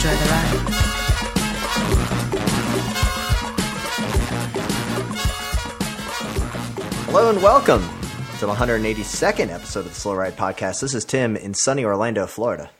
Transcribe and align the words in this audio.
Enjoy 0.00 0.16
the 0.16 0.30
ride. 0.30 0.60
Hello 7.04 7.28
and 7.28 7.42
welcome 7.42 7.82
to 8.38 8.46
the 8.46 8.54
182nd 8.54 9.50
episode 9.50 9.80
of 9.80 9.88
the 9.88 9.94
Slow 9.94 10.14
Ride 10.14 10.38
Podcast. 10.38 10.80
This 10.80 10.94
is 10.94 11.04
Tim 11.04 11.36
in 11.36 11.52
sunny 11.52 11.84
Orlando, 11.84 12.26
Florida. 12.26 12.70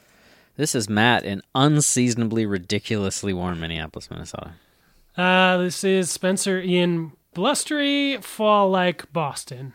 This 0.56 0.74
is 0.74 0.88
Matt 0.88 1.26
in 1.26 1.42
unseasonably 1.54 2.46
ridiculously 2.46 3.34
warm 3.34 3.60
Minneapolis, 3.60 4.10
Minnesota. 4.10 4.52
Uh, 5.14 5.58
this 5.58 5.84
is 5.84 6.10
Spencer 6.10 6.58
in 6.58 7.12
blustery 7.34 8.16
fall 8.22 8.70
like 8.70 9.12
Boston. 9.12 9.74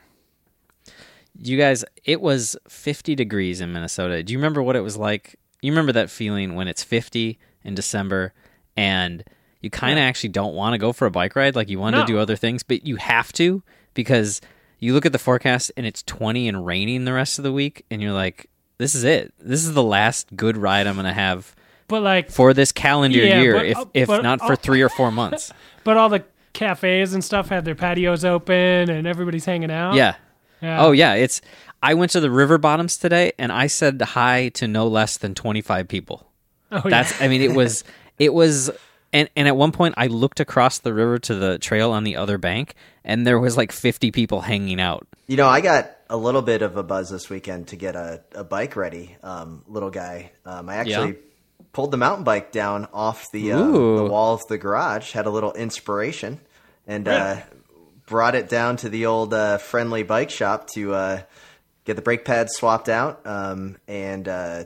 You 1.38 1.60
guys, 1.60 1.86
it 2.06 2.22
was 2.22 2.58
50 2.68 3.14
degrees 3.14 3.62
in 3.62 3.72
Minnesota. 3.72 4.24
Do 4.24 4.34
you 4.34 4.40
remember 4.40 4.64
what 4.64 4.76
it 4.76 4.82
was 4.82 4.98
like? 4.98 5.36
You 5.66 5.72
remember 5.72 5.92
that 5.94 6.10
feeling 6.10 6.56
when 6.56 6.68
it's 6.68 6.84
50 6.84 7.38
in 7.64 7.76
December 7.76 8.34
and 8.78 9.24
you 9.62 9.70
kind 9.70 9.98
of 9.98 10.04
actually 10.04 10.30
don't 10.30 10.54
want 10.54 10.74
to 10.74 10.78
go 10.78 10.94
for 10.94 11.06
a 11.08 11.12
bike 11.12 11.36
ride, 11.36 11.56
like 11.56 11.70
you 11.70 11.80
want 11.80 11.96
No. 11.96 12.02
to 12.02 12.08
do 12.08 12.20
other 12.20 12.36
things, 12.36 12.62
but 12.64 12.86
you 12.86 12.98
have 12.98 13.34
to 13.34 13.64
because 13.94 14.42
you 14.80 14.94
look 14.94 15.06
at 15.06 15.12
the 15.12 15.18
forecast 15.20 15.72
and 15.76 15.86
it's 15.86 16.04
20 16.04 16.48
and 16.48 16.66
raining 16.66 17.06
the 17.06 17.14
rest 17.14 17.40
of 17.40 17.44
the 17.44 17.52
week 17.52 17.86
and 17.90 18.02
you're 18.02 18.12
like, 18.14 18.50
this 18.78 18.94
is 18.94 19.04
it. 19.04 19.34
This 19.40 19.66
is 19.66 19.74
the 19.74 19.84
last 19.84 20.36
good 20.36 20.58
ride 20.58 20.86
I'm 20.86 20.96
going 20.96 21.06
to 21.06 21.14
have 21.14 21.56
But 21.88 22.02
like, 22.04 22.30
for 22.30 22.54
this 22.54 22.72
calendar 22.72 23.18
Yeah, 23.20 23.42
year, 23.42 23.54
but- 23.54 23.66
if, 23.66 23.78
uh, 23.78 23.86
if 23.94 24.08
but- 24.08 24.22
not 24.24 24.40
for 24.42 24.54
uh, 24.54 24.58
three 24.58 24.82
or 24.82 24.90
four 24.90 25.12
months. 25.12 25.52
but 25.84 25.98
all 25.98 26.10
the 26.10 26.24
cafes 26.54 27.14
and 27.14 27.24
stuff 27.24 27.50
had 27.50 27.66
their 27.66 27.76
patios 27.76 28.24
open 28.24 28.90
and 28.90 29.08
everybody's 29.08 29.46
hanging 29.46 29.72
out. 29.72 29.96
Yeah. 29.96 30.16
Yeah. 30.62 30.84
Oh 30.84 30.92
yeah, 30.94 31.14
it's. 31.16 31.42
I 31.86 31.94
went 31.94 32.12
to 32.12 32.20
the 32.20 32.32
river 32.32 32.58
bottoms 32.58 32.98
today, 32.98 33.32
and 33.38 33.52
I 33.52 33.68
said 33.68 34.02
hi 34.02 34.50
to 34.56 34.68
no 34.68 34.88
less 34.88 35.18
than 35.18 35.36
twenty 35.36 35.62
five 35.62 35.88
people. 35.88 36.28
Oh, 36.72 36.82
That's. 36.84 37.22
I 37.22 37.28
mean, 37.28 37.42
it 37.42 37.54
was. 37.54 37.84
It 38.18 38.34
was. 38.34 38.72
And 39.12 39.30
and 39.36 39.46
at 39.48 39.58
one 39.58 39.74
point, 39.74 39.96
I 39.98 40.08
looked 40.08 40.40
across 40.40 40.80
the 40.80 40.94
river 40.94 41.20
to 41.20 41.36
the 41.36 41.58
trail 41.60 41.92
on 41.92 42.06
the 42.06 42.16
other 42.16 42.38
bank, 42.38 42.76
and 43.04 43.28
there 43.28 43.38
was 43.40 43.58
like 43.58 43.74
fifty 43.74 44.10
people 44.10 44.40
hanging 44.42 44.80
out. 44.80 45.06
You 45.28 45.36
know, 45.36 45.48
I 45.48 45.60
got 45.60 45.92
a 46.10 46.16
little 46.16 46.42
bit 46.42 46.62
of 46.62 46.78
a 46.78 46.84
buzz 46.84 47.10
this 47.10 47.30
weekend 47.30 47.68
to 47.70 47.76
get 47.76 47.96
a, 47.98 48.22
a 48.34 48.44
bike 48.46 48.76
ready, 48.78 49.18
um, 49.22 49.64
little 49.68 49.90
guy. 49.90 50.32
Um, 50.46 50.70
I 50.70 50.76
actually 50.78 51.10
Yeah? 51.12 51.64
pulled 51.74 51.92
the 51.92 51.98
mountain 51.98 52.24
bike 52.24 52.54
down 52.54 52.88
off 52.94 53.30
the, 53.34 53.52
uh, 53.52 53.58
the 53.58 54.08
wall 54.10 54.36
of 54.36 54.42
the 54.48 54.58
garage, 54.58 55.12
had 55.12 55.26
a 55.26 55.30
little 55.30 55.52
inspiration, 55.54 56.40
and 56.88 57.06
uh, 57.10 57.42
brought 58.06 58.34
it 58.36 58.48
down 58.48 58.78
to 58.78 58.88
the 58.90 59.08
old 59.08 59.34
uh, 59.34 59.58
friendly 59.58 60.04
bike 60.04 60.30
shop 60.30 60.68
to 60.76 60.94
uh, 60.94 61.22
get 61.86 61.96
the 61.96 62.02
brake 62.02 62.26
pads 62.26 62.54
swapped 62.54 62.90
out 62.90 63.22
um, 63.26 63.78
and 63.88 64.28
uh, 64.28 64.66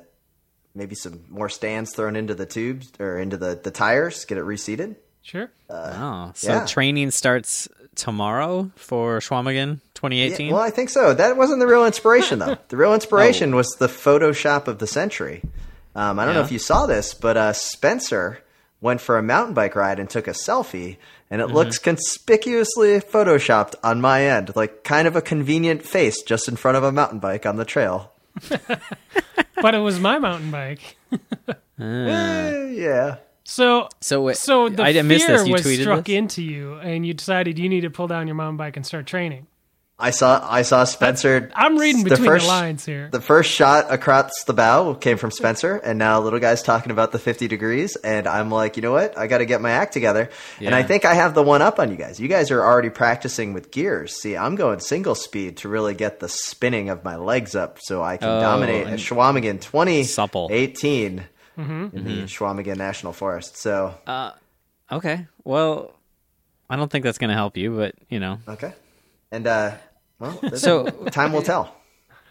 maybe 0.74 0.96
some 0.96 1.26
more 1.30 1.50
Stan's 1.50 1.94
thrown 1.94 2.16
into 2.16 2.34
the 2.34 2.46
tubes 2.46 2.92
or 3.00 3.18
into 3.20 3.38
the, 3.38 3.60
the 3.62 3.72
tires, 3.72 4.26
get 4.26 4.38
it 4.38 4.44
reseated. 4.44 4.96
Sure. 5.22 5.52
Oh, 5.70 6.32
so 6.34 6.54
yeah. 6.54 6.66
training 6.66 7.12
starts 7.12 7.68
tomorrow 7.96 8.72
for 8.76 9.20
Chequamegon 9.20 9.82
2018? 9.94 10.48
Yeah, 10.48 10.54
well, 10.54 10.62
I 10.62 10.70
think 10.70 10.90
so. 10.90 11.14
That 11.14 11.38
wasn't 11.38 11.60
the 11.60 11.68
real 11.68 11.86
inspiration, 11.86 12.40
though. 12.40 12.58
The 12.70 12.78
real 12.78 12.94
inspiration 12.94 13.56
was 13.56 13.68
the 13.78 13.88
Photoshop 13.88 14.68
of 14.68 14.80
the 14.80 14.88
century. 14.88 15.44
Um, 15.96 16.18
I 16.18 16.26
don't 16.26 16.34
know 16.34 16.42
if 16.42 16.52
you 16.52 16.60
saw 16.60 16.86
this, 16.86 17.14
but 17.14 17.36
uh, 17.36 17.54
Spencer 17.54 18.42
went 18.82 19.02
for 19.02 19.18
a 19.18 19.24
mountain 19.24 19.54
bike 19.54 19.76
ride 19.76 20.00
and 20.00 20.10
took 20.10 20.28
a 20.28 20.32
selfie, 20.32 20.98
and 21.30 21.42
it 21.42 21.46
Mm-hmm. 21.48 21.56
looks 21.56 21.78
conspicuously 21.80 23.00
photoshopped 23.00 23.76
on 23.84 24.02
my 24.02 24.24
end, 24.26 24.56
like 24.56 24.84
kind 24.84 25.08
of 25.08 25.16
a 25.16 25.22
convenient 25.22 25.84
face 25.84 26.22
just 26.24 26.48
in 26.48 26.56
front 26.56 26.78
of 26.78 26.84
a 26.84 26.92
mountain 26.92 27.20
bike 27.20 27.46
on 27.46 27.56
the 27.58 27.66
trail. 27.66 28.14
but 29.62 29.76
it 29.76 29.80
was 29.80 30.00
my 30.00 30.20
mountain 30.20 30.52
bike. 30.52 30.98
Eh, 31.82 32.72
yeah. 32.72 33.16
So, 33.46 33.88
So 34.02 34.22
wait, 34.24 34.36
so 34.36 34.68
the 34.68 34.84
I 34.84 34.92
fear 34.92 35.04
missed 35.04 35.28
this. 35.28 35.48
You 35.48 35.54
was 35.54 35.62
tweeted 35.62 35.82
struck 35.84 36.06
this? 36.06 36.14
into 36.16 36.44
you, 36.44 36.74
and 36.76 37.06
you 37.06 37.14
decided 37.14 37.58
you 37.58 37.70
need 37.70 37.82
to 37.82 37.90
pull 37.90 38.08
down 38.08 38.28
your 38.28 38.36
mountain 38.36 38.58
bike 38.58 38.76
and 38.76 38.86
start 38.86 39.06
training. 39.08 39.48
I 40.02 40.12
saw 40.12 40.48
I 40.50 40.62
saw 40.62 40.86
Spencer. 40.86 41.52
I'm 41.54 41.78
reading 41.78 42.04
the 42.06 42.12
between 42.12 42.26
first, 42.28 42.46
the 42.46 42.52
lines 42.52 42.86
here. 42.86 43.10
The 43.12 43.20
first 43.20 43.52
shot 43.52 43.92
across 43.92 44.46
the 44.46 44.54
bow 44.54 44.94
came 44.94 45.18
from 45.18 45.30
Spencer, 45.30 45.76
and 45.76 46.00
now 46.00 46.22
little 46.22 46.40
guy's 46.40 46.64
talking 46.64 46.92
about 46.94 47.12
the 47.12 47.20
50 47.20 47.50
degrees, 47.50 47.98
and 47.98 48.26
I'm 48.26 48.50
like, 48.50 48.78
you 48.78 48.82
know 48.82 48.94
what? 48.94 49.18
I 49.18 49.28
got 49.28 49.40
to 49.40 49.46
get 49.46 49.60
my 49.60 49.72
act 49.72 49.92
together, 49.92 50.30
and 50.62 50.74
I 50.74 50.84
think 50.84 51.04
I 51.04 51.16
have 51.16 51.34
the 51.34 51.44
one 51.44 51.62
up 51.62 51.80
on 51.80 51.92
you 51.92 51.98
guys. 51.98 52.18
You 52.20 52.30
guys 52.30 52.50
are 52.50 52.64
already 52.64 52.90
practicing 52.90 53.52
with 53.54 53.72
gears. 53.72 54.16
See, 54.22 54.38
I'm 54.38 54.56
going 54.56 54.80
single 54.80 55.16
speed 55.16 55.58
to 55.58 55.68
really 55.70 55.96
get 55.96 56.22
the 56.22 56.30
spinning 56.30 56.90
of 56.90 57.04
my 57.04 57.18
legs 57.18 57.54
up, 57.54 57.80
so 57.82 58.02
I 58.02 58.16
can 58.16 58.30
Oh, 58.30 58.40
dominate 58.40 58.88
at 58.88 59.00
Chequamegon 59.00 59.60
2018 59.62 60.06
supple. 60.06 60.48
in 60.50 61.26
Mm-hmm. 61.58 62.04
the 62.06 62.24
Chequamegon 62.24 62.78
National 62.78 63.12
Forest. 63.12 63.58
So 63.58 63.94
uh, 64.08 64.32
Okay. 64.90 65.28
Well, 65.44 65.94
I 66.70 66.78
don't 66.78 66.90
think 66.90 67.04
that's 67.04 67.18
going 67.18 67.32
to 67.32 67.36
help 67.36 67.58
you, 67.58 67.76
but 67.76 67.96
you 68.08 68.22
know, 68.22 68.40
okay, 68.48 68.72
and 69.30 69.46
uh, 69.46 69.72
well, 70.20 70.40
So- 70.56 70.86
time 71.12 71.34
will 71.34 71.42
tell. 71.44 71.76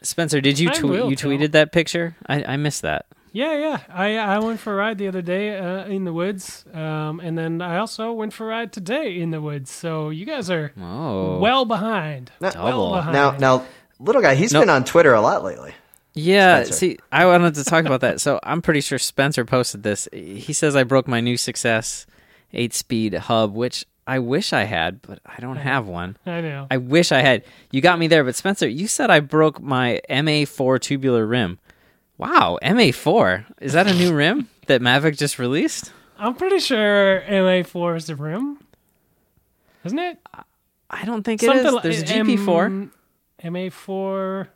Spencer, 0.03 0.41
did 0.41 0.59
you 0.61 0.71
tweet? 0.71 1.05
You 1.11 1.17
tell. 1.17 1.31
tweeted 1.31 1.53
that 1.53 1.73
picture? 1.73 2.15
I, 2.27 2.45
I 2.45 2.57
missed 2.57 2.83
that. 2.83 3.07
Yeah, 3.33 3.59
yeah. 3.59 3.81
I 3.93 4.17
I 4.17 4.39
went 4.39 4.59
for 4.61 4.73
a 4.73 4.77
ride 4.77 4.97
the 4.99 5.09
other 5.09 5.23
day 5.23 5.59
uh, 5.59 5.85
in 5.87 6.05
the 6.05 6.13
woods, 6.13 6.65
um, 6.73 7.21
and 7.21 7.37
then 7.37 7.61
I 7.61 7.79
also 7.79 8.13
went 8.13 8.33
for 8.33 8.45
a 8.45 8.49
ride 8.49 8.73
today 8.73 9.19
in 9.21 9.31
the 9.33 9.41
woods. 9.41 9.71
So 9.71 10.11
you 10.11 10.25
guys 10.25 10.51
are 10.51 10.73
Oh, 10.81 11.39
well 11.39 11.65
behind. 11.65 12.31
Now- 12.41 12.53
well 12.65 12.95
behind. 12.95 13.13
Now, 13.13 13.31
now, 13.37 13.67
little 13.99 14.23
guy, 14.23 14.35
he's 14.37 14.53
No. 14.53 14.61
been 14.61 14.71
on 14.71 14.85
Twitter 14.85 15.13
a 15.15 15.21
lot 15.21 15.43
lately. 15.45 15.75
yeah. 16.15 16.63
Spencer. 16.63 16.73
See, 16.75 16.99
I 17.13 17.27
wanted 17.27 17.55
to 17.57 17.65
talk 17.65 17.85
about 17.85 18.01
that. 18.01 18.21
So 18.21 18.39
I'm 18.45 18.63
pretty 18.63 18.81
sure 18.81 18.99
Spencer 18.99 19.45
posted 19.45 19.83
this. 19.83 20.09
He 20.13 20.53
says 20.53 20.75
I 20.77 20.85
broke 20.85 21.07
my 21.09 21.21
new 21.21 21.37
success 21.37 22.07
eight 22.53 22.73
speed 22.73 23.15
hub, 23.15 23.53
which 23.55 23.85
I 24.09 24.19
wish 24.21 24.53
I 24.53 24.65
had, 24.65 25.03
but 25.03 25.21
I 25.27 25.39
don't 25.41 25.57
have 25.57 25.87
one. 25.87 26.17
I 26.27 26.41
know. 26.41 26.67
I 26.71 26.79
wish 26.79 27.13
I 27.13 27.21
had. 27.21 27.45
You 27.71 27.81
got 27.81 27.99
me 27.99 28.07
there, 28.09 28.25
but 28.25 28.35
Spencer, 28.35 28.67
you 28.69 28.89
said 28.89 29.11
I 29.11 29.21
broke 29.21 29.61
my 29.61 30.01
MA4 30.11 30.81
tubular 30.81 31.27
rim. 31.27 31.59
Wow, 32.17 32.59
MA4 32.63 33.45
is 33.61 33.75
that 33.75 33.87
a 33.87 33.95
new 33.95 34.13
rim 34.23 34.49
that 34.67 34.81
Mavic 34.81 35.17
just 35.19 35.39
released? 35.39 35.93
I'm 36.19 36.35
pretty 36.35 36.59
sure 36.59 37.23
MA4 37.29 37.97
is 37.99 38.07
the 38.07 38.17
rim, 38.17 38.59
isn't 39.85 39.99
it? 39.99 40.19
I 40.91 41.05
don't 41.05 41.23
think 41.23 41.43
it 41.43 41.55
is. 41.55 41.63
There's 41.83 42.03
a 42.03 42.05
GP4. 42.07 42.65
M- 42.65 42.93
MA4. 43.45 44.49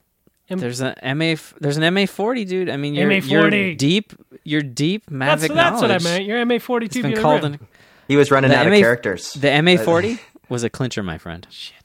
There's 0.49 0.81
an 0.81 0.95
MA. 1.19 1.37
There's 1.61 1.77
an 1.77 1.83
MA40, 1.95 2.47
dude. 2.49 2.69
I 2.69 2.77
mean, 2.77 2.95
you're, 2.95 3.11
you're 3.13 3.75
deep. 3.75 4.13
You're 4.45 4.61
deep 4.63 5.07
Mavic 5.09 5.41
That's, 5.41 5.49
that's 5.49 5.81
what 5.81 5.85
I 5.91 5.95
knowledge. 5.99 6.05
meant. 6.05 6.25
Your 6.25 6.45
MA40 6.45 6.83
It's 6.85 6.97
been 6.99 7.17
called 7.17 7.45
rim. 7.45 7.55
an, 7.55 7.69
He 8.13 8.17
was 8.19 8.31
running 8.31 8.51
the 8.51 8.57
out 8.59 8.67
MA 8.67 8.75
of 8.75 8.81
characters. 8.81 9.33
The 9.33 9.49
MA40 9.49 10.21
was 10.51 10.63
a 10.65 10.69
clincher, 10.71 11.03
my 11.03 11.17
friend. 11.17 11.47
Shit. 11.51 11.77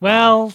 Well, 0.00 0.52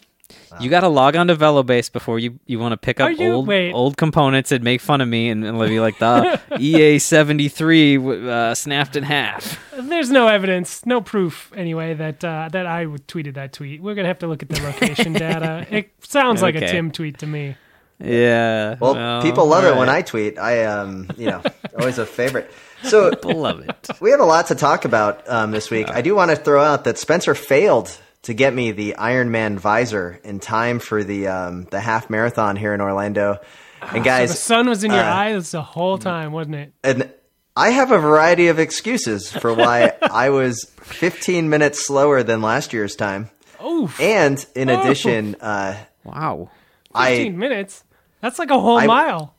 You 0.59 0.69
got 0.69 0.81
to 0.81 0.87
log 0.87 1.15
on 1.15 1.27
to 1.27 1.35
Velobase 1.35 1.91
before 1.91 2.19
you, 2.19 2.39
you 2.45 2.59
want 2.59 2.73
to 2.73 2.77
pick 2.77 2.99
up 2.99 3.17
you- 3.17 3.31
old 3.33 3.47
wait. 3.47 3.71
old 3.73 3.97
components 3.97 4.51
and 4.51 4.63
make 4.63 4.79
fun 4.79 5.01
of 5.01 5.07
me 5.07 5.29
and, 5.29 5.43
and 5.43 5.57
be 5.59 5.79
like 5.79 5.97
the 5.97 6.39
EA73 6.51 8.27
uh, 8.27 8.53
snapped 8.55 8.95
in 8.95 9.03
half. 9.03 9.59
there's 9.77 10.11
no 10.11 10.27
evidence, 10.27 10.85
no 10.85 11.01
proof 11.01 11.51
anyway 11.55 11.93
that 11.95 12.23
uh, 12.23 12.49
that 12.51 12.65
I 12.67 12.85
tweeted 12.85 13.33
that 13.33 13.53
tweet. 13.53 13.81
We're 13.81 13.95
gonna 13.95 14.07
have 14.07 14.19
to 14.19 14.27
look 14.27 14.43
at 14.43 14.49
the 14.49 14.61
location 14.61 15.13
data. 15.27 15.65
It 15.71 15.91
sounds 16.01 16.41
like 16.43 16.55
a 16.55 16.67
Tim 16.67 16.91
tweet 16.91 17.17
to 17.19 17.27
me. 17.27 17.55
Yeah. 17.99 18.75
Well, 18.79 19.21
people 19.21 19.45
love 19.47 19.63
it 19.65 19.75
when. 19.75 19.89
I 19.89 20.01
tweet. 20.01 20.37
I, 20.39 20.63
um, 20.65 21.09
you 21.17 21.27
know, 21.27 21.41
always 21.79 21.97
a 21.97 22.05
favorite. 22.05 22.51
So 22.83 23.09
People 23.11 23.35
love 23.41 23.59
it. 23.61 23.87
we 23.99 24.11
have 24.11 24.19
a 24.19 24.25
lot 24.25 24.47
to 24.47 24.55
talk 24.55 24.85
about 24.85 25.27
um, 25.29 25.51
this 25.51 25.69
week. 25.69 25.89
I 25.89 26.01
do 26.01 26.15
want 26.15 26.31
to 26.31 26.37
throw 26.37 26.61
out 26.63 26.83
that 26.85 26.97
Spencer 26.97 27.35
failed 27.35 27.95
to 28.23 28.33
get 28.33 28.53
me 28.53 28.71
the 28.71 28.95
Iron 28.95 29.31
Man 29.31 29.57
visor 29.57 30.19
in 30.23 30.39
time 30.39 30.79
for 30.79 31.03
the 31.03 31.27
um, 31.27 31.63
the 31.65 31.79
half 31.79 32.09
marathon 32.09 32.55
here 32.55 32.73
in 32.73 32.81
Orlando. 32.81 33.39
And 33.81 33.97
So 33.97 34.03
guys, 34.03 34.29
the 34.29 34.35
sun 34.37 34.69
was 34.69 34.83
in 34.83 34.91
your 34.91 34.99
uh, 35.01 35.13
eyes 35.13 35.51
the 35.51 35.61
whole 35.63 35.97
time, 35.97 36.31
wasn't 36.31 36.55
it? 36.55 36.73
and 36.83 37.11
I 37.57 37.71
have 37.71 37.91
a 37.91 37.97
variety 37.97 38.47
of 38.47 38.59
excuses 38.59 39.29
for 39.31 39.53
why 39.53 39.93
I 40.01 40.29
was 40.29 40.63
15 40.81 41.49
minutes 41.49 41.85
slower 41.85 42.23
than 42.23 42.41
last 42.41 42.71
year's 42.73 42.95
time. 42.95 43.29
Oh, 43.59 43.93
And 43.99 44.43
in 44.55 44.69
addition, 44.69 45.35
uh, 45.41 45.75
Wow. 46.05 46.49
15 46.95 47.33
I 47.35 47.37
minutes. 47.37 47.83
That's 48.21 48.39
like 48.39 48.51
a 48.51 48.59
whole 48.59 48.77
I- 48.77 48.85
mile. 48.85 49.35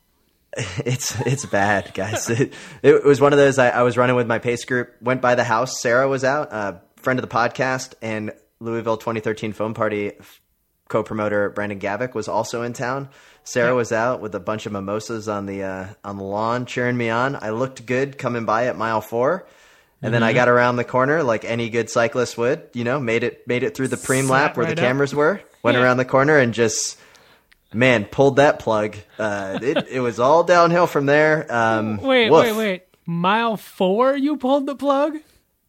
It's 0.85 1.19
it's 1.21 1.47
bad, 1.47 1.93
guys. 1.95 2.29
It, 2.29 2.53
it 2.83 3.05
was 3.05 3.21
one 3.21 3.33
of 3.33 3.39
those. 3.39 3.59
I, 3.59 3.71
I 3.71 3.83
was 3.83 3.97
running 3.97 4.17
with 4.17 4.27
my 4.27 4.39
pace 4.39 4.65
group. 4.65 4.95
Went 5.01 5.23
by 5.23 5.35
the 5.35 5.45
house. 5.45 5.81
Sarah 5.81 6.09
was 6.09 6.25
out, 6.25 6.53
uh, 6.53 6.75
friend 6.97 7.19
of 7.19 7.27
the 7.29 7.35
podcast, 7.35 7.95
and 8.03 8.33
Louisville 8.61 8.97
2013 8.99 9.53
Foam 9.55 9.73
Party 9.75 10.13
co-promoter 10.89 11.49
Brandon 11.51 11.79
Gavick 11.81 12.13
was 12.15 12.29
also 12.29 12.63
in 12.63 12.75
town. 12.75 13.09
Sarah 13.45 13.75
was 13.75 13.93
out 13.93 14.21
with 14.21 14.35
a 14.35 14.41
bunch 14.41 14.67
of 14.67 14.73
mimosas 14.73 15.27
on 15.29 15.47
the 15.47 15.63
uh, 15.63 15.87
on 16.05 16.19
the 16.19 16.23
lawn, 16.25 16.67
cheering 16.67 16.97
me 16.97 17.09
on. 17.09 17.35
I 17.41 17.51
looked 17.51 17.87
good 17.87 18.19
coming 18.19 18.45
by 18.45 18.67
at 18.67 18.77
mile 18.77 19.01
four, 19.01 19.47
and 20.03 20.13
then 20.13 20.23
I 20.23 20.33
got 20.35 20.49
around 20.49 20.77
the 20.77 20.85
corner 20.85 21.23
like 21.23 21.45
any 21.47 21.71
good 21.71 21.89
cyclist 21.89 22.37
would. 22.37 22.69
You 22.75 22.85
know, 22.85 23.01
made 23.01 23.25
it 23.25 23.47
made 23.49 23.63
it 23.63 23.75
through 23.75 23.89
the 23.89 23.97
preem 23.97 24.25
Sat 24.25 24.31
lap 24.31 24.57
where 24.57 24.67
right 24.67 24.77
the 24.77 24.83
up. 24.83 24.87
cameras 24.87 25.15
were. 25.15 25.41
Went 25.63 25.77
Yeah. 25.79 25.85
around 25.85 25.97
the 25.97 26.05
corner 26.05 26.37
and 26.39 26.53
just 26.53 26.99
man 27.73 28.05
pulled 28.05 28.37
that 28.37 28.59
plug. 28.59 28.97
Uh, 29.19 29.59
it 29.63 29.89
it 29.89 30.01
was 30.01 30.19
all 30.21 30.45
downhill 30.45 30.87
from 30.87 31.07
there. 31.07 31.47
Um, 31.53 31.97
Wait, 31.99 32.31
woof. 32.31 32.45
wait, 32.47 32.57
wait. 32.57 32.83
Mile 33.07 33.57
four, 33.57 34.17
you 34.17 34.37
pulled 34.37 34.67
the 34.67 34.77
plug? 34.77 35.17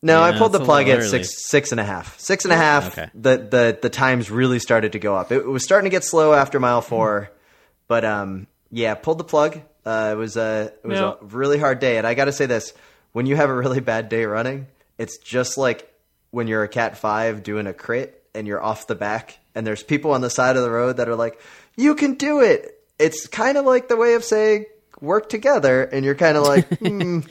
No, 0.02 0.22
I 0.22 0.38
pulled 0.38 0.52
the 0.52 0.60
plug 0.60 0.90
at 0.90 1.00
early. 1.00 1.08
six 1.08 1.50
six 1.50 1.72
and 1.72 1.80
a 1.80 1.84
half. 1.84 2.20
Six 2.20 2.44
and 2.44 2.52
a 2.54 2.58
half. 2.58 2.98
Okay. 2.98 3.10
The 3.16 3.38
the 3.38 3.80
the 3.84 3.90
times 3.90 4.30
really 4.30 4.60
started 4.60 4.92
to 4.92 5.00
go 5.00 5.16
up. 5.16 5.32
It, 5.32 5.46
was 5.46 5.64
starting 5.64 5.90
to 5.90 5.96
get 5.96 6.04
slow 6.04 6.34
after 6.34 6.60
mile 6.60 6.82
four, 6.82 7.32
but 7.88 8.04
um 8.04 8.48
yeah, 8.70 8.96
pulled 8.96 9.18
the 9.18 9.24
plug. 9.24 9.62
Uh, 9.86 10.10
it 10.14 10.18
was 10.18 10.36
a 10.38 10.74
it 10.84 10.88
was 10.88 11.00
Now- 11.00 11.18
a 11.22 11.26
really 11.26 11.58
hard 11.58 11.80
day, 11.80 11.98
and 11.98 12.06
I 12.06 12.14
got 12.16 12.26
to 12.26 12.32
say 12.34 12.46
this: 12.46 12.74
when 13.14 13.26
you 13.26 13.36
have 13.36 13.50
a 13.50 13.56
really 13.56 13.80
bad 13.80 14.10
day 14.10 14.26
running, 14.26 14.68
it's 14.98 15.18
just 15.20 15.58
like 15.58 15.90
when 16.32 16.48
you're 16.48 16.64
a 16.64 16.68
cat 16.70 16.98
five 16.98 17.44
doing 17.44 17.68
a 17.68 17.74
crit 17.74 18.24
and 18.36 18.46
you're 18.48 18.62
off 18.64 18.88
the 18.88 18.96
back, 18.96 19.38
and 19.56 19.66
there's 19.66 19.84
people 19.84 20.12
on 20.12 20.22
the 20.22 20.30
side 20.30 20.56
of 20.58 20.64
the 20.64 20.72
road 20.72 20.98
that 20.98 21.08
are 21.08 21.16
like, 21.16 21.40
"You 21.76 21.96
can 21.96 22.16
do 22.16 22.42
it." 22.42 22.80
It's 23.00 23.28
kind 23.28 23.58
of 23.58 23.66
like 23.66 23.88
the 23.90 23.96
way 23.98 24.14
of 24.14 24.24
saying 24.24 24.66
work 25.02 25.30
together, 25.30 25.84
and 25.84 26.06
you're 26.06 26.16
kind 26.16 26.38
of 26.38 26.44
like. 26.44 26.68
hmm. 26.80 27.22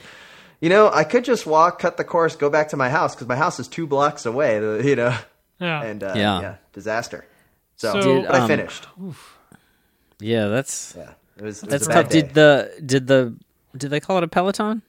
You 0.61 0.69
know, 0.69 0.89
I 0.93 1.03
could 1.03 1.25
just 1.25 1.45
walk, 1.45 1.81
cut 1.81 1.97
the 1.97 2.05
course, 2.05 2.37
go 2.37 2.49
back 2.49 2.69
to 2.69 2.77
my 2.77 2.89
house 2.89 3.17
because 3.17 3.27
my 3.27 3.35
house 3.35 3.59
is 3.59 3.67
two 3.67 3.85
blocks 3.85 4.27
away. 4.27 4.55
You 4.87 4.95
know, 4.95 5.19
Yeah. 5.59 5.83
and 5.91 6.05
uh, 6.05 6.13
Yeah. 6.15 6.41
yeah. 6.41 6.55
disaster. 6.73 7.27
So, 7.75 7.95
So- 7.95 8.01
Did, 8.01 8.27
but 8.29 8.35
I 8.37 8.39
um, 8.43 8.47
finished. 8.47 8.87
Yeah, 10.21 10.47
that's 10.47 10.95
Yeah, 10.97 11.11
it 11.37 11.43
was. 11.43 11.63
It 11.65 11.67
was 11.67 11.71
that's 11.71 11.87
a 11.89 11.93
tough. 11.93 12.09
Did 12.11 12.35
the 12.35 12.73
did 12.85 13.07
the 13.09 13.35
did 13.77 13.91
they 13.91 13.99
call 13.99 14.19
it 14.19 14.23
a 14.23 14.29
peloton 14.29 14.83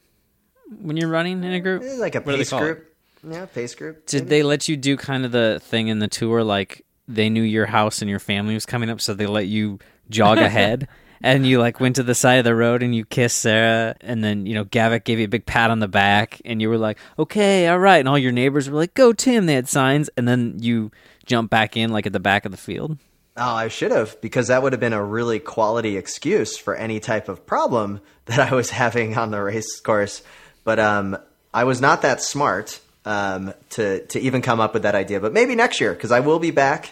when 0.79 0.95
you're 0.95 1.09
running 1.09 1.43
in 1.43 1.53
a 1.53 1.59
group? 1.59 1.81
It 1.81 1.97
like 1.97 2.13
a 2.13 2.21
What 2.21 2.35
pace 2.35 2.51
call 2.51 2.59
it? 2.59 2.65
group. 2.65 2.95
Yeah, 3.27 3.45
pace 3.47 3.73
group. 3.73 4.05
Did 4.05 4.27
they 4.27 4.43
let 4.43 4.67
you 4.67 4.77
do 4.77 4.95
kind 4.95 5.25
of 5.25 5.31
the 5.31 5.59
thing 5.63 5.87
in 5.87 5.97
the 5.99 6.07
tour 6.07 6.43
like 6.43 6.85
they 7.07 7.29
knew 7.29 7.41
your 7.43 7.65
house 7.65 8.01
and 8.01 8.09
your 8.09 8.19
family 8.19 8.53
was 8.53 8.65
coming 8.65 8.89
up, 8.89 9.01
so 9.01 9.13
they 9.13 9.27
let 9.27 9.47
you 9.47 9.79
jog 10.09 10.37
ahead? 10.39 10.87
And 11.21 11.47
you 11.47 11.59
like 11.59 11.79
went 11.79 11.95
to 11.95 12.03
the 12.03 12.15
side 12.15 12.35
of 12.39 12.43
the 12.43 12.53
road 12.53 12.83
and 12.83 12.93
you 12.93 13.05
kissed 13.05 13.37
Sarah, 13.37 13.95
and 14.01 14.21
then 14.21 14.45
you 14.45 14.53
know 14.53 14.65
Gavick 14.65 15.05
gave 15.05 15.19
you 15.19 15.25
a 15.25 15.29
big 15.29 15.45
pat 15.45 15.71
on 15.71 15.79
the 15.79 15.87
back, 15.87 16.41
and 16.43 16.61
you 16.61 16.67
were 16.67 16.77
like, 16.77 16.97
"Okay, 17.17 17.67
all 17.69 17.79
right." 17.79 17.99
And 17.99 18.09
all 18.09 18.17
your 18.17 18.33
neighbors 18.33 18.69
were 18.69 18.75
like, 18.75 18.93
"Go, 18.93 19.13
Tim!" 19.13 19.45
They 19.45 19.53
had 19.53 19.69
signs, 19.69 20.09
and 20.17 20.27
then 20.27 20.57
you 20.59 20.91
jump 21.25 21.49
back 21.49 21.77
in 21.77 21.91
like 21.91 22.05
at 22.05 22.11
the 22.11 22.19
back 22.19 22.43
of 22.43 22.51
the 22.51 22.57
field. 22.57 22.97
Oh, 23.35 23.55
I 23.55 23.67
should 23.69 23.91
have 23.91 24.19
because 24.21 24.47
that 24.47 24.61
would 24.61 24.73
have 24.73 24.79
been 24.79 24.93
a 24.93 25.03
really 25.03 25.39
quality 25.39 25.97
excuse 25.97 26.57
for 26.57 26.75
any 26.75 26.99
type 26.99 27.29
of 27.29 27.45
problem 27.45 28.01
that 28.25 28.39
I 28.39 28.53
was 28.53 28.69
having 28.69 29.17
on 29.17 29.31
the 29.31 29.41
race 29.41 29.79
course. 29.79 30.21
But 30.63 30.79
um, 30.79 31.17
I 31.53 31.63
was 31.63 31.81
not 31.81 32.01
that 32.01 32.21
smart 32.21 32.79
um, 33.05 33.53
to 33.71 34.05
to 34.07 34.19
even 34.19 34.41
come 34.41 34.59
up 34.59 34.73
with 34.73 34.83
that 34.83 34.95
idea. 34.95 35.19
But 35.19 35.33
maybe 35.33 35.55
next 35.55 35.81
year 35.81 35.93
because 35.93 36.11
I 36.11 36.19
will 36.21 36.39
be 36.39 36.51
back, 36.51 36.91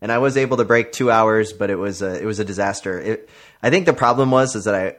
and 0.00 0.10
I 0.12 0.18
was 0.18 0.36
able 0.36 0.56
to 0.58 0.64
break 0.64 0.92
two 0.92 1.10
hours, 1.10 1.52
but 1.52 1.70
it 1.70 1.76
was 1.76 2.02
a, 2.02 2.20
it 2.20 2.24
was 2.24 2.38
a 2.38 2.44
disaster. 2.44 3.00
It, 3.00 3.30
I 3.62 3.70
think 3.70 3.86
the 3.86 3.94
problem 3.94 4.30
was 4.30 4.54
is 4.56 4.64
that 4.64 4.74
I 4.74 4.96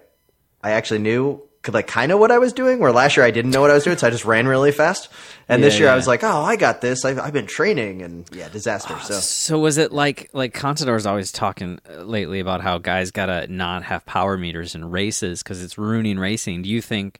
I 0.62 0.72
actually 0.72 1.00
knew 1.00 1.42
like 1.68 1.88
kind 1.88 2.14
of 2.14 2.20
what 2.20 2.32
I 2.32 2.38
was 2.38 2.54
doing. 2.54 2.80
Where 2.80 2.94
last 2.94 3.18
year 3.18 3.26
I 3.26 3.32
didn't 3.32 3.52
know 3.52 3.60
what 3.60 3.70
I 3.70 3.74
was 3.74 3.84
doing, 3.84 3.98
so 3.98 4.08
I 4.08 4.10
just 4.10 4.24
ran 4.24 4.48
really 4.48 4.72
fast. 4.72 5.10
And 5.50 5.62
this 5.62 5.74
Yeah, 5.76 5.80
year 5.82 5.90
I 5.90 5.96
was 5.96 6.08
like, 6.08 6.24
oh, 6.24 6.42
I 6.42 6.56
got 6.56 6.80
this. 6.80 7.04
I've, 7.04 7.20
I've 7.20 7.34
been 7.34 7.46
training, 7.46 8.02
and 8.04 8.26
yeah, 8.34 8.48
disaster. 8.48 8.98
So 9.00 9.14
So 9.16 9.60
was 9.60 9.78
it 9.78 9.92
like 9.92 10.30
like 10.34 10.54
Contador's 10.54 11.06
always 11.06 11.32
talking 11.32 11.80
uh, 11.90 12.04
lately 12.04 12.40
about 12.40 12.62
how 12.62 12.78
guys 12.78 13.12
gotta 13.12 13.48
not 13.48 13.84
have 13.84 14.06
power 14.06 14.38
meters 14.38 14.76
in 14.76 14.90
races 14.90 15.44
because 15.44 15.62
it's 15.62 15.78
ruining 15.78 16.18
racing? 16.18 16.62
Do 16.62 16.70
you 16.70 16.82
think 16.82 17.20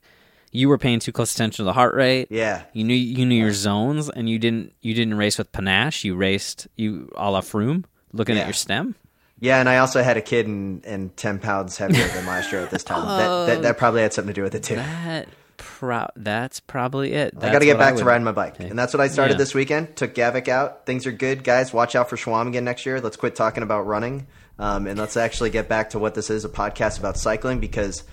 you 0.52 0.70
were 0.70 0.78
paying 0.78 1.00
too 1.00 1.12
close 1.12 1.34
attention 1.34 1.58
to 1.58 1.64
the 1.64 1.74
heart 1.74 1.94
rate? 1.96 2.28
yeah, 2.32 2.64
You 2.74 2.84
knew 2.84 2.94
you 2.96 3.26
knew 3.26 3.36
your 3.40 3.54
zones, 3.54 4.10
and 4.10 4.30
you 4.30 4.40
didn't 4.40 4.74
you 4.82 4.94
didn't 4.94 5.16
race 5.16 5.38
with 5.38 5.52
panache. 5.52 6.04
You 6.04 6.16
raced 6.16 6.68
you 6.76 7.12
a 7.16 7.30
la 7.32 7.42
Froome, 7.42 7.84
looking 8.14 8.36
Yeah. 8.36 8.42
at 8.44 8.48
your 8.48 8.54
stem. 8.54 8.96
Yeah, 9.40 9.60
and 9.60 9.70
I 9.70 9.78
also 9.78 10.02
had 10.02 10.18
a 10.18 10.22
kid 10.22 10.48
and, 10.48 10.84
and 10.86 11.16
ten 11.16 11.38
pounds 11.40 11.78
heavier 11.78 12.08
than 12.08 12.26
last 12.26 12.52
year 12.52 12.62
at 12.62 12.72
this 12.72 12.84
time. 12.84 13.06
that, 13.06 13.46
that 13.56 13.62
that 13.68 13.78
probably 13.78 14.02
had 14.02 14.14
something 14.14 14.34
to 14.34 14.40
do 14.40 14.44
with 14.44 14.56
it 14.56 14.64
too. 14.64 14.76
That 14.78 15.28
pro- 15.58 16.08
that's 16.16 16.60
probably 16.60 17.14
it. 17.14 17.36
I 17.40 17.52
got 17.52 17.60
to 17.60 17.66
get 17.66 17.78
back 17.78 17.96
to 17.98 18.04
riding 18.06 18.24
my 18.26 18.32
bike, 18.32 18.60
and 18.60 18.78
that's 18.80 18.94
what 18.96 19.02
I 19.02 19.08
started 19.10 19.34
Yeah. 19.34 19.38
this 19.38 19.54
weekend. 19.54 19.96
Took 19.96 20.16
Gavick 20.16 20.48
out. 20.48 20.86
Things 20.88 21.06
are 21.06 21.12
good, 21.12 21.44
guys. 21.44 21.72
Watch 21.72 21.96
out 21.96 22.10
for 22.10 22.16
Chequamegon 22.16 22.64
next 22.64 22.86
year. 22.88 23.00
Let's 23.00 23.16
quit 23.16 23.36
talking 23.36 23.62
about 23.62 23.86
running, 23.86 24.26
um, 24.58 24.88
and 24.88 24.98
let's 24.98 25.16
actually 25.18 25.52
get 25.52 25.70
back 25.70 25.92
to 25.92 26.00
what 26.00 26.16
this 26.16 26.32
is—a 26.32 26.50
podcast 26.50 26.98
about 26.98 27.16
cycling 27.18 27.60
because 27.60 28.04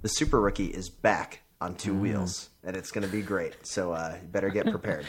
the 0.00 0.08
Super 0.08 0.40
Rookie 0.40 0.66
is 0.68 0.88
back 0.88 1.40
on 1.64 1.74
Mm. 1.74 1.78
two 1.78 1.94
wheels, 1.94 2.50
and 2.62 2.76
it's 2.76 2.90
going 2.90 3.06
to 3.06 3.10
be 3.12 3.22
great. 3.22 3.54
So 3.66 3.92
uh, 3.92 4.16
you 4.20 4.28
better 4.28 4.50
get 4.50 4.66
prepared. 4.70 5.06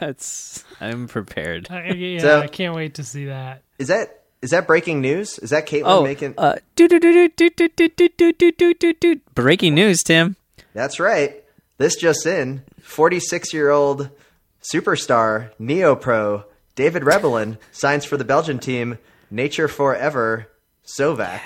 That's 0.00 0.62
I'm 0.80 1.08
prepared. 1.08 1.68
I, 1.70 1.88
yeah, 1.92 2.20
So- 2.20 2.40
I 2.40 2.46
can't 2.48 2.74
wait 2.74 2.94
to 2.94 3.02
see 3.04 3.26
that. 3.26 3.62
is 3.78 3.88
that 3.88 4.20
is 4.42 4.50
that 4.50 4.66
breaking 4.66 5.00
news? 5.00 5.38
Is 5.38 5.50
that 5.50 5.66
Caitlin 5.66 5.82
Oh, 5.86 6.02
making? 6.04 6.34
uh, 6.36 6.56
do 6.76 6.86
do 6.86 7.00
do 7.00 7.28
do 7.30 7.48
do 7.50 7.68
do 7.68 7.88
do 7.88 8.08
do 8.10 8.32
do 8.32 8.52
do 8.52 8.74
do 8.74 8.92
do. 8.92 9.20
Breaking 9.34 9.74
news, 9.74 10.02
Tim. 10.02 10.36
That's 10.74 11.00
right. 11.00 11.42
This 11.78 11.96
just 11.96 12.26
in: 12.26 12.62
forty-six-year-old 12.82 14.10
superstar 14.62 15.50
neo 15.58 15.96
pro 15.96 16.44
David 16.74 17.02
Rebellin 17.04 17.56
signs 17.72 18.04
for 18.04 18.16
the 18.18 18.24
Belgian 18.24 18.58
team 18.58 18.98
Nature 19.30 19.68
Forever 19.68 20.48
Sovac, 20.86 21.40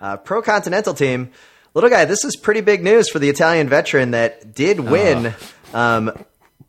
uh, 0.00 0.16
pro 0.16 0.42
continental 0.42 0.94
team. 0.94 1.30
Little 1.74 1.90
guy, 1.90 2.04
this 2.04 2.24
is 2.24 2.36
pretty 2.36 2.60
big 2.60 2.82
news 2.82 3.08
for 3.08 3.18
the 3.18 3.28
Italian 3.28 3.68
veteran 3.68 4.12
that 4.12 4.54
did 4.54 4.80
win 4.80 5.34
um, 5.74 6.12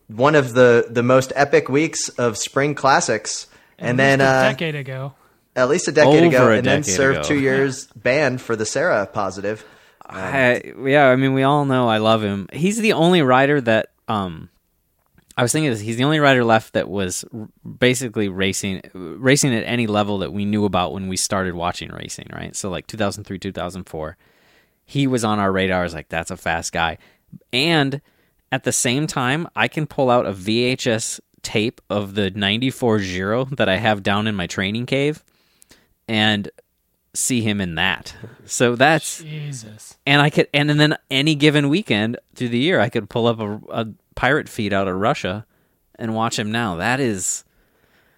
one 0.08 0.36
of 0.36 0.54
the 0.54 0.88
the 0.90 1.04
most 1.04 1.32
epic 1.36 1.70
weeks 1.70 2.10
of 2.10 2.38
spring 2.38 2.76
classics, 2.76 3.48
and 3.78 3.98
then 3.98 4.22
a 4.22 4.26
uh, 4.26 4.52
decade 4.52 4.76
ago. 4.76 5.14
at 5.56 5.70
least 5.70 5.88
a 5.88 5.92
decade 5.92 6.24
ago, 6.24 6.50
a 6.50 6.58
and 6.58 6.66
then 6.66 6.84
served 6.84 7.20
ago. 7.20 7.28
two 7.28 7.40
years 7.40 7.88
banned 7.96 8.42
for 8.42 8.56
the 8.56 8.66
CERA 8.66 9.12
positive. 9.12 9.66
I, 10.06 10.74
yeah, 10.84 11.08
I 11.08 11.16
mean, 11.16 11.34
we 11.34 11.44
all 11.44 11.66
know 11.66 11.88
I 11.88 12.00
love 12.00 12.24
him. 12.24 12.48
He's 12.52 12.80
the 12.80 12.94
only 12.94 13.22
rider 13.22 13.62
that 13.62 13.92
um, 14.08 14.50
I 15.38 15.44
was 15.44 15.52
thinking 15.52 15.70
this. 15.70 15.80
He's 15.80 15.98
the 15.98 16.04
only 16.04 16.20
rider 16.20 16.44
left 16.44 16.74
that 16.74 16.90
was 16.90 17.24
r- 17.32 17.48
basically 17.64 18.28
racing, 18.28 18.82
racing 18.94 19.54
at 19.54 19.64
any 19.66 19.86
level 19.86 20.18
that 20.20 20.34
we 20.34 20.46
knew 20.46 20.66
about 20.66 20.94
when 20.94 21.08
we 21.10 21.16
started 21.16 21.54
watching 21.54 21.90
racing. 21.92 22.28
Right, 22.34 22.56
so 22.56 22.72
like 22.72 22.88
2003, 22.88 23.38
2004, 23.38 24.18
he 24.90 25.06
was 25.06 25.24
on 25.24 25.38
our 25.38 25.52
radar. 25.52 25.82
I 25.82 25.84
was 25.84 25.94
like, 25.94 26.10
that's 26.10 26.32
a 26.32 26.38
fast 26.38 26.74
guy, 26.74 26.98
and 27.54 28.02
at 28.52 28.64
the 28.64 28.72
same 28.72 29.06
time, 29.06 29.48
I 29.56 29.68
can 29.68 29.86
pull 29.86 30.10
out 30.10 30.26
a 30.26 30.32
VHS 30.32 31.20
tape 31.44 31.82
of 31.90 32.16
the 32.16 32.32
94 32.32 33.00
Giro 33.00 33.46
that 33.46 33.70
I 33.70 33.78
have 33.78 34.02
down 34.02 34.26
in 34.28 34.36
my 34.36 34.48
training 34.48 34.88
cave 34.88 35.24
and 36.08 36.50
see 37.14 37.42
him 37.42 37.62
in 37.62 37.76
that. 37.76 38.16
So 38.46 38.76
that's 38.76 39.22
Jesus. 39.22 39.98
and 40.06 40.22
I 40.22 40.30
could 40.30 40.48
and 40.54 40.70
then 40.70 40.98
any 41.10 41.36
given 41.36 41.70
weekend 41.70 42.18
through 42.36 42.50
the 42.50 42.58
year 42.60 42.80
I 42.80 42.90
could 42.90 43.10
pull 43.10 43.28
up 43.28 43.40
a, 43.40 43.60
a 43.70 43.88
pirate 44.16 44.50
feed 44.50 44.74
out 44.74 44.88
of 44.88 44.96
Russia 44.96 45.46
and 45.96 46.16
watch 46.16 46.38
him 46.38 46.52
now. 46.52 46.76
That 46.76 47.00
is 47.00 47.44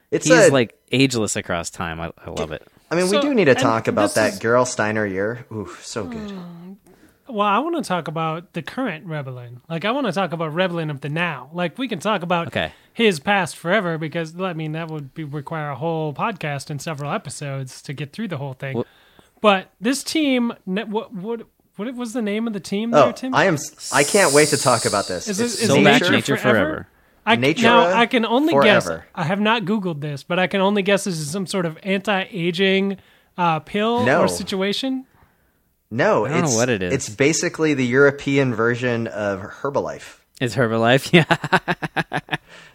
It's 0.10 0.26
he's 0.26 0.48
a, 0.48 0.52
like 0.52 0.80
ageless 0.92 1.36
across 1.36 1.70
time. 1.70 2.00
I, 2.00 2.12
I 2.18 2.30
love 2.30 2.52
it. 2.52 2.66
I 2.92 2.96
mean, 2.96 3.08
So- 3.08 3.18
we 3.18 3.22
do 3.22 3.34
need 3.34 3.46
to 3.46 3.56
talk 3.56 3.88
about 3.88 4.04
this 4.04 4.14
that 4.16 4.34
is- 4.34 4.40
Gerolsteiner 4.40 5.10
year. 5.10 5.46
Ooh, 5.52 5.70
so 5.82 6.04
good. 6.04 6.32
Oh, 6.32 7.34
well, 7.34 7.48
I 7.48 7.60
want 7.60 7.78
to 7.78 7.88
talk 7.88 8.10
about 8.10 8.52
the 8.54 8.62
current 8.62 9.06
Rebellin. 9.08 9.62
Like, 9.70 9.86
I 9.86 9.92
want 9.92 10.08
to 10.08 10.12
talk 10.14 10.34
about 10.34 10.54
Rebellin 10.54 10.90
of 10.92 11.00
the 11.02 11.08
now. 11.08 11.50
Like, 11.54 11.78
we 11.78 11.88
can 11.88 12.00
talk 12.00 12.22
about 12.24 12.48
Okay. 12.48 12.74
his 12.94 13.22
past 13.22 13.56
forever 13.56 13.98
because, 13.98 14.40
I 14.40 14.52
mean, 14.54 14.74
that 14.74 14.90
would 14.90 15.14
be, 15.14 15.24
require 15.24 15.70
a 15.70 15.76
whole 15.76 16.14
podcast 16.14 16.70
and 16.70 16.82
several 16.82 17.12
episodes 17.14 17.82
to 17.84 17.94
get 17.94 18.12
through 18.12 18.28
the 18.28 18.38
whole 18.38 18.54
thing. 18.54 18.76
Well- 18.76 18.86
but 19.40 19.70
this 19.80 20.04
team, 20.04 20.54
what 20.66 21.14
what 21.14 21.42
what 21.78 21.96
was 21.96 22.12
the 22.14 22.22
name 22.22 22.46
of 22.46 22.54
the 22.54 22.60
team 22.60 22.92
there, 22.92 23.06
Oh, 23.06 23.12
Tim? 23.14 23.34
I 23.34 23.46
am. 23.46 23.58
I 23.94 24.04
can't 24.04 24.34
wait 24.34 24.50
to 24.50 24.58
talk 24.58 24.84
about 24.86 25.08
this. 25.08 25.28
Is 25.30 25.40
it- 25.40 25.46
It's 25.46 25.62
is 25.62 25.68
So 25.70 25.80
Nature 25.82 26.12
nature 26.12 26.38
Forever? 26.38 26.60
forever. 26.60 26.88
I, 27.26 27.36
Nature 27.36 27.64
now 27.64 27.82
I 27.94 28.06
can 28.08 28.26
only 28.26 28.54
guess. 28.64 28.90
I 29.14 29.24
have 29.24 29.40
not 29.40 29.64
Googled 29.66 30.02
this, 30.02 30.24
but 30.24 30.40
I 30.40 30.48
can 30.48 30.60
only 30.62 30.82
guess 30.82 31.04
this 31.04 31.20
is 31.20 31.30
some 31.30 31.46
sort 31.46 31.66
of 31.68 31.78
anti-aging 31.84 32.98
uh, 33.38 33.60
pill 33.60 34.04
No. 34.06 34.22
or 34.22 34.28
situation. 34.28 35.06
no, 35.92 36.26
I 36.26 36.30
don't 36.30 36.40
know 36.40 36.46
it's 36.46 36.56
what 36.56 36.70
it 36.70 36.82
is. 36.82 36.94
It's 36.94 37.10
basically 37.10 37.74
the 37.76 37.86
European 37.86 38.54
version 38.56 39.08
of 39.08 39.42
Herbalife. 39.42 40.18
Is 40.40 40.56
Herbalife? 40.56 41.12
Yeah. 41.14 42.20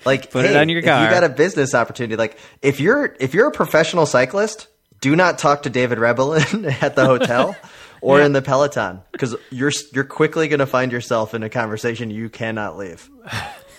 Like, 0.04 0.30
Put 0.30 0.44
it 0.44 0.52
hey, 0.52 0.60
on 0.60 0.68
your 0.68 0.78
if 0.78 0.84
car. 0.84 1.02
you 1.04 1.10
got 1.10 1.24
a 1.24 1.28
business 1.28 1.74
opportunity, 1.74 2.14
like 2.14 2.38
if 2.62 2.78
you're 2.78 3.16
if 3.18 3.34
you're 3.34 3.48
a 3.48 3.52
professional 3.52 4.06
cyclist, 4.06 4.68
do 5.00 5.16
not 5.16 5.38
talk 5.38 5.64
to 5.64 5.70
David 5.70 5.98
Rebellin 5.98 6.64
at 6.82 6.94
the 6.94 7.04
hotel, 7.04 7.56
or 8.00 8.20
Yeah. 8.20 8.26
in 8.26 8.32
the 8.32 8.42
Peloton 8.42 9.00
because 9.10 9.34
you're 9.50 9.72
you're 9.92 10.04
quickly 10.04 10.46
going 10.46 10.60
to 10.60 10.66
find 10.66 10.92
yourself 10.92 11.34
in 11.34 11.42
a 11.42 11.48
conversation 11.50 12.10
you 12.10 12.28
cannot 12.30 12.76
leave. 12.78 13.10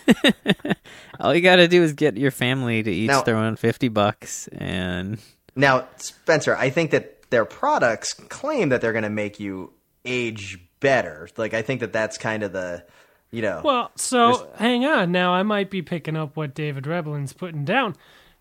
All 1.19 1.33
you 1.33 1.41
got 1.41 1.57
to 1.57 1.67
do 1.67 1.83
is 1.83 1.93
get 1.93 2.17
your 2.17 2.31
family 2.31 2.83
to 2.83 2.91
each 2.91 3.07
Now- 3.07 3.21
throw 3.21 3.43
in 3.47 3.55
50 3.55 3.87
bucks 3.89 4.47
and 4.49 5.17
Now, 5.55 5.87
Spencer, 5.97 6.55
I 6.55 6.69
think 6.69 6.91
that 6.91 7.29
their 7.29 7.45
products 7.45 8.13
claim 8.13 8.69
that 8.69 8.81
they're 8.81 8.93
going 8.93 9.03
to 9.03 9.09
make 9.09 9.39
you 9.39 9.73
age 10.05 10.59
better. 10.79 11.27
Like 11.37 11.53
I 11.53 11.61
think 11.61 11.81
that 11.81 11.91
that's 11.91 12.17
kind 12.17 12.43
of 12.43 12.53
the, 12.53 12.85
you 13.31 13.41
know, 13.41 13.61
Well, 13.63 13.91
so 13.95 14.49
hang 14.57 14.85
on. 14.85 15.11
Now 15.11 15.33
I 15.33 15.43
might 15.43 15.69
be 15.69 15.81
picking 15.81 16.15
up 16.15 16.37
what 16.37 16.53
David 16.55 16.87
Rebellin's 16.87 17.33
putting 17.33 17.65
down. 17.65 17.95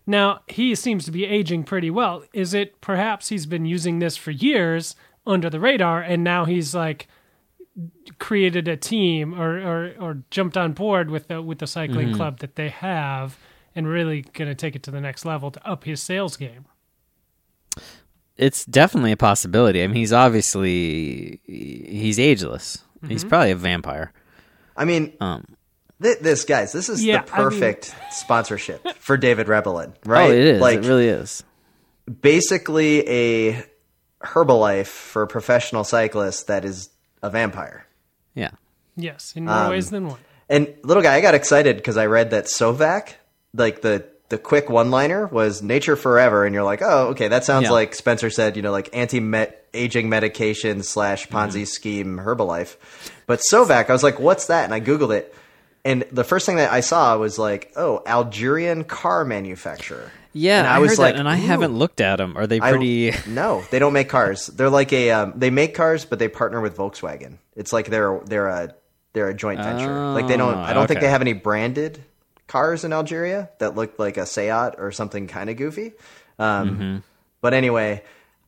Now 0.05 0.41
he 0.47 0.73
seems 0.75 1.03
to 1.05 1.11
be 1.11 1.25
aging 1.25 1.63
pretty 1.63 1.89
well. 1.89 2.23
Is 2.31 2.53
it 2.53 2.79
perhaps 2.79 3.27
he's 3.29 3.45
been 3.45 3.65
using 3.65 3.99
this 3.99 4.15
for 4.15 4.31
years 4.31 4.95
under 5.25 5.49
the 5.49 5.59
radar, 5.59 6.01
and 6.01 6.23
now 6.23 6.45
he's 6.45 6.73
like 6.73 7.07
created 8.19 8.67
a 8.67 8.75
team 8.77 9.39
or 9.39 9.57
or, 9.59 9.93
or 9.99 10.23
jumped 10.31 10.57
on 10.57 10.73
board 10.73 11.09
with 11.09 11.27
the 11.27 11.41
with 11.41 11.59
the 11.59 11.67
cycling 11.67 12.13
club 12.13 12.39
that 12.39 12.55
they 12.55 12.69
have, 12.69 13.37
and 13.75 13.87
really 13.87 14.21
going 14.33 14.49
to 14.49 14.55
take 14.55 14.75
it 14.75 14.83
to 14.83 14.91
the 14.91 15.01
next 15.01 15.25
level 15.25 15.51
to 15.51 15.67
up 15.67 15.83
his 15.83 16.01
sales 16.01 16.37
game. 16.37 16.65
it's 18.37 18.65
definitely 18.65 19.11
a 19.11 19.17
possibility. 19.17 19.83
I 19.83 19.87
mean, 19.87 19.95
he's 19.95 20.13
obviously 20.13 21.39
he's 21.45 22.19
ageless. 22.19 22.79
He's 23.07 23.21
Mm-hmm. 23.21 23.29
probably 23.29 23.51
a 23.51 23.55
vampire. 23.55 24.11
I 24.75 24.85
mean, 24.85 25.13
Um, 25.21 25.45
th- 26.01 26.19
this 26.19 26.45
guys, 26.45 26.71
this 26.71 26.89
is 26.89 27.03
Yeah, 27.03 27.23
the 27.23 27.33
I 27.33 27.37
mean- 27.39 27.49
perfect 27.49 27.95
sponsorship 28.11 28.87
for 28.99 29.17
David 29.17 29.47
Rebellin, 29.47 29.93
right? 30.05 30.29
Oh, 30.29 30.31
it 30.31 30.39
is. 30.39 30.61
Like 30.61 30.79
it 30.79 30.85
really 30.85 31.07
is. 31.07 31.43
basically 32.21 33.07
a 33.07 33.65
Herbalife 34.23 34.87
for 34.87 35.27
professional 35.27 35.83
cyclists 35.83 36.43
that 36.43 36.65
is 36.65 36.89
a 37.21 37.29
vampire. 37.29 37.85
Yeah. 38.33 38.51
Yes, 38.95 39.33
in 39.35 39.45
more 39.45 39.53
um, 39.53 39.69
ways 39.69 39.89
than 39.89 40.07
one. 40.07 40.19
And 40.49 40.73
little 40.83 41.03
guy, 41.03 41.15
I 41.15 41.21
got 41.21 41.35
excited 41.35 41.77
because 41.77 41.97
I 41.97 42.05
read 42.05 42.31
that 42.31 42.45
Sovac, 42.45 43.13
like 43.53 43.81
the 43.81 44.05
the 44.29 44.37
quick 44.37 44.69
one 44.69 44.91
liner 44.91 45.25
was 45.27 45.61
nature 45.61 45.95
forever, 45.95 46.45
and 46.45 46.53
you're 46.53 46.63
like, 46.63 46.81
oh, 46.81 47.09
okay, 47.09 47.29
that 47.29 47.45
sounds 47.45 47.65
Yeah. 47.65 47.71
like 47.71 47.95
Spencer 47.95 48.29
said, 48.29 48.55
you 48.57 48.61
know, 48.61 48.71
like 48.71 48.89
anti 48.93 49.21
aging 49.73 50.09
medication 50.09 50.83
slash 50.83 51.27
Ponzi 51.27 51.47
mm-hmm. 51.47 51.63
scheme 51.63 52.17
Herbalife. 52.17 52.75
But 53.25 53.39
Sovac, 53.39 53.89
I 53.89 53.93
was 53.93 54.03
like, 54.03 54.19
what's 54.19 54.47
that? 54.47 54.65
And 54.65 54.73
I 54.73 54.81
googled 54.81 55.15
it, 55.15 55.33
and 55.85 56.03
the 56.11 56.23
first 56.23 56.45
thing 56.45 56.57
that 56.57 56.71
I 56.71 56.81
saw 56.81 57.17
was 57.17 57.39
like, 57.39 57.71
oh, 57.75 58.03
Algerian 58.05 58.83
car 58.83 59.23
manufacturer. 59.23 60.11
Yeah, 60.37 60.59
and 60.59 60.67
I, 60.67 60.75
I 60.75 60.79
was 60.79 60.91
heard 60.91 60.99
like, 60.99 61.13
that, 61.15 61.19
and 61.19 61.27
I 61.29 61.35
haven't 61.35 61.73
looked 61.77 61.99
at 62.01 62.17
them. 62.17 62.37
Are 62.37 62.47
they 62.47 62.59
I- 62.61 62.71
pretty? 62.71 63.11
no, 63.27 63.63
they 63.71 63.79
don't 63.79 63.93
make 63.93 64.09
cars. 64.09 64.47
They're 64.47 64.69
like 64.69 64.93
a 64.93 65.11
um, 65.11 65.33
they 65.35 65.49
make 65.49 65.75
cars, 65.75 66.05
but 66.05 66.19
they 66.19 66.27
partner 66.27 66.61
with 66.61 66.77
Volkswagen. 66.77 67.37
It's 67.55 67.73
like 67.73 67.87
they're 67.87 68.19
they're 68.25 68.47
a 68.47 68.75
they're 69.13 69.29
a 69.29 69.33
joint 69.33 69.59
venture. 69.59 69.93
like 70.11 70.27
they 70.27 70.37
don't. 70.37 70.55
I 70.55 70.73
don't 70.73 70.87
think 70.87 70.99
Oh, 70.99 71.01
they 71.01 71.09
have 71.09 71.21
any 71.21 71.33
branded 71.33 72.03
cars 72.47 72.83
in 72.85 72.93
Algeria 72.93 73.49
that 73.59 73.75
look 73.75 73.99
like 73.99 74.17
a 74.17 74.25
Seat 74.25 74.75
or 74.77 74.91
something 74.91 75.27
kind 75.27 75.49
of 75.49 75.57
goofy. 75.57 75.93
Um, 76.39 76.69
Mm-hmm. 76.69 76.97
But 77.41 77.53
anyway, 77.53 78.03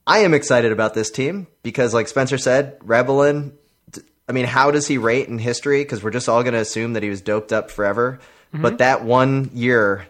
I 0.08 0.20
am 0.20 0.34
excited 0.34 0.72
about 0.72 0.94
this 0.96 1.12
team 1.12 1.48
because, 1.64 1.94
like 1.94 2.08
Spencer 2.08 2.38
said, 2.38 2.80
Rebelin. 2.80 3.52
I 4.28 4.32
mean, 4.32 4.46
how 4.46 4.70
does 4.72 4.88
he 4.88 4.98
rate 5.00 5.28
in 5.28 5.40
history? 5.40 5.82
Because 5.84 6.04
we're 6.04 6.12
just 6.12 6.30
all 6.30 6.44
going 6.44 6.54
to 6.54 6.60
assume 6.60 6.94
that 6.94 7.04
he 7.04 7.10
was 7.10 7.22
doped 7.22 7.52
up 7.52 7.72
forever. 7.72 8.20
Mm-hmm. 8.54 8.62
But 8.62 8.78
that 8.80 9.04
one 9.04 9.50
year 9.54 10.08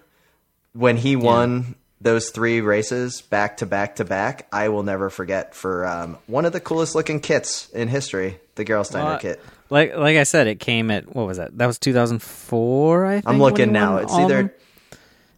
when 0.73 0.97
he 0.97 1.15
won 1.15 1.75
those 2.01 2.29
three 2.29 2.61
races 2.61 3.21
back 3.21 3.57
to 3.57 3.65
back 3.65 3.97
to 3.97 4.05
back, 4.05 4.47
I 4.51 4.69
will 4.69 4.83
never 4.83 5.09
forget 5.09 5.53
for 5.53 5.85
um, 5.85 6.17
one 6.27 6.45
of 6.45 6.53
the 6.53 6.59
coolest 6.61 6.95
looking 6.95 7.19
kits 7.19 7.69
in 7.69 7.87
history, 7.87 8.39
the 8.55 8.63
Gerolsteiner 8.63 9.03
Well, 9.03 9.19
kit. 9.19 9.41
Like 9.69 9.95
like 9.95 10.17
I 10.17 10.23
said, 10.23 10.47
it 10.47 10.59
came 10.59 10.89
at 10.91 11.15
what 11.15 11.27
was 11.27 11.37
that? 11.37 11.57
That 11.57 11.67
was 11.67 11.77
2004. 11.79 13.05
I 13.05 13.13
think. 13.15 13.27
I'm 13.27 13.39
looking 13.39 13.71
now. 13.71 13.97
It's 13.97 14.13
either 14.13 14.55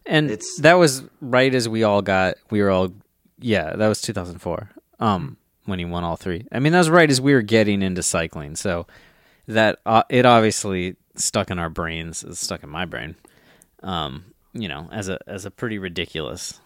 and 0.06 0.28
it's- 0.32 0.58
that 0.60 0.76
was 0.76 1.04
right 1.20 1.54
as 1.54 1.68
we 1.68 1.84
all 1.84 2.02
got. 2.02 2.36
We 2.50 2.62
were 2.62 2.70
all 2.70 2.94
yeah. 3.40 3.76
That 3.76 3.88
was 3.88 4.02
2004. 4.02 4.70
Um, 5.00 5.38
when 5.66 5.80
he 5.80 5.86
won 5.86 6.04
all 6.04 6.16
three. 6.16 6.46
I 6.52 6.60
mean, 6.60 6.74
that 6.74 6.80
was 6.80 6.90
right 6.90 7.10
as 7.10 7.20
we 7.20 7.34
were 7.34 7.42
getting 7.42 7.82
into 7.82 8.04
cycling. 8.04 8.56
So 8.56 8.88
that 9.48 9.80
uh, 9.86 10.04
it 10.10 10.26
obviously 10.26 10.96
stuck 11.16 11.50
in 11.52 11.60
our 11.60 11.70
brains. 11.70 12.24
It's 12.24 12.40
stuck 12.40 12.64
in 12.64 12.70
my 12.70 12.86
brain. 12.86 13.16
Um, 13.84 14.26
you 14.54 14.68
know, 14.68 14.88
as 14.92 15.10
a 15.10 15.20
as 15.28 15.46
a 15.46 15.52
pretty 15.52 15.78
ridiculous. 15.78 16.60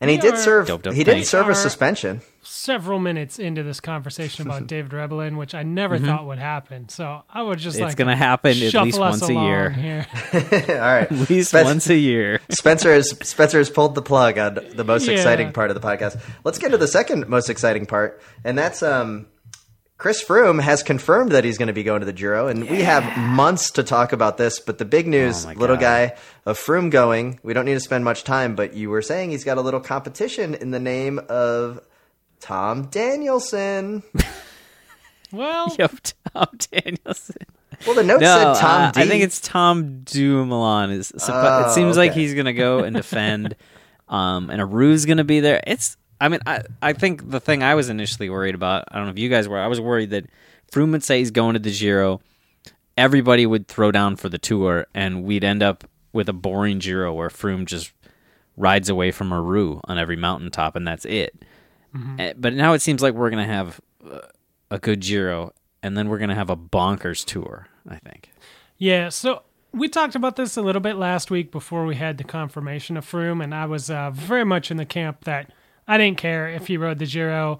and 0.00 0.10
he 0.10 0.16
We 0.16 0.20
did 0.22 0.34
are- 0.34 0.38
serve. 0.38 0.66
Doped 0.66 0.86
up 0.86 0.94
He 0.94 1.04
did 1.04 1.24
serve 1.26 1.48
a 1.48 1.54
suspension. 1.54 2.20
Several 2.46 2.98
minutes 2.98 3.38
into 3.38 3.62
this 3.62 3.80
conversation 3.80 4.46
about 4.46 4.66
David 4.74 4.92
Rebellin, 4.92 5.36
which 5.38 5.54
I 5.54 5.62
never 5.62 5.98
thought 5.98 6.26
would 6.26 6.38
happen, 6.38 6.88
so 6.90 7.22
I 7.32 7.40
would 7.42 7.58
just 7.58 7.76
Mm-hmm. 7.76 7.84
It's 7.86 7.90
like 7.92 7.96
gonna 7.96 8.16
happen 8.16 8.50
at 8.50 8.74
least 8.84 8.98
once 8.98 9.26
a 9.28 9.32
year. 9.32 9.70
Here. 9.70 10.06
All 10.34 10.40
right, 10.40 11.10
At 11.10 11.30
least 11.30 11.48
Spen- 11.50 11.64
once 11.64 11.88
a 11.88 11.96
year. 11.96 12.40
Spencer 12.50 12.92
has 12.92 13.10
Spencer 13.26 13.58
has 13.58 13.70
pulled 13.70 13.94
the 13.94 14.02
plug 14.02 14.38
on 14.38 14.58
the 14.74 14.84
most 14.84 15.06
Yeah. 15.06 15.14
exciting 15.14 15.52
part 15.52 15.70
of 15.70 15.80
the 15.80 15.86
podcast. 15.86 16.20
Let's 16.44 16.58
get 16.58 16.70
to 16.72 16.76
the 16.78 16.88
second 16.88 17.26
most 17.28 17.48
exciting 17.48 17.86
part, 17.86 18.20
and 18.44 18.58
that's 18.58 18.82
um, 18.82 19.26
Chris 19.96 20.22
Froome 20.22 20.60
has 20.60 20.82
confirmed 20.82 21.32
that 21.32 21.44
he's 21.44 21.56
going 21.56 21.68
to 21.68 21.72
be 21.72 21.84
going 21.84 22.00
to 22.00 22.06
the 22.06 22.12
Giro, 22.12 22.48
and 22.48 22.68
we 22.68 22.82
have 22.82 23.16
months 23.16 23.70
to 23.72 23.84
talk 23.84 24.12
about 24.12 24.36
this. 24.38 24.58
But 24.58 24.78
the 24.78 24.84
big 24.84 25.06
news, 25.06 25.46
Oh 25.46 25.52
little 25.52 25.76
guy 25.76 26.16
of 26.44 26.58
Froome 26.58 26.90
going, 26.90 27.38
we 27.42 27.54
don't 27.54 27.64
need 27.64 27.74
to 27.74 27.80
spend 27.80 28.04
much 28.04 28.24
time. 28.24 28.56
But 28.56 28.74
you 28.74 28.90
were 28.90 29.02
saying 29.02 29.30
he's 29.30 29.44
got 29.44 29.56
a 29.56 29.60
little 29.60 29.80
competition 29.80 30.54
in 30.54 30.72
the 30.72 30.80
name 30.80 31.20
of 31.28 31.80
Tom 32.40 32.86
Danielson. 32.86 34.02
Well, 35.34 35.74
Yep, 35.78 35.96
Tom 36.32 36.46
Danielson. 36.70 37.36
Well, 37.86 37.96
the 37.96 38.04
note 38.04 38.20
No, 38.20 38.26
said 38.26 38.60
Tom 38.60 38.82
uh, 38.82 38.90
D. 38.92 39.02
I 39.02 39.06
think 39.08 39.24
it's 39.24 39.40
Tom 39.40 40.02
Dumoulin. 40.04 40.90
Is 40.90 41.12
Oh, 41.26 41.68
it 41.68 41.74
seems 41.74 41.96
like 41.96 42.12
he's 42.12 42.34
gonna 42.34 42.52
go 42.52 42.84
and 42.84 42.94
defend, 42.94 43.56
um, 44.08 44.48
and 44.48 44.62
Aru's 44.62 45.06
gonna 45.06 45.24
be 45.24 45.40
there. 45.40 45.60
It's. 45.66 45.96
I 46.24 46.28
mean, 46.28 46.40
I 46.46 46.62
I 46.80 46.94
think 46.94 47.30
the 47.30 47.38
thing 47.38 47.62
I 47.62 47.74
was 47.74 47.90
initially 47.90 48.30
worried 48.30 48.54
about. 48.54 48.84
I 48.90 48.96
don't 48.96 49.04
know 49.04 49.12
if 49.12 49.18
you 49.18 49.28
guys 49.28 49.46
were. 49.46 49.58
I 49.60 49.66
was 49.66 49.78
worried 49.78 50.08
that 50.10 50.24
Froome 50.72 50.90
would 50.92 51.04
say 51.04 51.18
he's 51.18 51.30
going 51.30 51.52
to 51.52 51.58
the 51.58 51.70
Giro. 51.70 52.22
Everybody 52.96 53.44
would 53.44 53.68
throw 53.68 53.92
down 53.92 54.16
for 54.16 54.30
the 54.30 54.38
tour, 54.38 54.86
and 54.94 55.24
we'd 55.24 55.44
end 55.44 55.62
up 55.62 55.84
with 56.14 56.30
a 56.30 56.32
boring 56.32 56.78
Giro 56.78 57.12
where 57.12 57.28
Froome 57.28 57.66
just 57.66 57.92
rides 58.56 58.88
away 58.88 59.10
from 59.10 59.34
Aru 59.34 59.80
on 59.84 59.98
every 59.98 60.16
mountaintop, 60.16 60.76
and 60.76 60.88
that's 60.88 61.04
it. 61.04 61.44
Eh, 62.18 62.32
But 62.38 62.54
now 62.54 62.72
it 62.72 62.80
seems 62.80 63.02
like 63.02 63.12
we're 63.12 63.28
gonna 63.30 63.44
have 63.44 63.80
uh, 64.10 64.20
a 64.70 64.78
good 64.78 65.00
Giro, 65.00 65.52
and 65.82 65.94
then 65.94 66.08
we're 66.08 66.18
gonna 66.18 66.34
have 66.34 66.48
a 66.48 66.56
bonkers 66.56 67.22
tour. 67.22 67.68
I 67.86 67.96
think. 67.96 68.30
Yeah, 68.78 69.10
so 69.10 69.42
we 69.72 69.90
talked 69.90 70.14
about 70.14 70.36
this 70.36 70.56
a 70.56 70.62
little 70.62 70.80
bit 70.80 70.96
last 70.96 71.30
week 71.30 71.52
before 71.52 71.84
we 71.84 71.96
had 71.96 72.16
the 72.16 72.24
confirmation 72.24 72.96
of 72.96 73.04
Froome, 73.04 73.44
and 73.44 73.54
I 73.54 73.66
was 73.66 73.90
uh, 73.90 74.10
very 74.10 74.44
much 74.44 74.70
in 74.70 74.78
the 74.78 74.86
camp 74.86 75.24
that 75.24 75.50
I 75.86 75.98
didn't 75.98 76.18
care 76.18 76.48
if 76.48 76.66
he 76.66 76.76
rode 76.76 76.98
the 76.98 77.06
Giro 77.06 77.58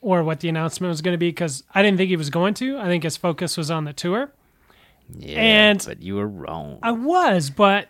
or 0.00 0.22
what 0.24 0.40
the 0.40 0.48
announcement 0.48 0.88
was 0.90 1.02
going 1.02 1.14
to 1.14 1.18
be 1.18 1.28
because 1.28 1.64
I 1.74 1.82
didn't 1.82 1.98
think 1.98 2.08
he 2.08 2.16
was 2.16 2.30
going 2.30 2.54
to. 2.54 2.78
I 2.78 2.86
think 2.86 3.02
his 3.04 3.16
focus 3.16 3.56
was 3.56 3.70
on 3.70 3.84
the 3.84 3.92
tour. 3.92 4.32
Yeah, 5.18 5.40
And- 5.40 5.82
but 5.86 6.02
you 6.02 6.16
were 6.16 6.28
wrong. 6.28 6.78
I 6.82 6.92
was, 6.92 7.50
but 7.50 7.88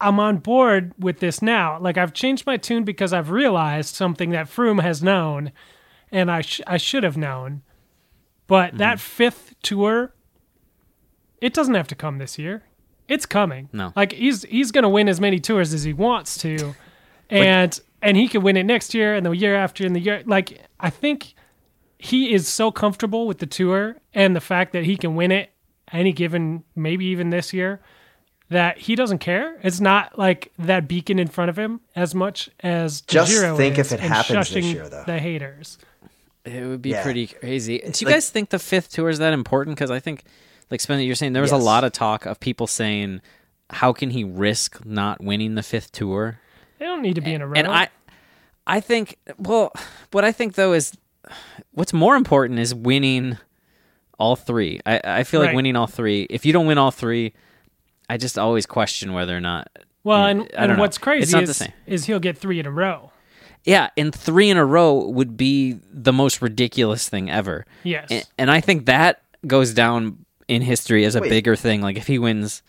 I'm 0.00 0.18
on 0.20 0.38
board 0.38 0.92
with 0.98 1.20
this 1.20 1.40
now. 1.42 1.78
Like 1.78 1.96
I've 1.96 2.12
changed 2.12 2.46
my 2.46 2.56
tune 2.56 2.84
because 2.84 3.12
I've 3.12 3.30
realized 3.30 3.94
something 3.94 4.30
that 4.30 4.46
Froome 4.46 4.82
has 4.82 5.02
known, 5.02 5.52
and 6.10 6.30
I 6.30 6.40
sh- 6.42 6.60
I 6.66 6.76
should 6.76 7.02
have 7.04 7.16
known. 7.16 7.62
But 8.46 8.70
Mm-hmm. 8.70 8.78
that 8.78 9.00
fifth 9.00 9.54
tour, 9.62 10.12
it 11.40 11.54
doesn't 11.54 11.74
have 11.74 11.88
to 11.88 11.94
come 11.94 12.18
this 12.18 12.38
year. 12.38 12.62
It's 13.08 13.26
coming. 13.26 13.68
No. 13.72 13.92
like 13.94 14.12
he's 14.12 14.42
he's 14.44 14.70
gonna 14.72 14.88
win 14.88 15.08
as 15.08 15.20
many 15.20 15.38
tours 15.38 15.74
as 15.74 15.84
he 15.84 15.92
wants 15.92 16.38
to, 16.38 16.74
and 17.30 17.78
and 18.04 18.16
he 18.16 18.28
can 18.28 18.42
win 18.42 18.56
it 18.56 18.64
next 18.64 18.94
year 18.94 19.14
and 19.14 19.24
the 19.26 19.32
year 19.32 19.56
after 19.56 19.84
and 19.84 19.96
the 19.96 20.00
year. 20.00 20.22
Like 20.26 20.60
I 20.78 20.90
think 20.90 21.34
he 21.98 22.32
is 22.32 22.46
so 22.46 22.70
comfortable 22.70 23.26
with 23.26 23.38
the 23.38 23.46
tour 23.46 23.96
and 24.12 24.36
the 24.36 24.40
fact 24.40 24.72
that 24.74 24.84
he 24.84 24.96
can 24.96 25.14
win 25.14 25.32
it 25.32 25.50
any 25.92 26.12
given 26.12 26.62
maybe 26.76 27.06
even 27.06 27.30
this 27.30 27.52
year 27.52 27.80
that 28.50 28.78
he 28.78 28.94
doesn't 28.94 29.18
care. 29.18 29.58
It's 29.62 29.80
not 29.80 30.18
like 30.18 30.52
that 30.58 30.86
beacon 30.86 31.18
in 31.18 31.28
front 31.28 31.48
of 31.48 31.58
him 31.58 31.80
as 31.96 32.14
much 32.14 32.50
as 32.60 33.00
the 33.02 33.12
Just 33.12 33.32
Giro 33.32 33.56
think 33.56 33.78
is 33.78 33.90
if 33.90 33.98
it 33.98 34.04
and 34.04 34.12
happens 34.12 34.50
this 34.50 34.64
year, 34.66 34.88
though. 34.88 35.04
The 35.06 35.18
haters. 35.18 35.78
It 36.44 36.62
would 36.66 36.82
be 36.82 36.90
Yeah. 36.90 37.02
pretty 37.02 37.26
crazy. 37.26 37.78
Do 37.78 37.84
you 37.86 38.06
like- 38.06 38.16
guys 38.16 38.28
think 38.28 38.50
the 38.50 38.58
fifth 38.58 38.90
tour 38.92 39.08
is 39.08 39.18
that 39.18 39.32
important? 39.32 39.76
Because 39.76 39.90
I 39.90 39.98
think, 39.98 40.24
like 40.70 40.80
Spencer, 40.82 41.02
you're 41.02 41.14
saying 41.14 41.32
there 41.32 41.40
was 41.42 41.52
a 41.52 41.56
lot 41.56 41.84
of 41.84 41.92
talk 41.92 42.26
of 42.26 42.38
people 42.38 42.66
saying, 42.66 43.22
"How 43.70 43.94
can 43.94 44.10
he 44.10 44.24
risk 44.24 44.84
not 44.84 45.22
winning 45.24 45.54
the 45.54 45.62
fifth 45.62 45.92
tour?" 45.92 46.38
They 46.84 46.90
don't 46.90 47.00
need 47.00 47.14
to 47.14 47.22
be 47.22 47.32
in 47.32 47.40
a 47.40 47.46
row. 47.46 47.54
And 47.56 47.66
I, 47.66 47.88
I 48.66 48.80
think, 48.80 49.16
well, 49.38 49.72
what 50.12 50.22
I 50.22 50.32
think 50.32 50.54
though 50.54 50.74
is, 50.74 50.92
what's 51.70 51.94
more 51.94 52.14
important 52.14 52.58
is 52.58 52.74
winning 52.74 53.38
all 54.18 54.36
three. 54.36 54.80
I, 54.84 55.00
I 55.02 55.24
feel 55.24 55.40
like 55.40 55.54
winning 55.54 55.76
all 55.76 55.86
three. 55.86 56.26
If 56.28 56.44
you 56.44 56.52
don't 56.52 56.66
win 56.66 56.76
all 56.76 56.90
three, 56.90 57.32
I 58.10 58.18
just 58.18 58.38
always 58.38 58.66
question 58.66 59.14
whether 59.14 59.34
or 59.34 59.40
not. 59.40 59.70
well, 60.02 60.26
and, 60.26 60.54
and 60.54 60.76
what's 60.76 60.98
crazy 60.98 61.38
is, 61.38 61.62
is 61.86 62.04
he'll 62.04 62.20
get 62.20 62.36
three 62.36 62.60
in 62.60 62.66
a 62.66 62.70
row. 62.70 63.12
Yeah, 63.64 63.88
and 63.96 64.14
three 64.14 64.50
in 64.50 64.58
a 64.58 64.66
row 64.66 65.08
would 65.08 65.38
be 65.38 65.80
the 65.90 66.12
most 66.12 66.42
ridiculous 66.42 67.08
thing 67.08 67.30
ever. 67.30 67.64
Yes. 67.82 68.08
And, 68.10 68.28
and 68.36 68.50
I 68.50 68.60
think 68.60 68.84
that 68.84 69.22
goes 69.46 69.72
down 69.72 70.26
in 70.48 70.60
history 70.60 71.06
as 71.06 71.14
a 71.14 71.22
Wait. 71.22 71.30
bigger 71.30 71.56
thing. 71.56 71.80
Like 71.80 71.96
if 71.96 72.08
he 72.08 72.18
wins, 72.18 72.62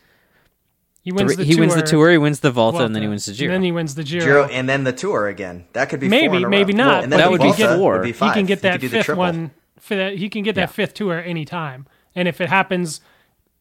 he 1.05 1.11
wins 1.13 1.33
three, 1.33 1.35
the 1.37 1.43
he 1.45 1.53
tour. 1.53 1.59
wins 1.61 1.75
the 1.75 1.81
tour, 1.83 2.11
he 2.11 2.17
wins 2.17 2.39
the 2.41 2.51
Volta, 2.51 2.77
Vuelta, 2.79 2.85
and 2.87 2.95
then 2.95 3.01
he 3.03 3.07
wins 3.07 3.25
the 3.25 3.31
Giro. 3.33 3.53
And 3.53 3.61
then 3.61 3.63
he 3.65 3.71
wins 3.71 3.95
the 3.95 4.03
Giro. 4.03 4.25
Giro 4.25 4.43
and 4.49 4.67
then 4.67 4.83
the 4.83 4.91
tour 4.91 5.27
again. 5.29 5.65
That 5.71 5.87
could 5.89 6.01
be 6.01 6.07
four 6.09 6.19
Maybe, 6.19 6.37
in 6.37 6.43
a 6.43 6.45
row. 6.47 6.49
maybe 6.49 6.73
not, 6.73 7.03
And 7.03 7.11
then 7.13 7.17
but 7.19 7.23
the 7.23 7.23
that 7.23 7.31
would 7.31 7.41
be 7.41 7.63
Volta 7.63 7.77
four. 7.77 7.93
Would 7.93 8.01
be 8.03 8.11
He 8.11 8.25
he 8.25 8.31
can 8.33 8.45
get 8.45 8.61
that 8.63 8.71
could 8.73 8.81
do 8.81 8.89
the 8.89 9.03
fifth 9.03 9.15
one. 9.15 9.51
For 9.79 9.95
that, 9.95 10.17
he 10.17 10.27
can 10.29 10.43
get 10.43 10.55
that 10.55 10.61
Yeah. 10.61 10.65
fifth 10.67 10.95
tour 10.95 11.21
anytime. 11.21 11.85
And 12.15 12.27
if 12.27 12.41
it 12.41 12.49
happens, 12.49 13.01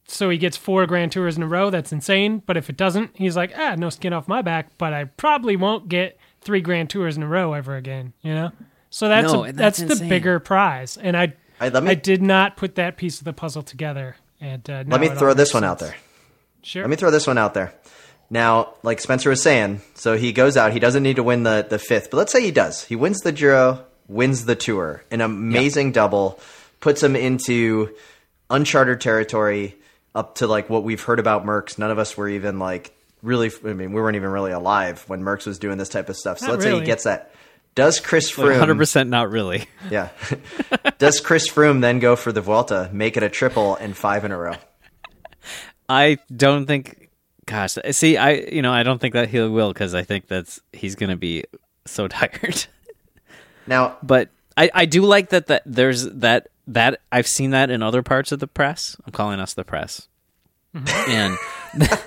so 0.08 0.30
he 0.30 0.38
gets 0.38 0.56
four 0.56 0.86
Grand 0.86 1.12
Tours 1.12 1.36
in 1.36 1.42
a 1.42 1.46
row, 1.46 1.70
that's 1.70 1.92
insane. 1.92 2.42
But 2.46 2.56
if 2.56 2.70
it 2.70 2.76
doesn't, 2.76 3.10
he's 3.14 3.36
like, 3.36 3.52
ah, 3.56 3.74
no 3.76 3.90
skin 3.90 4.12
off 4.12 4.26
my 4.26 4.40
back. 4.42 4.68
But 4.78 4.92
I 4.94 5.04
probably 5.04 5.54
won't 5.56 5.88
get 5.88 6.18
three 6.40 6.60
Grand 6.62 6.88
Tours 6.90 7.16
in 7.16 7.22
a 7.22 7.28
row 7.28 7.52
ever 7.52 7.76
again. 7.76 8.14
You 8.22 8.34
know. 8.34 8.52
So 8.90 9.08
that's 9.08 9.32
No, 9.32 9.44
a, 9.44 9.52
that's, 9.52 9.78
that's 9.80 9.98
the 10.00 10.08
bigger 10.08 10.38
prize. 10.40 10.96
And 10.96 11.16
I 11.16 11.34
I- 11.60 11.68
let 11.68 11.82
me- 11.82 11.90
I 11.90 11.94
did 11.94 12.22
not 12.22 12.56
put 12.56 12.74
that 12.76 12.96
piece 12.96 13.18
of 13.18 13.24
the 13.24 13.32
puzzle 13.32 13.62
together. 13.62 14.16
And 14.40 14.68
uh, 14.68 14.84
Let 14.86 15.00
me 15.00 15.08
throw 15.08 15.34
this 15.34 15.48
makes 15.48 15.54
one 15.54 15.64
out 15.64 15.78
there. 15.78 15.94
Sure. 16.64 16.82
Let 16.82 16.90
me 16.90 16.96
throw 16.96 17.10
this 17.10 17.26
one 17.26 17.38
out 17.38 17.54
there. 17.54 17.72
Now, 18.30 18.74
like 18.82 19.00
Spencer 19.00 19.30
was 19.30 19.42
saying, 19.42 19.82
so 19.94 20.16
he 20.16 20.32
goes 20.32 20.56
out. 20.56 20.72
He 20.72 20.80
doesn't 20.80 21.02
need 21.02 21.16
to 21.16 21.22
win 21.22 21.42
the, 21.42 21.66
the 21.68 21.78
fifth, 21.78 22.10
but 22.10 22.16
let's 22.16 22.32
say 22.32 22.42
he 22.42 22.50
does. 22.50 22.82
He 22.82 22.96
wins 22.96 23.20
the 23.20 23.32
Giro, 23.32 23.84
wins 24.08 24.46
the 24.46 24.56
Tour, 24.56 25.04
an 25.10 25.20
amazing 25.20 25.92
double, 25.92 26.40
puts 26.80 27.02
him 27.02 27.16
into 27.16 27.94
uncharted 28.50 29.00
territory, 29.00 29.76
up 30.14 30.36
to 30.36 30.46
like 30.46 30.70
what 30.70 30.84
we've 30.84 31.02
heard 31.02 31.18
about 31.18 31.44
Merckx. 31.44 31.78
None 31.78 31.90
of 31.90 31.98
us 31.98 32.16
were 32.16 32.28
even 32.28 32.58
like 32.58 32.96
really. 33.22 33.50
I 33.64 33.72
mean, 33.74 33.92
we 33.92 34.00
weren't 34.00 34.16
even 34.16 34.30
really 34.30 34.52
alive 34.52 35.04
when 35.06 35.22
Merckx 35.22 35.46
was 35.46 35.58
doing 35.58 35.76
this 35.76 35.88
type 35.88 36.08
of 36.08 36.16
stuff. 36.16 36.38
So 36.38 36.46
Not 36.46 36.52
let's 36.52 36.64
say 36.64 36.78
he 36.78 36.84
gets 36.84 37.04
that. 37.04 37.32
Does 37.74 37.98
Chris 37.98 38.30
Froome? 38.30 38.60
100% 38.60 39.08
not 39.08 39.30
really. 39.30 39.66
Yeah. 39.90 40.10
does 40.98 41.20
Chris 41.20 41.50
Froome 41.50 41.80
then 41.80 41.98
go 41.98 42.14
for 42.14 42.30
the 42.30 42.40
Vuelta, 42.40 42.88
make 42.92 43.16
it 43.16 43.24
a 43.24 43.28
triple 43.28 43.74
and 43.74 43.96
five 43.96 44.24
in 44.24 44.30
a 44.30 44.38
row? 44.38 44.54
I 45.88 46.18
don't 46.34 46.66
think. 46.66 47.10
Gosh, 47.46 47.76
see, 47.90 48.16
I 48.16 48.32
you 48.32 48.62
know 48.62 48.72
I 48.72 48.82
don't 48.82 49.00
think 49.00 49.14
that 49.14 49.28
he 49.28 49.40
will 49.40 49.72
because 49.72 49.94
I 49.94 50.02
think 50.02 50.28
that's 50.28 50.60
he's 50.72 50.94
gonna 50.94 51.16
be 51.16 51.44
so 51.84 52.08
tired. 52.08 52.66
Now, 53.66 53.96
but 54.02 54.30
I 54.56 54.70
I 54.72 54.84
do 54.86 55.02
like 55.02 55.30
that 55.30 55.46
that 55.48 55.62
there's 55.66 56.04
that 56.04 56.48
that 56.68 57.00
I've 57.12 57.26
seen 57.26 57.50
that 57.50 57.70
in 57.70 57.82
other 57.82 58.02
parts 58.02 58.32
of 58.32 58.40
the 58.40 58.46
press. 58.46 58.96
I'm 59.06 59.12
calling 59.12 59.40
us 59.40 59.52
the 59.54 59.64
press, 59.64 60.08
mm-hmm. 60.74 61.10
and 61.10 61.38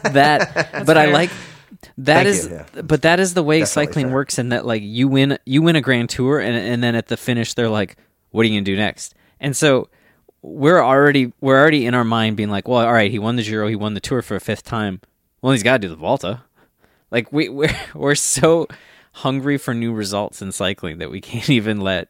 that. 0.14 0.86
but 0.86 0.98
I 0.98 1.12
like 1.12 1.30
that 1.98 2.24
Thank 2.24 2.28
is 2.28 2.48
you, 2.48 2.56
yeah. 2.56 2.82
but 2.82 3.02
that 3.04 3.20
is 3.20 3.34
the 3.34 3.44
way 3.44 3.60
Definitely 3.60 3.86
cycling 3.86 4.06
fair. 4.08 4.14
works 4.14 4.40
in 4.40 4.50
that 4.50 4.66
like 4.66 4.82
you 4.84 5.08
win 5.08 5.38
you 5.46 5.62
win 5.62 5.76
a 5.76 5.82
grand 5.82 6.10
tour 6.10 6.40
and 6.40 6.56
and 6.56 6.84
then 6.84 6.96
at 6.96 7.08
the 7.08 7.18
finish 7.18 7.54
they're 7.54 7.70
like 7.70 7.98
what 8.32 8.42
are 8.42 8.46
you 8.46 8.56
going 8.56 8.66
to 8.66 8.72
do 8.72 8.78
next 8.78 9.16
and 9.40 9.56
so 9.56 9.90
we're 10.48 10.82
already 10.82 11.34
we're 11.42 11.60
already 11.60 11.86
in 11.86 11.94
our 11.94 12.04
mind 12.04 12.38
being 12.38 12.50
like 12.50 12.68
well 12.68 12.86
all 12.86 12.94
right 12.94 13.12
he 13.12 13.20
won 13.20 13.36
the 13.36 13.44
Giro 13.44 13.68
he 13.68 13.76
won 13.76 13.94
the 13.94 14.00
tour 14.00 14.22
for 14.22 14.36
a 14.36 14.40
fifth 14.40 14.64
time 14.64 15.02
well 15.42 15.52
he's 15.52 15.64
got 15.64 15.74
to 15.74 15.80
do 15.80 15.90
the 15.90 15.96
Volta 15.96 16.44
like 17.12 17.32
we 17.34 17.50
we're 17.58 17.76
we're 17.94 18.16
so 18.16 18.68
hungry 19.14 19.58
for 19.58 19.74
new 19.74 19.92
results 19.94 20.42
in 20.42 20.52
cycling 20.52 21.00
that 21.00 21.12
we 21.12 21.20
can't 21.30 21.50
even 21.50 21.82
let 21.82 22.10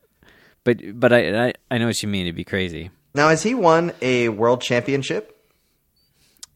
but 0.64 0.78
but 1.00 1.12
I 1.12 1.48
I, 1.48 1.54
I 1.72 1.78
know 1.78 1.88
what 1.88 2.02
you 2.04 2.10
mean 2.10 2.28
it'd 2.28 2.36
be 2.36 2.44
crazy 2.44 2.92
now 3.16 3.30
has 3.30 3.44
he 3.44 3.56
won 3.56 3.94
a 4.02 4.30
world 4.30 4.62
championship? 4.62 5.34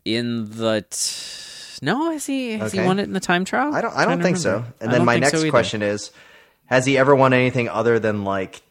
in 0.04 0.50
the 0.58 0.84
t- 0.90 1.80
no 1.86 2.12
has 2.12 2.26
he 2.26 2.54
has 2.58 2.74
Okay. 2.74 2.82
he 2.82 2.88
won 2.88 3.00
it 3.00 3.04
in 3.04 3.14
the 3.14 3.20
time 3.20 3.46
trial 3.46 3.74
I 3.74 3.82
don't. 3.82 3.96
I 3.96 4.06
don't 4.06 4.22
think 4.22 4.38
so. 4.38 4.66
And 4.80 4.92
then 4.92 5.06
my 5.06 5.14
think 5.20 5.26
so 5.28 5.38
next 5.42 5.50
question 5.50 5.82
is: 5.82 6.12
Has 6.66 6.86
he 6.86 6.98
ever 6.98 7.16
won 7.16 7.34
anything 7.34 7.70
other 7.70 8.00
than 8.00 8.24
like 8.24 8.62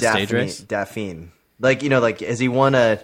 Dauphiné? 0.00 0.64
Dauphiné? 0.66 1.28
Like 1.62 1.82
you 1.82 1.88
know, 1.88 2.00
like 2.00 2.20
has 2.20 2.38
he 2.38 2.48
won 2.48 2.74
a? 2.74 2.98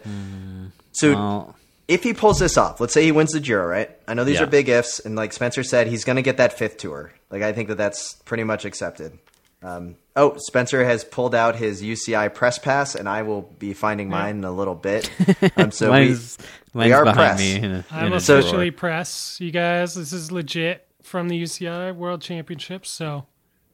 So 0.93 1.13
well 1.13 1.55
if 1.87 2.03
he 2.03 2.13
pulls 2.13 2.39
this 2.39 2.59
off, 2.59 2.81
let's 2.83 2.93
say 2.93 3.03
he 3.05 3.13
wins 3.13 3.33
the 3.33 3.41
Giro, 3.41 3.67
right? 3.67 3.91
I 4.07 4.13
know 4.13 4.25
these 4.25 4.35
Yeah. 4.37 4.43
are 4.43 4.47
big 4.47 4.69
ifs, 4.69 5.01
and 5.01 5.17
like 5.17 5.33
Spencer 5.33 5.63
said, 5.63 5.87
he's 5.87 6.05
going 6.05 6.17
to 6.17 6.23
get 6.23 6.37
that 6.37 6.53
fifth 6.53 6.77
tour. 6.77 7.13
Like 7.31 7.41
I 7.43 7.53
think 7.55 7.69
that 7.69 7.77
that's 7.79 8.13
pretty 8.27 8.45
much 8.45 8.67
accepted. 8.67 9.19
Um, 9.63 9.97
oh, 10.15 10.37
Spencer 10.37 10.85
has 10.85 11.03
pulled 11.03 11.35
out 11.35 11.57
his 11.57 11.83
UCI 11.83 12.33
press 12.35 12.59
pass, 12.59 12.95
and 12.95 13.09
I 13.09 13.23
will 13.23 13.41
be 13.59 13.73
finding 13.73 14.09
mine 14.11 14.37
in 14.39 14.45
a 14.45 14.53
little 14.53 14.75
bit. 14.75 15.11
Um, 15.57 15.71
so 15.73 15.87
we, 15.91 16.09
mine's, 16.09 16.37
mine's 16.75 16.93
are 16.93 17.05
behind 17.05 17.17
press. 17.17 17.41
me. 17.41 17.55
in 17.57 17.65
a- 17.73 17.85
I'm 17.91 18.07
in 18.09 18.13
a 18.13 18.17
officially 18.17 18.71
drawer. 18.71 18.79
press, 18.79 19.39
you 19.41 19.51
guys. 19.51 19.95
This 19.95 20.13
is 20.13 20.31
legit 20.31 20.87
from 21.03 21.29
the 21.29 21.43
UCI 21.43 21.95
World 21.97 22.21
Championships, 22.23 22.91
so 22.91 23.27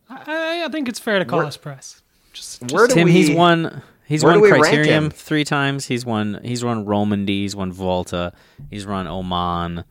I, 0.09 0.62
I 0.64 0.68
think 0.70 0.88
it's 0.88 0.99
fair 1.01 1.18
to 1.18 1.25
call 1.25 1.40
Where- 1.40 1.49
us 1.49 1.57
press. 1.57 2.01
Just, 2.33 2.70
where 2.73 2.87
do 2.87 2.94
Tim, 2.94 3.05
we? 3.07 3.12
he's 3.12 3.31
won. 3.31 3.83
He's 4.07 4.23
where 4.23 4.33
won 4.33 4.38
do 4.38 4.43
we 4.43 4.51
rank 4.53 4.67
Criterium 4.67 5.12
three 5.12 5.45
times. 5.45 5.87
He's 5.87 6.05
won. 6.05 6.40
He's 6.45 6.62
run 6.62 6.85
Romandy. 6.85 7.43
He's 7.43 7.57
won 7.57 7.73
Volta. 7.73 8.33
He's 8.71 8.87
run 8.87 9.07
Oman. 9.07 9.85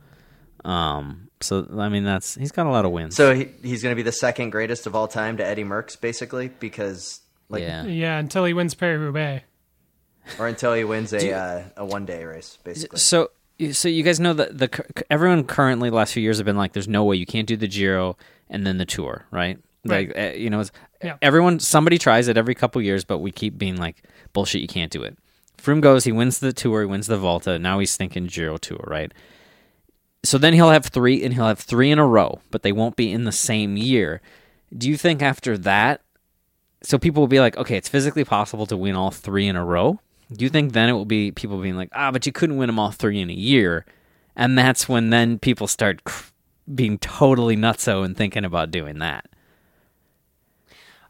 Um. 0.63 1.29
So 1.41 1.67
I 1.77 1.89
mean, 1.89 2.03
that's 2.03 2.35
he's 2.35 2.51
got 2.51 2.67
a 2.67 2.69
lot 2.69 2.85
of 2.85 2.91
wins. 2.91 3.15
So 3.15 3.33
he, 3.33 3.49
he's 3.61 3.83
going 3.83 3.91
to 3.91 3.95
be 3.95 4.03
the 4.03 4.11
second 4.11 4.51
greatest 4.51 4.87
of 4.87 4.95
all 4.95 5.07
time 5.07 5.37
to 5.37 5.45
Eddie 5.45 5.63
Merckx, 5.63 5.99
basically, 5.99 6.47
because 6.47 7.21
like 7.49 7.61
yeah. 7.61 7.83
yeah, 7.85 8.19
until 8.19 8.45
he 8.45 8.53
wins 8.53 8.75
Paris 8.75 8.99
Roubaix. 8.99 9.45
or 10.39 10.47
until 10.47 10.73
he 10.73 10.83
wins 10.83 11.11
a 11.13 11.33
uh, 11.33 11.63
a 11.77 11.85
one 11.85 12.05
day 12.05 12.23
race, 12.23 12.57
basically. 12.63 12.99
So 12.99 13.31
so 13.71 13.87
you 13.87 14.03
guys 14.03 14.19
know 14.19 14.33
that 14.33 14.57
the 14.57 15.03
everyone 15.09 15.43
currently 15.43 15.89
the 15.89 15.95
last 15.95 16.13
few 16.13 16.23
years 16.23 16.37
have 16.37 16.45
been 16.45 16.57
like, 16.57 16.73
there's 16.73 16.87
no 16.87 17.03
way 17.03 17.15
you 17.15 17.25
can't 17.25 17.47
do 17.47 17.55
the 17.55 17.67
Giro 17.67 18.17
and 18.49 18.65
then 18.65 18.77
the 18.77 18.85
Tour, 18.85 19.25
right? 19.31 19.59
Right. 19.85 20.07
Like 20.07 20.17
uh, 20.17 20.35
you 20.37 20.49
know, 20.49 20.61
it's, 20.61 20.71
Yeah. 21.03 21.17
everyone 21.21 21.59
somebody 21.59 21.97
tries 21.97 22.27
it 22.27 22.37
every 22.37 22.55
couple 22.55 22.81
years, 22.81 23.03
but 23.03 23.19
we 23.19 23.31
keep 23.31 23.57
being 23.57 23.75
like, 23.77 24.03
bullshit, 24.31 24.61
you 24.61 24.67
can't 24.67 24.91
do 24.91 25.03
it. 25.03 25.17
Froome 25.61 25.81
goes, 25.81 26.03
he 26.05 26.11
wins 26.11 26.39
the 26.39 26.53
Tour, 26.53 26.81
he 26.81 26.85
wins 26.87 27.07
the 27.07 27.17
Volta. 27.17 27.57
Now 27.59 27.79
he's 27.79 27.95
thinking 27.97 28.27
Giro 28.27 28.57
Tour, 28.57 28.83
right? 28.87 29.11
So 30.23 30.37
then 30.37 30.53
he'll 30.53 30.69
have 30.71 30.85
three, 30.85 31.23
and 31.23 31.33
he'll 31.33 31.47
have 31.47 31.59
three 31.59 31.91
in 31.91 31.99
a 31.99 32.05
row, 32.07 32.39
but 32.51 32.63
they 32.63 32.71
won't 32.71 32.95
be 32.95 33.11
in 33.11 33.25
the 33.25 33.31
same 33.31 33.75
year. 33.77 34.21
Do 34.75 34.89
you 34.89 34.95
think 34.97 35.21
after 35.21 35.57
that, 35.59 36.01
so 36.81 36.97
people 36.97 37.21
will 37.21 37.27
be 37.27 37.39
like, 37.41 37.57
okay, 37.57 37.75
it's 37.77 37.89
physically 37.89 38.23
possible 38.23 38.65
to 38.67 38.77
win 38.77 38.95
all 38.95 39.11
three 39.11 39.47
in 39.47 39.55
a 39.55 39.63
row? 39.65 39.99
Do 40.31 40.43
you 40.45 40.49
think 40.49 40.71
then 40.73 40.89
it 40.89 40.93
will 40.93 41.05
be 41.05 41.31
people 41.31 41.61
being 41.61 41.75
like, 41.75 41.89
ah, 41.93 42.11
but 42.11 42.25
you 42.25 42.31
couldn't 42.31 42.57
win 42.57 42.67
them 42.67 42.79
all 42.79 42.91
three 42.91 43.19
in 43.21 43.29
a 43.29 43.33
year? 43.33 43.85
And 44.35 44.57
that's 44.57 44.89
when 44.89 45.09
then 45.11 45.39
people 45.39 45.67
start 45.67 46.03
cr- 46.05 46.31
being 46.73 46.97
totally 46.97 47.55
nutso 47.55 48.03
and 48.03 48.15
thinking 48.17 48.43
about 48.45 48.71
doing 48.71 48.99
that. 48.99 49.25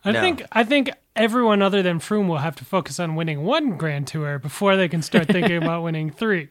I 0.05 0.11
No. 0.11 0.21
think 0.21 0.43
I 0.51 0.63
think 0.63 0.89
everyone 1.15 1.61
other 1.61 1.81
than 1.81 1.99
Froome 1.99 2.27
will 2.27 2.37
have 2.37 2.55
to 2.57 2.65
focus 2.65 2.99
on 2.99 3.15
winning 3.15 3.43
one 3.43 3.77
Grand 3.77 4.07
Tour 4.07 4.39
before 4.39 4.75
they 4.75 4.87
can 4.87 5.01
start 5.01 5.27
thinking 5.27 5.57
about 5.63 5.83
winning 5.83 6.09
three. 6.11 6.49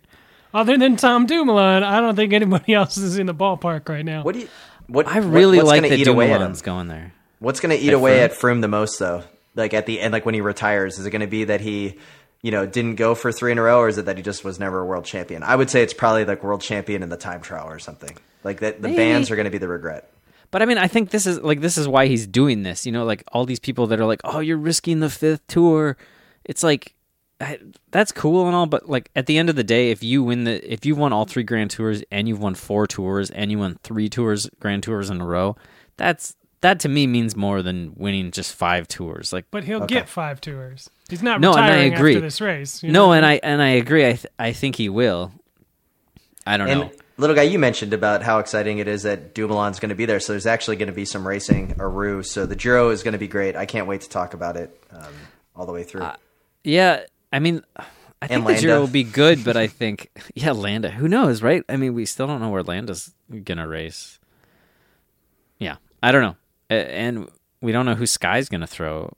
Other 0.54 0.76
than 0.76 0.96
Tom 0.96 1.26
Dumoulin, 1.26 1.82
I 1.82 2.00
don't 2.00 2.14
think 2.16 2.32
anybody 2.32 2.74
else 2.74 2.96
is 2.96 3.18
in 3.18 3.26
the 3.26 3.34
ballpark 3.34 3.88
right 3.88 4.04
now. 4.04 4.22
What 4.22 4.34
do 4.34 4.40
you? 4.40 4.48
What 4.86 5.06
I 5.06 5.18
really 5.18 5.58
what's 5.58 5.68
like 5.70 5.82
gonna 5.82 5.94
eat 5.94 6.06
away 6.06 6.26
at 6.26 6.36
him? 6.36 6.38
Dumoulin's 6.40 6.62
going 6.62 6.88
there. 6.88 7.12
What's 7.38 7.58
going 7.60 7.76
to 7.76 7.82
eat 7.82 7.88
At 7.88 7.94
away 7.94 8.18
Froome? 8.18 8.24
at 8.24 8.32
Froome 8.32 8.60
the 8.60 8.68
most, 8.68 8.98
though? 9.00 9.24
Like 9.56 9.74
at 9.74 9.84
the 9.86 9.98
end, 10.00 10.12
like 10.12 10.24
when 10.24 10.34
he 10.34 10.40
retires, 10.40 10.98
is 11.00 11.06
it 11.06 11.10
going 11.10 11.22
to 11.22 11.26
be 11.26 11.42
that 11.44 11.60
he, 11.60 11.98
you 12.40 12.52
know, 12.52 12.66
didn't 12.66 12.94
go 12.96 13.16
for 13.16 13.32
three 13.32 13.50
in 13.50 13.58
a 13.58 13.62
row, 13.62 13.78
or 13.80 13.88
is 13.88 13.98
it 13.98 14.04
that 14.04 14.16
he 14.16 14.22
just 14.22 14.44
was 14.44 14.60
never 14.60 14.78
a 14.80 14.84
world 14.84 15.04
champion? 15.04 15.42
I 15.42 15.56
would 15.56 15.68
say 15.68 15.82
it's 15.82 15.92
probably 15.92 16.24
like 16.24 16.44
world 16.44 16.60
champion 16.60 17.02
in 17.02 17.08
the 17.08 17.16
time 17.16 17.40
trial 17.40 17.68
or 17.68 17.80
something. 17.80 18.16
Like 18.44 18.60
that, 18.60 18.80
the 18.80 18.88
Maybe. 18.88 18.96
bands 18.96 19.30
are 19.32 19.36
going 19.36 19.46
to 19.46 19.50
be 19.50 19.58
the 19.58 19.66
regret. 19.66 20.08
But 20.52 20.62
I 20.62 20.66
mean, 20.66 20.78
I 20.78 20.86
think 20.86 21.10
this 21.10 21.26
is 21.26 21.40
like 21.40 21.60
this 21.60 21.76
is 21.76 21.88
why 21.88 22.06
he's 22.06 22.26
doing 22.28 22.62
this. 22.62 22.86
You 22.86 22.92
know, 22.92 23.04
like 23.04 23.24
all 23.32 23.44
these 23.44 23.58
people 23.58 23.88
that 23.88 23.98
are 24.00 24.06
like, 24.06 24.20
"Oh, 24.22 24.38
you're 24.38 24.56
risking 24.58 25.00
the 25.00 25.10
fifth 25.10 25.44
tour." 25.48 25.96
It's 26.44 26.62
like 26.62 26.94
I, 27.40 27.58
that's 27.90 28.12
cool 28.12 28.46
and 28.46 28.54
all, 28.54 28.66
but 28.66 28.88
like 28.88 29.10
at 29.16 29.26
the 29.26 29.36
end 29.38 29.48
of 29.50 29.56
the 29.56 29.64
day, 29.64 29.90
if 29.90 30.02
you 30.04 30.22
win 30.22 30.44
the 30.44 30.72
if 30.72 30.84
you 30.86 30.94
won 30.94 31.12
all 31.12 31.24
three 31.24 31.42
Grand 31.42 31.70
Tours 31.72 32.04
and 32.12 32.28
you've 32.28 32.38
won 32.40 32.54
four 32.54 32.86
tours 32.86 33.30
and 33.30 33.50
you 33.50 33.58
won 33.58 33.78
three 33.82 34.08
tours 34.08 34.48
Grand 34.60 34.82
Tours 34.84 35.10
in 35.10 35.20
a 35.20 35.26
row, 35.26 35.56
that's 35.96 36.36
that 36.60 36.78
to 36.80 36.88
me 36.88 37.06
means 37.08 37.34
more 37.34 37.62
than 37.62 37.94
winning 37.96 38.30
just 38.30 38.54
five 38.54 38.86
tours. 38.86 39.32
Like 39.32 39.46
But 39.50 39.64
he'll 39.64 39.86
get 39.86 40.08
five 40.08 40.40
tours. 40.40 40.88
He's 41.08 41.22
not 41.22 41.40
No, 41.40 41.52
and 41.52 41.60
I 41.60 41.68
retiring 41.68 41.94
agree. 41.94 42.12
after 42.14 42.20
this 42.20 42.40
race. 42.40 42.82
you 42.82 42.92
no, 42.92 43.06
know? 43.06 43.12
and 43.14 43.26
I 43.26 43.40
and 43.42 43.60
I 43.62 43.70
agree. 43.70 44.06
I 44.06 44.12
th- 44.12 44.26
I 44.38 44.52
think 44.52 44.76
he 44.76 44.88
will. 44.88 45.32
I 46.46 46.56
don't 46.58 46.68
And 46.68 46.80
know. 46.80 46.90
Little 47.22 47.36
guy, 47.36 47.42
you 47.42 47.58
mentioned 47.58 47.94
about 47.94 48.22
how 48.22 48.38
exciting 48.38 48.78
it 48.78 48.88
is 48.88 49.04
that 49.04 49.34
Dumoulin's 49.34 49.80
going 49.80 49.88
to 49.88 49.94
be 49.94 50.04
there. 50.04 50.20
So 50.20 50.34
there's 50.34 50.46
actually 50.46 50.76
going 50.76 50.88
to 50.88 50.94
be 50.94 51.04
some 51.04 51.26
racing 51.26 51.76
a 51.78 51.88
Rue. 51.88 52.22
So 52.22 52.44
the 52.44 52.56
Giro 52.56 52.90
is 52.90 53.02
going 53.02 53.12
to 53.12 53.18
be 53.18 53.28
great. 53.28 53.56
I 53.56 53.64
can't 53.64 53.86
wait 53.86 54.02
to 54.02 54.08
talk 54.08 54.34
about 54.34 54.56
it 54.56 54.78
um, 54.90 55.12
all 55.56 55.64
the 55.64 55.72
way 55.72 55.84
through. 55.84 56.06
Yeah, 56.64 57.04
I 57.32 57.38
mean, 57.38 57.62
I 58.20 58.26
think 58.26 58.46
the. 58.46 58.54
Giro 58.54 58.80
will 58.80 58.86
be 58.86 59.04
good, 59.04 59.44
but 59.44 59.56
I 59.56 59.66
think 59.66 60.10
yeah, 60.34 60.52
Landa. 60.52 60.90
Who 60.90 61.08
knows, 61.08 61.42
right? 61.42 61.64
I 61.68 61.76
mean, 61.76 61.94
we 61.94 62.04
still 62.04 62.26
don't 62.26 62.40
know 62.40 62.50
where 62.50 62.62
Landa's 62.62 63.12
gonna 63.44 63.66
race. 63.66 64.18
Yeah, 65.58 65.76
I 66.02 66.12
don't 66.12 66.22
know, 66.22 66.36
and 66.68 67.28
we 67.60 67.72
don't 67.72 67.86
know 67.86 67.94
who 67.94 68.06
Sky's 68.06 68.48
gonna 68.48 68.66
throw 68.66 69.16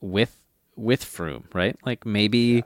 with 0.00 0.36
with 0.74 1.04
Froome, 1.04 1.44
right? 1.54 1.76
Like 1.84 2.04
maybe 2.04 2.64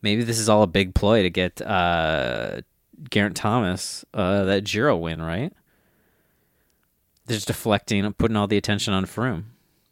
maybe 0.00 0.22
this 0.24 0.38
is 0.38 0.48
all 0.48 0.62
a 0.62 0.66
big 0.66 0.94
ploy 0.94 1.22
to 1.22 1.30
get 1.30 1.60
uh 1.60 2.62
Geraint 3.10 3.36
Thomas 3.36 4.04
uh 4.14 4.44
that 4.44 4.64
Giro 4.64 4.96
win, 4.96 5.20
right? 5.20 5.52
They're 7.26 7.36
just 7.36 7.46
deflecting, 7.48 8.12
putting 8.14 8.36
all 8.36 8.48
the 8.48 8.56
attention 8.56 8.94
on 8.94 9.06
Froome. 9.06 9.44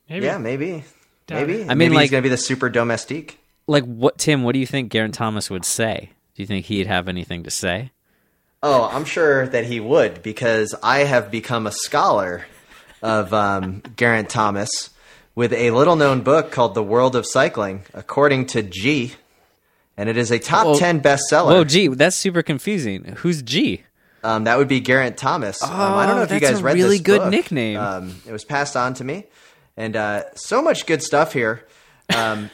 Maybe. 0.09 0.27
Yeah, 0.27 0.39
maybe. 0.39 0.85
Doubt 1.27 1.47
Maybe. 1.47 1.63
I 1.63 1.69
mean, 1.69 1.79
maybe 1.79 1.95
like- 1.95 2.03
he's 2.03 2.11
gonna 2.11 2.23
be 2.23 2.29
the 2.29 2.37
super 2.37 2.69
domestique. 2.69 3.39
Like 3.67 3.85
what, 3.85 4.19
Tim? 4.19 4.43
What 4.43 4.53
do 4.53 4.59
you 4.59 4.67
think 4.67 4.91
Geraint 4.91 5.15
Thomas 5.15 5.49
would 5.49 5.65
say? 5.65 6.11
Do 6.35 6.43
you 6.43 6.47
think 6.47 6.67
he'd 6.67 6.89
have 6.89 7.09
anything 7.09 7.45
to 7.45 7.51
say? 7.51 7.93
Oh, 8.63 8.91
I'm 8.93 9.05
sure 9.05 9.47
that 9.47 9.65
he 9.65 9.79
would 9.81 10.23
because 10.23 10.75
I 10.83 11.01
have 11.01 11.31
become 11.31 11.67
a 11.67 11.73
scholar 11.73 12.47
of 13.01 13.33
um, 13.33 13.83
Geraint 13.97 14.29
Thomas 14.29 14.91
with 15.35 15.53
a 15.53 15.71
little 15.71 15.97
known 15.97 16.23
book 16.23 16.51
called 16.51 16.75
The 16.75 16.83
World 16.83 17.15
of 17.15 17.25
Cycling, 17.27 17.85
according 17.95 18.47
to 18.49 18.63
G. 18.63 19.15
And 20.01 20.09
it 20.09 20.17
is 20.17 20.31
a 20.31 20.39
top 20.39 20.65
Whoa. 20.65 20.79
10 20.79 21.03
bestseller. 21.03 21.53
Oh, 21.53 21.63
gee, 21.63 21.89
that's 21.89 22.17
super 22.17 22.43
confusing. 22.43 23.05
Who's 23.19 23.43
G? 23.43 23.83
Um, 24.25 24.45
that 24.45 24.57
would 24.57 24.67
be 24.67 24.81
Geraint 24.81 25.19
Thomas. 25.19 25.63
um, 25.63 25.71
I 25.71 26.07
don't 26.07 26.17
know 26.17 26.23
if 26.23 26.31
you 26.31 26.37
Oh, 26.37 26.41
guys 26.41 26.61
a 26.61 26.63
read 26.63 26.77
really 26.77 26.97
this 26.97 27.01
good 27.03 27.19
book. 27.21 27.31
nickname. 27.31 27.79
Um, 27.79 28.15
it 28.27 28.33
was 28.33 28.43
passed 28.43 28.77
on 28.77 28.95
to 28.95 29.05
me, 29.05 29.27
and 29.77 29.95
uh, 29.97 30.23
so 30.35 30.63
much 30.63 30.87
good 30.87 31.03
stuff 31.03 31.35
here. 31.35 31.67
Um, 32.17 32.49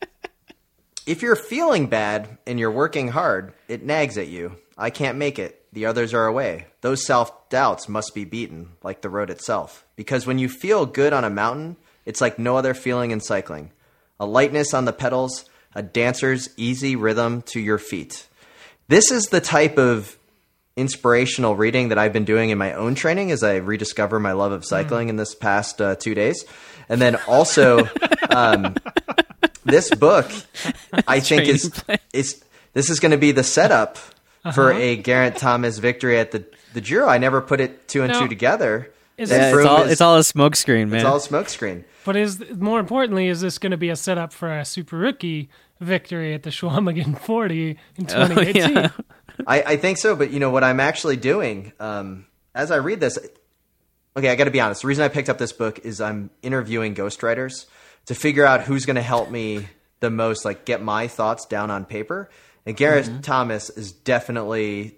if 1.06 1.22
you're 1.22 1.34
feeling 1.36 1.86
bad 1.86 2.36
and 2.46 2.58
you're 2.60 2.70
working 2.70 3.08
hard, 3.08 3.54
it 3.66 3.82
nags 3.82 4.18
at 4.18 4.28
you. 4.28 4.56
I 4.76 4.90
can't 4.90 5.16
make 5.16 5.38
it. 5.38 5.64
The 5.72 5.86
others 5.86 6.12
are 6.12 6.26
away. 6.26 6.66
Those 6.82 7.06
self 7.06 7.48
doubts 7.48 7.88
must 7.88 8.14
be 8.14 8.26
beaten, 8.26 8.72
like 8.82 9.00
the 9.00 9.08
road 9.08 9.30
itself. 9.30 9.86
Because 9.96 10.26
when 10.26 10.38
you 10.38 10.48
feel 10.50 10.84
good 10.84 11.14
on 11.14 11.24
a 11.24 11.30
mountain, 11.30 11.76
it's 12.04 12.20
like 12.20 12.38
no 12.38 12.56
other 12.56 12.74
feeling 12.74 13.12
in 13.12 13.20
cycling. 13.20 13.70
A 14.18 14.26
lightness 14.26 14.74
on 14.74 14.84
the 14.84 14.92
pedals, 14.92 15.44
a 15.74 15.82
dancer's 15.82 16.48
easy 16.56 16.96
rhythm 16.96 17.42
to 17.42 17.60
your 17.60 17.78
feet. 17.78 18.26
This 18.88 19.10
is 19.10 19.26
the 19.26 19.40
type 19.40 19.78
of 19.78 20.16
inspirational 20.76 21.56
reading 21.56 21.88
that 21.88 21.98
I've 21.98 22.12
been 22.12 22.24
doing 22.24 22.50
in 22.50 22.58
my 22.58 22.72
own 22.72 22.94
training 22.94 23.30
as 23.30 23.42
I 23.42 23.56
rediscover 23.56 24.18
my 24.18 24.32
love 24.32 24.52
of 24.52 24.64
cycling 24.64 25.08
in 25.08 25.16
this 25.16 25.34
past 25.34 25.80
uh, 25.80 25.94
two 25.94 26.14
days. 26.14 26.44
And 26.88 27.00
then 27.00 27.16
also, 27.28 27.88
um, 28.30 28.74
this 29.64 29.90
book, 29.94 30.30
I 31.06 31.20
think 31.20 31.48
is 31.48 31.68
plan. 31.68 31.98
is 32.12 32.42
this 32.72 32.90
is 32.90 33.00
going 33.00 33.12
to 33.12 33.18
be 33.18 33.32
the 33.32 33.44
setup 33.44 33.98
for 34.54 34.72
a 34.72 34.96
Geraint 34.96 35.36
Thomas 35.36 35.78
victory 35.78 36.18
at 36.18 36.32
the 36.32 36.44
the 36.72 36.80
Giro. 36.80 37.08
I 37.08 37.18
never 37.18 37.40
put 37.40 37.60
it 37.60 37.88
two 37.88 38.02
and 38.02 38.12
Now, 38.12 38.20
two 38.20 38.28
together. 38.28 38.90
Is 39.20 39.30
Yeah, 39.30 39.54
it's 39.54 39.66
all 39.66 39.82
is- 39.82 39.92
it's 39.92 40.00
all 40.00 40.16
a 40.16 40.20
smokescreen, 40.20 40.88
man. 40.88 41.00
it's 41.00 41.04
all 41.04 41.16
a 41.16 41.20
smokescreen. 41.20 41.84
But 42.04 42.16
is 42.16 42.42
more 42.56 42.80
importantly, 42.80 43.28
is 43.28 43.40
this 43.42 43.58
going 43.58 43.72
to 43.72 43.76
be 43.76 43.90
a 43.90 43.96
setup 43.96 44.32
for 44.32 44.50
a 44.58 44.64
super 44.64 44.96
rookie 44.96 45.50
victory 45.80 46.32
at 46.34 46.42
the 46.42 46.50
Chequamegon 46.50 47.18
40 47.24 47.70
in 47.70 47.76
Oh, 48.10 48.26
2018? 48.28 48.76
yeah. 48.76 48.88
I, 49.46 49.62
I 49.62 49.76
think 49.76 49.98
so, 49.98 50.16
but 50.16 50.30
you 50.30 50.40
know 50.40 50.50
what 50.50 50.64
I'm 50.64 50.80
actually 50.80 51.16
doing 51.16 51.72
um, 51.78 52.24
as 52.54 52.70
I 52.70 52.76
read 52.76 53.00
this. 53.00 53.18
Okay, 54.16 54.28
I 54.30 54.34
got 54.36 54.44
to 54.44 54.50
be 54.50 54.60
honest. 54.60 54.82
The 54.82 54.88
reason 54.88 55.04
I 55.04 55.08
picked 55.08 55.28
up 55.28 55.38
this 55.38 55.52
book 55.52 55.80
is 55.84 56.00
I'm 56.00 56.30
interviewing 56.42 56.94
ghostwriters 56.94 57.66
to 58.06 58.14
figure 58.14 58.44
out 58.46 58.62
who's 58.62 58.86
going 58.86 58.96
to 58.96 59.02
help 59.02 59.30
me 59.30 59.68
the 60.00 60.10
most, 60.10 60.44
like 60.46 60.64
get 60.64 60.82
my 60.82 61.06
thoughts 61.08 61.44
down 61.46 61.70
on 61.70 61.84
paper. 61.84 62.30
And 62.66 62.76
Geraint 62.76 63.06
Mm-hmm. 63.06 63.20
Thomas 63.20 63.70
is 63.70 63.92
definitely 63.92 64.96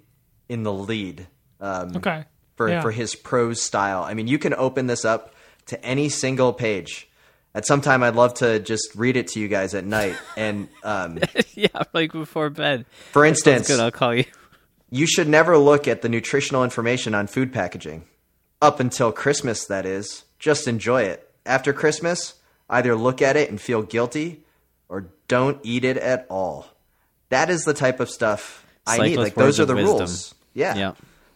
in 0.49 0.63
the 0.63 0.73
lead 0.73 1.27
um, 1.61 1.97
Okay. 1.97 2.25
For 2.67 2.69
Yeah. 2.71 2.81
for 2.83 2.91
his 2.91 3.15
prose 3.15 3.61
style. 3.63 4.03
I 4.05 4.15
mean, 4.15 4.29
you 4.29 4.39
can 4.39 4.55
open 4.55 4.87
this 4.87 5.05
up 5.05 5.35
to 5.67 5.83
any 5.85 6.09
single 6.09 6.53
page. 6.53 7.09
At 7.55 7.67
some 7.67 7.81
time, 7.83 8.03
I'd 8.03 8.15
love 8.15 8.35
to 8.35 8.59
just 8.61 8.95
read 8.95 9.17
it 9.17 9.29
to 9.29 9.41
you 9.41 9.47
guys 9.49 9.75
at 9.75 9.85
night. 9.85 10.17
And 10.37 10.69
um, 10.85 11.19
yeah, 11.55 11.69
like 11.93 12.13
before 12.13 12.51
bed. 12.51 12.87
for 13.11 13.25
instance, 13.25 13.69
good. 13.69 13.79
I'll 13.81 13.91
call 13.91 14.15
you. 14.15 14.25
you 14.91 15.07
should 15.07 15.29
never 15.29 15.59
look 15.59 15.87
at 15.87 16.03
the 16.03 16.09
nutritional 16.09 16.65
information 16.65 17.15
on 17.15 17.27
food 17.27 17.53
packaging. 17.53 18.05
Up 18.63 18.79
until 18.81 19.11
Christmas, 19.13 19.67
that 19.67 19.85
is. 19.85 20.25
Just 20.39 20.67
enjoy 20.69 21.03
it. 21.03 21.29
After 21.45 21.73
Christmas, 21.73 22.35
either 22.71 22.95
look 22.95 23.21
at 23.21 23.37
it 23.37 23.51
and 23.51 23.61
feel 23.61 23.83
guilty 23.83 24.45
or 24.89 25.07
don't 25.29 25.59
eat 25.63 25.85
it 25.85 25.97
at 25.97 26.27
all. 26.31 26.67
That 27.31 27.51
is 27.51 27.65
the 27.65 27.75
type 27.75 27.99
of 28.01 28.09
stuff 28.09 28.65
I 28.87 28.99
need. 28.99 29.17
Like, 29.19 29.35
those 29.35 29.59
are 29.61 29.65
the 29.65 29.75
wisdom. 29.75 29.99
rules. 29.99 30.35
Yeah. 30.55 30.75
Yeah. 30.77 30.93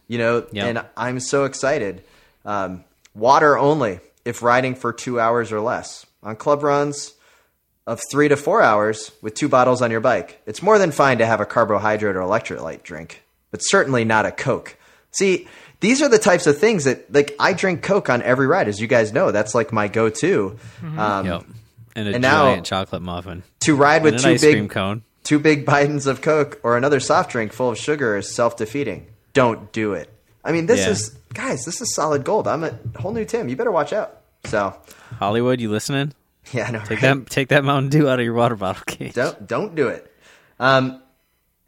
You 0.08 0.18
know, 0.18 0.46
Yeah. 0.52 0.66
and 0.66 0.84
I'm 0.96 1.20
so 1.20 1.44
excited. 1.44 2.02
Um, 2.44 2.84
water 3.14 3.58
only 3.58 4.00
if 4.24 4.42
riding 4.42 4.74
for 4.74 4.92
two 4.92 5.18
hours 5.20 5.52
or 5.52 5.60
less. 5.60 6.06
On 6.22 6.36
club 6.36 6.62
runs, 6.62 7.12
of 7.86 8.00
three 8.10 8.26
to 8.28 8.36
four 8.36 8.62
hours 8.62 9.12
with 9.22 9.34
two 9.34 9.48
bottles 9.48 9.80
on 9.80 9.92
your 9.92 10.00
bike. 10.00 10.40
It's 10.44 10.60
more 10.60 10.76
than 10.78 10.90
fine 10.90 11.18
to 11.18 11.26
have 11.26 11.40
a 11.40 11.46
carbohydrate 11.46 12.16
or 12.16 12.20
electrolyte 12.20 12.82
drink, 12.82 13.22
but 13.52 13.60
certainly 13.60 14.04
not 14.04 14.26
a 14.26 14.32
Coke. 14.32 14.76
See, 15.12 15.46
these 15.78 16.02
are 16.02 16.08
the 16.08 16.18
types 16.18 16.48
of 16.48 16.58
things 16.58 16.82
that, 16.84 17.12
like, 17.14 17.36
I 17.38 17.52
drink 17.52 17.82
Coke 17.82 18.10
on 18.10 18.22
every 18.22 18.48
ride, 18.48 18.66
as 18.66 18.80
you 18.80 18.88
guys 18.88 19.12
know. 19.12 19.30
That's 19.30 19.54
like 19.54 19.72
my 19.72 19.86
go 19.86 20.08
to. 20.10 20.56
Um, 20.96 21.26
Yep. 21.26 21.44
And 21.94 22.08
a 22.08 22.12
and 22.14 22.22
now- 22.22 22.46
giant 22.46 22.66
chocolate 22.66 23.02
muffin. 23.02 23.44
To 23.60 23.76
ride 23.76 24.02
with 24.02 24.20
two 24.20 24.38
big, 24.38 24.68
cone. 24.70 25.02
two 25.22 25.38
big 25.38 25.64
bitings 25.72 26.06
of 26.08 26.20
Coke 26.22 26.58
or 26.64 26.76
another 26.76 26.98
soft 26.98 27.30
drink 27.30 27.52
full 27.52 27.70
of 27.70 27.78
sugar 27.78 28.16
is 28.16 28.34
self 28.34 28.56
defeating. 28.56 29.06
Don't 29.36 29.70
do 29.72 29.92
it. 29.92 30.08
I 30.44 30.52
mean, 30.52 30.66
this 30.66 30.80
Yeah. 30.80 30.90
is, 30.90 31.10
guys, 31.34 31.64
this 31.64 31.80
is 31.80 31.94
solid 31.94 32.24
gold. 32.24 32.48
I'm 32.48 32.64
a 32.64 32.72
whole 32.98 33.12
new 33.12 33.24
Tim. 33.24 33.48
You 33.48 33.56
better 33.56 33.70
watch 33.70 33.92
out. 33.92 34.18
So, 34.44 34.74
Hollywood, 35.18 35.60
you 35.60 35.70
listening? 35.70 36.12
yeah, 36.52 36.70
no, 36.70 36.78
Take 36.80 37.02
right? 37.02 37.14
that 37.24 37.30
take 37.30 37.48
that 37.48 37.64
Mountain 37.64 37.90
Dew 37.90 38.08
out 38.08 38.18
of 38.18 38.24
your 38.24 38.34
water 38.34 38.56
bottle 38.56 38.82
case. 38.86 39.12
Don't 39.14 39.46
don't 39.46 39.74
do 39.74 39.88
it. 39.88 40.10
Um, 40.58 41.02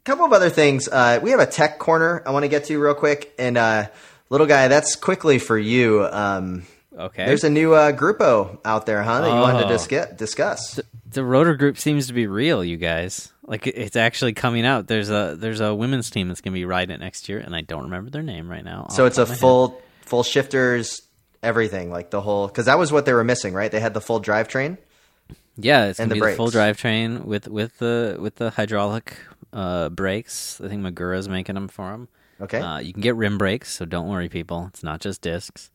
couple 0.05 0.25
of 0.25 0.33
other 0.33 0.49
things. 0.49 0.87
Uh, 0.87 1.19
we 1.21 1.29
have 1.31 1.39
a 1.39 1.45
tech 1.45 1.77
corner 1.77 2.23
I 2.25 2.31
want 2.31 2.43
to 2.43 2.49
get 2.49 2.65
to 2.65 2.79
real 2.79 2.95
quick, 2.95 3.33
and 3.37 3.57
uh, 3.57 3.87
little 4.29 4.47
guy, 4.47 4.67
that's 4.67 4.95
quickly 4.95 5.37
for 5.39 5.57
you. 5.57 6.05
Um, 6.09 6.63
Okay. 6.97 7.25
there's 7.25 7.43
a 7.45 7.49
new 7.49 7.73
uh, 7.73 7.91
Grupo 7.93 8.57
out 8.65 8.85
there, 8.85 9.03
huh? 9.03 9.21
That 9.21 9.27
you 9.27 9.39
wanted 9.39 9.59
to 9.59 9.65
Oh. 9.65 9.69
discuss. 9.69 10.09
discuss. 10.17 10.79
the 11.11 11.23
rotor 11.23 11.55
group 11.55 11.77
seems 11.77 12.07
to 12.07 12.13
be 12.13 12.27
real, 12.27 12.63
you 12.63 12.75
guys. 12.77 13.31
Like 13.49 13.65
it's 13.65 13.95
actually 13.95 14.33
coming 14.33 14.63
out. 14.63 14.87
There's 14.87 15.09
a 15.09 15.35
there's 15.35 15.59
a 15.59 15.73
women's 15.73 16.11
team 16.11 16.27
that's 16.27 16.39
gonna 16.39 16.53
be 16.53 16.65
riding 16.65 16.93
it 16.93 16.99
next 16.99 17.27
year, 17.27 17.39
and 17.39 17.55
I 17.55 17.61
don't 17.61 17.83
remember 17.83 18.11
their 18.11 18.21
name 18.21 18.47
right 18.49 18.63
now. 18.63 18.87
So 18.91 19.05
it's 19.05 19.17
a 19.17 19.21
top 19.21 19.23
of 19.23 19.29
my 19.29 19.33
head. 19.33 19.41
full 19.41 19.81
full 20.01 20.23
shifters, 20.23 21.01
everything 21.41 21.89
like 21.89 22.11
the 22.11 22.21
whole 22.21 22.47
because 22.47 22.67
that 22.67 22.77
was 22.77 22.91
what 22.91 23.05
they 23.05 23.13
were 23.13 23.23
missing, 23.23 23.55
right? 23.55 23.71
They 23.71 23.79
had 23.79 23.95
the 23.95 24.01
full 24.01 24.21
drivetrain. 24.21 24.77
Yeah, 25.57 25.87
it's 25.87 25.97
gonna 25.97 26.09
the 26.09 26.21
be 26.21 26.21
the 26.21 26.35
full 26.35 26.49
drivetrain 26.49 27.25
with 27.25 27.47
with 27.47 27.79
the 27.79 28.17
with 28.21 28.35
the 28.35 28.51
hydraulic 28.51 29.17
uh, 29.51 29.89
brakes. 29.89 30.61
I 30.63 30.67
think 30.67 30.83
Magura's 30.83 31.27
making 31.27 31.55
them 31.55 31.67
for 31.67 31.89
them. 31.89 32.07
Okay. 32.39 32.59
Uh, 32.59 32.77
you 32.77 32.93
can 32.93 33.01
get 33.01 33.15
rim 33.15 33.39
brakes, 33.39 33.73
so 33.73 33.83
don't 33.83 34.07
worry, 34.07 34.29
people. 34.29 34.67
It's 34.69 34.83
not 34.83 35.01
just 35.01 35.21
discs. 35.21 35.71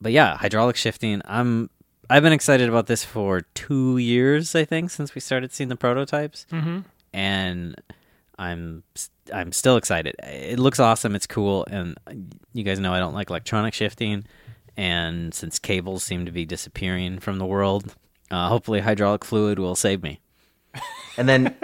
But 0.00 0.10
yeah, 0.12 0.36
hydraulic 0.36 0.74
shifting. 0.76 1.22
I'm 1.24 1.70
I've 2.08 2.22
been 2.22 2.32
excited 2.32 2.68
about 2.68 2.86
this 2.86 3.04
for 3.04 3.42
two 3.54 3.98
years, 3.98 4.54
I 4.54 4.64
think, 4.64 4.90
since 4.90 5.14
we 5.14 5.20
started 5.20 5.52
seeing 5.52 5.68
the 5.68 5.76
prototypes, 5.76 6.46
mm-hmm. 6.52 6.80
And 7.12 7.74
I'm 8.38 8.82
I'm 9.32 9.52
still 9.52 9.76
excited. 9.76 10.14
It 10.22 10.58
looks 10.58 10.78
awesome. 10.78 11.14
It's 11.14 11.26
cool, 11.26 11.66
and 11.70 11.96
you 12.52 12.62
guys 12.64 12.78
know 12.78 12.92
I 12.92 12.98
don't 12.98 13.14
like 13.14 13.30
electronic 13.30 13.74
shifting, 13.74 14.24
and 14.76 15.32
since 15.34 15.58
cables 15.58 16.02
seem 16.02 16.26
to 16.26 16.32
be 16.32 16.44
disappearing 16.44 17.18
from 17.18 17.38
the 17.38 17.46
world, 17.46 17.94
uh, 18.30 18.48
hopefully 18.48 18.80
hydraulic 18.80 19.24
fluid 19.24 19.58
will 19.58 19.74
save 19.76 20.02
me. 20.02 20.20
And 21.16 21.28
then, 21.28 21.56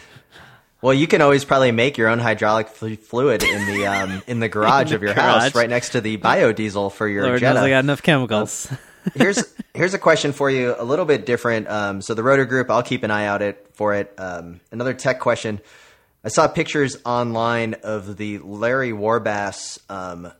well, 0.82 0.92
you 0.92 1.06
can 1.06 1.22
always 1.22 1.44
probably 1.44 1.70
make 1.70 1.96
your 1.96 2.08
own 2.08 2.18
hydraulic 2.18 2.68
flu- 2.68 2.96
fluid 2.96 3.42
in 3.44 3.66
the 3.66 3.86
um, 3.86 4.22
in 4.26 4.40
the 4.40 4.48
garage 4.50 4.90
the 4.90 4.96
of 4.96 5.02
your 5.02 5.14
house, 5.14 5.54
right 5.54 5.70
next 5.70 5.90
to 5.90 6.00
the 6.00 6.18
biodiesel 6.18 6.90
for 6.92 7.06
your 7.06 7.22
Lord 7.24 7.40
Jetta. 7.40 7.54
knows 7.54 7.64
I 7.64 7.70
got 7.70 7.84
enough 7.84 8.02
chemicals. 8.02 8.68
Here's 9.14 9.42
here's 9.74 9.94
a 9.94 9.98
question 9.98 10.32
for 10.32 10.50
you, 10.50 10.74
a 10.78 10.84
little 10.84 11.04
bit 11.04 11.26
different. 11.26 11.68
Um, 11.68 12.02
so 12.02 12.14
the 12.14 12.22
rotor 12.22 12.44
group, 12.44 12.70
I'll 12.70 12.82
keep 12.82 13.02
an 13.02 13.10
eye 13.10 13.26
out 13.26 13.42
it 13.42 13.68
for 13.74 13.94
it. 13.94 14.12
Um, 14.18 14.60
another 14.70 14.94
tech 14.94 15.20
question. 15.20 15.60
I 16.24 16.28
saw 16.28 16.46
pictures 16.46 16.96
online 17.04 17.74
of 17.82 18.16
the 18.16 18.38
Larry 18.38 18.92
Warbasse 18.92 19.78
um, 19.90 20.30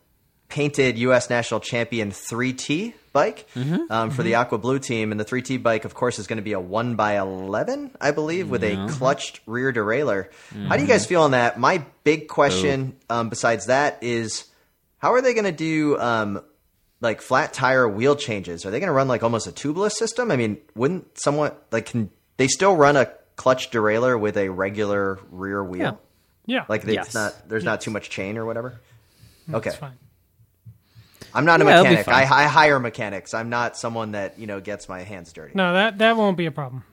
painted 0.48 0.96
U.S. 0.98 1.28
national 1.28 1.58
champion 1.58 2.10
3T 2.10 2.94
bike 3.12 3.48
um, 3.90 4.10
for 4.10 4.22
the 4.22 4.36
Aqua 4.36 4.58
Blue 4.58 4.78
team, 4.78 5.10
and 5.10 5.20
the 5.20 5.24
3T 5.24 5.60
bike, 5.62 5.84
of 5.84 5.92
course, 5.92 6.18
is 6.18 6.26
going 6.26 6.36
to 6.36 6.42
be 6.42 6.52
a 6.52 6.60
one 6.60 6.94
by 6.94 7.18
eleven, 7.18 7.90
I 8.00 8.12
believe, 8.12 8.48
with 8.48 8.62
a 8.62 8.86
clutched 8.90 9.40
rear 9.46 9.72
derailleur. 9.72 10.28
How 10.68 10.76
do 10.76 10.82
you 10.82 10.88
guys 10.88 11.04
feel 11.04 11.22
on 11.22 11.32
that? 11.32 11.58
My 11.58 11.84
big 12.04 12.28
question, 12.28 12.96
um, 13.10 13.28
besides 13.28 13.66
that, 13.66 13.98
is 14.02 14.44
how 14.98 15.14
are 15.14 15.20
they 15.20 15.34
going 15.34 15.44
to 15.44 15.52
do 15.52 15.98
um, 15.98 16.42
like 17.02 17.20
flat 17.20 17.52
tire 17.52 17.86
wheel 17.86 18.16
changes? 18.16 18.64
Are 18.64 18.70
they 18.70 18.80
going 18.80 18.86
to 18.88 18.92
run 18.94 19.08
like 19.08 19.22
almost 19.22 19.46
a 19.46 19.52
tubeless 19.52 19.92
system? 19.92 20.30
I 20.30 20.36
mean, 20.36 20.56
wouldn't 20.74 21.18
someone 21.20 21.52
like 21.70 21.84
can 21.86 22.08
they 22.38 22.48
still 22.48 22.74
run 22.76 22.96
a 22.96 23.06
clutch 23.36 23.70
derailleur 23.70 24.18
with 24.18 24.38
a 24.38 24.48
regular 24.48 25.18
rear 25.30 25.62
wheel? 25.62 26.00
Yeah. 26.46 26.56
Yeah. 26.60 26.64
Like 26.68 26.84
it's 26.84 26.92
Yes. 26.94 27.14
not 27.14 27.48
there's 27.48 27.64
not 27.64 27.80
too 27.82 27.90
much 27.90 28.08
chain 28.08 28.38
or 28.38 28.46
whatever. 28.46 28.80
Okay, 29.52 29.70
fine. 29.70 29.98
I'm 31.34 31.44
not 31.44 31.60
a 31.60 31.64
Yeah, 31.64 31.82
mechanic. 31.82 32.08
I. 32.08 32.22
I 32.22 32.44
hire 32.44 32.78
mechanics. 32.78 33.32
I'm 33.34 33.48
not 33.48 33.76
someone 33.76 34.12
that 34.12 34.38
you 34.38 34.46
know 34.46 34.60
gets 34.60 34.88
my 34.88 35.02
hands 35.02 35.32
dirty. 35.32 35.52
No, 35.54 35.72
that 35.72 35.98
that 35.98 36.16
won't 36.16 36.36
be 36.36 36.46
a 36.46 36.50
problem. 36.52 36.84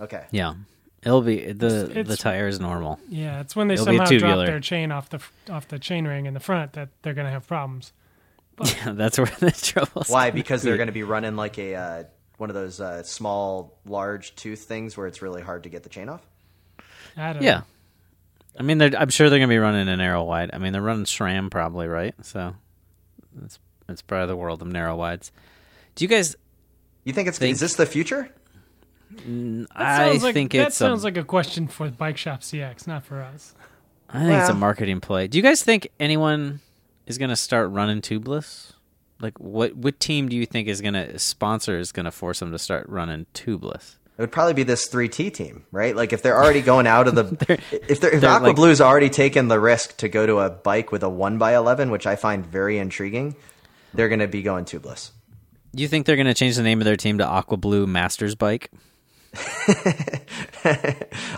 Okay, 0.00 0.24
Yeah. 0.30 0.54
It'll 1.02 1.22
be 1.22 1.52
the 1.52 1.90
It's- 1.90 2.06
the 2.08 2.16
tire 2.16 2.46
is 2.46 2.60
normal. 2.60 2.98
Yeah, 3.08 3.40
it's 3.40 3.56
when 3.56 3.68
they 3.68 3.74
It'll 3.74 3.86
somehow 3.86 4.04
drop 4.04 4.46
their 4.46 4.60
chain 4.60 4.92
off 4.92 5.08
the 5.08 5.16
f- 5.16 5.32
off 5.48 5.66
the 5.68 5.78
chain 5.78 6.06
ring 6.06 6.26
in 6.26 6.34
the 6.34 6.40
front 6.40 6.74
that 6.74 6.90
they're 7.02 7.14
going 7.14 7.24
to 7.26 7.30
have 7.30 7.46
problems. 7.46 7.92
Yeah, 8.64 8.92
that's 8.92 9.18
where 9.18 9.26
the 9.40 9.50
trouble. 9.52 10.02
Is. 10.02 10.08
Why? 10.10 10.30
Because 10.30 10.62
they're 10.62 10.76
going 10.76 10.88
to 10.88 10.92
be 10.92 11.02
running 11.02 11.36
like 11.36 11.58
a 11.58 11.74
uh, 11.74 12.04
one 12.36 12.50
of 12.50 12.54
those 12.54 12.80
uh, 12.80 13.02
small, 13.02 13.78
large 13.86 14.34
tooth 14.34 14.60
things 14.64 14.96
where 14.96 15.06
it's 15.06 15.22
really 15.22 15.42
hard 15.42 15.62
to 15.64 15.68
get 15.68 15.82
the 15.82 15.88
chain 15.88 16.08
off. 16.08 16.22
I 17.16 17.32
don't 17.32 17.42
Yeah. 17.42 17.58
know. 17.58 17.62
I 18.58 18.62
mean, 18.62 18.78
they're, 18.78 18.90
I'm 18.98 19.10
sure 19.10 19.30
they're 19.30 19.38
going 19.38 19.48
to 19.48 19.52
be 19.54 19.58
running 19.58 19.88
a 19.88 19.96
narrow 19.96 20.24
wide. 20.24 20.50
I 20.52 20.58
mean, 20.58 20.72
they're 20.72 20.82
running 20.82 21.04
SRAM 21.04 21.50
probably, 21.50 21.86
right? 21.86 22.14
So 22.22 22.54
it's 23.44 23.58
it's 23.88 24.02
part 24.02 24.22
of 24.22 24.28
the 24.28 24.36
world 24.36 24.60
of 24.62 24.68
narrow 24.68 24.96
wides. 24.96 25.32
Do 25.94 26.04
you 26.04 26.08
guys? 26.08 26.36
You 27.04 27.12
think 27.12 27.28
it's 27.28 27.38
Think- 27.38 27.52
is 27.54 27.60
this 27.60 27.74
the 27.76 27.86
future? 27.86 28.28
That 29.12 29.66
I 29.74 30.10
sounds 30.10 30.22
like, 30.22 30.34
think 30.34 30.52
that 30.52 30.68
it's 30.68 30.76
sounds 30.76 31.02
a, 31.02 31.06
like 31.06 31.16
a 31.16 31.24
question 31.24 31.66
for 31.66 31.88
Bike 31.90 32.16
Shop 32.16 32.42
CX, 32.42 32.86
not 32.86 33.04
for 33.04 33.20
us. 33.20 33.54
I 34.08 34.20
think 34.24 34.40
it's 34.40 34.50
a 34.50 34.54
marketing 34.54 35.00
play. 35.00 35.26
Do 35.26 35.36
you 35.38 35.42
guys 35.42 35.62
think 35.64 35.88
anyone 35.98 36.60
is 37.10 37.18
going 37.18 37.28
to 37.28 37.36
start 37.36 37.70
running 37.70 38.00
tubeless? 38.00 38.72
Like, 39.20 39.38
what 39.38 39.76
what 39.76 40.00
team 40.00 40.28
do 40.30 40.36
you 40.36 40.46
think 40.46 40.66
is 40.68 40.80
going 40.80 40.94
to 40.94 41.18
sponsor 41.18 41.78
is 41.78 41.92
going 41.92 42.04
to 42.04 42.10
force 42.10 42.38
them 42.38 42.52
to 42.52 42.58
start 42.58 42.88
running 42.88 43.26
tubeless? 43.34 43.96
It 44.16 44.22
would 44.24 44.32
probably 44.32 44.54
be 44.54 44.62
this 44.64 44.88
3T 44.88 45.32
team, 45.32 45.64
right? 45.72 45.96
Like 45.96 46.12
if 46.12 46.22
they're 46.22 46.36
already 46.36 46.60
going 46.60 46.86
out 46.86 47.08
of 47.08 47.14
the 47.14 47.58
if 47.88 48.00
they're, 48.00 48.10
if 48.12 48.20
they're 48.20 48.30
Aqua 48.30 48.48
like- 48.48 48.56
Blue's 48.56 48.80
already 48.80 49.08
taken 49.10 49.48
the 49.48 49.58
risk 49.58 49.96
to 49.98 50.08
go 50.08 50.26
to 50.26 50.40
a 50.40 50.50
bike 50.50 50.92
with 50.92 51.02
a 51.02 51.08
1 51.08 51.38
by 51.38 51.56
11, 51.56 51.90
which 51.90 52.06
I 52.06 52.16
find 52.16 52.44
very 52.44 52.78
intriguing, 52.78 53.34
they're 53.94 54.08
going 54.08 54.20
to 54.20 54.28
be 54.28 54.42
going 54.42 54.66
tubeless. 54.66 55.10
Do 55.74 55.82
you 55.82 55.88
think 55.88 56.04
they're 56.06 56.16
going 56.16 56.26
to 56.26 56.34
change 56.34 56.56
the 56.56 56.62
name 56.62 56.80
of 56.80 56.84
their 56.84 56.96
team 56.96 57.18
to 57.18 57.26
Aqua 57.26 57.56
Blue 57.56 57.86
Masters 57.86 58.34
Bike? 58.34 58.70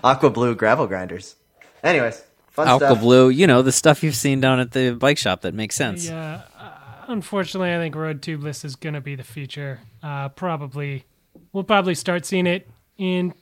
Aqua 0.04 0.30
Blue 0.30 0.54
gravel 0.54 0.86
grinders. 0.86 1.36
Anyways, 1.84 2.22
fun 2.52 2.68
Aqua 2.68 2.88
stuff. 2.88 3.00
Blue, 3.00 3.28
you 3.28 3.46
know 3.46 3.62
the 3.62 3.72
stuff 3.72 4.02
you've 4.02 4.16
seen 4.16 4.40
down 4.40 4.60
at 4.60 4.70
the 4.70 4.92
bike 4.92 5.18
shop 5.18 5.40
that 5.42 5.54
makes 5.54 5.74
sense. 5.74 6.06
Yeah, 6.06 6.42
uh, 6.58 6.70
unfortunately, 7.08 7.74
I 7.74 7.78
think 7.78 7.94
road 7.94 8.22
tubeless 8.22 8.64
is 8.64 8.76
going 8.76 8.94
to 8.94 9.00
be 9.00 9.16
the 9.16 9.24
future. 9.24 9.80
Uh, 10.02 10.28
probably, 10.28 11.04
we'll 11.52 11.64
probably 11.64 11.94
start 11.94 12.24
seeing 12.24 12.46
it 12.46 12.68
in 12.96 13.34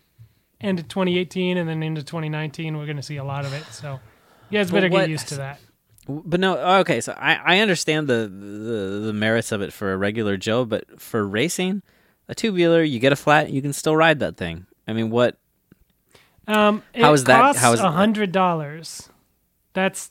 end 0.61 0.79
of 0.79 0.88
2018, 0.88 1.57
and 1.59 1.68
then 1.68 1.83
into 1.83 2.03
2019, 2.03 2.77
we're 2.77 2.87
going 2.87 2.96
to 2.96 3.03
see 3.03 3.16
a 3.16 3.25
lot 3.25 3.44
of 3.44 3.53
it. 3.53 3.64
So, 3.73 4.01
you 4.49 4.59
guys 4.59 4.70
better 4.70 4.88
what- 4.88 5.01
get 5.03 5.11
used 5.11 5.29
to 5.29 5.37
that. 5.37 5.61
But 6.09 6.40
no, 6.40 6.57
okay. 6.81 7.01
So 7.01 7.12
I, 7.16 7.35
I 7.35 7.59
understand 7.61 8.09
the, 8.09 8.27
the 8.27 9.01
the 9.07 9.12
merits 9.12 9.53
of 9.53 9.62
it 9.62 9.73
for 9.73 9.92
a 9.92 9.96
regular 9.96 10.37
Joe, 10.37 10.64
but 10.64 11.01
for 11.01 11.25
racing, 11.25 11.83
a 12.27 12.35
tubular, 12.35 12.83
you 12.83 12.99
get 12.99 13.12
a 13.12 13.16
flat, 13.16 13.51
you 13.51 13.62
can 13.62 13.73
still 13.73 13.94
ride 13.94 14.18
that 14.20 14.37
thing. 14.37 14.66
I 14.88 14.92
mean, 14.92 15.11
what? 15.11 15.38
Um, 16.46 16.83
it 16.94 17.03
How 17.03 17.12
is 17.12 17.24
that- 17.24 17.40
Costs 17.40 17.62
how 17.62 17.72
is- 17.72 17.81
a 17.81 17.90
hundred 17.90 18.33
dollars. 18.33 19.09
That's 19.72 20.11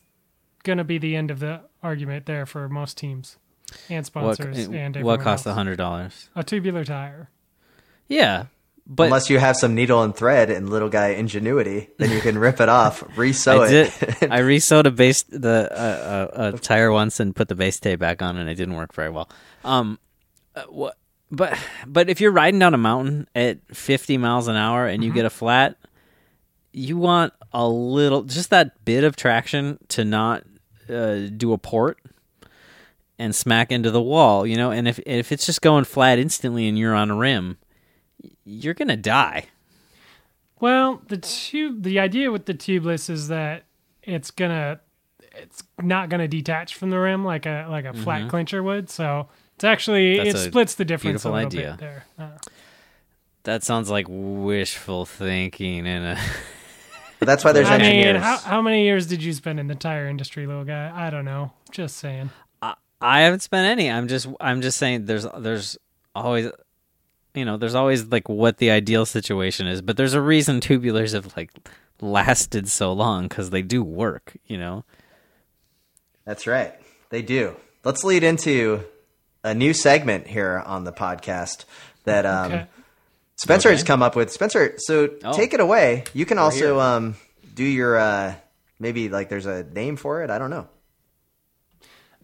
going 0.64 0.78
to 0.78 0.84
be 0.84 0.98
the 0.98 1.16
end 1.16 1.32
of 1.32 1.40
the 1.40 1.62
argument 1.84 2.26
there 2.26 2.46
for 2.46 2.70
most 2.70 2.98
teams 2.98 3.38
and 3.90 3.98
What, 4.14 4.36
sponsors 4.38 4.68
and 4.68 4.96
what 5.04 5.20
costs 5.22 5.46
a 5.46 5.54
hundred 5.54 5.78
dollars? 5.78 6.30
A 6.36 6.44
tubular 6.44 6.84
tire. 6.86 7.30
Yeah, 8.08 8.46
but 8.88 9.04
Unless 9.04 9.30
you 9.30 9.38
have 9.38 9.56
some 9.56 9.76
needle 9.76 10.02
and 10.02 10.16
thread 10.16 10.50
and 10.50 10.70
little 10.70 10.90
guy 10.90 11.10
ingenuity, 11.10 11.90
then 11.98 12.10
you 12.12 12.22
can 12.22 12.38
rip 12.40 12.60
it 12.60 12.70
off, 12.70 13.02
resew 13.16 13.60
I 13.60 13.68
it. 13.68 14.20
did. 14.20 14.32
I 14.32 14.40
resewed 14.40 14.86
a 14.88 14.92
base 14.92 15.24
the 15.24 15.70
uh, 15.72 16.28
uh, 16.42 16.52
a 16.56 16.58
tire 16.58 16.92
once 16.92 17.20
and 17.20 17.36
put 17.36 17.50
the 17.50 17.56
base 17.56 17.80
tape 17.80 18.00
back 18.00 18.22
on, 18.22 18.38
and 18.38 18.50
it 18.50 18.56
didn't 18.56 18.76
work 18.76 18.94
very 18.94 19.10
well. 19.10 19.30
Um, 19.64 20.00
uh, 20.56 20.64
what? 20.70 20.96
But 21.32 21.60
but 21.86 22.10
if 22.10 22.20
you're 22.22 22.32
riding 22.32 22.60
down 22.60 22.74
a 22.74 22.78
mountain 22.80 23.28
at 23.36 23.60
50 23.76 24.18
miles 24.18 24.48
an 24.48 24.56
hour 24.56 24.88
and 24.88 25.04
you 25.04 25.14
get 25.14 25.26
a 25.26 25.30
flat, 25.30 25.76
you 26.72 26.98
want 26.98 27.34
a 27.54 27.68
little, 27.68 28.24
just 28.24 28.50
that 28.52 28.84
bit 28.86 29.04
of 29.04 29.16
traction 29.16 29.80
to 29.90 30.06
not 30.06 30.44
uh, 30.90 31.28
do 31.36 31.54
a 31.54 31.58
Porte 31.58 32.00
and 33.18 33.36
smack 33.36 33.72
into 33.72 33.92
the 33.92 34.02
wall, 34.02 34.46
you 34.46 34.56
know. 34.56 34.72
And 34.72 34.88
if 34.88 35.00
if 35.06 35.32
it's 35.32 35.46
just 35.46 35.62
going 35.62 35.84
flat 35.86 36.20
instantly 36.20 36.68
and 36.68 36.78
you're 36.78 36.96
on 36.96 37.12
a 37.12 37.16
rim, 37.16 37.58
you're 38.46 38.74
gonna 38.74 38.98
die. 38.98 39.46
Well, 40.60 41.02
the 41.08 41.18
tube. 41.18 41.84
The 41.84 42.00
idea 42.00 42.32
with 42.32 42.46
the 42.46 42.54
tubeless 42.54 43.10
is 43.10 43.28
that 43.30 43.64
it's 44.04 44.30
gonna, 44.32 44.80
it's 45.36 45.64
not 45.82 46.10
gonna 46.10 46.28
detach 46.28 46.76
from 46.76 46.90
the 46.90 47.00
rim 47.00 47.24
like 47.26 47.46
a 47.46 47.68
like 47.70 47.86
a 47.86 47.94
flat 47.94 48.30
clincher 48.30 48.62
would. 48.64 48.90
So 48.90 49.28
it's 49.56 49.64
actually 49.64 50.16
Mm-hmm. 50.18 50.26
That's 50.26 50.46
it 50.46 50.50
splits 50.52 50.76
the 50.76 50.86
difference 50.86 51.24
a 51.26 51.30
beautiful 51.30 51.56
little 51.56 51.60
idea. 51.60 51.72
bit 51.72 51.80
there. 51.80 52.06
Uh, 52.18 52.38
That 53.44 53.64
sounds 53.64 53.90
like 53.90 54.06
wishful 54.10 55.06
thinking 55.06 55.88
and 55.88 56.18
a. 56.18 56.22
But 57.20 57.26
that's 57.26 57.44
why 57.44 57.52
there's 57.52 57.68
I 57.68 57.78
mean, 57.78 57.88
engineers. 57.88 58.24
how 58.24 58.38
how 58.38 58.62
many 58.62 58.84
years 58.84 59.06
did 59.06 59.22
you 59.22 59.34
spend 59.34 59.60
in 59.60 59.68
the 59.68 59.76
tire 59.76 60.08
industry, 60.08 60.48
little 60.48 60.64
guy? 60.64 60.92
I 60.96 61.10
don't 61.10 61.26
know. 61.26 61.52
Just 61.72 61.98
saying. 61.98 62.30
I 63.02 63.22
haven't 63.22 63.42
spent 63.42 63.66
any. 63.66 63.90
I'm 63.90 64.08
just 64.08 64.28
I'm 64.42 64.62
just 64.62 64.78
saying 64.78 65.06
there's 65.06 65.26
there's 65.38 65.78
always 66.16 66.50
you 67.34 67.46
know, 67.46 67.58
there's 67.58 67.76
always 67.76 68.06
like 68.06 68.28
what 68.28 68.58
the 68.58 68.72
ideal 68.72 69.06
situation 69.06 69.68
is, 69.68 69.82
but 69.82 69.96
there's 69.98 70.14
a 70.14 70.22
reason 70.22 70.60
tubulars 70.60 71.14
have 71.14 71.36
like 71.38 71.52
lasted 72.02 72.68
so 72.68 72.92
long 72.92 73.30
cuz 73.30 73.52
they 73.52 73.62
do 73.62 73.84
work, 73.84 74.36
you 74.48 74.58
know. 74.58 74.84
That's 76.26 76.48
right. 76.48 76.74
They 77.10 77.22
do. 77.22 77.56
Let's 77.84 78.04
lead 78.04 78.24
into 78.24 78.84
a 79.44 79.54
new 79.54 79.74
segment 79.74 80.28
here 80.28 80.62
on 80.66 80.84
the 80.84 80.92
podcast 80.92 81.66
that 82.04 82.26
um, 82.26 82.52
Okay. 82.52 82.66
Spencer 83.42 83.72
has 83.72 83.84
come 83.84 84.04
up 84.04 84.16
with. 84.16 84.32
Spencer, 84.32 84.74
so 84.78 85.10
Oh. 85.24 85.34
take 85.34 85.54
it 85.54 85.60
away. 85.60 86.04
You 86.14 86.26
can 86.26 86.38
also 86.38 86.80
um, 86.80 87.16
do 87.56 87.64
your 87.64 87.98
uh, 87.98 88.36
maybe 88.80 89.10
like 89.10 89.30
there's 89.30 89.46
a 89.46 89.64
name 89.64 89.96
for 89.96 90.24
it. 90.24 90.30
I 90.30 90.38
don't 90.38 90.50
know. 90.50 90.68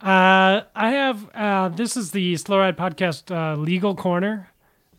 Uh, 0.01 0.61
I 0.75 0.91
have 0.91 1.29
uh, 1.33 1.69
this 1.69 1.95
is 1.95 2.11
the 2.11 2.35
Slow 2.37 2.59
Ride 2.59 2.77
Podcast 2.77 3.31
uh, 3.33 3.55
legal 3.59 3.95
corner. 3.95 4.49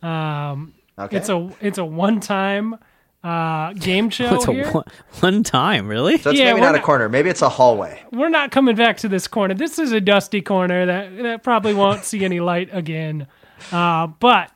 Um, 0.01 0.73
Okay. 0.99 1.17
it's 1.17 1.29
a 1.29 1.51
it's 1.61 1.77
a 1.77 1.85
one 1.85 2.19
time 2.19 2.75
uh, 3.23 3.73
game 3.73 4.09
show 4.17 4.33
It's 4.33 4.47
a 4.47 4.51
here. 4.53 4.71
one, 4.71 4.85
one 5.19 5.43
time, 5.43 5.87
really? 5.87 6.17
so 6.17 6.31
it's 6.31 6.39
yeah, 6.39 6.45
maybe 6.45 6.61
we're 6.61 6.65
not 6.71 6.75
a 6.75 6.81
corner. 6.81 7.07
Maybe 7.07 7.29
it's 7.29 7.43
a 7.43 7.49
hallway. 7.49 8.01
We're 8.11 8.29
not 8.29 8.49
coming 8.49 8.75
back 8.75 8.97
to 8.97 9.07
this 9.07 9.27
corner. 9.27 9.53
This 9.53 9.77
is 9.77 9.91
a 9.91 10.01
dusty 10.01 10.41
corner 10.41 10.87
that 10.87 11.15
that 11.21 11.43
probably 11.43 11.75
won't 11.75 12.03
see 12.03 12.25
any 12.25 12.39
light 12.39 12.69
again. 12.71 13.27
Uh, 13.71 14.07
but 14.07 14.49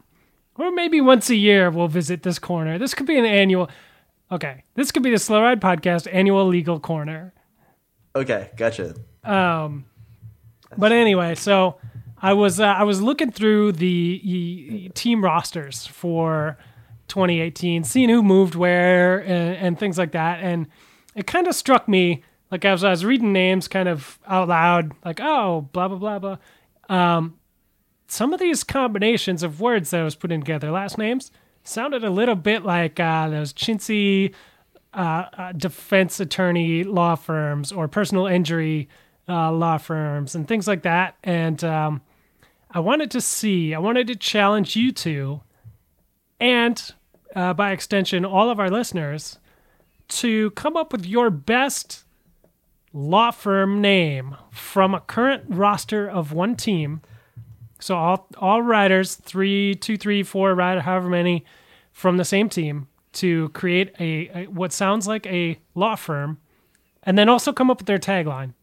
or 0.57 0.71
maybe 0.71 1.01
once 1.01 1.29
a 1.29 1.35
year 1.35 1.69
we'll 1.69 1.87
visit 1.87 2.23
this 2.23 2.39
corner. 2.39 2.77
This 2.77 2.93
could 2.93 3.07
be 3.07 3.17
an 3.17 3.25
annual. 3.25 3.69
Okay, 4.31 4.63
this 4.75 4.91
could 4.91 5.03
be 5.03 5.11
the 5.11 5.19
Slow 5.19 5.41
Ride 5.41 5.61
Podcast 5.61 6.07
annual 6.11 6.45
legal 6.47 6.79
corner. 6.79 7.33
Okay, 8.15 8.49
gotcha. 8.55 8.95
Um, 9.23 9.85
but 10.77 10.91
anyway, 10.91 11.35
so 11.35 11.77
I 12.21 12.33
was 12.33 12.59
uh, 12.59 12.65
I 12.65 12.83
was 12.83 13.01
looking 13.01 13.31
through 13.31 13.73
the 13.73 14.21
e- 14.23 14.89
team 14.93 15.23
rosters 15.23 15.87
for 15.87 16.57
2018, 17.07 17.83
seeing 17.83 18.09
who 18.09 18.23
moved 18.23 18.55
where 18.55 19.19
and, 19.19 19.55
and 19.57 19.79
things 19.79 19.97
like 19.97 20.11
that, 20.13 20.39
and 20.41 20.67
it 21.15 21.27
kind 21.27 21.47
of 21.47 21.55
struck 21.55 21.87
me 21.87 22.23
like 22.51 22.63
as 22.65 22.83
I 22.83 22.89
was 22.89 23.03
reading 23.05 23.33
names 23.33 23.67
kind 23.67 23.89
of 23.89 24.19
out 24.27 24.47
loud, 24.49 24.91
like 25.03 25.19
oh 25.21 25.69
blah 25.73 25.87
blah 25.87 25.97
blah 25.97 26.19
blah. 26.19 26.37
Um, 26.89 27.37
some 28.11 28.33
of 28.33 28.41
these 28.41 28.65
combinations 28.65 29.41
of 29.41 29.61
words 29.61 29.91
that 29.91 30.01
I 30.01 30.03
was 30.03 30.15
putting 30.15 30.41
together, 30.41 30.69
last 30.69 30.97
names, 30.97 31.31
sounded 31.63 32.03
a 32.03 32.09
little 32.09 32.35
bit 32.35 32.63
like 32.63 32.99
uh, 32.99 33.29
those 33.29 33.53
chintzy 33.53 34.33
uh, 34.93 35.25
uh, 35.37 35.51
defense 35.53 36.19
attorney 36.19 36.83
law 36.83 37.15
firms 37.15 37.71
or 37.71 37.87
personal 37.87 38.27
injury 38.27 38.89
uh, 39.29 39.49
law 39.53 39.77
firms 39.77 40.35
and 40.35 40.45
things 40.45 40.67
like 40.67 40.81
that. 40.81 41.15
And 41.23 41.63
um, 41.63 42.01
I 42.69 42.81
wanted 42.81 43.11
to 43.11 43.21
see, 43.21 43.73
I 43.73 43.79
wanted 43.79 44.07
to 44.07 44.15
challenge 44.17 44.75
you 44.75 44.91
two, 44.91 45.39
and 46.37 46.93
uh, 47.33 47.53
by 47.53 47.71
extension, 47.71 48.25
all 48.25 48.49
of 48.49 48.59
our 48.59 48.69
listeners, 48.69 49.39
to 50.09 50.51
come 50.51 50.75
up 50.75 50.91
with 50.91 51.05
your 51.05 51.29
best 51.29 52.03
law 52.91 53.31
firm 53.31 53.79
name 53.79 54.35
from 54.51 54.93
a 54.93 54.99
current 54.99 55.45
roster 55.47 56.09
of 56.09 56.33
one 56.33 56.57
team. 56.57 57.01
So 57.81 57.95
all 57.95 58.27
all 58.37 58.61
riders, 58.61 59.15
three, 59.15 59.75
two, 59.75 59.97
three, 59.97 60.23
four 60.23 60.53
rider, 60.55 60.81
however 60.81 61.09
many, 61.09 61.45
from 61.91 62.17
the 62.17 62.25
same 62.25 62.49
team 62.49 62.87
to 63.13 63.49
create 63.49 63.93
a, 63.99 64.29
a 64.33 64.45
what 64.47 64.71
sounds 64.71 65.07
like 65.07 65.25
a 65.27 65.59
law 65.75 65.95
firm, 65.95 66.39
and 67.03 67.17
then 67.17 67.27
also 67.29 67.51
come 67.51 67.69
up 67.69 67.79
with 67.79 67.87
their 67.87 67.97
tagline. 67.99 68.53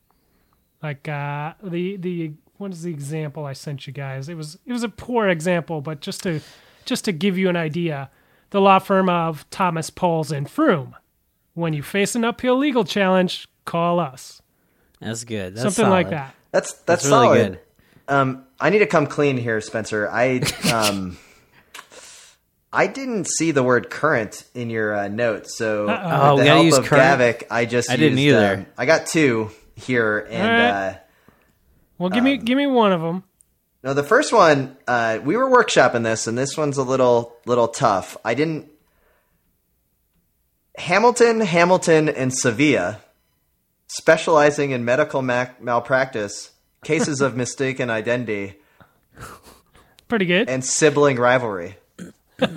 Like 0.83 1.09
uh, 1.09 1.55
the 1.63 1.97
the 1.97 2.33
what 2.57 2.73
is 2.73 2.83
the 2.83 2.91
example 2.91 3.45
I 3.45 3.53
sent 3.53 3.87
you 3.87 3.93
guys? 3.93 4.29
It 4.29 4.37
was 4.37 4.59
it 4.67 4.73
was 4.73 4.83
a 4.83 4.89
poor 4.89 5.29
example, 5.29 5.81
but 5.81 6.01
just 6.01 6.23
to 6.23 6.41
just 6.85 7.05
to 7.05 7.13
give 7.13 7.37
you 7.37 7.49
an 7.49 7.57
idea, 7.57 8.11
the 8.51 8.61
law 8.61 8.79
firm 8.79 9.09
of 9.09 9.49
Thomas 9.51 9.91
Poels 9.91 10.31
and 10.35 10.47
Froome. 10.47 10.95
When 11.55 11.73
you 11.73 11.83
face 11.83 12.15
an 12.15 12.25
uphill 12.25 12.57
legal 12.57 12.85
challenge, 12.85 13.49
call 13.65 13.99
us. 13.99 14.41
That's 15.01 15.25
good. 15.25 15.57
That's 15.57 15.63
Something 15.75 15.91
like 15.91 16.11
that. 16.11 16.35
That's 16.53 16.73
that's, 16.73 16.85
That's 16.85 17.05
really 17.07 17.27
solid. 17.27 17.53
good. 17.53 17.61
Um, 18.09 18.45
I 18.59 18.71
need 18.71 18.79
to 18.81 18.87
come 18.87 19.07
clean 19.07 19.37
here, 19.37 19.61
Spencer. 19.61 20.09
I 20.11 20.41
um, 20.73 21.19
I 22.73 22.87
didn't 22.87 23.27
see 23.29 23.51
the 23.51 23.63
word 23.63 23.91
current 23.91 24.45
in 24.55 24.71
your 24.71 24.95
uh, 24.95 25.09
notes, 25.09 25.57
so 25.57 25.89
Uh-oh. 25.89 26.35
with 26.37 26.41
Oh, 26.41 26.45
the 26.45 26.45
help 26.71 26.73
of 26.81 26.87
current? 26.87 27.21
Gavik, 27.21 27.45
I 27.51 27.65
just 27.67 27.91
I 27.91 27.97
didn't 27.97 28.19
used, 28.19 28.37
either. 28.37 28.55
um, 28.57 28.67
I 28.77 28.87
got 28.87 29.07
two 29.07 29.51
here, 29.77 30.19
and 30.31 30.43
Alright. 30.49 30.95
uh, 30.95 30.99
Well, 31.99 32.11
give 32.11 32.25
me 32.25 32.35
Um, 32.39 32.45
give 32.45 32.57
me 32.57 32.67
one 32.67 32.93
of 32.93 33.01
them. 33.01 33.25
no, 33.83 33.95
the 33.95 34.03
first 34.03 34.33
one 34.33 34.77
uh, 34.87 35.19
we 35.23 35.37
were 35.37 35.49
workshopping 35.51 36.03
this, 36.03 36.27
and 36.27 36.37
this 36.37 36.57
one's 36.57 36.79
a 36.79 36.83
little 36.83 37.37
little 37.47 37.69
tough. 37.69 38.17
I 38.25 38.35
didn't. 38.35 38.71
Hamilton, 40.77 41.41
Hamilton, 41.41 42.09
and 42.09 42.33
Sevilla, 42.33 43.01
specializing 43.89 44.71
in 44.71 44.85
medical 44.85 45.23
mac- 45.23 45.61
malpractice, 45.61 46.53
cases 46.85 47.21
of 47.21 47.37
mistaken 47.37 47.91
identity, 47.91 48.57
Pretty 50.09 50.27
good. 50.27 50.49
and 50.49 50.65
sibling 50.65 51.17
rivalry. 51.19 51.77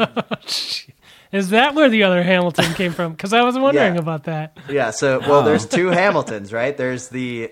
Is 1.31 1.49
that 1.51 1.75
where 1.75 1.89
the 1.89 2.03
other 2.03 2.23
Hamilton 2.23 2.73
came 2.73 2.91
from? 2.91 3.13
Because 3.13 3.31
I 3.33 3.41
was 3.43 3.57
wondering 3.57 3.95
Yeah. 3.95 3.99
about 4.01 4.25
that. 4.25 4.57
Yeah, 4.69 4.91
so 4.91 5.19
well, 5.19 5.43
there's 5.43 5.65
two 5.65 5.87
Hamiltons, 5.87 6.51
right? 6.51 6.75
There's 6.75 7.07
the 7.09 7.51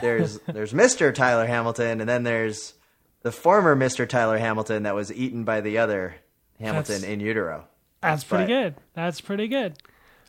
there's 0.00 0.38
there's 0.46 0.72
Mr. 0.72 1.12
Tyler 1.12 1.46
Hamilton, 1.46 2.00
and 2.00 2.08
then 2.08 2.22
there's 2.22 2.74
the 3.22 3.32
former 3.32 3.74
Mr. 3.74 4.08
Tyler 4.08 4.38
Hamilton 4.38 4.84
that 4.84 4.94
was 4.94 5.12
eaten 5.12 5.42
by 5.44 5.60
the 5.60 5.78
other 5.78 6.14
Hamilton 6.60 7.00
That's- 7.00 7.12
in 7.12 7.20
utero. 7.20 7.66
That's 8.00 8.22
pretty 8.22 8.46
good. 8.46 8.74
That's 8.94 9.20
pretty 9.20 9.48
good. 9.48 9.72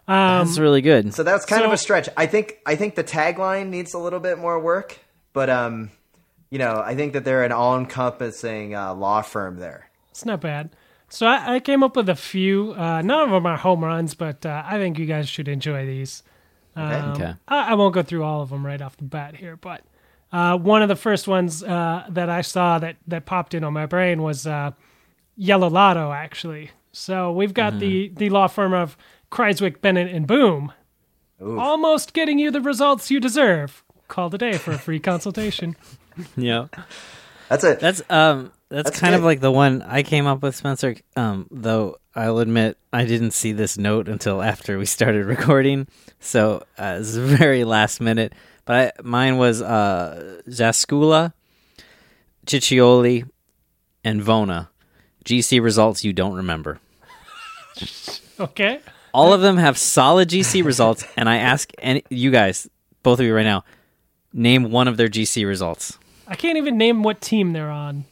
Um, 0.08 0.48
That's 0.48 0.58
really 0.58 0.82
good. 0.82 1.14
So 1.14 1.22
that's 1.22 1.46
kind 1.46 1.64
of 1.66 1.72
a 1.74 1.78
stretch. 1.78 2.08
I 2.18 2.26
think 2.26 2.58
I 2.66 2.76
think 2.76 2.96
the 2.96 3.04
tagline 3.04 3.68
needs 3.70 3.94
a 3.94 4.00
little 4.00 4.20
bit 4.22 4.40
more 4.40 4.60
work, 4.60 4.98
but 5.38 5.52
um, 5.52 5.92
you 6.50 6.58
know, 6.58 6.82
I 6.84 6.96
think 6.96 7.14
that 7.14 7.24
they're 7.24 7.44
an 7.44 7.52
all-encompassing 7.52 8.74
uh, 8.74 8.96
law 8.96 9.22
firm 9.22 9.60
there. 9.60 9.88
It's 10.10 10.26
not 10.26 10.42
bad. 10.42 10.76
So 11.10 11.28
I, 11.28 11.56
I 11.56 11.60
came 11.60 11.84
up 11.84 11.96
with 11.96 12.10
a 12.10 12.16
few. 12.16 12.74
Uh, 12.74 13.04
none 13.04 13.22
of 13.22 13.30
them 13.30 13.46
are 13.46 13.56
home 13.56 13.84
runs, 13.84 14.16
but 14.16 14.48
uh, 14.48 14.64
I 14.66 14.80
think 14.80 14.98
you 14.98 15.06
guys 15.06 15.30
should 15.30 15.48
enjoy 15.48 15.86
these. 15.86 16.24
Um, 16.76 17.12
Okay. 17.12 17.36
I, 17.48 17.72
I 17.72 17.74
won't 17.76 17.94
go 17.94 18.02
through 18.02 18.24
all 18.24 18.42
of 18.42 18.50
them 18.50 18.66
right 18.66 18.82
off 18.82 18.98
the 18.98 19.04
bat 19.04 19.36
here, 19.36 19.56
but 19.58 19.84
uh, 20.32 20.58
one 20.58 20.82
of 20.82 20.90
the 20.90 20.96
first 20.96 21.28
ones 21.28 21.62
uh, 21.62 22.06
that 22.10 22.32
I 22.32 22.42
saw 22.42 22.80
that, 22.80 22.96
that 23.06 23.28
popped 23.28 23.54
in 23.54 23.64
on 23.64 23.74
my 23.74 23.86
brain 23.86 24.24
was 24.24 24.48
uh, 24.48 24.72
Yellow 25.36 25.70
Lotto, 25.70 26.12
actually. 26.12 26.72
So 26.92 27.32
we've 27.32 27.54
got 27.54 27.78
the, 27.78 28.12
the 28.16 28.32
law 28.32 28.48
firm 28.48 28.74
of 28.74 28.98
Kruijswijk, 29.32 29.82
Bennett, 29.82 30.12
and 30.12 30.26
Boom. 30.26 30.74
Almost 31.40 32.14
getting 32.14 32.40
you 32.40 32.50
the 32.50 32.60
results 32.62 33.12
you 33.12 33.20
deserve. 33.20 33.84
Call 34.08 34.30
today 34.30 34.54
for 34.58 34.72
a 34.72 34.78
free 34.78 35.00
consultation. 35.00 35.76
yeah. 36.38 36.68
That's 37.50 37.64
it. 37.64 37.80
That's 37.80 38.02
um 38.10 38.52
that's, 38.70 38.90
That's 38.90 39.00
kind 39.00 39.16
of 39.16 39.24
like 39.24 39.40
the 39.40 39.52
one 39.52 39.82
I 39.82 40.04
came 40.04 40.28
up 40.28 40.42
with, 40.42 40.54
Spencer. 40.54 40.96
Um, 41.16 41.48
though 41.50 41.98
I'll 42.14 42.40
admit 42.40 42.78
I 42.92 43.06
didn't 43.06 43.32
see 43.32 43.54
this 43.54 43.78
note 43.78 44.10
until 44.10 44.42
after 44.42 44.78
we 44.78 44.86
started 44.86 45.26
recording, 45.38 45.88
so 46.20 46.64
uh, 46.78 46.98
it's 47.00 47.16
very 47.16 47.64
last 47.64 48.02
minute. 48.02 48.34
But 48.66 48.76
I, 49.00 49.02
mine 49.04 49.38
was 49.38 49.62
uh, 49.62 50.42
Zascula, 50.50 51.32
Ciccioli, 52.46 53.30
and 54.04 54.22
Vona. 54.22 54.68
GC 55.24 55.62
results 55.62 56.04
you 56.04 56.14
don't 56.14 56.34
remember. 56.36 56.80
Okay? 58.40 58.82
All 59.16 59.34
of 59.34 59.42
them 59.42 59.58
have 59.58 59.80
solid 59.80 60.30
GC 60.30 60.64
results, 60.64 61.04
and 61.16 61.28
I 61.28 61.38
ask 61.38 61.72
any 61.80 62.04
you 62.12 62.30
guys, 62.30 62.70
both 63.02 63.20
of 63.20 63.26
you 63.26 63.34
right 63.34 63.42
now, 63.42 63.64
name 64.34 64.72
one 64.72 64.88
of 64.88 64.98
their 64.98 65.08
GC 65.08 65.46
results. 65.48 65.98
I 66.28 66.36
can't 66.36 66.58
even 66.58 66.78
name 66.78 67.04
what 67.04 67.22
team 67.22 67.54
they're 67.54 67.70
on. 67.70 68.06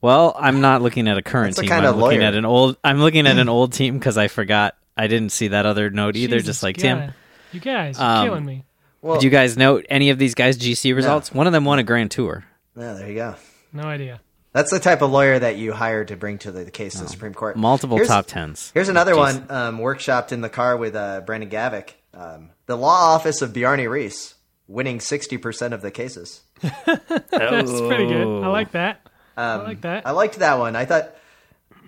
Well, 0.00 0.36
I'm 0.38 0.60
not 0.60 0.82
looking 0.82 1.08
at 1.08 1.16
a 1.18 1.22
current 1.22 1.48
That's 1.48 1.56
the 1.56 1.62
team. 1.62 1.70
kind 1.70 1.86
I'm 1.86 1.94
of 1.94 2.00
looking 2.00 2.20
lawyer. 2.20 2.28
at 2.28 2.34
an 2.34 2.44
old. 2.44 2.76
I'm 2.84 2.98
looking 3.00 3.26
at 3.26 3.38
an 3.38 3.48
old 3.50 3.72
team 3.72 3.98
because 3.98 4.16
I 4.18 4.28
forgot. 4.28 4.76
I 4.96 5.06
didn't 5.08 5.30
see 5.30 5.48
that 5.48 5.66
other 5.66 5.90
note 5.90 6.16
either. 6.16 6.36
Jesus 6.36 6.46
just 6.46 6.62
like 6.62 6.76
God. 6.76 6.82
Tim. 6.82 7.14
You 7.52 7.60
guys, 7.60 7.98
you're 7.98 8.06
Um, 8.06 8.26
killing 8.28 8.44
me. 8.44 8.64
well, 9.02 9.14
Did 9.14 9.24
you 9.24 9.30
guys 9.30 9.56
note 9.56 9.84
any 9.90 10.10
of 10.10 10.18
these 10.18 10.34
guys' 10.34 10.58
GC 10.58 10.94
results? 10.94 11.32
One 11.32 11.46
of 11.46 11.52
them 11.52 11.64
won 11.64 11.78
a 11.78 11.82
Grand 11.82 12.10
Tour. 12.10 12.44
yeah, 12.76 12.92
there 12.94 13.08
you 13.08 13.14
go. 13.14 13.34
No 13.72 13.84
idea. 13.84 14.20
That's 14.52 14.70
the 14.70 14.80
type 14.80 15.02
of 15.02 15.10
lawyer 15.10 15.38
that 15.38 15.56
you 15.56 15.72
hire 15.72 16.04
to 16.06 16.16
bring 16.16 16.38
to 16.38 16.50
the, 16.50 16.64
the 16.64 16.70
case 16.70 16.94
to 16.94 17.02
the 17.02 17.08
Supreme 17.10 17.34
Court. 17.34 17.56
Multiple 17.56 17.96
Here's- 17.98 18.08
top 18.08 18.26
tens. 18.26 18.70
Here's 18.72 18.88
another 18.88 19.12
Jeez. 19.12 19.18
one 19.18 19.46
um, 19.50 19.78
workshopped 19.78 20.32
in 20.32 20.40
the 20.40 20.48
car 20.48 20.76
with 20.78 20.94
uh, 20.96 21.20
Brandon 21.20 21.50
Gavick. 21.50 21.90
Um, 22.14 22.50
the 22.64 22.76
law 22.76 23.14
office 23.14 23.42
of 23.42 23.52
Bjarne 23.52 23.80
Riis, 23.80 24.32
winning 24.68 24.98
60% 24.98 25.72
of 25.72 25.82
the 25.82 25.90
cases. 25.90 26.42
That's 26.62 27.80
pretty 27.80 28.06
good. 28.06 28.26
Oh. 28.26 28.42
I 28.42 28.48
like 28.48 28.72
that. 28.72 29.00
I 29.36 29.52
Um, 29.54 29.64
like 29.64 29.80
that. 29.82 30.06
I 30.06 30.10
liked 30.12 30.38
that 30.38 30.58
one. 30.58 30.74
I 30.76 30.84
thought 30.86 31.14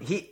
he, 0.00 0.30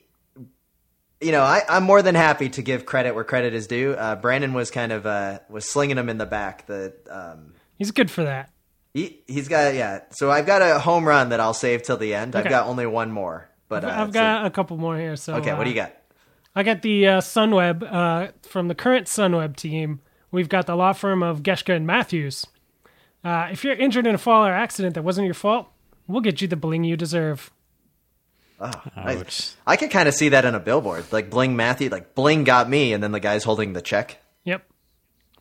you 1.21 1.33
know, 1.33 1.43
I, 1.43 1.63
I'm 1.69 1.83
more 1.85 2.03
than 2.03 2.15
happy 2.15 2.49
to 2.51 2.63
give 2.63 2.85
credit 2.87 3.15
where 3.15 3.25
credit 3.25 3.55
is 3.55 3.67
due. 3.67 3.93
Uh, 3.95 4.17
Brandon 4.17 4.53
was 4.53 4.71
kind 4.71 4.93
of 4.93 5.07
uh, 5.07 5.39
was 5.49 5.65
slinging 5.69 5.97
him 5.99 6.09
in 6.09 6.19
the 6.19 6.27
back. 6.27 6.67
The 6.67 6.93
um, 7.11 7.55
He's 7.79 7.91
good 7.91 8.11
for 8.11 8.25
that. 8.25 8.51
he 8.95 9.21
he's 9.27 9.49
got 9.49 9.75
yeah. 9.75 10.01
So 10.11 10.31
I've 10.31 10.47
got 10.47 10.63
a 10.63 10.79
home 10.79 11.07
run 11.09 11.31
that 11.31 11.41
I'll 11.41 11.55
save 11.55 11.83
till 11.83 11.97
the 11.97 12.15
end. 12.15 12.37
I've 12.37 12.49
got 12.49 12.67
only 12.67 12.87
one 12.87 13.11
more, 13.11 13.49
but 13.69 13.83
uh, 13.85 13.89
I've 13.89 14.09
so- 14.09 14.13
got 14.13 14.45
a 14.47 14.51
couple 14.51 14.77
more 14.77 14.99
here. 14.99 15.17
So 15.17 15.37
okay. 15.37 15.51
uh, 15.51 15.57
What 15.57 15.65
do 15.65 15.71
you 15.71 15.77
got? 15.77 15.95
I 16.55 16.63
got 16.63 16.83
the 16.83 17.07
uh, 17.07 17.21
Sunweb 17.21 17.83
uh, 17.83 18.29
from 18.43 18.69
the 18.69 18.75
current 18.75 19.07
Sunweb 19.09 19.57
team. 19.57 20.01
We've 20.37 20.51
got 20.51 20.67
the 20.67 20.77
law 20.77 20.93
firm 20.93 21.23
of 21.23 21.43
Geschke 21.43 21.75
and 21.75 21.87
Matthews. 21.87 22.47
Uh, 23.25 23.49
if 23.51 23.65
you're 23.65 23.73
injured 23.75 24.07
in 24.07 24.15
a 24.15 24.19
fall 24.19 24.45
or 24.45 24.53
accident 24.53 24.95
that 24.95 25.03
wasn't 25.03 25.25
your 25.25 25.33
fault, 25.33 25.69
we'll 26.07 26.21
get 26.21 26.43
you 26.43 26.47
the 26.47 26.57
bling 26.57 26.85
you 26.85 26.95
deserve. 26.95 27.51
I, 28.61 29.17
Ouch. 29.17 29.53
I 29.67 29.77
could 29.77 29.91
kind 29.91 30.07
of 30.09 30.13
see 30.13 30.29
that 30.29 30.45
on 30.45 30.55
a 30.55 30.61
billboard, 30.61 31.11
like 31.11 31.31
Bling 31.31 31.57
Matthew, 31.57 31.89
like 31.89 32.15
Bling 32.15 32.45
got 32.45 32.69
me, 32.69 32.93
and 32.93 33.03
then 33.03 33.13
the 33.13 33.19
guy's 33.21 33.45
holding 33.45 33.73
the 33.73 33.81
check. 33.81 34.19
Yep. 34.45 34.63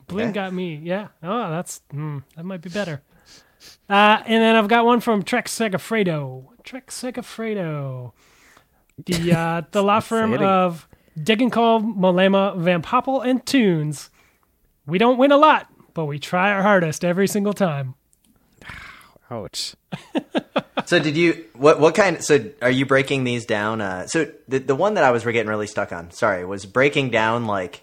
Bling 0.08 0.27
Okay. 0.27 0.34
got 0.34 0.53
me. 0.53 0.75
Yeah. 0.81 1.10
Oh, 1.21 1.49
that's 1.49 1.81
hmm, 1.91 2.19
that 2.38 2.45
might 2.45 2.62
be 2.62 2.69
better. 2.69 3.01
Uh, 3.89 4.23
and 4.25 4.41
then 4.41 4.55
I've 4.55 4.69
got 4.69 4.86
one 4.86 5.01
from 5.01 5.23
Trek 5.23 5.47
Segafredo. 5.49 6.45
Trek 6.63 6.88
Segafredo. 6.88 8.13
The 9.05 9.34
uh, 9.34 9.62
the 9.71 9.84
law 9.84 9.99
firm 9.99 10.31
it 10.31 10.38
again. 10.38 10.47
of 10.47 10.88
Degenkolb, 11.19 11.97
Mollema, 11.97 12.58
Van 12.58 12.81
Poppel, 12.81 13.25
and 13.27 13.45
Theuns. 13.45 14.10
We 14.88 14.98
don't 14.98 15.17
win 15.17 15.32
a 15.32 15.38
lot, 15.38 15.67
but 15.93 16.06
we 16.06 16.19
try 16.19 16.52
our 16.52 16.62
hardest 16.62 17.04
every 17.04 17.28
single 17.28 17.54
time. 17.54 17.95
Ouch. 19.30 19.76
So 20.88 21.00
did 21.00 21.17
you 21.17 21.45
what 21.56 21.80
what 21.80 21.95
kind? 21.95 22.24
So 22.24 22.52
are 22.62 22.69
you 22.69 22.86
breaking 22.86 23.24
these 23.24 23.45
down? 23.45 23.82
Uh, 23.82 24.06
so 24.06 24.32
the 24.48 24.60
the 24.60 24.76
one 24.76 24.95
that 24.95 25.04
I 25.04 25.10
was 25.10 25.24
getting 25.24 25.48
really 25.48 25.65
stuck 25.65 25.91
on, 25.91 26.12
sorry, 26.12 26.45
was 26.45 26.67
breaking 26.67 27.10
down 27.10 27.45
like 27.48 27.82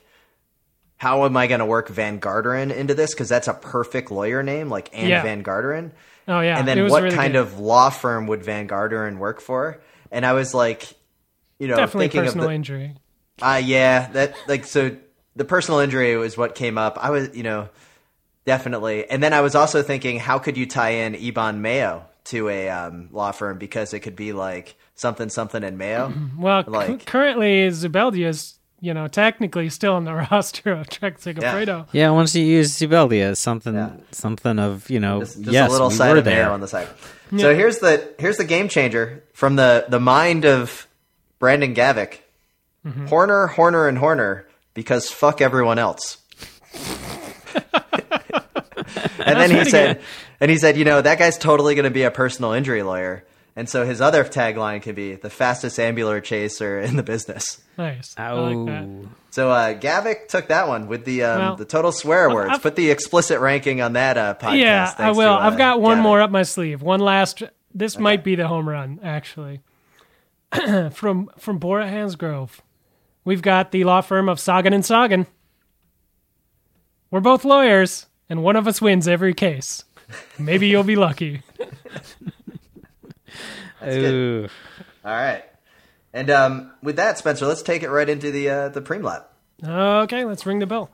how 0.99 1.25
am 1.25 1.37
I 1.37 1.49
going 1.49 1.59
to 1.59 1.67
work 1.67 1.89
Van 1.89 2.21
Garderen 2.21 2.73
into 2.73 2.95
this? 2.95 3.13
Because 3.13 3.29
that's 3.29 3.49
a 3.49 3.55
perfect 3.55 4.13
lawyer 4.13 4.45
name, 4.45 4.69
like 4.69 4.89
Anne 4.97 5.09
Yeah. 5.09 5.23
Van 5.23 5.43
Garderen. 5.43 5.91
Oh 6.29 6.39
yeah. 6.41 6.57
and 6.59 6.69
then 6.69 6.89
what 6.89 7.03
really 7.03 7.17
kind 7.17 7.33
good. 7.33 7.41
of 7.41 7.59
law 7.59 7.91
firm 7.91 8.29
would 8.29 8.45
Van 8.45 8.69
Garderen 8.69 9.19
work 9.19 9.41
for? 9.41 9.83
And 10.13 10.25
I 10.25 10.35
was 10.35 10.55
like, 10.55 10.87
you 11.59 11.67
know, 11.67 11.75
definitely 11.77 12.05
thinking 12.07 12.23
personal 12.25 12.45
of 12.45 12.51
the, 12.51 12.55
injury? 12.55 12.95
uh, 13.41 13.61
yeah, 13.65 14.13
that 14.13 14.37
like 14.47 14.65
so 14.65 14.97
the 15.37 15.45
personal 15.45 15.81
injury 15.81 16.17
was 16.17 16.37
what 16.37 16.55
came 16.55 16.77
up. 16.79 16.99
I 17.01 17.11
was, 17.11 17.35
you 17.37 17.43
know, 17.43 17.69
definitely. 18.45 19.09
And 19.09 19.23
then 19.23 19.33
I 19.33 19.41
was 19.41 19.55
also 19.55 19.83
thinking, 19.83 20.19
how 20.19 20.39
could 20.39 20.57
you 20.57 20.67
tie 20.67 20.91
in 20.91 21.15
Iban 21.15 21.59
Mayo 21.59 22.05
to 22.25 22.49
a 22.49 22.69
um, 22.69 23.09
law 23.13 23.33
firm 23.33 23.59
because 23.59 23.93
it 23.95 24.01
could 24.01 24.17
be 24.17 24.33
like 24.33 24.77
something 24.95 25.29
something 25.29 25.63
in 25.63 25.77
Mayo. 25.77 26.13
Well, 26.39 26.65
cu- 26.65 26.71
like- 26.71 27.07
currently 27.07 27.69
Zubeldia 27.69 28.29
is 28.29 28.55
you 28.81 28.95
know 28.95 29.09
technically 29.09 29.69
still 29.71 29.95
on 29.95 30.05
the 30.05 30.15
roster 30.31 30.73
of 30.73 30.89
Trek 30.89 31.19
Segafredo. 31.19 31.87
Yeah, 31.93 32.11
once 32.11 32.35
you 32.35 32.45
use 32.45 32.77
Zubeldia 32.79 33.31
as 33.31 33.39
something, 33.39 33.75
Yeah. 33.75 33.91
something 34.13 34.59
of 34.59 34.89
you 34.91 35.01
know, 35.01 35.21
just, 35.21 35.39
just 35.41 35.53
yes, 35.53 35.69
a 35.69 35.73
little 35.73 35.89
we 35.89 35.95
side 35.95 36.17
of 36.17 36.25
there. 36.25 36.45
Mayo 36.45 36.53
on 36.55 36.61
the 36.61 36.69
side. 36.69 36.89
So 37.37 37.55
here's 37.55 37.79
the 37.79 38.15
here's 38.19 38.37
the 38.37 38.45
game 38.45 38.69
changer 38.69 39.25
from 39.33 39.57
the 39.57 39.87
the 39.89 40.01
mind 40.01 40.45
of 40.45 40.87
Brandon 41.39 41.75
Gavick. 41.75 42.19
Mm-hmm. 42.87 43.07
Horner, 43.07 43.47
Horner, 43.47 43.87
and 43.87 43.97
Horner 43.97 44.47
because 44.75 45.11
fuck 45.11 45.41
everyone 45.41 45.79
else. 45.79 46.19
and 49.19 49.37
then 49.39 49.51
he 49.51 49.65
said, 49.65 49.97
good. 49.99 50.05
and 50.41 50.51
he 50.51 50.59
said, 50.59 50.77
you 50.77 50.85
know, 50.85 51.01
that 51.01 51.19
guy's 51.19 51.39
totally 51.39 51.75
going 51.75 51.85
to 51.85 51.91
be 51.91 52.03
a 52.03 52.11
personal 52.11 52.53
injury 52.53 52.83
lawyer. 52.83 53.25
And 53.55 53.69
so 53.69 53.85
his 53.85 54.01
other 54.01 54.25
tagline 54.25 54.81
could 54.81 54.95
be 54.95 55.15
the 55.15 55.29
fastest 55.29 55.79
ambular 55.79 56.23
chaser 56.23 56.81
in 56.81 56.97
the 56.97 57.03
business. 57.03 57.61
Nice. 57.77 58.15
I 58.17 58.33
like 58.33 58.67
that. 58.67 59.09
So 59.31 59.51
uh, 59.51 59.75
Gavick 59.79 60.29
took 60.29 60.49
that 60.49 60.69
one 60.69 60.89
with 60.89 61.05
the 61.05 61.25
um, 61.25 61.39
Well, 61.39 61.57
the 61.57 61.67
total 61.67 61.93
swear 61.93 62.31
words. 62.31 62.51
I've- 62.53 62.63
Put 62.63 62.77
the 62.77 62.91
explicit 62.91 63.41
ranking 63.41 63.83
on 63.83 63.93
that 63.93 64.17
uh, 64.17 64.35
podcast. 64.41 64.59
Yeah, 64.59 64.95
I 64.97 65.11
will. 65.11 65.17
to, 65.25 65.31
uh, 65.31 65.39
I've 65.39 65.59
got 65.59 65.81
one 65.83 65.99
Gavick. 65.99 66.03
more 66.03 66.21
up 66.23 66.31
my 66.31 66.45
sleeve. 66.45 66.81
One 66.81 67.01
last. 67.01 67.43
This 67.75 67.99
might 67.99 68.25
be 68.25 68.37
the 68.37 68.49
home 68.49 68.69
run, 68.69 69.01
actually. 69.03 69.61
from 70.93 71.31
from 71.39 71.59
Bora 71.59 71.87
Hansgrohe, 71.87 72.51
we've 73.25 73.43
got 73.43 73.71
the 73.73 73.85
law 73.85 74.01
firm 74.01 74.29
of 74.29 74.41
Sagan 74.41 74.73
and 74.73 74.85
Sagan. 74.85 75.27
We're 77.11 77.21
both 77.21 77.45
lawyers, 77.45 78.07
and 78.29 78.43
one 78.43 78.57
of 78.57 78.67
us 78.67 78.81
wins 78.81 79.07
every 79.07 79.35
case. 79.35 79.85
Maybe 80.39 80.69
you'll 80.69 80.83
be 80.83 80.97
lucky. 80.97 81.43
Ooh. 83.87 84.49
All 85.05 85.13
right. 85.13 85.45
And 86.13 86.31
um, 86.31 86.73
with 86.83 86.97
that, 86.97 87.19
Spencer, 87.19 87.47
let's 87.47 87.63
take 87.63 87.83
it 87.83 87.91
right 87.91 88.09
into 88.09 88.31
the 88.31 88.49
uh, 88.49 88.69
the 88.69 88.83
preem 88.83 89.03
lap. 89.03 89.33
Okay, 89.65 90.25
let's 90.25 90.45
ring 90.45 90.59
the 90.59 90.67
bell. 90.67 90.91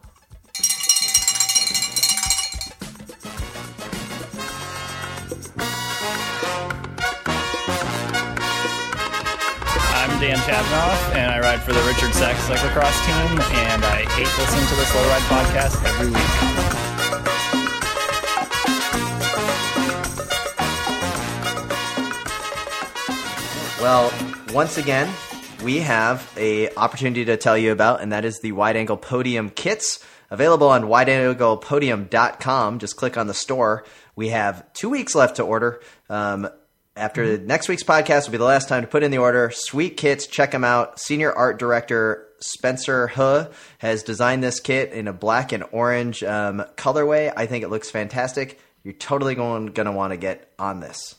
Chavanoff, 10.49 11.15
and 11.15 11.31
I 11.31 11.41
ride 11.41 11.63
for 11.63 11.75
the 11.75 11.83
Richard 11.83 12.15
Sachs 12.15 12.41
cyclocross 12.49 13.05
team, 13.05 13.39
and 13.39 13.85
I 13.85 14.09
hate 14.13 14.33
listening 14.39 14.67
to 14.67 14.77
the 14.77 14.87
Slow 14.87 15.07
Ride 15.07 15.21
podcast 15.29 15.85
every 15.85 16.09
week. 16.09 16.25
Well, 23.83 24.11
once 24.55 24.79
again, 24.79 25.13
we 25.63 25.81
have 25.81 26.33
a 26.39 26.75
opportunity 26.77 27.27
to 27.27 27.37
tell 27.37 27.59
you 27.59 27.71
about, 27.71 28.01
and 28.01 28.11
that 28.13 28.25
is 28.25 28.41
the 28.41 28.53
wide 28.53 28.77
angle 28.77 28.97
podium 28.97 29.51
kits 29.51 30.03
available 30.31 30.69
on 30.69 30.85
wideanglepodium.com. 30.85 32.79
Just 32.79 32.97
click 32.97 33.19
on 33.19 33.27
the 33.27 33.35
store. 33.35 33.85
We 34.17 34.29
have 34.29 34.73
two 34.73 34.89
weeks 34.89 35.15
left 35.15 35.37
to 35.37 35.43
order. 35.43 35.83
Um, 36.09 36.49
after 36.99 37.39
next 37.39 37.69
week's 37.69 37.85
podcast 37.85 38.27
will 38.27 38.33
be 38.33 38.39
the 38.39 38.45
last 38.45 38.69
time 38.69 38.83
to 38.83 38.89
put 38.89 39.03
in 39.03 39.11
the 39.11 39.19
order. 39.19 39.51
Sweet 39.53 39.97
kits, 39.97 40.27
check 40.27 40.51
them 40.51 40.65
out. 40.65 40.99
Senior 40.99 41.33
art 41.33 41.59
director 41.59 42.27
Spencer 42.41 43.09
Haugh 43.09 43.53
has 43.79 44.03
designed 44.03 44.43
this 44.43 44.61
kit 44.61 44.93
in 44.93 45.09
a 45.09 45.13
black 45.13 45.53
and 45.53 45.65
orange 45.73 46.23
um, 46.23 46.65
colorway. 46.77 47.33
I 47.37 47.47
think 47.47 47.65
it 47.65 47.69
looks 47.69 47.91
fantastic. 47.91 48.61
You're 48.85 48.95
totally 48.95 49.35
going 49.35 49.73
to 49.73 49.93
want 49.93 50.13
to 50.13 50.17
get 50.17 50.53
on 50.59 50.81
this. 50.81 51.17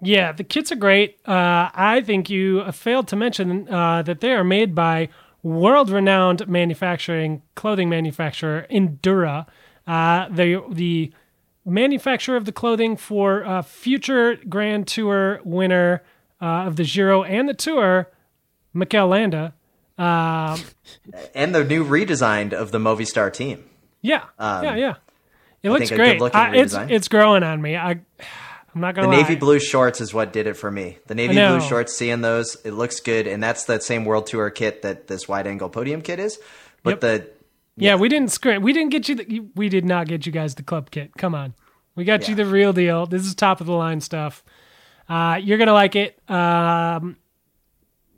Yeah, 0.00 0.32
the 0.32 0.44
kits 0.44 0.70
are 0.70 0.76
great. 0.76 1.18
Uh, 1.26 1.70
I 1.74 2.02
think 2.04 2.30
you 2.30 2.70
failed 2.72 3.08
to 3.08 3.16
mention 3.16 3.68
uh, 3.68 4.02
that 4.02 4.20
they 4.20 4.32
are 4.32 4.44
made 4.44 4.74
by 4.74 5.08
world-renowned 5.42 6.46
manufacturing 6.48 7.42
clothing 7.54 7.88
manufacturer 7.88 8.66
Endura. 8.70 9.46
Uh, 9.86 10.28
the 10.28 10.62
the 10.70 11.12
manufacturer 11.68 12.36
of 12.36 12.44
the 12.44 12.52
clothing 12.52 12.96
for 12.96 13.44
uh, 13.44 13.62
future 13.62 14.36
Grand 14.48 14.86
Tour 14.86 15.40
winner 15.44 16.02
uh, 16.40 16.66
of 16.66 16.76
the 16.76 16.84
Giro 16.84 17.22
and 17.22 17.48
the 17.48 17.54
Tour, 17.54 18.08
Mikel 18.74 19.08
Landa. 19.08 19.54
Um, 19.98 20.60
And 21.34 21.54
the 21.54 21.64
new 21.64 21.84
redesigned 21.84 22.52
of 22.52 22.70
the 22.72 22.78
Movistar 22.78 23.32
team. 23.32 23.64
yeah, 24.02 24.24
yeah, 24.40 24.74
yeah. 24.76 24.94
It 25.62 25.70
looks 25.70 25.90
great. 25.90 26.22
I, 26.34 26.54
it's 26.56 26.74
it's 26.74 27.08
growing 27.08 27.42
on 27.42 27.60
me. 27.60 27.76
I 27.76 27.90
I'm 28.74 28.80
not 28.80 28.94
gonna 28.94 29.08
lie. 29.08 29.16
navy 29.16 29.34
blue 29.34 29.58
shorts 29.58 30.00
is 30.00 30.14
what 30.14 30.32
did 30.32 30.46
it 30.46 30.54
for 30.54 30.70
me. 30.70 30.98
The 31.08 31.16
navy 31.16 31.34
blue 31.34 31.60
shorts, 31.60 31.96
seeing 31.96 32.20
those, 32.20 32.56
it 32.64 32.72
looks 32.72 33.00
good, 33.00 33.26
and 33.26 33.42
that's 33.42 33.64
that 33.64 33.82
same 33.82 34.04
World 34.04 34.26
Tour 34.28 34.50
kit 34.50 34.82
that 34.82 35.08
this 35.08 35.26
wide 35.26 35.48
angle 35.48 35.68
podium 35.68 36.00
kit 36.02 36.20
is. 36.20 36.38
But 36.84 36.90
Yep. 36.90 37.00
the 37.00 37.30
Yeah, 37.78 37.94
we 37.96 38.08
didn't 38.08 38.30
scrim. 38.32 38.62
We 38.62 38.72
didn't 38.72 38.90
get 38.90 39.08
you. 39.08 39.14
The, 39.16 39.40
we 39.54 39.68
did 39.68 39.84
not 39.84 40.06
get 40.08 40.26
you 40.26 40.32
guys 40.32 40.54
the 40.54 40.62
club 40.62 40.90
kit. 40.90 41.12
Come 41.16 41.34
on, 41.34 41.54
we 41.94 42.04
got 42.04 42.28
you 42.28 42.34
the 42.34 42.46
real 42.46 42.72
deal. 42.72 43.06
This 43.06 43.22
is 43.24 43.34
top 43.34 43.60
of 43.60 43.66
the 43.66 43.72
line 43.72 44.00
stuff. 44.00 44.42
Uh, 45.08 45.38
you're 45.42 45.58
gonna 45.58 45.72
like 45.72 45.96
it. 45.96 46.18
Um, 46.30 47.16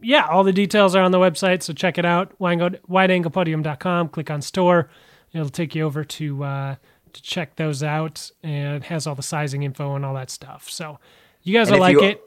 yeah, 0.02 0.26
all 0.26 0.44
the 0.44 0.52
details 0.52 0.94
are 0.96 1.02
on 1.02 1.10
the 1.12 1.18
website, 1.18 1.62
so 1.62 1.72
check 1.72 1.98
it 1.98 2.04
out. 2.06 2.32
Wide- 2.40 2.80
Wideanglepodium.com. 2.88 4.08
Click 4.08 4.30
on 4.30 4.40
store. 4.42 4.88
It'll 5.32 5.48
take 5.50 5.74
you 5.74 5.84
over 5.84 6.02
to 6.04 6.42
uh, 6.44 6.74
to 7.12 7.22
check 7.22 7.56
those 7.56 7.82
out, 7.82 8.30
and 8.42 8.76
it 8.76 8.84
has 8.84 9.06
all 9.06 9.14
the 9.14 9.22
sizing 9.22 9.62
info 9.62 9.94
and 9.94 10.04
all 10.04 10.14
that 10.14 10.30
stuff. 10.30 10.68
So 10.70 10.98
you 11.42 11.52
guys 11.52 11.68
And 11.68 11.74
will 11.76 11.80
like 11.80 11.92
you- 11.96 12.04
it. 12.04 12.22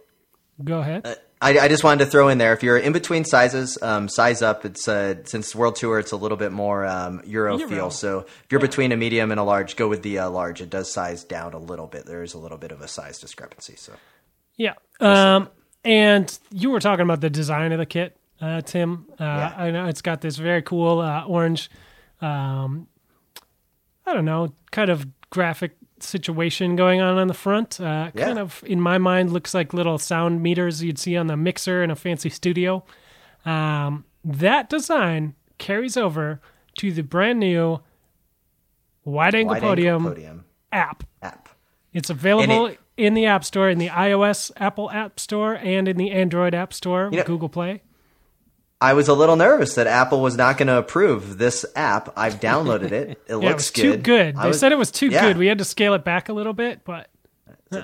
Go 0.64 0.80
ahead. 0.80 1.18
I, 1.44 1.60
I 1.60 1.68
just 1.68 1.84
wanted 1.84 2.06
to 2.06 2.10
throw 2.10 2.30
in 2.30 2.38
there 2.38 2.54
if 2.54 2.64
you're 2.64 2.78
in 2.78 2.94
between 2.94 3.26
sizes, 3.26 3.78
um, 3.82 4.08
size 4.08 4.42
up. 4.42 4.64
It's 4.64 4.88
uh, 4.88 5.16
since 5.26 5.54
World 5.54 5.76
Tour, 5.76 6.00
it's 6.00 6.14
a 6.14 6.18
little 6.18 6.38
bit 6.38 6.54
more 6.54 6.86
um, 6.86 7.22
Euro, 7.26 7.58
Euro. 7.58 7.70
feel. 7.70 7.90
So 7.92 8.20
if 8.20 8.46
you're 8.50 8.62
between 8.62 8.94
a 8.94 8.98
medium 8.98 9.30
and 9.30 9.40
a 9.40 9.44
large, 9.44 9.76
go 9.76 9.90
with 9.90 10.04
the 10.04 10.20
uh, 10.20 10.30
large. 10.30 10.62
It 10.62 10.70
does 10.70 10.92
size 10.92 11.26
down 11.26 11.54
a 11.54 11.60
little 11.60 11.88
bit. 11.88 12.06
There 12.06 12.24
is 12.24 12.34
a 12.34 12.38
little 12.38 12.58
bit 12.58 12.72
of 12.72 12.82
a 12.82 12.88
size 12.88 13.20
discrepancy. 13.20 13.76
So 13.76 13.94
Yeah. 14.56 14.76
Um, 15.02 15.50
and 15.84 16.38
you 16.50 16.70
were 16.70 16.80
talking 16.80 17.04
about 17.04 17.20
the 17.20 17.30
design 17.30 17.74
of 17.74 17.78
the 17.78 17.86
kit, 17.86 18.16
uh, 18.40 18.62
Tim. 18.62 19.06
Uh, 19.20 19.24
I 19.24 19.72
know 19.72 19.88
it's 19.88 20.02
got 20.02 20.22
this 20.22 20.38
very 20.38 20.62
cool 20.62 21.00
uh, 21.00 21.26
orange, 21.26 21.70
um, 22.22 22.88
I 24.06 24.14
don't 24.14 24.26
know, 24.26 24.54
kind 24.72 24.90
of 24.90 25.06
graphic 25.30 25.76
situation 26.04 26.76
going 26.76 27.02
on 27.02 27.18
on 27.18 27.28
the 27.28 27.34
front. 27.34 27.80
Uh, 27.80 28.12
Yeah. 28.14 28.26
Kind 28.26 28.40
of, 28.40 28.64
in 28.68 28.80
my 28.82 28.98
mind, 28.98 29.32
looks 29.32 29.54
like 29.54 29.74
little 29.74 29.98
sound 29.98 30.42
meters 30.44 30.84
you'd 30.84 31.00
see 31.00 31.16
on 31.18 31.28
the 31.28 31.38
mixer 31.38 31.84
in 31.84 31.90
a 31.92 31.96
fancy 31.96 32.30
studio. 32.30 32.84
Um, 33.46 34.06
that 34.24 34.70
design 34.70 35.36
carries 35.58 35.98
over 35.98 36.40
to 36.78 36.92
the 36.92 37.04
brand 37.04 37.40
new 37.40 37.80
wide 39.06 39.36
angle 39.36 39.54
wide 39.54 39.58
angle 39.64 39.70
podium, 39.70 40.04
podium 40.06 40.46
app. 40.72 41.04
app. 41.22 41.50
It's 41.94 42.10
available 42.10 42.68
it- 42.68 42.80
in 42.96 43.16
the 43.16 43.26
App 43.26 43.44
Store, 43.44 43.70
in 43.70 43.80
the 43.80 43.88
iOS 43.90 44.52
Apple 44.58 44.90
App 44.92 45.20
Store, 45.20 45.56
and 45.56 45.88
in 45.88 45.98
the 45.98 46.12
Android 46.12 46.54
App 46.54 46.74
Store, 46.74 47.10
know- 47.12 47.24
Google 47.24 47.50
Play. 47.50 47.82
I 48.84 48.94
was 48.94 49.08
a 49.08 49.14
little 49.14 49.36
nervous 49.38 49.76
that 49.76 49.88
Apple 49.88 50.22
was 50.22 50.36
not 50.36 50.58
going 50.58 50.68
to 50.68 50.78
approve 50.78 51.38
this 51.38 51.66
app. 51.76 52.12
I've 52.18 52.40
downloaded 52.40 52.92
it. 52.92 53.10
It 53.28 53.30
Yeah, 53.30 53.36
looks 53.36 53.48
it 53.50 53.56
was 53.56 53.72
good. 53.72 53.82
too 53.82 53.98
good. 53.98 54.36
I 54.36 54.42
They 54.44 54.48
was- 54.50 54.60
said 54.60 54.72
it 54.72 54.78
was 54.78 54.92
too 54.92 55.08
yeah. 55.08 55.22
good. 55.28 55.38
We 55.38 55.48
had 55.48 55.58
to 55.60 55.66
scale 55.66 55.94
it 55.94 56.04
back 56.04 56.28
a 56.30 56.34
little 56.34 56.54
bit, 56.54 56.82
but 56.84 57.08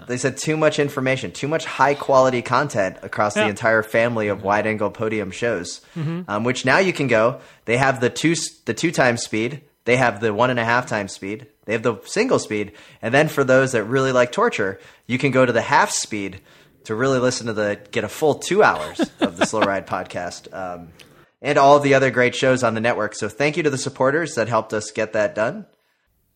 They 0.08 0.18
said 0.18 0.38
too 0.38 0.56
much 0.58 0.78
information, 0.78 1.32
too 1.32 1.48
much 1.48 1.66
high 1.66 1.96
quality 1.96 2.42
content 2.44 2.98
across 3.02 3.34
the 3.34 3.48
entire 3.48 3.82
family 3.82 4.28
of 4.28 4.44
wide 4.44 4.68
angle 4.68 4.92
podium 4.92 5.32
shows. 5.32 5.82
Um, 5.96 6.44
which 6.44 6.64
now 6.66 6.78
you 6.80 6.94
can 6.94 7.08
go. 7.08 7.40
They 7.66 7.78
have 7.78 8.00
the 8.02 8.10
two 8.12 8.36
the 8.66 8.74
two 8.76 8.92
times 8.92 9.22
speed. 9.24 9.62
They 9.86 9.96
have 9.98 10.20
the 10.20 10.32
one 10.34 10.52
and 10.52 10.60
a 10.60 10.66
half 10.66 10.86
times 10.86 11.14
speed. 11.14 11.48
They 11.66 11.74
have 11.74 11.82
the 11.84 11.96
single 12.06 12.38
speed, 12.40 12.74
and 13.02 13.12
then 13.14 13.28
for 13.30 13.44
those 13.44 13.72
that 13.72 13.84
really 13.86 14.12
like 14.12 14.32
torture, 14.32 14.80
you 15.08 15.18
can 15.18 15.32
go 15.32 15.44
to 15.46 15.52
the 15.54 15.62
half 15.62 15.90
speed 15.92 16.42
to 16.86 16.96
really 16.96 17.20
listen 17.20 17.48
to 17.48 17.54
the 17.54 17.80
get 17.92 18.04
a 18.04 18.10
full 18.10 18.36
two 18.36 18.64
hours 18.64 19.00
of 19.20 19.38
the 19.38 19.46
Slow 19.46 19.62
Ride 19.62 19.88
podcast. 19.88 20.54
Um, 20.54 20.90
and 21.42 21.58
all 21.58 21.80
the 21.80 21.94
other 21.94 22.12
great 22.12 22.36
shows 22.36 22.64
on 22.64 22.74
the 22.74 22.82
network. 22.82 23.16
So 23.16 23.30
thank 23.30 23.56
you 23.56 23.64
to 23.64 23.70
the 23.70 23.78
supporters 23.78 24.36
that 24.36 24.50
helped 24.50 24.74
us 24.74 24.92
get 24.92 25.14
that 25.14 25.36
done. 25.36 25.68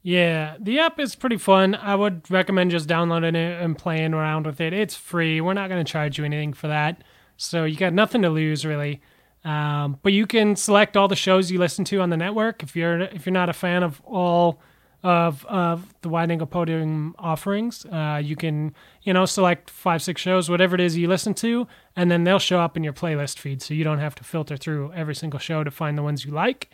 yeah, 0.01 0.55
the 0.59 0.79
app 0.79 0.99
is 0.99 1.15
pretty 1.15 1.37
fun. 1.37 1.75
I 1.75 1.95
would 1.95 2.29
recommend 2.29 2.71
just 2.71 2.87
downloading 2.87 3.35
it 3.35 3.61
and 3.61 3.77
playing 3.77 4.13
around 4.13 4.45
with 4.45 4.61
it. 4.61 4.73
It's 4.73 4.95
free. 4.95 5.41
We're 5.41 5.53
not 5.53 5.69
going 5.69 5.83
to 5.83 5.91
charge 5.91 6.17
you 6.17 6.25
anything 6.25 6.53
for 6.53 6.67
that, 6.67 7.03
so 7.37 7.63
you 7.65 7.75
got 7.77 7.93
nothing 7.93 8.21
to 8.21 8.29
lose 8.29 8.65
really. 8.65 9.01
Um, 9.45 9.99
but 10.03 10.13
you 10.13 10.25
can 10.25 10.55
select 10.55 10.95
all 10.95 11.09
the 11.09 11.17
shows 11.17 11.51
you 11.51 11.59
listen 11.59 11.83
to 11.85 11.99
on 11.99 12.09
the 12.09 12.17
network. 12.17 12.63
If 12.63 12.75
you're 12.75 13.01
if 13.01 13.25
you're 13.25 13.33
not 13.33 13.49
a 13.49 13.53
fan 13.53 13.83
of 13.83 14.01
all 14.05 14.61
of 15.03 15.45
of 15.45 15.93
the 16.01 16.09
wide 16.09 16.31
angle 16.31 16.47
podium 16.47 17.15
offerings, 17.19 17.85
uh, 17.85 18.21
you 18.23 18.35
can 18.35 18.73
you 19.03 19.13
know 19.13 19.25
select 19.25 19.69
five 19.69 20.01
six 20.01 20.21
shows, 20.21 20.49
whatever 20.49 20.75
it 20.75 20.81
is 20.81 20.97
you 20.97 21.07
listen 21.07 21.33
to, 21.35 21.67
and 21.95 22.09
then 22.09 22.23
they'll 22.23 22.39
show 22.39 22.59
up 22.59 22.77
in 22.77 22.83
your 22.83 22.93
playlist 22.93 23.37
feed, 23.37 23.61
so 23.61 23.73
you 23.73 23.83
don't 23.83 23.99
have 23.99 24.15
to 24.15 24.23
filter 24.23 24.57
through 24.57 24.91
every 24.93 25.15
single 25.15 25.39
show 25.39 25.63
to 25.63 25.71
find 25.71 25.97
the 25.97 26.03
ones 26.03 26.25
you 26.25 26.31
like. 26.31 26.69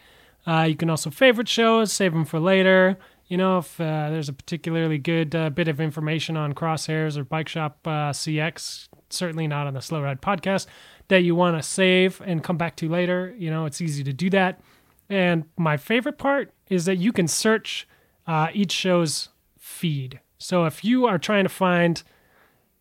Uh, 0.47 0.65
you 0.69 0.75
can 0.75 0.89
also 0.89 1.09
favorite 1.09 1.49
shows, 1.49 1.91
save 1.91 2.13
them 2.13 2.25
for 2.25 2.39
later. 2.39 2.97
You 3.27 3.37
know, 3.37 3.59
if 3.59 3.79
uh, 3.79 4.09
there's 4.09 4.29
a 4.29 4.33
particularly 4.33 4.97
good 4.97 5.35
uh, 5.35 5.49
bit 5.51 5.67
of 5.67 5.79
information 5.79 6.35
on 6.35 6.53
Crosshairs 6.53 7.15
or 7.15 7.23
Bike 7.23 7.47
Shop 7.47 7.77
uh, 7.85 8.11
CX, 8.11 8.87
certainly 9.09 9.47
not 9.47 9.67
on 9.67 9.75
the 9.75 9.81
Slow 9.81 10.01
Ride 10.01 10.21
podcast, 10.21 10.65
that 11.09 11.21
you 11.21 11.35
want 11.35 11.57
to 11.57 11.67
save 11.67 12.21
and 12.25 12.43
come 12.43 12.57
back 12.57 12.75
to 12.77 12.89
later, 12.89 13.35
you 13.37 13.51
know, 13.51 13.65
it's 13.65 13.81
easy 13.81 14.03
to 14.03 14.13
do 14.13 14.29
that. 14.31 14.61
And 15.09 15.45
my 15.57 15.77
favorite 15.77 16.17
part 16.17 16.53
is 16.69 16.85
that 16.85 16.97
you 16.97 17.11
can 17.11 17.27
search 17.27 17.87
uh, 18.29 18.47
each 18.53 18.71
show's 18.71 19.29
feed. 19.57 20.19
So 20.37 20.65
if 20.65 20.85
you 20.85 21.07
are 21.07 21.17
trying 21.17 21.45
to 21.45 21.49
find 21.49 22.03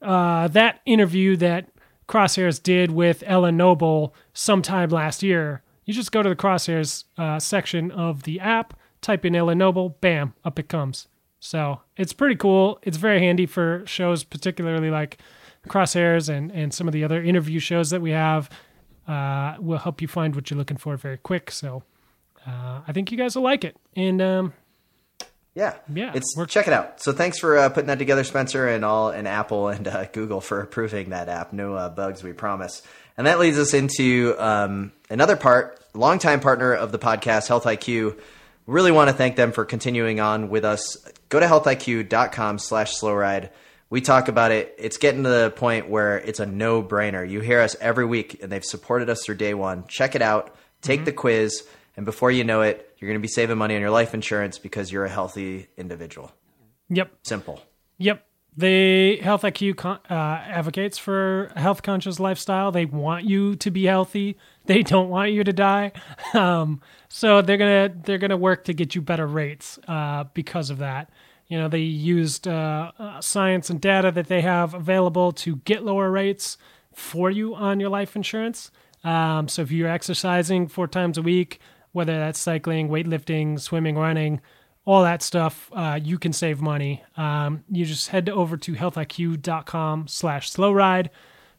uh, 0.03 0.49
that 0.49 0.81
interview 0.85 1.37
that 1.37 1.71
Crosshairs 2.07 2.63
did 2.63 2.91
with 2.91 3.25
Ellen 3.27 3.57
Noble 3.57 4.15
sometime 4.35 4.91
last 4.91 5.23
year, 5.23 5.63
you 5.87 5.95
just 5.95 6.13
go 6.13 6.23
to 6.23 6.29
the 6.29 6.37
Crosshairs 6.37 7.05
uh, 7.17 7.39
section 7.41 7.91
of 7.91 8.25
the 8.25 8.39
app, 8.41 8.79
type 9.01 9.25
in 9.25 9.35
Ellen 9.35 9.57
Noble, 9.57 9.97
bam, 10.03 10.35
up 10.45 10.59
it 10.59 10.69
comes. 10.69 11.09
So 11.41 11.81
it's 11.97 12.13
pretty 12.13 12.37
cool. 12.37 12.79
It's 12.83 12.99
very 12.99 13.21
handy 13.21 13.47
for 13.47 13.85
shows, 13.87 14.25
particularly 14.25 14.91
like 14.91 15.17
Crosshairs 15.67 16.29
and, 16.29 16.53
and 16.53 16.75
some 16.75 16.87
of 16.87 16.93
the 16.93 17.05
other 17.05 17.23
interview 17.23 17.59
shows 17.59 17.89
that 17.89 18.03
we 18.03 18.11
have. 18.11 18.51
Uh, 19.07 19.57
will 19.59 19.79
help 19.79 20.03
you 20.03 20.09
find 20.09 20.35
what 20.35 20.51
you're 20.51 20.59
looking 20.59 20.77
for 20.77 20.95
very 20.99 21.17
quick. 21.17 21.51
So 21.51 21.83
uh, 22.47 22.83
I 22.87 22.93
think 22.93 23.11
you 23.11 23.17
guys 23.17 23.35
will 23.35 23.43
like 23.43 23.65
it. 23.65 23.75
And 23.97 24.21
um, 24.21 24.53
Yeah, 25.59 25.75
Yeah, 25.93 26.13
It's 26.15 26.35
we're- 26.37 26.47
check 26.47 26.69
it 26.69 26.73
out. 26.73 27.03
So 27.03 27.13
thanks 27.13 27.39
for 27.39 27.59
uh, 27.59 27.69
putting 27.69 27.89
that 27.89 27.99
together, 27.99 28.23
Spencer, 28.23 28.69
and 28.69 28.85
all, 28.85 29.09
and 29.11 29.27
Apple 29.27 29.69
and 29.69 29.89
uh, 29.89 30.05
Google 30.13 30.41
for 30.41 30.61
approving 30.61 31.11
that 31.11 31.29
app. 31.29 31.53
No 31.53 31.75
uh, 31.75 31.89
bugs, 31.89 32.23
we 32.23 32.33
promise. 32.33 32.81
And 33.17 33.27
that 33.27 33.41
leads 33.41 33.59
us 33.59 33.75
into 33.75 34.37
um, 34.39 34.93
another 35.11 35.35
part. 35.37 35.81
Longtime 35.95 36.39
partner 36.41 36.73
of 36.73 36.93
the 36.93 36.99
podcast, 37.01 37.49
Health 37.49 37.65
IQ. 37.65 38.17
Really 38.69 38.93
want 38.93 39.09
to 39.11 39.17
thank 39.17 39.35
them 39.35 39.51
for 39.51 39.65
continuing 39.65 40.21
on 40.21 40.49
with 40.49 40.65
us. 40.65 40.97
Go 41.29 41.41
to 41.41 41.47
healthiq.com/slash 41.47 42.95
slow 42.97 43.15
ride. 43.15 43.51
we 43.91 44.01
talk 44.01 44.29
about 44.29 44.53
it. 44.53 44.75
It's 44.79 44.99
getting 44.99 45.23
to 45.25 45.29
the 45.29 45.51
point 45.51 45.89
where 45.89 46.19
it's 46.19 46.39
a 46.41 46.47
no 46.47 46.83
brainer. 46.83 47.29
You 47.29 47.41
hear 47.41 47.61
us 47.61 47.75
every 47.81 48.05
week, 48.05 48.43
and 48.43 48.53
they've 48.53 48.65
supported 48.65 49.09
us 49.11 49.25
through 49.25 49.37
day 49.37 49.55
one. 49.55 49.87
Check 49.89 50.15
it 50.15 50.23
out. 50.23 50.55
Take 50.83 51.05
the 51.05 51.13
quiz, 51.13 51.67
and 51.99 52.05
before 52.05 52.31
you 52.31 52.45
know 52.45 52.63
it, 52.63 52.95
you're 52.99 53.09
going 53.09 53.19
to 53.19 53.21
be 53.21 53.27
saving 53.27 53.59
money 53.59 53.75
on 53.75 53.81
your 53.81 53.91
life 53.91 54.15
insurance 54.15 54.57
because 54.57 54.93
you're 54.93 55.05
a 55.05 55.11
healthy 55.11 55.67
individual. 55.77 56.31
Yep. 56.91 57.11
Simple. 57.25 57.61
Yep. 57.99 58.25
The 58.57 59.17
Health 59.17 59.43
IQ 59.43 59.77
con- 59.77 59.99
uh, 60.09 60.15
advocates 60.15 60.97
for 60.97 61.51
a 61.57 61.61
health 61.61 61.83
conscious 61.83 62.21
lifestyle. 62.21 62.71
They 62.71 62.85
want 62.85 63.25
you 63.25 63.57
to 63.57 63.73
be 63.73 63.85
healthy. 63.87 64.39
They 64.67 64.85
don't 64.85 65.09
want 65.09 65.33
you 65.33 65.43
to 65.43 65.53
die. 65.53 65.93
Um, 66.35 66.83
so 67.09 67.41
they're 67.41 67.57
gonna 67.57 67.91
they're 68.05 68.19
gonna 68.19 68.37
work 68.37 68.65
to 68.65 68.75
get 68.75 68.95
you 68.95 69.01
better 69.01 69.27
rates 69.27 69.79
uh, 69.89 70.25
because 70.35 70.69
of 70.69 70.79
that. 70.79 71.11
You 71.47 71.59
know, 71.59 71.69
they 71.69 71.81
used 71.81 72.47
uh, 72.47 72.93
uh, 72.99 73.21
science 73.23 73.71
and 73.71 73.81
data 73.81 74.13
that 74.13 74.29
they 74.29 74.43
have 74.43 74.75
available 74.75 75.33
to 75.33 75.57
get 75.57 75.85
lower 75.85 76.11
rates 76.11 76.59
for 76.95 77.31
you 77.31 77.55
on 77.55 77.81
your 77.81 77.89
life 77.89 78.15
insurance. 78.15 78.71
Um, 79.05 79.49
so 79.49 79.63
if 79.63 79.71
you're 79.71 79.89
exercising 79.89 80.69
four 80.69 80.87
times 80.87 81.17
a 81.17 81.23
week, 81.23 81.61
whether 81.93 82.19
that's 82.19 82.39
cycling, 82.39 82.89
weightlifting, 82.89 83.61
swimming, 83.61 83.97
running, 83.97 84.41
all 84.85 85.03
that 85.03 85.23
stuff, 85.23 85.71
uh, 85.75 86.01
you 86.03 86.19
can 86.19 86.33
save 86.33 86.61
money. 86.61 87.03
Um, 87.17 87.63
you 87.71 87.85
just 87.85 88.09
head 88.09 88.31
over 88.31 88.57
to 88.57 88.73
healthiq.com 88.73 90.09
slash 90.09 90.51
slow 90.51 90.73
ride, 90.73 91.11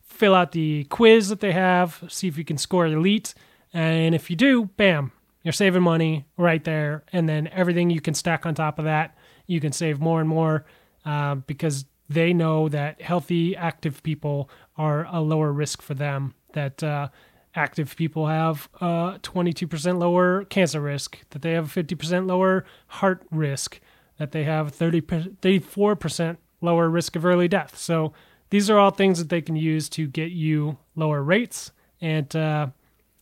fill 0.01 0.33
out 0.33 0.51
the 0.51 0.85
quiz 0.85 1.29
that 1.29 1.39
they 1.39 1.51
have, 1.51 2.03
see 2.07 2.27
if 2.27 2.37
you 2.37 2.43
can 2.43 2.57
score 2.57 2.87
elite. 2.87 3.35
And 3.71 4.15
if 4.15 4.31
you 4.31 4.35
do, 4.35 4.65
bam, 4.77 5.11
you're 5.43 5.51
saving 5.53 5.83
money 5.83 6.25
right 6.37 6.63
there. 6.63 7.03
And 7.13 7.29
then 7.29 7.47
everything 7.49 7.89
you 7.89 8.01
can 8.01 8.15
stack 8.15 8.45
on 8.45 8.55
top 8.55 8.79
of 8.79 8.85
that, 8.85 9.15
you 9.45 9.59
can 9.59 9.71
save 9.71 9.99
more 9.99 10.19
and 10.19 10.27
more 10.27 10.65
uh, 11.05 11.35
because 11.35 11.85
they 12.09 12.33
know 12.33 12.67
that 12.69 12.99
healthy, 13.01 13.55
active 13.55 14.01
people 14.01 14.49
are 14.75 15.05
a 15.11 15.21
lower 15.21 15.53
risk 15.53 15.81
for 15.81 15.93
them. 15.93 16.33
That 16.53 16.81
uh, 16.81 17.09
active 17.55 17.95
people 17.95 18.27
have 18.27 18.69
uh, 18.79 19.17
22% 19.19 19.99
lower 19.99 20.45
cancer 20.45 20.81
risk, 20.81 21.19
that 21.31 21.41
they 21.41 21.53
have 21.53 21.75
a 21.75 21.83
50% 21.83 22.27
lower 22.27 22.65
heart 22.87 23.23
risk, 23.31 23.79
that 24.17 24.31
they 24.31 24.43
have 24.43 24.73
30, 24.73 25.01
34% 25.01 26.37
lower 26.61 26.89
risk 26.89 27.15
of 27.15 27.25
early 27.25 27.47
death. 27.47 27.77
So 27.77 28.13
these 28.49 28.69
are 28.69 28.77
all 28.77 28.91
things 28.91 29.19
that 29.19 29.29
they 29.29 29.41
can 29.41 29.55
use 29.55 29.89
to 29.89 30.07
get 30.07 30.31
you 30.31 30.77
lower 30.95 31.23
rates. 31.23 31.71
And 32.01 32.33
uh, 32.35 32.67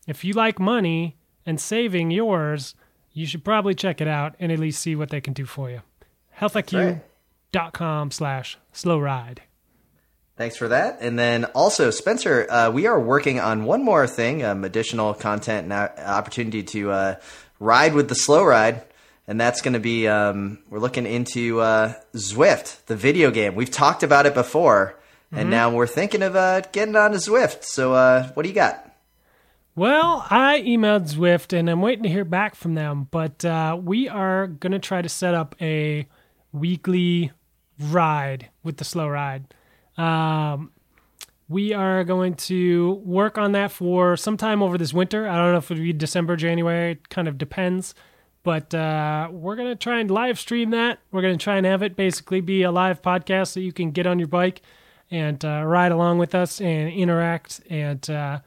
if 0.08 0.24
you 0.24 0.34
like 0.34 0.60
money 0.60 1.18
and 1.46 1.60
saving 1.60 2.12
yours, 2.12 2.76
you 3.14 3.26
should 3.26 3.44
probably 3.44 3.74
check 3.74 4.02
it 4.02 4.08
out 4.08 4.36
and 4.40 4.52
at 4.52 4.60
least 4.60 4.82
see 4.82 4.96
what 4.96 5.10
they 5.10 5.22
can 5.22 5.34
do 5.34 5.46
for 5.46 5.70
you. 5.70 5.82
healthiq.com 6.40 8.12
slash 8.12 8.58
slow 8.72 9.00
ride. 9.00 9.42
Thanks 10.38 10.56
for 10.56 10.68
that. 10.68 11.00
And 11.02 11.18
then 11.18 11.46
also, 11.46 11.90
Spencer, 11.90 12.46
uh, 12.48 12.70
we 12.70 12.86
are 12.86 13.00
working 13.00 13.40
on 13.40 13.66
one 13.66 13.84
more 13.84 14.06
thing, 14.06 14.44
um, 14.44 14.64
additional 14.64 15.16
content 15.16 15.64
and 15.64 15.74
opportunity 15.74 16.62
to 16.62 16.92
uh, 16.92 17.16
ride 17.60 17.96
with 17.96 18.08
the 18.08 18.14
slow 18.14 18.44
ride. 18.44 18.84
And 19.28 19.42
that's 19.42 19.62
going 19.62 19.74
to 19.74 19.80
be, 19.80 20.08
um, 20.08 20.60
we're 20.70 20.80
looking 20.80 21.08
into 21.08 21.60
uh, 21.60 21.96
Zwift, 22.14 22.86
the 22.86 22.96
video 22.96 23.32
game. 23.32 23.56
We've 23.56 23.72
talked 23.72 24.04
about 24.04 24.28
it 24.28 24.36
before, 24.36 24.98
and 25.32 25.50
now 25.50 25.72
we're 25.72 25.88
thinking 25.88 26.22
of 26.22 26.36
uh, 26.36 26.62
getting 26.72 26.96
on 26.96 27.12
to 27.12 27.18
Zwift. 27.18 27.64
So, 27.64 27.94
uh, 27.94 28.30
what 28.30 28.44
do 28.44 28.50
you 28.50 28.56
got? 28.56 28.88
Well, 29.76 30.26
I 30.30 30.62
emailed 30.62 31.14
Zwift 31.14 31.52
and 31.52 31.70
I'm 31.70 31.82
waiting 31.82 32.04
to 32.04 32.10
hear 32.10 32.24
back 32.24 32.56
from 32.56 32.76
them, 32.76 33.08
but 33.12 33.44
uh, 33.44 33.78
we 33.80 34.08
are 34.08 34.48
going 34.48 34.72
to 34.72 34.80
try 34.80 35.02
to 35.02 35.10
set 35.10 35.34
up 35.34 35.56
a 35.62 36.08
weekly 36.52 37.32
ride 37.80 38.50
with 38.64 38.78
the 38.78 38.86
slow 38.86 39.08
ride. 39.08 39.54
Um, 39.98 40.72
we 41.50 41.74
are 41.74 42.04
going 42.04 42.34
to 42.36 43.02
work 43.06 43.38
on 43.38 43.54
that 43.54 43.72
for 43.72 44.18
sometime 44.18 44.62
over 44.62 44.78
this 44.78 44.94
winter. 44.94 45.28
I 45.28 45.38
don't 45.38 45.54
know 45.54 45.58
if 45.60 45.72
it'll 45.72 45.82
be 45.82 45.94
December, 45.94 46.36
January. 46.36 46.92
It 46.94 47.10
kind 47.10 47.28
of 47.28 47.38
depends. 47.38 47.96
But 48.44 48.74
uh, 48.74 49.30
we're 49.32 49.56
going 49.56 49.70
to 49.70 49.76
try 49.76 50.00
and 50.00 50.10
live 50.12 50.40
stream 50.40 50.72
that. 50.72 51.00
We're 51.12 51.22
going 51.22 51.38
to 51.38 51.44
try 51.44 51.58
and 51.58 51.66
have 51.66 51.84
it 51.84 51.96
basically 51.96 52.42
be 52.42 52.64
a 52.64 52.72
live 52.72 53.02
podcast 53.02 53.54
that 53.54 53.62
you 53.62 53.74
can 53.74 53.92
get 53.92 54.06
on 54.08 54.20
your 54.20 54.28
bike 54.28 54.62
and 55.10 55.44
uh, 55.44 55.64
ride 55.66 55.92
along 55.92 56.18
with 56.18 56.36
us 56.36 56.62
and 56.62 56.90
interact. 56.90 57.62
And 57.70 58.10
uh, 58.10 58.40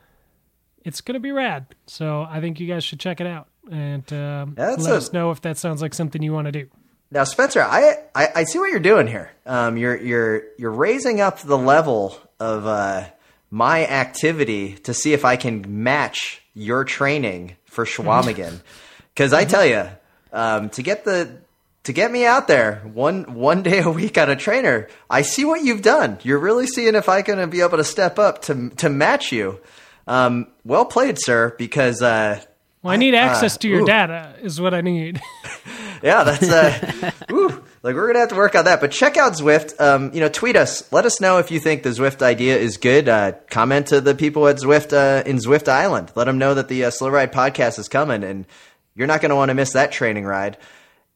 it's 0.84 1.00
going 1.00 1.14
to 1.14 1.20
be 1.20 1.32
rad. 1.32 1.66
So 1.86 2.26
I 2.28 2.40
think 2.40 2.60
you 2.60 2.66
guys 2.66 2.84
should 2.84 3.00
check 3.00 3.20
it 3.20 3.26
out 3.26 3.48
and 3.70 4.10
um, 4.12 4.54
let 4.56 4.80
a- 4.80 4.94
us 4.96 5.12
know 5.12 5.30
if 5.30 5.40
that 5.42 5.58
sounds 5.58 5.82
like 5.82 5.94
something 5.94 6.22
you 6.22 6.32
want 6.32 6.46
to 6.46 6.52
do. 6.52 6.68
Now, 7.12 7.24
Spencer, 7.24 7.60
I, 7.60 8.04
I, 8.14 8.28
I 8.36 8.44
see 8.44 8.60
what 8.60 8.70
you're 8.70 8.78
doing 8.78 9.08
here. 9.08 9.32
Um, 9.44 9.76
you're 9.76 9.96
you're 9.96 10.42
you're 10.58 10.70
raising 10.70 11.20
up 11.20 11.40
the 11.40 11.58
level 11.58 12.16
of 12.38 12.66
uh, 12.66 13.04
my 13.50 13.84
activity 13.84 14.74
to 14.84 14.94
see 14.94 15.12
if 15.12 15.24
I 15.24 15.36
can 15.36 15.82
match 15.82 16.40
your 16.54 16.84
training 16.84 17.56
for 17.64 17.84
Chequamegon. 17.84 18.60
Because 19.12 19.32
I 19.32 19.44
tell 19.44 19.66
you, 19.66 19.88
um, 20.32 20.70
to 20.70 20.82
get 20.82 21.04
the 21.04 21.38
to 21.82 21.92
get 21.92 22.12
me 22.12 22.24
out 22.26 22.46
there 22.46 22.76
one 22.92 23.34
one 23.34 23.64
day 23.64 23.80
a 23.80 23.90
week 23.90 24.16
on 24.16 24.30
a 24.30 24.36
trainer, 24.36 24.88
I 25.08 25.22
see 25.22 25.44
what 25.44 25.64
you've 25.64 25.82
done. 25.82 26.18
You're 26.22 26.38
really 26.38 26.68
seeing 26.68 26.94
if 26.94 27.08
I 27.08 27.22
can 27.22 27.50
be 27.50 27.60
able 27.60 27.78
to 27.78 27.84
step 27.84 28.20
up 28.20 28.42
to 28.42 28.70
to 28.70 28.88
match 28.88 29.32
you. 29.32 29.60
Um, 30.06 30.46
well 30.64 30.84
played, 30.84 31.18
sir. 31.18 31.56
Because 31.58 32.02
uh, 32.02 32.40
Well, 32.82 32.94
I 32.94 32.96
need 32.96 33.14
access 33.14 33.58
to 33.58 33.68
your 33.68 33.82
ooh. 33.82 33.86
data, 33.86 34.34
is 34.40 34.58
what 34.58 34.72
I 34.72 34.80
need. 34.80 35.20
yeah, 36.02 36.24
that's 36.24 36.48
uh, 36.48 37.10
ooh, 37.30 37.64
like 37.82 37.94
we're 37.94 38.06
gonna 38.06 38.20
have 38.20 38.30
to 38.30 38.36
work 38.36 38.54
on 38.54 38.64
that. 38.64 38.80
But 38.80 38.90
check 38.90 39.18
out 39.18 39.34
Zwift. 39.34 39.78
Um, 39.78 40.12
you 40.14 40.20
know, 40.20 40.30
tweet 40.30 40.56
us. 40.56 40.90
Let 40.90 41.04
us 41.04 41.20
know 41.20 41.38
if 41.38 41.50
you 41.50 41.60
think 41.60 41.82
the 41.82 41.90
Zwift 41.90 42.22
idea 42.22 42.56
is 42.56 42.78
good. 42.78 43.06
Uh, 43.06 43.32
comment 43.50 43.88
to 43.88 44.00
the 44.00 44.14
people 44.14 44.48
at 44.48 44.56
Zwift 44.56 44.94
uh, 44.94 45.22
in 45.28 45.36
Zwift 45.36 45.68
Island. 45.68 46.10
Let 46.14 46.24
them 46.24 46.38
know 46.38 46.54
that 46.54 46.68
the 46.68 46.86
uh, 46.86 46.90
Slow 46.90 47.10
Ride 47.10 47.32
podcast 47.32 47.78
is 47.78 47.88
coming, 47.88 48.24
and 48.24 48.46
you're 48.94 49.06
not 49.06 49.20
going 49.20 49.30
to 49.30 49.36
want 49.36 49.50
to 49.50 49.54
miss 49.54 49.74
that 49.74 49.92
training 49.92 50.24
ride. 50.24 50.56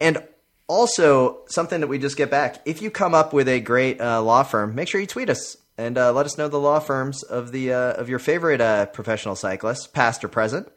And 0.00 0.22
also, 0.66 1.44
something 1.46 1.80
that 1.80 1.86
we 1.86 1.98
just 1.98 2.18
get 2.18 2.30
back: 2.30 2.60
if 2.66 2.82
you 2.82 2.90
come 2.90 3.14
up 3.14 3.32
with 3.32 3.48
a 3.48 3.60
great 3.60 4.02
uh, 4.02 4.20
law 4.22 4.42
firm, 4.42 4.74
make 4.74 4.88
sure 4.88 5.00
you 5.00 5.06
tweet 5.06 5.30
us 5.30 5.56
and 5.76 5.98
uh, 5.98 6.12
let 6.12 6.26
us 6.26 6.38
know 6.38 6.48
the 6.48 6.60
law 6.60 6.78
firms 6.78 7.22
of 7.22 7.52
the 7.52 7.72
uh, 7.72 7.92
of 7.94 8.08
your 8.08 8.18
favorite 8.18 8.60
uh, 8.60 8.86
professional 8.86 9.34
cyclists, 9.34 9.86
past 9.86 10.22
or 10.24 10.28
present. 10.28 10.68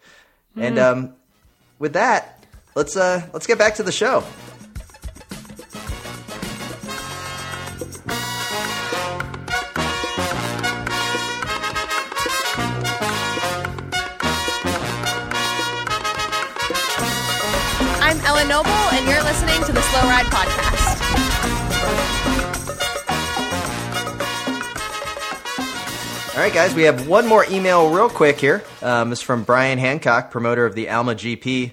And 0.57 0.79
um, 0.79 1.13
with 1.77 1.93
that, 1.93 2.43
let's 2.75 2.97
uh, 2.97 3.21
let's 3.31 3.45
get 3.45 3.59
back 3.59 3.75
to 3.75 3.83
the 3.83 3.91
show. 3.91 4.23
I'm 18.01 18.19
Ellen 18.25 18.47
Noble, 18.47 18.69
and 18.71 19.07
you're 19.07 19.23
listening 19.23 19.63
to 19.65 19.71
the 19.71 19.81
Slow 19.81 20.01
Ride 20.01 20.25
Podcast. 20.25 20.66
All 26.37 26.43
right, 26.43 26.53
guys, 26.53 26.75
we 26.75 26.83
have 26.83 27.07
one 27.07 27.25
more 27.27 27.43
email 27.49 27.89
real 27.89 28.09
quick 28.09 28.39
here. 28.39 28.63
Um, 28.83 29.11
it's 29.11 29.23
from 29.23 29.43
Brian 29.43 29.79
Hancock, 29.79 30.29
promoter 30.29 30.67
of 30.67 30.75
the 30.75 30.87
Alma 30.91 31.15
GP. 31.15 31.71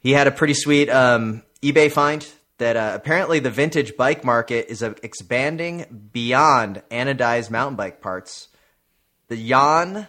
He 0.00 0.12
had 0.12 0.26
a 0.26 0.30
pretty 0.30 0.54
sweet 0.54 0.88
um, 0.88 1.42
eBay 1.60 1.92
find 1.92 2.26
that 2.56 2.78
uh, 2.78 2.92
apparently 2.94 3.38
the 3.38 3.50
vintage 3.50 3.98
bike 3.98 4.24
market 4.24 4.68
is 4.70 4.82
uh, 4.82 4.94
expanding 5.02 6.08
beyond 6.14 6.82
anodized 6.90 7.50
mountain 7.50 7.76
bike 7.76 8.00
parts. 8.00 8.48
The 9.28 9.36
Jan 9.36 10.08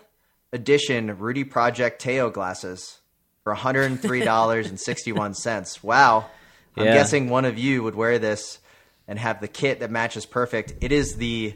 Edition 0.54 1.18
Rudy 1.20 1.44
Project 1.44 2.02
Teo 2.02 2.30
glasses 2.30 3.00
for 3.44 3.54
$103.61. 3.54 5.80
Wow. 5.84 6.26
I'm 6.78 6.86
Yeah. 6.86 6.94
guessing 6.94 7.28
one 7.30 7.44
of 7.44 7.60
you 7.60 7.84
would 7.84 7.96
wear 7.96 8.18
this 8.18 8.60
and 9.10 9.20
have 9.20 9.42
the 9.42 9.50
kit 9.50 9.82
that 9.82 9.92
matches 9.92 10.26
perfect. 10.26 10.76
It 10.80 10.94
is 10.94 11.18
the 11.18 11.54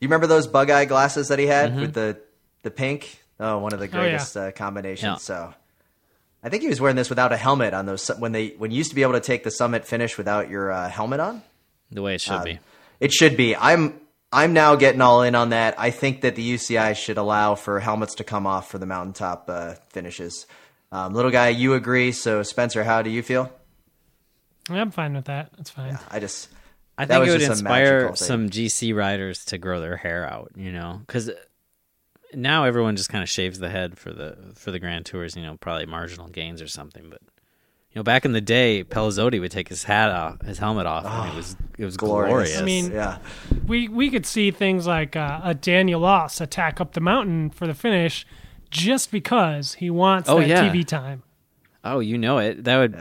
you 0.00 0.08
remember 0.08 0.26
those 0.26 0.46
bug 0.46 0.70
eye 0.70 0.84
glasses 0.86 1.28
that 1.28 1.38
he 1.38 1.46
had 1.46 1.76
with 1.78 1.94
the 1.94 2.18
the 2.62 2.70
pink? 2.70 3.18
Oh, 3.38 3.58
one 3.58 3.72
of 3.72 3.80
the 3.80 3.88
Mm-hmm. 3.88 3.96
Oh, 3.96 4.02
yeah. 4.02 4.08
greatest 4.10 4.36
uh, 4.36 4.52
combinations. 4.52 5.02
Yeah. 5.02 5.16
So, 5.16 5.54
I 6.42 6.48
think 6.48 6.62
he 6.62 6.68
was 6.68 6.80
wearing 6.80 6.96
this 6.96 7.08
without 7.08 7.32
a 7.32 7.36
helmet 7.36 7.72
on 7.74 7.86
those 7.86 8.06
when 8.18 8.32
they 8.32 8.48
when 8.58 8.70
you 8.70 8.76
used 8.78 8.90
to 8.90 8.94
be 8.96 9.02
able 9.02 9.12
to 9.14 9.20
take 9.20 9.44
the 9.44 9.50
summit 9.50 9.86
finish 9.86 10.16
without 10.18 10.48
your 10.50 10.70
uh, 10.72 10.88
helmet 10.88 11.20
on. 11.20 11.42
the 11.90 12.02
way 12.02 12.14
it 12.14 12.20
should 12.20 12.44
be. 12.44 12.58
It 13.00 13.12
should 13.12 13.36
be. 13.36 13.56
I'm 13.56 14.00
I'm 14.32 14.52
now 14.52 14.76
getting 14.76 15.00
all 15.00 15.22
in 15.22 15.34
on 15.34 15.50
that. 15.50 15.74
I 15.78 15.90
think 15.90 16.20
that 16.20 16.36
the 16.36 16.54
UCI 16.54 16.94
should 16.96 17.18
allow 17.18 17.54
for 17.56 17.80
helmets 17.80 18.14
to 18.16 18.24
come 18.24 18.46
off 18.46 18.70
for 18.70 18.78
the 18.78 18.86
mountaintop 18.86 19.48
uh, 19.48 19.74
finishes. 19.88 20.46
Um, 20.92 21.14
little 21.14 21.30
guy, 21.30 21.48
you 21.48 21.74
agree? 21.74 22.12
So, 22.12 22.42
Spencer, 22.42 22.84
how 22.84 23.02
do 23.02 23.10
you 23.10 23.22
feel? 23.22 23.50
I'm 24.68 24.90
fine 24.90 25.14
with 25.14 25.24
that. 25.26 25.50
That's 25.56 25.70
fine. 25.70 25.98
I 26.10 26.20
just 26.20 26.48
I 26.98 27.06
think 27.06 27.26
it 27.26 27.30
would 27.30 27.42
inspire 27.42 28.14
some 28.16 28.50
GC 28.50 28.94
riders 28.94 29.44
to 29.46 29.58
grow 29.58 29.80
their 29.80 29.96
hair 29.96 30.30
out, 30.30 30.52
you 30.56 30.70
know, 30.72 31.00
because 31.06 31.30
now 32.34 32.64
everyone 32.64 32.96
just 32.96 33.08
kind 33.08 33.22
of 33.22 33.28
shaves 33.28 33.58
the 33.58 33.70
head 33.70 33.98
for 33.98 34.12
the 34.12 34.36
for 34.54 34.70
the 34.70 34.78
Grand 34.78 35.06
Tours, 35.06 35.34
you 35.36 35.42
know, 35.42 35.56
probably 35.60 35.86
marginal 35.86 36.28
gains 36.28 36.60
or 36.62 36.68
something. 36.68 37.08
But 37.08 37.20
You 37.92 37.96
know, 37.98 38.02
back 38.02 38.24
in 38.24 38.32
the 38.32 38.40
day, 38.40 38.84
Pellizotti 38.84 39.40
would 39.40 39.50
take 39.50 39.68
his 39.68 39.84
hat 39.84 40.10
off, 40.10 40.42
his 40.42 40.58
helmet 40.58 40.86
off, 40.86 41.04
and 41.06 41.32
it 41.32 41.36
was 41.36 41.56
it 41.78 41.84
was 41.84 41.96
glorious. 41.96 42.30
glorious. 42.30 42.58
I 42.60 42.64
mean, 42.64 42.92
yeah. 42.92 43.18
we 43.66 43.88
we 43.88 44.10
could 44.10 44.26
see 44.26 44.50
things 44.50 44.86
like 44.86 45.16
uh, 45.16 45.40
a 45.42 45.54
Daniel 45.54 46.04
Oss 46.04 46.40
attack 46.40 46.80
up 46.80 46.92
the 46.92 47.00
mountain 47.00 47.48
for 47.50 47.66
the 47.66 47.74
finish, 47.74 48.26
just 48.70 49.10
because 49.10 49.74
he 49.74 49.88
wants 49.90 50.28
Oh, 50.28 50.38
that 50.38 50.48
yeah. 50.48 50.68
TV 50.70 50.86
time. 50.86 51.22
oh, 51.82 51.98
you 52.00 52.18
know 52.18 52.38
it. 52.38 52.62
That 52.64 52.76
would 52.78 52.92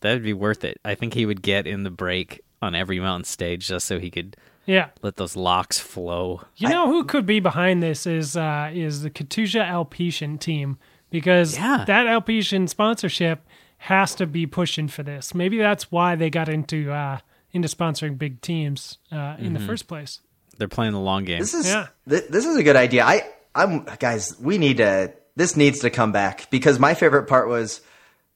that 0.00 0.12
would 0.14 0.22
be 0.22 0.32
worth 0.32 0.62
it. 0.64 0.78
I 0.84 0.94
think 0.94 1.12
he 1.12 1.26
would 1.26 1.42
get 1.42 1.66
in 1.66 1.82
the 1.82 1.90
break 1.90 2.40
on 2.62 2.74
every 2.74 3.00
mountain 3.00 3.24
stage 3.24 3.66
just 3.68 3.86
so 3.86 3.98
he 3.98 4.10
could 4.10 4.36
Yeah. 4.66 4.88
let 5.02 5.16
those 5.16 5.36
locks 5.36 5.78
flow. 5.78 6.42
You 6.56 6.68
know 6.68 6.86
who 6.88 7.04
could 7.04 7.26
be 7.26 7.40
behind 7.40 7.82
this 7.82 8.06
is 8.06 8.36
uh, 8.36 8.70
is 8.72 9.02
the 9.02 9.10
Katusha 9.10 9.64
Alpecin 9.68 10.38
team 10.38 10.78
because 11.10 11.56
Yeah. 11.56 11.84
that 11.86 12.06
Alpecin 12.06 12.68
sponsorship 12.68 13.46
has 13.78 14.14
to 14.14 14.26
be 14.26 14.46
pushing 14.46 14.86
for 14.88 15.02
this. 15.02 15.34
Maybe 15.34 15.58
that's 15.58 15.90
why 15.90 16.14
they 16.14 16.30
got 16.30 16.48
into 16.48 16.92
uh, 16.92 17.18
into 17.50 17.68
sponsoring 17.68 18.16
big 18.16 18.40
teams 18.40 18.98
uh, 19.10 19.36
in 19.38 19.52
the 19.52 19.58
Mm-hmm. 19.58 19.68
first 19.68 19.88
place. 19.88 20.20
They're 20.58 20.68
playing 20.68 20.92
the 20.92 21.00
long 21.00 21.24
game. 21.24 21.40
This 21.40 21.54
is 21.54 21.66
Yeah. 21.66 21.88
th- 22.08 22.28
this 22.30 22.46
is 22.46 22.56
a 22.56 22.62
good 22.62 22.76
idea. 22.76 23.04
I 23.04 23.22
I'm 23.54 23.84
guys, 23.98 24.34
we 24.40 24.56
need 24.58 24.76
to 24.78 25.12
this 25.34 25.56
needs 25.56 25.80
to 25.80 25.90
come 25.90 26.12
back 26.12 26.48
because 26.50 26.78
my 26.78 26.94
favorite 26.94 27.24
part 27.26 27.48
was 27.48 27.80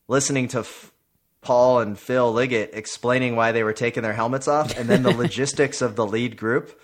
listening 0.08 0.48
to 0.48 0.60
F- 0.60 0.90
Paul 1.46 1.80
and 1.80 1.96
Phil 1.98 2.32
Liggett 2.32 2.70
explaining 2.74 3.36
why 3.36 3.52
they 3.52 3.62
were 3.62 3.72
taking 3.72 4.02
their 4.02 4.12
helmets 4.12 4.48
off 4.48 4.76
and 4.76 4.88
then 4.88 5.02
the 5.02 5.14
logistics 5.24 5.80
of 5.80 5.94
the 5.94 6.04
lead 6.04 6.36
group 6.36 6.80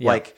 like 0.00 0.36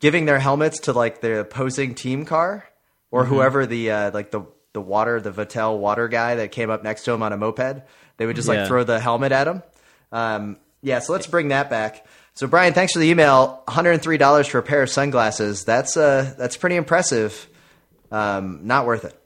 giving 0.00 0.24
their 0.26 0.38
helmets 0.40 0.80
to 0.80 0.92
like 0.92 1.20
the 1.20 1.40
opposing 1.40 1.94
team 1.94 2.24
car 2.24 2.64
or 3.10 3.24
whoever 3.24 3.66
the 3.66 3.90
uh, 3.90 4.10
like 4.12 4.30
the 4.30 4.42
the 4.72 4.80
water 4.80 5.20
the 5.20 5.30
Vittel 5.30 5.78
water 5.78 6.08
guy 6.08 6.36
that 6.36 6.50
came 6.52 6.70
up 6.70 6.82
next 6.82 7.04
to 7.04 7.12
him 7.12 7.22
on 7.22 7.32
a 7.32 7.36
moped. 7.36 7.82
They 8.16 8.26
would 8.26 8.36
just 8.36 8.48
like 8.48 8.66
throw 8.66 8.84
the 8.84 9.00
helmet 9.00 9.32
at 9.32 9.46
him. 9.48 9.62
Um, 10.12 10.56
yeah, 10.82 10.98
so 11.00 11.12
let's 11.12 11.26
bring 11.26 11.48
that 11.48 11.70
back. 11.70 12.06
So 12.34 12.46
Brian, 12.46 12.72
thanks 12.72 12.92
for 12.92 13.00
the 13.00 13.08
email. 13.08 13.62
One 13.66 13.74
hundred 13.74 13.92
and 13.92 14.02
three 14.02 14.18
dollars 14.18 14.46
for 14.46 14.58
a 14.58 14.62
pair 14.62 14.82
of 14.82 14.90
sunglasses. 14.90 15.64
That's 15.64 15.96
uh 15.96 16.34
that's 16.38 16.56
pretty 16.56 16.76
impressive. 16.76 17.48
Um, 18.10 18.60
not 18.64 18.86
worth 18.86 19.04
it. 19.04 19.16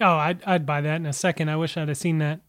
Oh, 0.00 0.16
I'd, 0.16 0.42
I'd 0.44 0.66
buy 0.66 0.80
that 0.80 0.96
in 0.96 1.06
a 1.06 1.12
second. 1.12 1.48
I 1.48 1.56
wish 1.56 1.76
I'd 1.76 1.88
have 1.88 1.96
seen 1.96 2.18
that. 2.18 2.40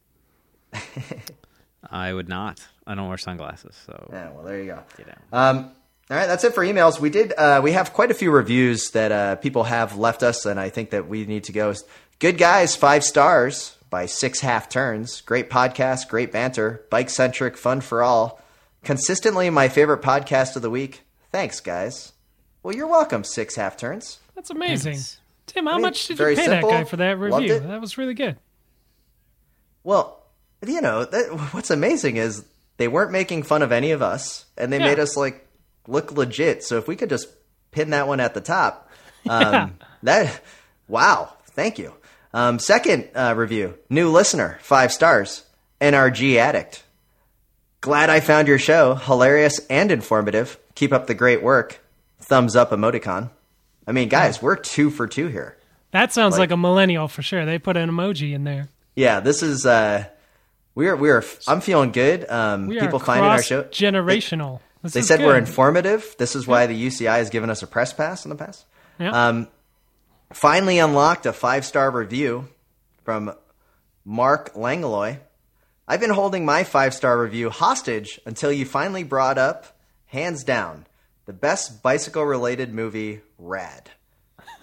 I 1.89 2.13
would 2.13 2.27
not. 2.29 2.65
I 2.87 2.95
don't 2.95 3.07
wear 3.07 3.17
sunglasses, 3.17 3.75
so 3.85 4.09
Yeah, 4.11 4.31
well 4.31 4.43
there 4.43 4.59
you 4.59 4.65
go. 4.67 4.79
get 4.97 5.09
out. 5.09 5.17
Um, 5.55 5.71
all 6.09 6.17
right, 6.17 6.27
that's 6.27 6.43
it 6.43 6.53
for 6.53 6.63
emails. 6.63 6.99
We 6.99 7.09
did. 7.09 7.33
Uh, 7.37 7.61
we 7.63 7.71
have 7.71 7.93
quite 7.93 8.11
a 8.11 8.13
few 8.13 8.31
reviews 8.31 8.91
that 8.91 9.11
uh, 9.11 9.35
people 9.37 9.63
have 9.63 9.97
left 9.97 10.21
us, 10.23 10.45
and 10.45 10.59
I 10.59 10.69
think 10.69 10.91
that 10.91 11.07
we 11.07 11.25
need 11.25 11.45
to 11.45 11.51
go. 11.51 11.73
Good 12.19 12.37
guys, 12.37 12.75
five 12.75 13.03
stars 13.03 13.75
by 13.89 14.05
six 14.05 14.39
half 14.39 14.69
turns. 14.69 15.21
Great 15.21 15.49
podcast, 15.49 16.07
great 16.07 16.31
banter, 16.31 16.85
bike 16.91 17.09
centric, 17.09 17.57
fun 17.57 17.81
for 17.81 18.03
all. 18.03 18.39
Consistently 18.83 19.49
my 19.49 19.67
favorite 19.67 20.01
podcast 20.03 20.55
of 20.55 20.61
the 20.61 20.69
week. 20.69 21.01
Thanks, 21.31 21.59
guys. 21.59 22.13
Well, 22.61 22.75
you're 22.75 22.87
welcome. 22.87 23.23
Six 23.23 23.55
half 23.55 23.77
turns. 23.77 24.19
That's 24.35 24.51
amazing. 24.51 24.93
Thanks. 24.93 25.19
Tim, 25.47 25.65
how 25.65 25.73
mean, 25.73 25.81
much 25.83 26.07
did 26.07 26.19
you 26.19 26.25
pay 26.25 26.35
simple. 26.35 26.69
that 26.69 26.77
guy 26.77 26.83
for 26.83 26.97
that 26.97 27.17
review? 27.19 27.59
That 27.59 27.81
was 27.81 27.97
really 27.97 28.13
good. 28.13 28.37
Well, 29.83 30.23
you 30.67 30.81
know, 30.81 31.05
that, 31.05 31.27
what's 31.53 31.69
amazing 31.71 32.17
is 32.17 32.43
they 32.77 32.87
weren't 32.87 33.11
making 33.11 33.43
fun 33.43 33.61
of 33.61 33.71
any 33.71 33.91
of 33.91 34.01
us, 34.01 34.45
and 34.57 34.71
they 34.71 34.79
Yeah. 34.79 34.85
made 34.85 34.99
us 34.99 35.15
like 35.17 35.47
look 35.87 36.11
legit. 36.11 36.63
So 36.63 36.77
if 36.77 36.87
we 36.87 36.95
could 36.95 37.09
just 37.09 37.27
pin 37.71 37.91
that 37.91 38.07
one 38.07 38.19
at 38.19 38.33
the 38.33 38.41
top, 38.41 38.89
um, 39.29 39.51
Yeah. 39.53 39.69
that 40.03 40.41
wow, 40.87 41.33
thank 41.51 41.77
you. 41.79 41.93
Um, 42.33 42.59
second 42.59 43.07
uh, 43.15 43.33
review, 43.37 43.75
new 43.89 44.09
listener, 44.11 44.59
five 44.61 44.91
stars, 44.91 45.43
NRG 45.79 46.35
addict. 46.35 46.83
Glad 47.81 48.09
I 48.09 48.19
found 48.19 48.47
your 48.47 48.59
show, 48.59 48.95
hilarious 48.95 49.59
and 49.69 49.91
informative. 49.91 50.57
Keep 50.73 50.91
up 50.91 51.07
the 51.07 51.13
great 51.13 51.41
work. 51.43 51.79
Thumbs 52.19 52.55
up 52.55 52.71
emoticon. 52.71 53.29
I 53.87 53.91
mean, 53.91 54.09
guys, 54.09 54.41
we're 54.41 54.55
two 54.55 54.89
for 54.89 55.07
two 55.07 55.27
here. 55.27 55.57
That 55.91 56.11
sounds 56.11 56.33
like, 56.33 56.49
Like- 56.49 56.51
a 56.51 56.57
millennial 56.57 57.07
for 57.07 57.21
sure. 57.21 57.45
They 57.45 57.59
put 57.59 57.77
an 57.77 57.89
emoji 57.89 58.33
in 58.33 58.43
there. 58.43 58.67
Yeah, 58.95 59.19
this 59.19 59.43
is 59.43 59.65
uh 59.65 60.05
we're 60.75 60.95
we're 60.95 61.23
I'm 61.47 61.61
feeling 61.61 61.91
good. 61.91 62.29
Um 62.29 62.67
We 62.67 62.79
people 62.79 62.99
are 62.99 63.05
finding 63.05 63.29
our 63.29 63.41
show 63.41 63.63
generational. 63.63 64.59
They 64.83 64.99
is 64.99 65.07
said 65.07 65.21
we're 65.21 65.37
informative. 65.37 66.15
This 66.19 66.35
is 66.35 66.45
why 66.45 66.67
the 66.67 66.87
UCI 66.87 67.17
has 67.17 67.29
given 67.31 67.49
us 67.49 67.63
a 67.63 67.67
press 67.67 67.91
pass 67.93 68.25
in 68.25 68.29
the 68.29 68.35
past. 68.35 68.65
Yeah. 68.99 69.27
Um 69.27 69.47
finally 70.33 70.79
unlocked 70.79 71.25
a 71.25 71.33
five-star 71.33 71.89
review 71.91 72.49
from 73.03 73.33
Mark 74.03 74.55
Langlois. 74.55 75.17
I've 75.87 75.99
been 75.99 76.09
holding 76.09 76.45
my 76.45 76.63
five-star 76.63 77.19
review 77.19 77.49
hostage 77.49 78.19
until 78.25 78.51
you 78.51 78.65
finally 78.65 79.03
brought 79.03 79.37
up 79.37 79.77
hands 80.07 80.43
down 80.43 80.85
the 81.25 81.33
best 81.33 81.81
bicycle-related 81.81 82.73
movie 82.73 83.21
Rad. 83.37 83.91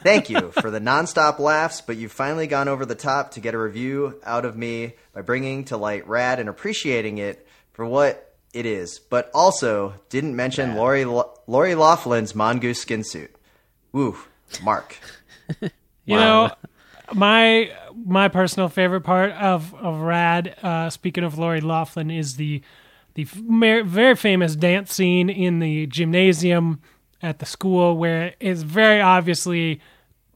Thank 0.02 0.30
you 0.30 0.50
for 0.52 0.70
the 0.70 0.80
nonstop 0.80 1.38
laughs, 1.38 1.80
but 1.80 1.96
you've 1.96 2.12
finally 2.12 2.46
gone 2.46 2.68
over 2.68 2.84
the 2.84 2.94
top 2.94 3.32
to 3.32 3.40
get 3.40 3.54
a 3.54 3.58
review 3.58 4.20
out 4.24 4.44
of 4.44 4.56
me 4.56 4.94
by 5.12 5.22
bringing 5.22 5.64
to 5.66 5.76
light 5.76 6.06
Rad 6.08 6.40
and 6.40 6.48
appreciating 6.48 7.18
it 7.18 7.46
for 7.72 7.86
what 7.86 8.34
it 8.52 8.66
is, 8.66 8.98
but 8.98 9.30
also 9.32 9.94
didn't 10.10 10.36
mention 10.36 10.74
Lori 10.74 11.04
Lori 11.04 11.74
Loughlin's 11.74 12.34
mongoose 12.34 12.80
skin 12.80 13.04
suit. 13.04 13.34
Woo, 13.92 14.16
Mark. 14.62 14.98
You 16.04 16.16
know, 16.16 16.50
my 17.14 17.70
my 17.94 18.26
personal 18.26 18.68
favorite 18.68 19.02
part 19.02 19.30
of 19.32 19.72
of 19.74 20.00
Rad, 20.00 20.56
uh, 20.62 20.90
speaking 20.90 21.22
of 21.22 21.38
Lori 21.38 21.60
Loughlin, 21.60 22.10
is 22.10 22.34
the 22.34 22.60
the 23.14 23.22
f- 23.22 23.86
very 23.86 24.16
famous 24.16 24.56
dance 24.56 24.92
scene 24.92 25.30
in 25.30 25.60
the 25.60 25.86
gymnasium 25.86 26.80
at 27.22 27.38
the 27.38 27.46
school, 27.46 27.96
where 27.96 28.34
it's 28.40 28.62
very 28.62 29.00
obviously 29.00 29.80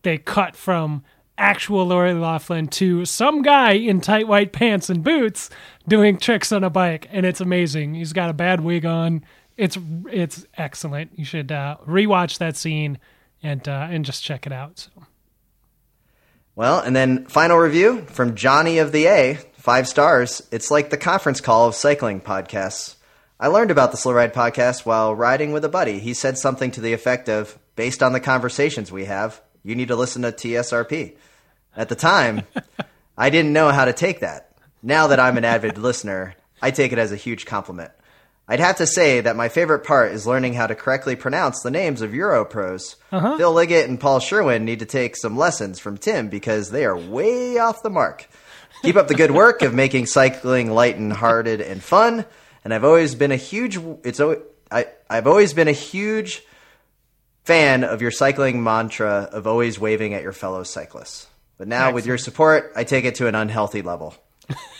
they 0.03 0.19
cut 0.19 0.57
from 0.57 1.03
actual 1.39 1.87
Lori 1.87 2.15
Loughlin 2.15 2.69
to 2.69 3.05
some 3.05 3.43
guy 3.43 3.73
in 3.73 4.01
tight 4.01 4.27
white 4.27 4.53
pants 4.53 4.89
and 4.89 5.05
boots 5.05 5.51
doing 5.87 6.19
tricks 6.19 6.53
on 6.53 6.65
a 6.65 6.71
bike, 6.71 7.09
and 7.11 7.27
it's 7.27 7.41
amazing. 7.41 7.95
He's 7.95 8.13
got 8.13 8.31
a 8.31 8.35
bad 8.35 8.61
wig 8.61 8.87
on. 8.87 9.25
It's 9.57 9.79
it's 10.11 10.47
excellent. 10.57 11.19
You 11.19 11.25
should 11.25 11.53
uh, 11.53 11.77
rewatch 11.87 12.39
that 12.39 12.57
scene 12.57 12.99
and 13.43 13.67
uh, 13.69 13.89
and 13.91 14.05
just 14.05 14.23
check 14.23 14.47
it 14.47 14.53
out. 14.53 14.79
So. 14.79 14.91
Well, 16.55 16.81
and 16.81 16.97
then 16.97 17.27
final 17.27 17.59
review 17.59 18.03
from 18.07 18.35
Johnny 18.35 18.79
of 18.79 18.91
the 18.91 19.07
A, 19.07 19.35
five 19.53 19.87
stars. 19.87 20.43
It's 20.51 20.71
like 20.71 20.89
the 20.89 20.97
conference 20.97 21.43
call 21.43 21.69
of 21.69 21.75
cycling 21.75 22.21
podcasts. 22.21 22.97
I 23.39 23.49
learned 23.49 23.71
about 23.71 23.91
the 23.91 23.99
Slow 23.99 24.15
Ride 24.15 24.33
podcast 24.33 24.87
while 24.87 25.15
riding 25.15 25.53
with 25.53 25.67
a 25.67 25.69
buddy. 25.69 25.99
He 25.99 26.15
said 26.15 26.39
something 26.39 26.71
to 26.71 26.81
the 26.81 26.95
effect 26.95 27.29
of, 27.29 27.59
based 27.77 28.03
on 28.03 28.15
the 28.15 28.21
conversations 28.21 28.91
we 28.91 29.05
have, 29.05 29.43
you 29.67 29.75
need 29.75 29.89
to 29.89 29.97
listen 29.97 30.23
to 30.23 30.31
TSRP. 30.31 31.17
At 31.77 31.89
the 31.89 31.97
time, 31.97 32.43
I 33.19 33.31
didn't 33.31 33.53
know 33.53 33.71
how 33.71 33.85
to 33.85 33.93
take 33.93 34.21
that. 34.21 34.53
Now 34.81 35.09
that 35.09 35.19
I'm 35.19 35.37
an 35.37 35.45
avid 35.45 35.77
listener, 35.79 36.37
I 36.63 36.71
take 36.71 36.93
it 36.93 36.99
as 36.99 37.11
a 37.11 37.17
huge 37.17 37.47
compliment. 37.47 37.91
I'd 38.47 38.61
have 38.61 38.77
to 38.77 38.87
say 38.87 39.21
that 39.21 39.35
my 39.35 39.49
favorite 39.49 39.81
part 39.81 40.13
is 40.13 40.25
learning 40.25 40.55
how 40.55 40.69
to 40.69 40.77
correctly 40.77 41.17
pronounce 41.17 41.63
the 41.63 41.73
names 41.73 42.01
of 42.01 42.15
Euro 42.15 42.45
pros. 42.45 42.95
Uh-huh. 43.11 43.37
Phil 43.37 43.53
Liggett 43.53 43.89
and 43.89 43.99
Paul 43.99 44.21
Sherwin 44.21 44.65
need 44.65 44.79
to 44.79 44.87
take 44.87 45.17
some 45.17 45.37
lessons 45.37 45.81
from 45.81 45.99
Tim 45.99 46.29
because 46.29 46.71
they 46.71 46.85
are 46.85 46.97
way 46.97 47.59
off 47.59 47.83
the 47.83 47.91
mark. 47.91 48.29
Keep 48.83 48.95
up 48.95 49.09
the 49.09 49.17
good 49.17 49.33
work 49.33 49.63
of 49.63 49.75
making 49.75 50.07
cycling 50.07 50.71
light 50.71 50.97
and 50.97 51.13
hearted 51.13 51.61
and 51.61 51.83
fun. 51.83 52.25
And 52.63 52.73
I've 52.73 52.85
always 52.85 53.17
been 53.17 53.33
a 53.33 53.37
huge 53.37 53.79
it's 54.05 54.21
I 54.71 54.87
I've 55.11 55.27
always 55.27 55.53
been 55.53 55.67
a 55.67 55.73
huge 55.73 56.45
fan 57.47 57.85
of 57.85 58.03
your 58.03 58.11
cycling 58.11 58.63
mantra 58.63 59.29
of 59.33 59.47
always 59.47 59.79
waving 59.79 60.15
at 60.15 60.23
your 60.23 60.33
fellow 60.33 60.63
cyclists. 60.65 61.27
But 61.59 61.69
now 61.69 61.93
with 61.93 62.05
your 62.05 62.19
support, 62.19 62.73
I 62.77 62.85
take 62.85 63.05
it 63.07 63.15
to 63.17 63.29
an 63.29 63.35
unhealthy 63.35 63.81
level. 63.83 64.15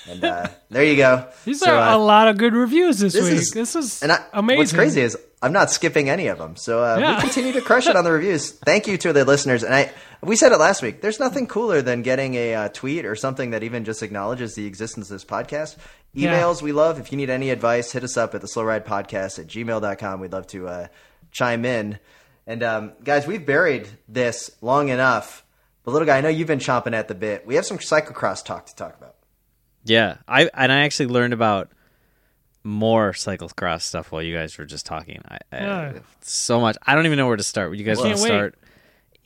And 0.09 0.23
uh, 0.23 0.49
there 0.71 0.85
you 0.85 0.97
go. 0.97 1.27
These 1.45 1.61
So, 1.61 1.75
are 1.75 1.93
uh, 1.93 1.97
a 1.97 1.99
lot 1.99 2.29
of 2.29 2.37
good 2.37 2.53
reviews 2.55 2.99
this, 2.99 3.15
this 3.15 3.25
week. 3.25 3.33
is- 3.33 3.51
this 3.51 3.75
is 3.77 4.03
and 4.03 4.13
I, 4.13 4.25
amazing. 4.33 4.59
What's 4.59 4.73
crazy 4.73 5.01
is 5.01 5.17
I'm 5.43 5.53
not 5.53 5.71
skipping 5.71 6.11
any 6.11 6.27
of 6.29 6.39
them. 6.39 6.57
So 6.57 6.83
uh, 6.85 6.99
Yeah. 6.99 7.15
we 7.17 7.21
continue 7.23 7.53
to 7.53 7.61
crush 7.63 7.87
it 7.87 7.97
on 7.97 8.05
the 8.05 8.13
reviews. 8.19 8.51
Thank 8.53 8.87
you 8.89 8.99
to 8.99 9.13
the 9.13 9.25
listeners. 9.25 9.63
And 9.65 9.75
I, 9.75 9.91
we 10.23 10.37
said 10.37 10.53
it 10.53 10.59
last 10.59 10.83
week. 10.83 11.01
There's 11.03 11.19
nothing 11.21 11.47
cooler 11.47 11.83
than 11.83 12.03
getting 12.03 12.35
a 12.35 12.55
uh, 12.55 12.69
tweet 12.69 13.05
or 13.07 13.15
something 13.17 13.51
that 13.51 13.63
even 13.63 13.85
just 13.85 14.03
acknowledges 14.03 14.55
the 14.55 14.67
existence 14.67 15.11
of 15.11 15.15
this 15.15 15.25
podcast. 15.25 15.77
Yeah. 16.13 16.41
Emails 16.41 16.63
we 16.63 16.73
love. 16.73 16.99
If 16.99 17.11
you 17.11 17.17
need 17.19 17.31
any 17.31 17.51
advice, 17.51 17.91
hit 17.93 18.05
us 18.05 18.17
up 18.17 18.35
at 18.35 18.41
the 18.43 18.49
slow 18.49 18.65
ride 18.65 18.85
podcast 18.87 19.39
at 19.39 19.47
gmail.com. 19.47 20.21
We'd 20.21 20.33
love 20.33 20.47
to 20.49 20.69
uh, 20.69 20.87
chime 21.33 21.65
in. 21.65 21.99
And 22.47 22.63
um, 22.63 22.93
guys, 23.03 23.27
we've 23.27 23.45
buried 23.45 23.89
this 24.09 24.51
long 24.61 24.89
enough. 24.89 25.45
But 25.85 25.93
little 25.93 26.07
guy, 26.07 26.19
I 26.19 26.21
know 26.21 26.29
you've 26.29 26.47
been 26.49 26.59
chomping 26.59 26.95
at 26.95 27.09
the 27.09 27.15
bit. 27.15 27.47
We 27.47 27.55
have 27.57 27.67
some 27.67 27.79
cyclocross 27.79 28.45
talk 28.45 28.67
to 28.67 28.75
talk 28.77 28.97
about. 28.97 29.15
Yeah, 29.85 30.17
I 30.27 30.51
and 30.55 30.73
I 30.73 30.81
actually 30.81 31.07
learned 31.07 31.33
about 31.33 31.71
more 32.65 33.13
cyclocross 33.13 33.83
stuff 33.83 34.11
while 34.11 34.23
you 34.23 34.35
guys 34.35 34.59
were 34.59 34.65
just 34.65 34.85
talking. 34.87 35.23
I, 35.29 35.39
I 35.57 35.95
so 36.23 36.61
much. 36.61 36.77
I 36.85 36.95
don't 36.97 37.07
even 37.07 37.17
know 37.19 37.29
where 37.29 37.37
to 37.37 37.43
start. 37.45 37.77
You 37.77 37.85
guys 37.85 37.99
want 37.99 38.09
Can't 38.09 38.19
to 38.21 38.27
start? 38.27 38.55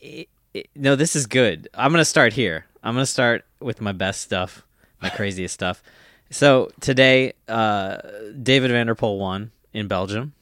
It- 0.01 0.29
it- 0.53 0.69
no, 0.75 0.97
this 0.97 1.15
is 1.17 1.27
good. 1.27 1.69
I'm 1.75 1.93
gonna 1.93 2.05
start 2.05 2.33
here. 2.35 2.67
I'm 2.83 2.95
gonna 2.95 3.07
start 3.07 3.45
with 3.61 3.81
my 3.81 3.93
best 3.93 4.21
stuff 4.23 4.65
my 5.01 5.09
craziest 5.17 5.55
stuff. 5.55 5.83
So 6.31 6.71
today, 6.81 7.33
uh, 7.49 7.99
David 8.43 8.71
Van 8.71 8.87
der 8.87 8.95
Poel 8.95 9.19
won 9.19 9.51
in 9.73 9.89
Belgium. 9.89 10.33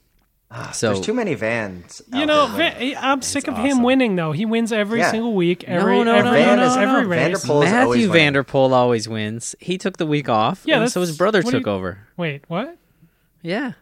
Ah, 0.50 0.70
so 0.72 0.94
There's 0.94 1.04
too 1.04 1.12
many 1.12 1.34
vans. 1.34 2.00
You 2.10 2.24
know, 2.24 2.50
there. 2.56 2.72
Va- 2.72 3.04
I'm 3.04 3.20
sick 3.20 3.48
of 3.48 3.56
him 3.58 3.66
awesome. 3.66 3.82
winning 3.82 4.16
though. 4.16 4.32
He 4.32 4.46
wins 4.46 4.72
every 4.72 5.00
Yeah. 5.00 5.10
single 5.10 5.34
week. 5.34 5.64
Every 5.64 5.96
no, 5.98 6.04
no, 6.04 6.14
every, 6.14 6.30
no, 6.30 6.36
Van 6.36 6.58
no, 6.58 6.66
is- 6.66 6.76
no, 6.76 6.82
every 6.82 7.02
no. 7.02 7.08
race. 7.08 7.20
Van 7.20 7.30
der 7.32 7.36
Poel 7.36 7.38
is 7.38 7.48
always 7.48 7.70
Matthew 7.72 7.90
winning. 7.92 8.12
Van 8.12 8.32
der 8.32 8.44
Poel 8.44 8.72
always 8.72 9.08
wins. 9.08 9.54
He 9.60 9.76
took 9.76 9.98
the 9.98 10.06
week 10.06 10.30
off. 10.30 10.62
Yeah, 10.64 10.80
and 10.80 10.90
so 10.90 11.02
his 11.02 11.16
brother 11.18 11.40
what 11.42 11.50
do 11.50 11.58
took 11.58 11.66
you- 11.66 11.72
over. 11.72 11.98
Wait, 12.16 12.44
what? 12.48 12.78
Yeah, 13.42 13.72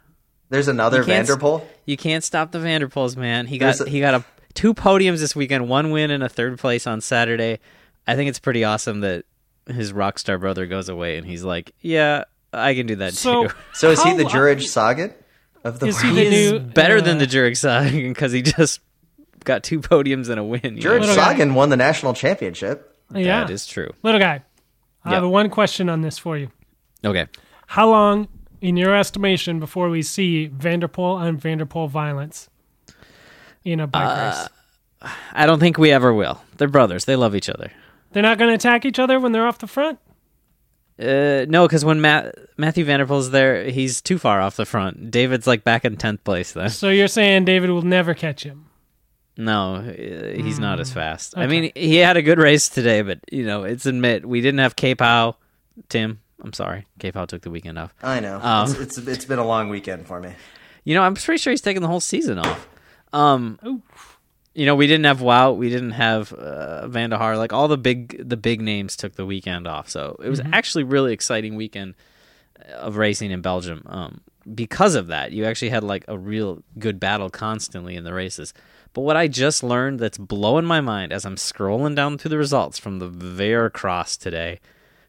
There's 0.50 0.66
another 0.68 0.98
You 0.98 1.04
can't 1.04 1.20
s- 1.22 1.28
Van 1.28 1.38
der 1.38 1.42
Poel. 1.44 1.62
you 1.86 1.96
can't 1.96 2.24
stop 2.24 2.50
the 2.50 2.58
Van 2.58 2.80
der 2.80 2.88
Poels, 2.88 3.16
man. 3.16 3.46
He 3.46 3.58
got 3.58 3.66
There's 3.76 3.80
a- 3.82 3.88
he 3.90 4.00
got 4.00 4.14
a 4.14 4.24
two 4.54 4.74
podiums 4.74 5.20
this 5.20 5.36
weekend, 5.36 5.68
one 5.68 5.92
win 5.92 6.10
and 6.10 6.22
a 6.24 6.28
third 6.28 6.58
place 6.58 6.86
on 6.86 7.00
Saturday. 7.00 7.60
I 8.08 8.16
think 8.16 8.28
it's 8.28 8.38
pretty 8.40 8.64
awesome 8.64 9.00
that 9.00 9.24
his 9.68 9.92
rock 9.92 10.18
star 10.18 10.36
brother 10.38 10.66
goes 10.66 10.88
away 10.88 11.16
and 11.16 11.26
he's 11.26 11.42
like, 11.44 11.72
yeah, 11.80 12.24
I 12.52 12.74
can 12.74 12.86
do 12.86 12.96
that 12.96 13.14
So 13.14 13.48
too. 13.48 13.54
So 13.72 13.90
is 13.90 14.02
he 14.02 14.10
how- 14.10 14.16
the 14.16 14.24
Juraj 14.24 14.62
Sagan 14.62 15.12
of 15.66 15.78
the 15.80 15.86
Is 15.86 16.00
he 16.00 16.06
world? 16.08 16.16
the 16.18 16.24
He's 16.30 16.52
new- 16.52 16.58
better 16.60 17.00
than 17.00 17.16
uh, 17.16 17.20
the 17.20 17.26
Juraj 17.26 17.56
Sagan 17.56 18.08
because 18.12 18.32
he 18.32 18.42
just 18.42 18.80
got 19.44 19.62
two 19.62 19.80
podiums 19.80 20.28
and 20.28 20.38
a 20.40 20.44
win. 20.44 20.60
you 20.76 20.82
Juraj 20.82 21.00
guy. 21.02 21.14
Sagan 21.14 21.54
won 21.54 21.68
the 21.70 21.76
national 21.76 22.14
championship. 22.14 22.96
Yeah, 23.14 23.44
That 23.44 23.50
is 23.52 23.66
true. 23.66 23.90
little 24.02 24.20
guy. 24.20 24.42
I 25.04 25.10
have 25.14 25.24
one 25.28 25.50
question 25.50 25.88
on 25.88 26.00
this 26.00 26.18
for 26.18 26.36
you. 26.36 26.50
Okay. 27.04 27.26
How 27.68 27.88
long, 27.88 28.26
in 28.60 28.76
your 28.76 28.96
estimation, 28.96 29.60
before 29.60 29.88
we 29.88 30.02
see 30.02 30.46
Van 30.46 30.80
der 30.80 30.88
Poel 30.88 31.14
on 31.16 31.36
Van 31.36 31.58
der 31.58 31.64
Poel 31.66 31.88
violence 31.88 32.48
in 33.64 33.78
a 33.80 33.86
bike 33.86 34.04
Uh, 34.08 34.48
race? 35.02 35.12
I 35.32 35.46
don't 35.46 35.60
think 35.60 35.78
we 35.78 35.92
ever 35.92 36.12
will. 36.12 36.40
They're 36.56 36.66
brothers. 36.68 37.04
They 37.04 37.14
love 37.14 37.36
each 37.36 37.48
other. 37.48 37.70
They're 38.12 38.22
not 38.24 38.38
going 38.38 38.48
to 38.50 38.54
attack 38.54 38.84
each 38.84 38.98
other 38.98 39.20
when 39.20 39.30
they're 39.32 39.46
off 39.46 39.58
the 39.58 39.66
front. 39.68 39.98
Uh, 40.99 41.44
no, 41.49 41.66
because 41.66 41.84
when 41.84 42.01
Matt, 42.01 42.34
Matthew 42.57 42.84
Van 42.84 43.01
der 43.01 43.07
Poel's 43.07 43.30
there, 43.30 43.64
he's 43.64 44.01
too 44.01 44.18
far 44.18 44.40
off 44.40 44.57
the 44.57 44.64
front. 44.64 45.11
David's 45.11 45.47
like 45.47 45.62
back 45.62 45.84
in 45.84 45.97
tenth 45.97 46.24
place 46.24 46.53
then. 46.53 46.70
So 46.70 46.88
you're 46.88 47.09
saying 47.09 47.44
David 47.44 47.70
will 47.70 47.82
never 47.82 48.14
catch 48.14 48.44
him? 48.44 48.66
No, 49.36 49.74
uh, 49.76 49.82
he's 50.42 50.59
not 50.59 50.80
as 50.80 50.90
fast. 50.90 51.34
I 51.36 51.47
mean, 51.47 51.70
he 51.74 51.97
had 51.97 52.16
a 52.16 52.22
good 52.22 52.38
race 52.38 52.70
today, 52.70 53.03
but 53.03 53.18
you 53.30 53.44
know, 53.44 53.64
it's 53.64 53.84
admit 53.84 54.24
we 54.26 54.40
didn't 54.40 54.61
have 54.61 54.76
K-Pow. 54.76 55.36
Tim, 55.90 56.20
I'm 56.42 56.55
sorry, 56.55 56.86
K-Pow 56.99 57.26
took 57.26 57.42
the 57.42 57.51
weekend 57.51 57.78
off. 57.78 57.92
I 58.03 58.20
know. 58.20 58.40
Um, 58.40 58.70
it's, 58.70 58.97
it's 58.97 58.99
it's 58.99 59.24
been 59.26 59.38
a 59.38 59.47
long 59.47 59.68
weekend 59.68 60.07
for 60.07 60.20
me. 60.20 60.32
You 60.84 60.94
know, 60.94 61.03
I'm 61.03 61.16
pretty 61.16 61.38
sure 61.42 61.51
he's 61.51 61.61
taking 61.62 61.82
the 61.82 61.88
whole 61.88 61.99
season 61.99 62.38
off. 62.38 62.68
Um, 63.12 63.59
you 64.57 64.64
know, 64.64 64.74
we 64.74 64.86
didn't 64.86 65.04
have 65.04 65.20
Wow, 65.20 65.52
we 65.52 65.68
didn't 65.68 65.92
have 65.92 66.32
uh, 66.32 66.88
Van 66.88 67.11
der 67.11 67.18
Haar. 67.18 67.36
Like 67.36 67.52
all 67.52 67.68
the 67.68 67.76
big 67.76 68.26
the 68.26 68.38
big 68.38 68.62
names 68.62 68.96
took 68.96 69.14
the 69.14 69.26
weekend 69.26 69.66
off, 69.66 69.90
so 69.90 70.16
it 70.24 70.30
was 70.30 70.40
actually 70.52 70.84
really 70.84 71.12
exciting 71.12 71.57
weekend 71.57 71.94
of 72.74 72.96
racing 72.96 73.30
in 73.30 73.42
Belgium. 73.42 73.82
Um, 73.84 74.22
because 74.54 74.94
of 74.94 75.09
that, 75.09 75.32
you 75.32 75.44
actually 75.44 75.68
had 75.68 75.84
like 75.84 76.07
a 76.09 76.16
real 76.16 76.62
good 76.78 76.98
battle 76.98 77.28
constantly 77.28 77.96
in 77.96 78.04
the 78.04 78.14
races. 78.14 78.54
But 78.94 79.02
what 79.02 79.16
I 79.16 79.28
just 79.28 79.62
learned 79.62 80.00
that's 80.00 80.16
blowing 80.16 80.64
my 80.64 80.80
mind 80.80 81.12
as 81.12 81.26
I'm 81.26 81.36
scrolling 81.36 81.94
down 81.94 82.16
through 82.16 82.30
the 82.30 82.38
results 82.38 82.78
from 82.78 82.98
the 82.98 83.09
Ver 83.09 83.68
Cross 83.68 84.16
today, 84.16 84.59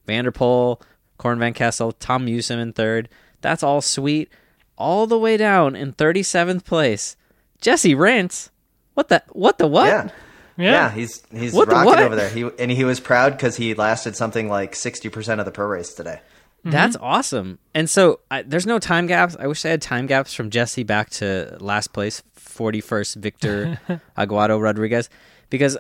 Vanderpool, 0.06 0.82
Corné 1.18 1.40
Van 1.40 1.54
Kessel, 1.54 1.94
Tom 1.94 2.26
Meeusen 2.26 2.60
in 2.60 2.74
third. 2.74 3.08
That's 3.40 3.64
all 3.64 3.80
sweet. 3.80 4.30
All 4.78 5.08
the 5.08 5.18
way 5.18 5.38
down 5.38 5.74
in 5.74 5.94
37th 5.94 6.66
place, 6.66 7.16
Jesse 7.62 7.96
Rance. 7.96 8.52
What 8.98 9.10
the 9.10 9.22
what 9.30 9.60
the 9.60 9.68
what? 9.68 9.86
Yeah. 9.86 10.10
Yeah. 10.58 10.72
Yeah, 10.72 10.90
he's 10.90 11.22
he's 11.32 11.54
What 11.54 11.70
the 11.70 11.76
rocking 11.76 11.86
what? 11.86 12.00
over 12.00 12.16
there. 12.16 12.30
He 12.30 12.50
and 12.58 12.72
he 12.72 12.84
was 12.84 13.00
proud 13.00 13.34
because 13.34 13.56
he 13.56 13.76
lasted 13.76 14.16
something 14.16 14.50
like 14.50 14.74
sixty 14.74 15.08
percent 15.08 15.40
of 15.40 15.46
the 15.46 15.52
pro 15.52 15.68
race 15.68 15.94
today. 15.94 16.20
That's 16.64 16.98
awesome. 17.00 17.60
And 17.76 17.88
so 17.88 18.22
I, 18.32 18.42
there's 18.42 18.66
no 18.66 18.80
time 18.80 19.06
gaps. 19.06 19.38
I 19.40 19.46
wish 19.46 19.64
I 19.66 19.70
had 19.70 19.84
time 19.84 20.08
gaps 20.08 20.34
from 20.34 20.50
Jesse 20.50 20.82
back 20.84 21.12
to 21.12 21.56
last 21.62 21.94
place, 21.94 22.24
41st 22.40 23.18
Victor 23.18 23.80
Aguado 24.18 24.60
Rodriguez, 24.62 25.10
because 25.52 25.78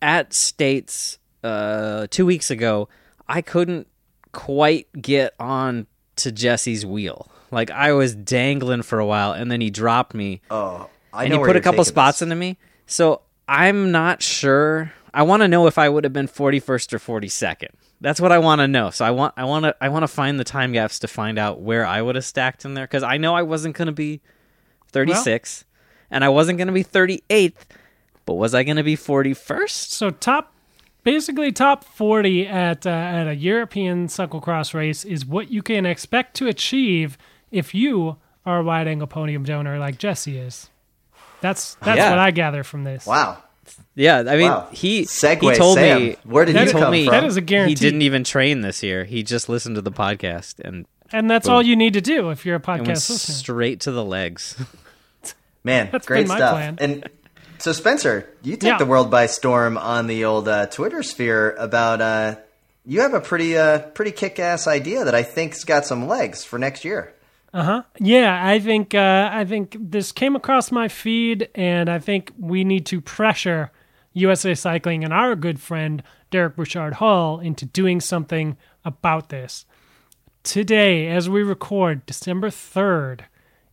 at 0.00 0.32
States 0.32 1.18
uh, 1.44 2.06
two 2.10 2.24
weeks 2.26 2.50
ago, 2.50 2.88
I 3.28 3.42
couldn't 3.42 3.86
quite 4.32 4.88
get 5.00 5.34
on 5.38 5.86
to 6.16 6.32
Jesse's 6.32 6.84
wheel. 6.86 7.30
Like 7.52 7.70
I 7.70 7.92
was 7.92 8.14
dangling 8.14 8.82
for 8.82 8.98
a 8.98 9.06
while, 9.06 9.30
and 9.32 9.48
then 9.50 9.60
he 9.60 9.70
dropped 9.70 10.14
me. 10.14 10.40
Oh, 10.50 10.88
I 11.12 11.24
and 11.24 11.32
know 11.32 11.40
he 11.40 11.46
put 11.46 11.56
a 11.56 11.60
couple 11.60 11.84
spots 11.84 12.18
this. 12.18 12.22
into 12.22 12.36
me. 12.36 12.58
So 12.86 13.22
I'm 13.48 13.90
not 13.90 14.22
sure. 14.22 14.92
I 15.12 15.22
want 15.22 15.42
to 15.42 15.48
know 15.48 15.66
if 15.66 15.78
I 15.78 15.88
would 15.88 16.04
have 16.04 16.12
been 16.12 16.28
41st 16.28 16.92
or 16.92 17.20
42nd. 17.20 17.68
That's 18.00 18.20
what 18.20 18.32
I 18.32 18.38
want 18.38 18.60
to 18.60 18.68
know. 18.68 18.90
So 18.90 19.04
I 19.04 19.10
want 19.10 19.34
I 19.36 19.44
want 19.44 19.64
to 19.64 19.76
I 19.80 19.88
want 19.88 20.04
to 20.04 20.08
find 20.08 20.40
the 20.40 20.44
time 20.44 20.72
gaps 20.72 20.98
to 21.00 21.08
find 21.08 21.38
out 21.38 21.60
where 21.60 21.84
I 21.84 22.00
would 22.00 22.14
have 22.14 22.24
stacked 22.24 22.64
in 22.64 22.74
there 22.74 22.86
cuz 22.86 23.02
I 23.02 23.18
know 23.18 23.34
I 23.34 23.42
wasn't 23.42 23.76
going 23.76 23.86
to 23.86 23.92
be 23.92 24.20
36 24.92 25.64
and 26.10 26.24
I 26.24 26.28
wasn't 26.28 26.58
going 26.58 26.68
to 26.68 26.72
be 26.72 26.84
38th, 26.84 27.66
but 28.24 28.34
was 28.34 28.54
I 28.54 28.62
going 28.62 28.76
to 28.76 28.82
be 28.82 28.96
41st? 28.96 29.90
So 29.90 30.10
top, 30.10 30.54
basically 31.04 31.52
top 31.52 31.84
forty 31.84 32.46
at 32.46 32.86
uh, 32.86 32.90
at 32.90 33.26
a 33.26 33.34
European 33.34 34.06
cyclocross 34.06 34.74
race 34.74 35.04
is 35.04 35.26
what 35.26 35.50
you 35.50 35.62
can 35.62 35.86
expect 35.86 36.34
to 36.36 36.46
achieve 36.46 37.18
if 37.50 37.74
you 37.74 38.16
are 38.46 38.60
a 38.60 38.62
wide 38.64 38.88
angle 38.88 39.06
podium 39.06 39.44
donor 39.44 39.78
like 39.78 39.98
Jesse 39.98 40.38
is. 40.38 40.69
That's 41.40 41.74
that's 41.76 41.98
Yeah. 41.98 42.10
what 42.10 42.18
I 42.18 42.30
gather 42.30 42.62
from 42.64 42.84
this. 42.84 43.06
Wow. 43.06 43.38
Yeah, 43.94 44.18
I 44.18 44.36
mean, 44.36 44.50
Wow. 44.50 44.68
he 44.72 45.02
Segue, 45.02 45.52
he 45.52 45.56
told 45.56 45.76
Sam. 45.76 46.02
me 46.02 46.16
Where 46.24 46.44
did 46.44 46.56
he 46.56 46.62
you 46.64 46.70
told 46.70 46.84
come 46.84 46.92
me 46.92 47.04
from? 47.06 47.12
That 47.12 47.24
is 47.24 47.36
a 47.36 47.40
guarantee. 47.40 47.70
He 47.70 47.74
didn't 47.76 48.02
even 48.02 48.24
train 48.24 48.60
this 48.62 48.82
year. 48.82 49.04
He 49.04 49.22
just 49.22 49.48
listened 49.48 49.76
to 49.76 49.82
the 49.82 49.92
podcast 49.92 50.58
and, 50.64 50.86
And 51.12 51.30
that's 51.30 51.48
all 51.48 51.62
you 51.62 51.76
need 51.76 51.94
to 51.94 52.00
do 52.00 52.30
if 52.30 52.44
you're 52.46 52.56
a 52.56 52.58
and 52.58 52.66
went 52.86 52.98
podcast 52.98 53.10
listener. 53.10 53.34
straight 53.34 53.80
to 53.80 53.92
the 53.92 54.04
legs. 54.04 54.56
Man, 55.64 55.88
That's 55.92 56.06
great 56.06 56.22
been 56.22 56.28
my 56.28 56.36
stuff. 56.36 56.52
plan. 56.52 56.76
And 56.80 57.08
so, 57.58 57.72
Spencer, 57.72 58.28
you 58.42 58.52
take 58.56 58.62
Yeah. 58.72 58.78
the 58.78 58.86
world 58.86 59.10
by 59.10 59.26
storm 59.26 59.76
on 59.76 60.06
the 60.06 60.24
old 60.24 60.48
uh, 60.48 60.66
Twitter 60.66 61.02
sphere 61.02 61.50
about. 61.58 62.00
Uh, 62.00 62.36
you 62.86 63.02
have 63.02 63.12
a 63.12 63.20
pretty, 63.20 63.58
uh, 63.58 63.80
pretty 63.80 64.10
kick-ass 64.12 64.66
idea 64.66 65.04
that 65.04 65.14
I 65.14 65.22
think's 65.22 65.64
got 65.64 65.84
some 65.84 66.08
legs 66.08 66.42
for 66.44 66.58
next 66.58 66.82
year. 66.84 67.12
Yeah, 67.52 68.40
I 68.46 68.58
think 68.58 68.94
uh, 68.94 69.28
I 69.32 69.44
think 69.44 69.76
this 69.78 70.12
came 70.12 70.36
across 70.36 70.70
my 70.70 70.88
feed, 70.88 71.48
and 71.54 71.88
I 71.88 71.98
think 71.98 72.32
we 72.38 72.64
need 72.64 72.86
to 72.86 73.00
pressure 73.00 73.70
USA 74.12 74.54
Cycling 74.54 75.04
and 75.04 75.12
our 75.12 75.34
good 75.36 75.60
friend 75.60 76.02
Derek 76.30 76.56
Bouchard 76.56 76.94
Hall 76.94 77.40
into 77.40 77.64
doing 77.66 78.00
something 78.00 78.56
about 78.84 79.28
this. 79.28 79.66
Today, 80.42 81.08
as 81.08 81.28
we 81.28 81.42
record, 81.42 82.06
December 82.06 82.50
third, 82.50 83.24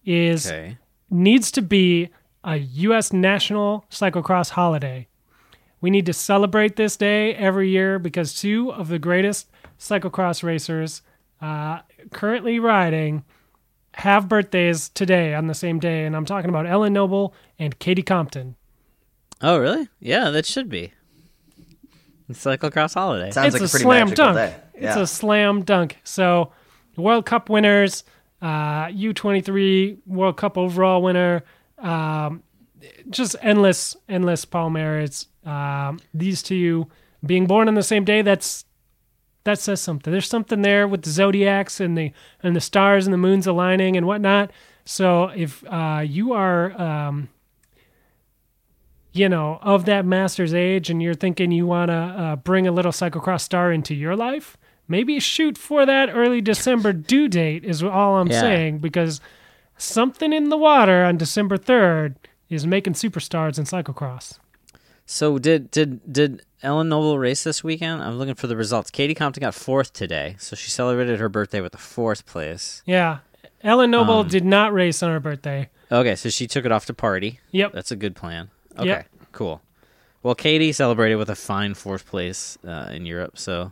is 0.05 0.47
Okay. 0.47 0.78
needs 1.09 1.51
to 1.51 1.61
be 1.61 2.09
a 2.43 2.57
U.S. 2.57 3.13
national 3.13 3.86
cyclocross 3.89 4.51
holiday. 4.51 5.07
We 5.82 5.89
need 5.89 6.05
to 6.07 6.13
celebrate 6.13 6.75
this 6.75 6.97
day 6.97 7.36
every 7.36 7.69
year 7.69 7.99
because 7.99 8.34
two 8.34 8.71
of 8.71 8.88
the 8.89 8.99
greatest 8.99 9.49
cyclocross 9.80 10.43
racers 10.43 11.03
uh, 11.41 11.80
currently 12.11 12.59
riding 12.59 13.23
have 13.98 14.30
birthdays 14.30 14.89
today 14.89 15.34
on 15.34 15.48
the 15.48 15.56
same 15.56 15.80
day, 15.80 16.06
and 16.06 16.16
I'm 16.16 16.26
talking 16.26 16.50
about 16.50 16.68
Ellen 16.68 16.93
Noble 16.93 17.34
and 17.58 17.78
Katie 17.80 18.04
Compton. 18.04 18.56
Oh, 19.41 19.58
really? 19.58 19.88
Yeah, 20.00 20.30
that 20.30 20.45
should 20.45 20.70
be. 20.70 20.93
It's 22.30 22.43
cyclocross 22.43 22.93
holiday. 22.93 23.32
Sounds 23.32 23.56
it's 23.56 23.62
like 23.62 23.62
a, 23.62 23.66
a 23.66 23.68
slam 23.68 24.10
dunk. 24.12 24.36
day. 24.36 24.56
It's 24.76 24.95
a 24.95 25.08
slam 25.08 25.64
dunk. 25.64 25.98
So, 26.04 26.52
World 26.95 27.26
Cup 27.26 27.50
winners, 27.50 28.04
uh, 28.41 28.88
U23 28.88 29.98
World 30.06 30.38
Cup 30.38 30.58
overall 30.58 31.02
winner, 31.02 31.43
um, 31.80 32.43
just 33.10 33.36
endless, 33.41 33.95
endless 34.08 34.45
Palmares. 34.45 35.26
Um, 35.45 36.00
these 36.14 36.43
two 36.43 36.88
being 37.26 37.48
born 37.48 37.68
on 37.68 37.74
the 37.74 37.84
same 37.84 38.04
day, 38.04 38.22
that's 38.22 38.66
that 39.48 39.60
says 39.60 39.82
something. 39.82 40.12
There's 40.12 40.28
something 40.28 40.62
there 40.62 40.88
with 40.88 41.02
the 41.04 41.10
zodiacs 41.10 41.80
and 41.80 41.98
the 41.98 42.12
and 42.43 42.56
the 42.56 42.62
stars 42.62 43.08
and 43.08 43.14
the 43.14 43.18
moons 43.18 43.48
aligning 43.48 43.98
and 43.98 44.06
whatnot. 44.06 44.52
So 44.86 45.26
if 45.36 45.64
uh, 45.68 46.04
you 46.06 46.34
are, 46.34 46.80
um, 46.80 47.30
you 49.14 49.28
know, 49.30 49.58
of 49.62 49.86
that 49.86 50.06
master's 50.06 50.54
age, 50.54 50.89
and 50.89 51.02
you're 51.02 51.14
thinking 51.16 51.52
you 51.52 51.66
want 51.66 51.89
to 51.89 51.95
uh, 51.95 52.36
bring 52.36 52.68
a 52.68 52.72
little 52.72 52.91
cyclocross 52.91 53.41
star 53.41 53.72
into 53.72 53.95
your 53.95 54.16
life, 54.16 54.58
maybe 54.88 55.20
shoot 55.20 55.58
for 55.58 55.86
that 55.86 56.10
early 56.14 56.41
December 56.41 56.93
due 56.93 57.28
date. 57.28 57.64
Is 57.64 57.82
all 57.84 58.18
I'm 58.18 58.28
Yeah. 58.28 58.41
saying 58.41 58.80
because 58.80 59.20
something 59.78 60.34
in 60.34 60.50
the 60.50 60.58
water 60.58 61.04
on 61.04 61.18
December 61.18 61.58
third 61.58 62.16
is 62.50 62.68
making 62.68 62.93
superstars 62.93 63.58
in 63.58 63.66
cyclocross. 63.66 64.39
So 65.10 65.39
did 65.39 65.72
did 65.72 66.12
did 66.12 66.41
Ellen 66.62 66.89
Noble 66.89 67.18
race 67.18 67.43
this 67.43 67.64
weekend? 67.64 68.03
I'm 68.03 68.18
looking 68.20 68.36
for 68.36 68.47
the 68.47 68.58
results. 68.58 68.91
Katie 68.91 69.16
Compton 69.16 69.41
got 69.41 69.55
fourth 69.55 69.93
today, 69.93 70.36
so 70.38 70.55
she 70.55 70.70
celebrated 70.70 71.20
her 71.20 71.30
birthday 71.30 71.62
with 71.62 71.74
a 71.74 71.78
fourth 71.80 72.26
place. 72.26 72.82
Yeah, 72.86 73.20
Ellen 73.64 73.89
Noble 73.91 74.20
Um, 74.20 74.28
did 74.28 74.43
not 74.43 74.74
race 74.74 75.01
on 75.01 75.10
her 75.12 75.20
birthday. 75.22 75.70
Okay, 75.91 76.16
so 76.18 76.30
she 76.30 76.45
took 76.45 76.66
it 76.66 76.72
off 76.74 76.86
to 76.88 76.93
party. 76.93 77.39
Yep. 77.51 77.72
That's 77.72 77.91
a 77.91 77.95
good 77.95 78.16
plan. 78.16 78.49
Okay, 78.78 78.88
Yep. 78.89 79.08
cool. 79.32 79.62
Well, 80.24 80.36
Katie 80.36 80.74
celebrated 80.74 81.16
with 81.16 81.30
a 81.30 81.36
fine 81.36 81.74
fourth 81.74 82.05
place 82.05 82.58
uh, 82.68 82.89
in 82.91 83.05
Europe, 83.05 83.38
so 83.38 83.72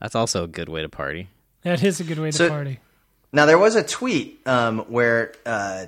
That's 0.00 0.16
also 0.16 0.42
a 0.42 0.48
good 0.48 0.68
way 0.68 0.82
to 0.82 0.88
party. 0.88 1.28
That 1.62 1.84
is 1.84 2.00
a 2.00 2.04
good 2.04 2.18
way 2.18 2.32
to 2.32 2.36
So- 2.36 2.48
party. 2.48 2.80
Now 3.32 3.46
there 3.46 3.56
was 3.56 3.76
a 3.76 3.84
tweet 3.84 4.40
um, 4.48 4.80
where 4.88 5.32
uh, 5.46 5.86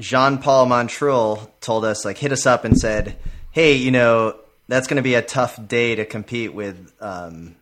Jean 0.00 0.38
Paul 0.38 0.66
Montreuil 0.66 1.48
told 1.60 1.84
us, 1.84 2.04
like, 2.04 2.18
hit 2.18 2.32
us 2.32 2.44
up 2.44 2.64
and 2.64 2.76
said, 2.76 3.16
"Hey, 3.56 3.72
you 3.76 3.90
know, 3.90 4.36
that's 4.68 4.86
going 4.86 4.98
to 4.98 5.02
be 5.02 5.14
a 5.14 5.22
tough 5.22 5.58
day 5.66 5.94
to 5.94 6.04
compete 6.04 6.52
with, 6.52 6.92
um, 7.00 7.56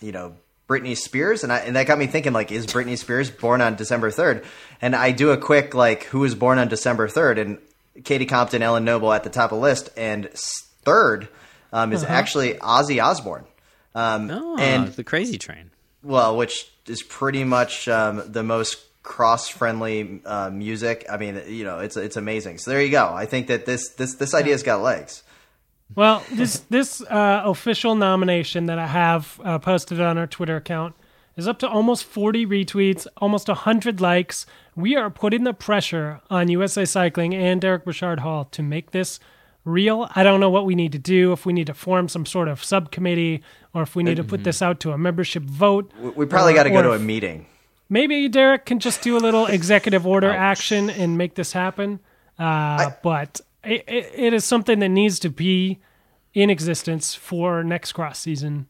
you 0.00 0.10
know, 0.10 0.34
Britney 0.68 0.96
Spears." 0.96 1.44
And 1.44 1.52
I, 1.52 1.58
and 1.58 1.76
that 1.76 1.86
got 1.86 1.96
me 1.96 2.08
thinking, 2.08 2.32
like, 2.32 2.50
is 2.50 2.66
Britney 2.66 2.98
Spears 2.98 3.30
born 3.30 3.60
on 3.60 3.76
December 3.76 4.10
third? 4.10 4.44
And 4.82 4.96
I 4.96 5.12
do 5.12 5.30
a 5.30 5.36
quick 5.36 5.74
like, 5.74 6.02
who 6.10 6.18
was 6.18 6.34
born 6.34 6.58
on 6.58 6.66
December 6.66 7.06
third? 7.08 7.38
And 7.38 7.58
Katie 8.02 8.26
Compton, 8.26 8.62
Ellen 8.62 8.84
Noble 8.84 9.12
at 9.12 9.22
the 9.22 9.30
top 9.30 9.52
of 9.52 9.58
the 9.58 9.62
list, 9.62 9.90
and 9.96 10.28
third 10.32 11.28
um, 11.72 11.92
is 11.92 12.02
actually 12.02 12.54
Ozzy 12.54 13.00
Osbourne. 13.02 13.44
Um, 13.94 14.30
Oh, 14.30 14.56
and 14.58 14.88
the 14.88 15.04
Crazy 15.04 15.38
Train. 15.38 15.70
well, 16.02 16.36
which 16.36 16.70
is 16.86 17.02
pretty 17.02 17.44
much 17.44 17.86
um, 17.88 18.22
the 18.26 18.42
most 18.42 18.78
cross-friendly 19.02 20.20
uh, 20.24 20.50
music. 20.50 21.06
I 21.10 21.16
mean, 21.16 21.40
you 21.48 21.64
know, 21.64 21.78
it's 21.78 21.96
it's 21.96 22.16
amazing. 22.16 22.58
So 22.58 22.70
there 22.70 22.82
you 22.82 22.90
go. 22.90 23.12
I 23.12 23.26
think 23.26 23.46
that 23.48 23.66
this 23.66 23.90
this 23.90 24.14
this 24.14 24.34
idea's 24.34 24.62
got 24.62 24.82
legs. 24.82 25.22
Well, 25.94 26.22
this 26.32 26.60
this 26.70 27.00
uh, 27.02 27.42
official 27.44 27.94
nomination 27.94 28.66
that 28.66 28.78
I 28.78 28.86
have 28.86 29.40
uh, 29.42 29.58
posted 29.58 30.00
on 30.00 30.18
our 30.18 30.26
Twitter 30.26 30.56
account 30.56 30.94
is 31.36 31.46
up 31.48 31.58
to 31.60 31.68
almost 31.68 32.04
40 32.04 32.46
retweets, 32.46 33.06
almost 33.18 33.48
100 33.48 34.00
likes. 34.00 34.44
We 34.74 34.96
are 34.96 35.08
putting 35.10 35.44
the 35.44 35.54
pressure 35.54 36.20
on 36.30 36.48
USA 36.48 36.84
Cycling 36.84 37.34
and 37.34 37.60
Derek 37.60 37.84
Bouchard 37.84 38.20
Hall 38.20 38.44
to 38.46 38.62
make 38.62 38.90
this 38.90 39.20
real. 39.64 40.10
I 40.16 40.22
don't 40.24 40.40
know 40.40 40.50
what 40.50 40.66
we 40.66 40.74
need 40.74 40.92
to 40.92 40.98
do, 40.98 41.32
if 41.32 41.46
we 41.46 41.52
need 41.52 41.68
to 41.68 41.74
form 41.74 42.08
some 42.08 42.26
sort 42.26 42.48
of 42.48 42.62
subcommittee 42.64 43.42
or 43.72 43.82
if 43.82 43.94
we 43.94 44.02
need 44.02 44.16
to 44.16 44.24
put 44.24 44.42
this 44.44 44.60
out 44.62 44.80
to 44.80 44.92
a 44.92 44.98
membership 44.98 45.42
vote. 45.44 45.90
We- 46.00 46.10
We 46.10 46.26
probably 46.26 46.54
got 46.54 46.64
to 46.64 46.70
go 46.70 46.82
to 46.82 46.92
a 46.92 46.98
meeting. 46.98 47.46
Maybe 47.88 48.28
Derek 48.28 48.66
can 48.66 48.80
just 48.80 49.00
do 49.02 49.16
a 49.16 49.20
little 49.20 49.46
executive 49.58 50.06
order 50.06 50.30
action 50.30 50.90
and 50.90 51.16
make 51.16 51.34
this 51.36 51.52
happen. 51.52 52.00
Uh, 52.38 52.90
but 53.02 53.40
it, 53.64 53.84
it, 53.88 54.32
is 54.32 54.44
something 54.44 54.78
that 54.78 54.88
needs 54.88 55.18
to 55.20 55.30
be 55.30 55.78
in 56.34 56.50
existence 56.50 57.14
for 57.14 57.64
next 57.64 57.92
cross 57.92 58.18
season. 58.18 58.66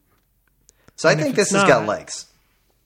So 0.95 1.07
I 1.07 1.15
think 1.15 1.35
this 1.35 1.51
has 1.51 1.63
got 1.63 1.81
not, 1.81 1.87
legs. 1.87 2.25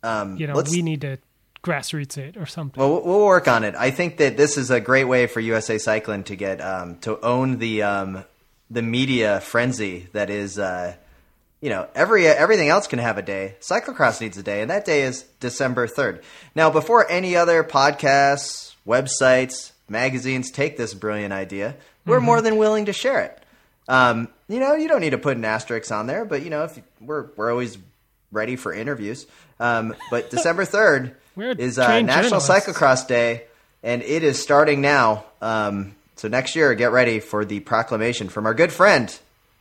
Um, 0.03 0.37
You 0.37 0.47
know, 0.47 0.61
we 0.69 0.81
need 0.81 1.01
to 1.01 1.17
grassroots 1.63 2.17
it 2.17 2.35
or 2.37 2.45
something. 2.45 2.79
Well, 2.79 2.91
we'll- 2.91 3.03
we'll 3.03 3.25
work 3.25 3.47
on 3.47 3.63
it. 3.63 3.73
I 3.77 3.89
think 3.91 4.17
that 4.17 4.37
this 4.37 4.57
is 4.57 4.69
a 4.69 4.79
great 4.79 5.05
way 5.05 5.27
for 5.27 5.39
USA 5.39 5.77
Cycling 5.77 6.23
to 6.25 6.35
get 6.35 6.61
um, 6.61 6.97
to 6.99 7.19
own 7.21 7.57
the 7.59 7.83
um, 7.83 8.25
the 8.69 8.81
media 8.81 9.39
frenzy 9.39 10.07
that 10.13 10.29
is. 10.29 10.59
Uh, 10.59 10.95
you 11.61 11.69
know, 11.69 11.87
every 11.95 12.27
everything 12.27 12.67
else 12.67 12.87
can 12.87 12.99
have 12.99 13.17
a 13.17 13.21
day. 13.21 13.55
Cyclocross 13.61 14.19
needs 14.19 14.37
a 14.37 14.43
day, 14.43 14.59
and 14.59 14.69
that 14.69 14.83
day 14.83 15.03
is 15.03 15.23
December 15.39 15.87
third. 15.87 16.21
Now, 16.53 16.69
before 16.69 17.09
any 17.09 17.37
other 17.37 17.63
podcasts, 17.63 18.75
websites, 18.85 19.71
magazines 19.87 20.51
take 20.51 20.75
this 20.75 20.93
brilliant 20.93 21.31
idea, 21.31 21.77
we're 22.05 22.19
more 22.19 22.41
than 22.41 22.57
willing 22.57 22.85
to 22.85 22.93
share 22.93 23.21
it. 23.21 23.39
Um, 23.87 24.29
you 24.47 24.59
know, 24.59 24.75
you 24.75 24.87
don't 24.87 25.01
need 25.01 25.11
to 25.11 25.17
put 25.17 25.37
an 25.37 25.45
asterisk 25.45 25.91
on 25.91 26.07
there, 26.07 26.25
but 26.25 26.43
you 26.43 26.49
know, 26.49 26.63
if 26.63 26.77
you, 26.77 26.83
we're 27.01 27.27
we're 27.35 27.51
always 27.51 27.77
ready 28.31 28.55
for 28.55 28.73
interviews. 28.73 29.25
Um, 29.59 29.95
but 30.09 30.29
December 30.31 30.65
third 30.65 31.15
is 31.37 31.79
uh, 31.79 32.01
National. 32.01 32.39
Cyclocross 32.39 33.07
Day, 33.07 33.43
and 33.81 34.01
it 34.01 34.23
is 34.23 34.41
starting 34.41 34.81
now. 34.81 35.25
Um, 35.41 35.95
so 36.15 36.27
next 36.27 36.55
year, 36.55 36.73
get 36.75 36.91
ready 36.91 37.19
for 37.19 37.43
the 37.43 37.59
proclamation 37.61 38.29
from 38.29 38.45
our 38.45 38.53
good 38.53 38.71
friend 38.71 39.17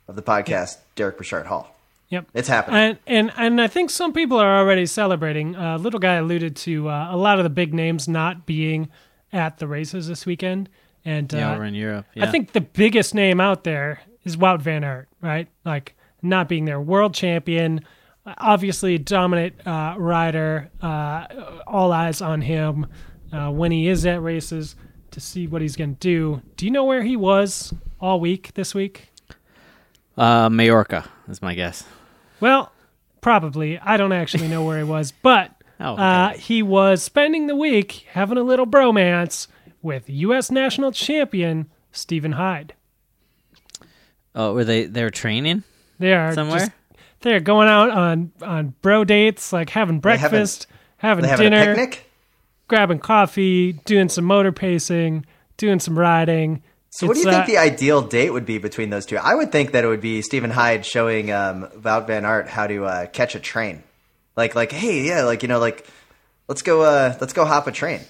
of 0.06 0.16
the 0.16 0.22
podcast, 0.22 0.78
Derek 0.94 1.16
Bouchard 1.16 1.46
Hall. 1.46 1.74
Yep. 2.10 2.26
It's 2.34 2.48
happening. 2.48 2.76
And 2.78 2.98
and 3.06 3.32
and 3.38 3.60
I 3.60 3.68
think 3.68 3.88
some 3.88 4.12
people 4.12 4.38
are 4.38 4.58
already 4.58 4.84
celebrating. 4.84 5.56
Uh, 5.56 5.78
little 5.78 5.98
guy 5.98 6.16
alluded 6.16 6.56
to 6.56 6.90
uh, 6.90 7.08
a 7.10 7.16
lot 7.16 7.38
of 7.38 7.44
the 7.44 7.50
big 7.50 7.72
names 7.72 8.06
not 8.06 8.44
being 8.44 8.90
at 9.32 9.58
the 9.58 9.66
races 9.66 10.08
this 10.08 10.26
weekend, 10.26 10.68
and 11.04 11.32
Yeah, 11.32 11.50
uh, 11.50 11.54
over 11.54 11.64
in 11.64 11.74
Europe. 11.74 12.06
Yeah. 12.14 12.24
I 12.26 12.30
think 12.30 12.52
the 12.52 12.60
biggest 12.60 13.14
name 13.14 13.40
out 13.40 13.64
there 13.64 14.00
is 14.24 14.36
Wout 14.36 14.60
van 14.62 14.84
Aert, 14.84 15.08
right? 15.20 15.48
Like 15.64 15.94
not 16.22 16.48
being 16.48 16.64
there, 16.64 16.80
world 16.80 17.14
champion, 17.14 17.80
obviously 18.38 18.94
a 18.94 18.98
dominant 18.98 19.66
uh, 19.66 19.94
rider. 19.98 20.70
Uh, 20.80 21.26
all 21.66 21.92
eyes 21.92 22.20
on 22.22 22.40
him 22.42 22.86
uh, 23.32 23.50
when 23.50 23.72
he 23.72 23.88
is 23.88 24.06
at 24.06 24.22
races 24.22 24.76
to 25.10 25.20
see 25.20 25.46
what 25.46 25.60
he's 25.62 25.76
going 25.76 25.94
to 25.96 25.98
do. 26.00 26.42
Do 26.56 26.64
you 26.64 26.70
know 26.70 26.84
where 26.84 27.02
he 27.02 27.16
was 27.16 27.74
all 28.00 28.20
week 28.20 28.52
this 28.54 28.74
week? 28.74 29.08
uh, 30.16 30.48
Majorca 30.50 31.08
is 31.28 31.42
my 31.42 31.54
guess. 31.54 31.84
Well, 32.40 32.72
probably. 33.20 33.78
I 33.78 33.96
don't 33.96 34.12
actually 34.12 34.48
know 34.48 34.64
where 34.64 34.78
he 34.78 34.84
was, 34.84 35.12
but 35.12 35.50
Oh, 35.80 35.94
okay. 35.94 36.02
uh, 36.02 36.28
he 36.34 36.62
was 36.62 37.02
spending 37.02 37.48
the 37.48 37.56
week 37.56 38.06
having 38.12 38.38
a 38.38 38.42
little 38.42 38.66
bromance 38.66 39.48
with 39.82 40.08
U.S. 40.08 40.50
national 40.50 40.92
champion 40.92 41.70
Stephen 41.90 42.32
Hyde. 42.32 42.74
Oh, 44.34 44.54
were 44.54 44.64
they 44.64 44.86
they 44.86 45.02
were 45.02 45.10
training 45.10 45.62
They 45.98 46.12
are 46.14 46.32
somewhere? 46.34 46.60
just- 46.60 46.72
they're 47.20 47.40
going 47.40 47.68
out 47.68 47.90
on 47.90 48.32
on 48.42 48.74
bro 48.82 49.04
dates, 49.04 49.52
like 49.52 49.70
having 49.70 49.96
having- 49.96 50.00
breakfast, 50.00 50.66
having 50.96 51.22
they 51.22 51.28
having 51.28 51.50
dinner, 51.50 51.72
a 51.72 51.74
picnic. 51.76 52.10
grabbing 52.66 52.98
coffee, 52.98 53.74
doing 53.84 54.08
some 54.08 54.24
motor 54.24 54.50
pacing, 54.50 55.24
doing 55.56 55.78
some 55.78 55.96
riding. 55.98 56.62
So, 56.90 57.06
what 57.06 57.14
do 57.14 57.20
It's, 57.20 57.26
you 57.26 57.30
think 57.32 57.44
uh, 57.44 57.46
the 57.46 57.58
ideal 57.58 58.02
date 58.02 58.30
would 58.30 58.44
be 58.44 58.58
between 58.58 58.90
those 58.90 59.06
two? 59.06 59.16
I 59.18 59.34
would 59.36 59.52
think 59.52 59.70
that 59.72 59.84
it 59.84 59.86
would 59.86 60.00
be 60.00 60.20
Stephen 60.20 60.50
Hyde 60.50 60.84
showing 60.84 61.30
um, 61.30 61.68
Wout 61.78 62.06
Van 62.08 62.24
Aert 62.24 62.48
how 62.48 62.66
to 62.66 62.84
uh, 62.84 63.06
catch 63.06 63.34
a 63.36 63.40
train. 63.40 63.82
Like, 64.36 64.54
like, 64.56 64.72
hey, 64.72 65.02
yeah, 65.06 65.22
like 65.22 65.42
you 65.42 65.48
know, 65.48 65.58
like 65.60 65.86
let's 66.48 66.62
go, 66.62 66.82
uh, 66.82 67.16
let's 67.20 67.32
go 67.34 67.44
hop 67.44 67.66
a 67.68 67.72
train. 67.72 68.00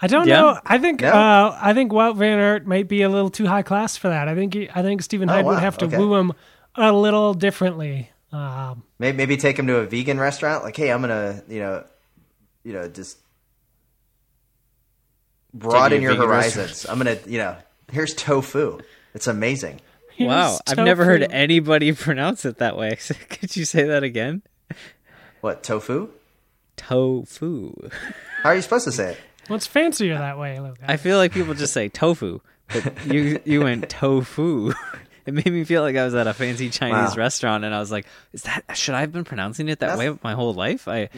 I 0.00 0.06
don't 0.06 0.26
Yeah? 0.28 0.40
know. 0.40 0.60
I 0.64 0.78
think 0.78 1.00
No? 1.00 1.08
uh, 1.10 1.58
I 1.60 1.74
think 1.74 1.90
Wout 1.92 2.16
Van 2.16 2.38
Aert 2.38 2.66
might 2.66 2.86
be 2.88 3.02
a 3.02 3.08
little 3.08 3.30
too 3.30 3.46
high 3.46 3.62
class 3.62 3.96
for 3.96 4.08
that. 4.08 4.28
I 4.28 4.34
think 4.34 4.54
he, 4.54 4.68
I 4.74 4.82
think 4.82 5.02
Stephen 5.02 5.28
Oh, 5.28 5.32
Hyde 5.32 5.44
would 5.46 5.58
have 5.58 5.76
to 5.78 5.86
Okay. 5.86 5.96
woo 5.98 6.14
him 6.14 6.32
a 6.76 6.92
little 6.92 7.34
differently. 7.34 8.10
Um, 8.32 8.82
Maybe, 8.98 9.16
maybe 9.16 9.36
take 9.36 9.58
him 9.58 9.66
to 9.68 9.76
a 9.78 9.86
vegan 9.86 10.20
restaurant. 10.20 10.62
Like, 10.62 10.76
hey, 10.76 10.92
I'm 10.92 11.00
gonna, 11.00 11.42
you 11.48 11.60
know, 11.60 11.84
you 12.62 12.72
know, 12.74 12.86
just 12.88 13.18
broaden 15.54 16.02
your 16.02 16.12
vegan 16.12 16.28
horizons. 16.28 16.86
I'm 16.88 16.98
gonna, 16.98 17.16
you 17.26 17.38
know, 17.38 17.56
here's 17.90 18.14
tofu. 18.14 18.80
It's 19.14 19.26
amazing. 19.26 19.80
Wow, 20.20 20.58
here's 20.66 20.76
I've 20.78 20.84
never 20.84 21.04
heard 21.04 21.22
anybody 21.30 21.92
pronounce 21.94 22.44
it 22.44 22.58
that 22.58 22.76
way. 22.76 22.96
Could 23.30 23.54
you 23.56 23.64
say 23.64 23.84
that 23.84 24.02
again? 24.02 24.42
What 25.42 25.62
tofu? 25.62 26.08
Tofu. 26.76 27.72
How 28.42 28.48
are 28.48 28.56
you 28.56 28.62
supposed 28.62 28.84
to 28.86 28.90
say 28.92 29.12
it? 29.12 29.18
What's 29.48 29.66
fancier 29.66 30.16
that 30.18 30.38
way, 30.38 30.60
Luke? 30.60 30.78
I 30.86 30.96
feel 30.96 31.16
like 31.18 31.32
people 31.32 31.54
just 31.54 31.72
say 31.72 31.88
tofu, 31.88 32.40
but 32.72 33.06
you 33.06 33.40
you 33.44 33.62
went 33.62 33.88
tofu. 33.90 34.72
It 35.26 35.34
made 35.34 35.52
me 35.52 35.62
feel 35.64 35.82
like 35.82 35.94
I 35.94 36.04
was 36.06 36.14
at 36.14 36.26
a 36.26 36.32
fancy 36.32 36.70
Chinese 36.70 37.10
Wow. 37.10 37.22
restaurant, 37.22 37.62
and 37.62 37.74
I 37.74 37.80
was 37.80 37.92
like, 37.92 38.06
"Is 38.32 38.44
that 38.44 38.62
should 38.74 38.94
I 38.94 39.00
have 39.00 39.12
been 39.12 39.24
pronouncing 39.24 39.68
it 39.68 39.78
that 39.80 39.88
That's- 39.98 39.98
way 40.12 40.18
my 40.24 40.32
whole 40.32 40.54
life?" 40.54 40.88
I 40.88 41.10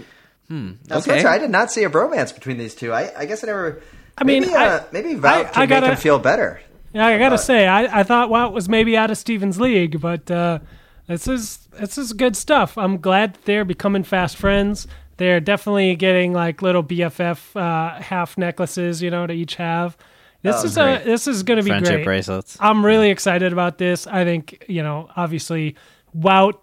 hmm. 0.49 0.73
Now, 0.89 0.97
Okay. 0.97 1.03
Spencer, 1.21 1.29
I 1.29 1.39
did 1.39 1.51
not 1.51 1.71
see 1.71 1.85
a 1.85 1.89
bromance 1.91 2.35
between 2.35 2.59
these 2.59 2.75
two. 2.75 2.93
I, 2.93 3.13
I 3.17 3.25
guess 3.27 3.45
I 3.45 3.47
never. 3.47 3.81
I 4.19 4.25
mean, 4.25 4.43
maybe, 4.43 4.55
I- 4.57 4.67
uh, 4.67 4.85
maybe 4.91 5.15
Wout 5.15 5.25
I- 5.27 5.45
can 5.45 5.63
I 5.63 5.67
gotta- 5.67 5.87
make 5.87 5.93
him 5.99 6.03
feel 6.03 6.19
better. 6.19 6.61
Yeah, 6.93 7.07
I 7.07 7.19
gotta 7.19 7.39
say, 7.39 7.69
I, 7.69 8.01
I 8.01 8.03
thought 8.03 8.31
Wout 8.31 8.53
was 8.53 8.69
maybe 8.69 8.97
out 8.97 9.13
of 9.13 9.17
Stevens' 9.17 9.61
league, 9.61 10.01
but 10.01 10.29
uh, 10.29 10.59
this 11.07 11.29
is 11.29 11.59
this 11.79 11.97
is 11.97 12.13
good 12.13 12.35
stuff. 12.35 12.77
I'm 12.77 12.99
glad 12.99 13.39
they're 13.45 13.65
becoming 13.65 14.03
fast 14.03 14.37
friends. 14.37 14.89
They're 15.21 15.39
definitely 15.39 15.95
getting 15.97 16.33
like 16.33 16.63
little 16.63 16.83
BFF 16.83 17.55
uh, 17.55 18.01
half 18.01 18.39
necklaces, 18.39 19.03
you 19.03 19.11
know, 19.11 19.27
to 19.27 19.33
each 19.35 19.57
have. 19.57 19.97
This 20.43 20.57
Oh, 20.63 20.65
is 20.65 20.75
great. 20.77 21.03
a 21.03 21.05
this 21.05 21.27
is 21.27 21.43
gonna 21.43 21.63
be 21.63 21.69
great. 21.69 21.81
Friendship 21.81 21.95
great. 21.97 22.05
bracelets. 22.05 22.57
I'm 22.59 22.85
really 22.85 23.11
excited 23.11 23.53
about 23.53 23.77
this. 23.77 24.07
I 24.07 24.25
think 24.25 24.65
you 24.67 24.83
know, 24.83 25.11
obviously, 25.17 25.77
Wout 26.17 26.55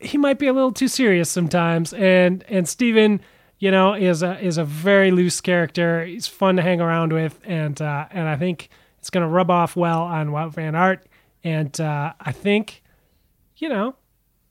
he 0.00 0.16
might 0.16 0.38
be 0.38 0.46
a 0.46 0.52
little 0.52 0.72
too 0.72 0.88
serious 0.88 1.28
sometimes, 1.30 1.92
and 1.92 2.42
and 2.48 2.66
Steven, 2.66 3.20
you 3.58 3.70
know, 3.70 3.92
is 3.94 4.22
a 4.22 4.40
is 4.42 4.56
a 4.56 4.64
very 4.64 5.10
loose 5.10 5.40
character. 5.42 6.04
He's 6.06 6.26
fun 6.26 6.56
to 6.56 6.62
hang 6.62 6.80
around 6.80 7.12
with, 7.12 7.38
and 7.44 7.80
uh, 7.82 8.06
and 8.10 8.28
I 8.28 8.36
think 8.36 8.70
it's 8.98 9.10
going 9.10 9.22
to 9.22 9.28
rub 9.28 9.50
off 9.50 9.76
well 9.76 10.02
on 10.02 10.28
Wout 10.28 10.54
Van 10.54 10.74
Aert, 10.74 11.06
and 11.44 11.78
uh, 11.80 12.14
I 12.20 12.32
think, 12.32 12.82
you 13.58 13.68
know, 13.68 13.94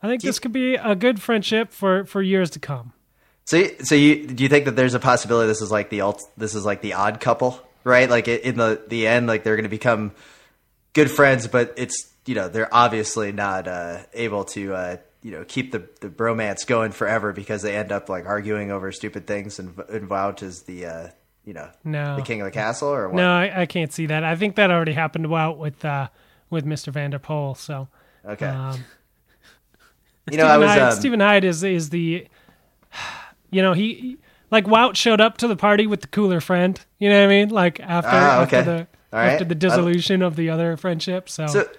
I 0.03 0.07
think 0.07 0.21
this 0.21 0.37
could 0.37 0.53
be 0.53 0.75
a 0.75 0.95
good 0.95 1.19
friendship 1.21 1.71
for 1.71 2.05
for 2.05 2.21
years 2.21 2.51
to 2.51 2.59
come. 2.59 2.93
So, 3.47 3.65
so 3.81 3.95
you 3.95 4.27
do 4.27 4.43
you 4.43 4.49
think 4.49 4.65
that 4.65 4.75
there's 4.75 4.93
a 4.93 4.99
possibility 4.99 5.47
this 5.47 5.61
is 5.61 5.71
like 5.71 5.89
the 5.89 6.01
ult, 6.01 6.21
this 6.35 6.53
is 6.53 6.65
like 6.65 6.81
the 6.81 6.93
odd 6.93 7.21
couple, 7.21 7.59
right? 7.85 8.09
Like 8.09 8.27
in 8.27 8.57
the 8.57 8.81
the 8.87 9.07
end, 9.07 9.25
like 9.27 9.43
they're 9.43 9.55
going 9.55 9.63
to 9.63 9.69
become 9.69 10.11
good 10.91 11.09
friends, 11.09 11.47
but 11.47 11.73
it's 11.77 12.11
you 12.25 12.35
know 12.35 12.49
they're 12.49 12.73
obviously 12.73 13.31
not 13.31 13.67
uh, 13.69 13.99
able 14.13 14.43
to 14.43 14.73
uh, 14.73 14.97
you 15.23 15.31
know 15.31 15.45
keep 15.47 15.71
the 15.71 15.87
the 16.01 16.09
bromance 16.09 16.67
going 16.67 16.91
forever 16.91 17.31
because 17.31 17.61
they 17.61 17.73
end 17.73 17.93
up 17.93 18.09
like 18.09 18.25
arguing 18.25 18.69
over 18.69 18.91
stupid 18.91 19.25
things, 19.25 19.59
and, 19.59 19.79
and 19.89 20.09
Wout 20.09 20.43
is 20.43 20.63
the 20.63 20.85
uh, 20.85 21.07
you 21.45 21.53
know 21.53 21.69
No. 21.85 22.17
the 22.17 22.23
king 22.23 22.41
of 22.41 22.45
the 22.45 22.51
castle, 22.51 22.89
or 22.89 23.07
what? 23.07 23.15
No, 23.15 23.31
I, 23.31 23.61
I 23.61 23.65
can't 23.65 23.93
see 23.93 24.07
that. 24.07 24.25
I 24.25 24.35
think 24.35 24.55
that 24.55 24.71
already 24.71 24.91
happened 24.91 25.23
to 25.23 25.29
Wout 25.29 25.57
with 25.57 25.85
uh, 25.85 26.09
with 26.49 26.65
Mr. 26.65 26.89
Van 26.91 27.11
der 27.11 27.19
Poel. 27.19 27.55
So 27.55 27.87
Okay, 28.25 28.45
um, 28.47 28.83
You 30.29 30.37
know, 30.37 30.47
I 30.47 30.57
was 30.57 30.67
Hyde, 30.67 30.81
um, 30.81 30.91
Stephen 30.99 31.21
Hyde 31.21 31.45
is 31.45 31.63
is 31.63 31.91
the, 31.91 32.27
you 33.51 33.61
know, 33.61 33.73
he 33.73 34.17
like 34.51 34.65
Wout 34.65 34.95
showed 34.95 35.21
up 35.21 35.37
to 35.37 35.47
the 35.47 35.55
party 35.55 35.87
with 35.87 36.01
the 36.01 36.07
cooler 36.07 36.39
friend. 36.41 36.79
You 36.99 37.09
know 37.09 37.19
what 37.19 37.25
I 37.25 37.27
mean? 37.27 37.49
Like 37.49 37.79
after 37.79 38.09
Ah, 38.11 38.41
okay. 38.43 38.57
after 38.59 38.63
the 38.77 38.87
right. 39.11 39.29
after 39.33 39.45
the 39.45 39.55
dissolution 39.55 40.21
of 40.21 40.35
the 40.35 40.49
other 40.49 40.77
friendship. 40.77 41.29
So, 41.29 41.47
So, 41.47 41.69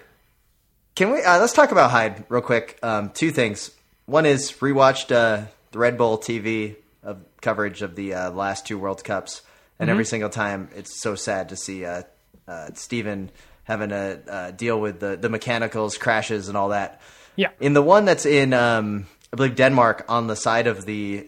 can 0.95 1.11
we? 1.11 1.21
Uh, 1.23 1.39
let's 1.39 1.53
talk 1.53 1.71
about 1.71 1.91
Hyde 1.91 2.25
real 2.29 2.41
quick. 2.41 2.77
Um, 2.83 3.09
two 3.11 3.31
things. 3.31 3.71
One 4.05 4.25
is 4.25 4.51
rewatched 4.53 5.11
uh, 5.11 5.45
the 5.71 5.79
Red 5.79 5.97
Bull 5.97 6.17
TV 6.17 6.75
of 7.03 7.17
coverage 7.41 7.81
of 7.81 7.95
the 7.95 8.13
uh, 8.13 8.31
last 8.31 8.65
two 8.67 8.77
World 8.77 9.03
Cups, 9.03 9.41
and 9.79 9.89
every 9.89 10.05
single 10.05 10.29
time 10.29 10.69
it's 10.75 10.99
so 11.01 11.15
sad 11.15 11.49
to 11.49 11.55
see 11.55 11.85
uh, 11.85 12.03
uh, 12.47 12.69
Steven 12.73 13.29
having 13.63 13.89
to 13.89 14.19
uh, 14.27 14.51
deal 14.51 14.81
with 14.81 14.99
the 14.99 15.15
the 15.15 15.29
mechanicals, 15.29 15.97
crashes, 15.97 16.47
and 16.49 16.57
all 16.57 16.69
that. 16.69 16.99
yeah, 17.35 17.49
In 17.59 17.73
the 17.73 17.83
one 17.83 18.05
that's 18.05 18.25
in, 18.25 18.51
um, 18.53 19.05
I 19.31 19.35
believe 19.37 19.55
Denmark, 19.55 20.05
on 20.09 20.25
the 20.27 20.35
side 20.35 20.65
of 20.67 20.85
the 20.85 21.27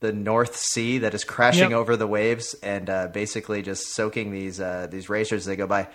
the 0.00 0.12
North 0.12 0.56
Sea 0.56 0.98
that 0.98 1.14
is 1.14 1.24
crashing 1.24 1.70
Yep. 1.70 1.78
over 1.78 1.96
the 1.96 2.06
waves 2.06 2.54
and 2.62 2.88
uh, 2.90 3.08
basically 3.08 3.62
just 3.62 3.94
soaking 3.94 4.30
these 4.32 4.60
uh, 4.60 4.86
these 4.90 5.08
racers 5.08 5.42
as 5.42 5.46
they 5.46 5.56
go 5.56 5.66
by. 5.66 5.88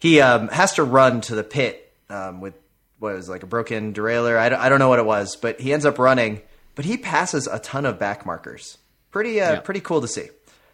He 0.00 0.20
um, 0.20 0.48
has 0.48 0.74
to 0.74 0.84
run 0.84 1.20
to 1.22 1.34
the 1.34 1.44
pit 1.44 1.92
um, 2.10 2.40
with 2.40 2.54
what 2.98 3.14
was 3.14 3.28
it, 3.28 3.32
like 3.32 3.42
a 3.42 3.46
broken 3.46 3.92
derailleur. 3.94 4.36
I 4.36 4.48
don't, 4.48 4.58
I 4.60 4.68
don't 4.68 4.78
know 4.80 4.88
what 4.88 4.98
it 4.98 5.06
was, 5.06 5.36
but 5.36 5.60
he 5.60 5.72
ends 5.72 5.84
up 5.86 5.98
running. 5.98 6.40
But 6.74 6.84
he 6.84 6.96
passes 6.96 7.48
a 7.48 7.58
ton 7.58 7.84
of 7.86 7.98
back 7.98 8.24
markers. 8.24 8.78
Pretty 9.10 9.40
uh, 9.40 9.54
Yeah. 9.54 9.60
pretty 9.60 9.80
cool 9.80 10.00
to 10.00 10.06
see. 10.08 10.28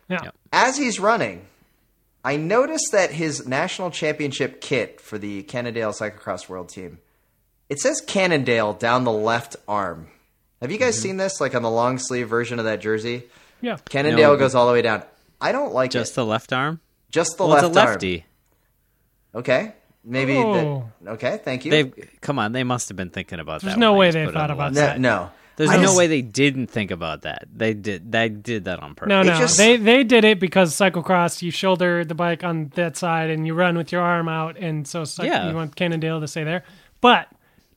yeah, 0.08 0.20
Yeah. 0.24 0.30
As 0.52 0.76
he's 0.76 1.00
running, 1.00 1.46
I 2.22 2.36
noticed 2.36 2.92
that 2.92 3.10
his 3.12 3.46
national 3.46 3.90
championship 3.90 4.60
kit 4.60 5.00
for 5.00 5.16
the 5.18 5.42
Cannondale 5.44 5.92
Cyclocross 5.92 6.48
World 6.48 6.68
Team, 6.68 6.98
it 7.70 7.80
says 7.80 8.02
Cannondale 8.06 8.74
down 8.74 9.04
the 9.04 9.12
left 9.12 9.56
arm. 9.66 10.08
Have 10.64 10.70
you 10.72 10.78
Mm-hmm. 10.78 10.84
guys 10.86 10.98
seen 10.98 11.16
this, 11.18 11.40
like 11.42 11.54
on 11.54 11.62
the 11.62 11.70
long 11.70 11.98
sleeve 11.98 12.26
version 12.28 12.58
of 12.58 12.64
that 12.64 12.80
jersey? 12.80 13.24
yeah. 13.60 13.76
Cannondale 13.88 14.32
No. 14.32 14.36
goes 14.38 14.54
all 14.54 14.66
the 14.66 14.72
way 14.72 14.80
down. 14.82 15.02
I 15.40 15.52
don't 15.52 15.74
like 15.74 15.90
Just 15.90 16.12
it. 16.12 16.16
the 16.16 16.24
left 16.24 16.52
arm. 16.54 16.80
Just 17.10 17.36
the 17.36 17.44
well, 17.44 17.52
left 17.54 17.66
it's 17.66 17.76
a 17.76 17.80
lefty. 17.84 18.16
arm. 19.34 19.40
Okay, 19.40 19.72
maybe. 20.04 20.36
Oh. 20.36 20.88
that- 21.02 21.10
okay, 21.12 21.40
thank 21.44 21.64
you. 21.64 21.70
They 21.70 21.84
come 22.20 22.38
on. 22.38 22.52
They 22.52 22.64
must 22.64 22.88
have 22.88 22.96
been 22.96 23.10
thinking 23.10 23.40
about 23.40 23.60
There's 23.60 23.74
that. 23.74 23.78
There's 23.78 23.78
no 23.80 23.94
way 23.94 24.10
they 24.10 24.26
thought 24.26 24.50
about 24.50 24.72
left. 24.72 24.74
no, 24.74 24.80
that. 24.80 25.00
no. 25.00 25.30
There's 25.56 25.70
I 25.70 25.76
no 25.76 25.82
just- 25.82 25.96
way 25.98 26.06
they 26.08 26.22
didn't 26.22 26.68
think 26.68 26.90
about 26.90 27.22
that. 27.22 27.44
They 27.54 27.74
did. 27.74 28.10
They 28.10 28.28
did 28.28 28.64
that 28.64 28.80
on 28.80 28.94
purpose. 28.94 29.08
No, 29.10 29.20
It 29.20 29.24
no, 29.26 29.38
just- 29.38 29.56
they 29.58 29.76
they 29.76 30.02
did 30.02 30.24
it 30.24 30.40
because 30.40 30.74
cyclocross. 30.74 31.42
You 31.42 31.50
shoulder 31.50 32.04
the 32.04 32.14
bike 32.14 32.42
on 32.42 32.72
that 32.74 32.96
side 32.96 33.30
and 33.30 33.46
you 33.46 33.54
run 33.54 33.76
with 33.76 33.92
your 33.92 34.02
arm 34.02 34.28
out, 34.28 34.56
and 34.56 34.86
so 34.88 35.02
cyc- 35.02 35.26
Yeah. 35.26 35.48
you 35.48 35.54
want 35.54 35.76
Cannondale 35.76 36.20
to 36.20 36.26
stay 36.28 36.42
there. 36.44 36.64
But 37.00 37.28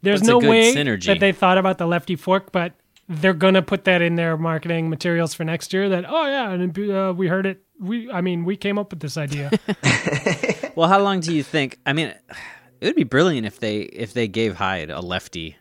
there's 0.01 0.21
That's 0.21 0.29
no 0.29 0.39
way 0.39 0.73
synergy. 0.73 1.05
that 1.07 1.19
they 1.19 1.31
thought 1.31 1.57
about 1.57 1.77
the 1.77 1.87
lefty 1.87 2.15
fork, 2.15 2.51
but 2.51 2.73
they're 3.09 3.33
gonna 3.33 3.61
put 3.61 3.85
that 3.85 4.01
in 4.01 4.15
their 4.15 4.37
marketing 4.37 4.89
materials 4.89 5.33
for 5.33 5.43
next 5.43 5.73
year. 5.73 5.89
That 5.89 6.05
oh 6.07 6.25
yeah, 6.27 6.51
and 6.51 6.77
uh, 6.91 7.13
we 7.15 7.27
heard 7.27 7.45
it. 7.45 7.61
We 7.79 8.11
I 8.11 8.21
mean 8.21 8.43
we 8.45 8.55
came 8.57 8.77
up 8.77 8.91
with 8.91 8.99
this 8.99 9.17
idea. 9.17 9.51
Well, 10.75 10.87
how 10.87 10.99
long 10.99 11.21
do 11.21 11.33
you 11.33 11.41
think? 11.41 11.79
I 11.87 11.93
mean, 11.93 12.09
it 12.09 12.85
would 12.85 12.95
be 12.95 13.03
brilliant 13.03 13.47
if 13.47 13.59
they 13.59 13.79
if 13.79 14.13
they 14.13 14.27
gave 14.27 14.55
Hyde 14.57 14.91
a 14.91 14.99
lefty, 15.01 15.55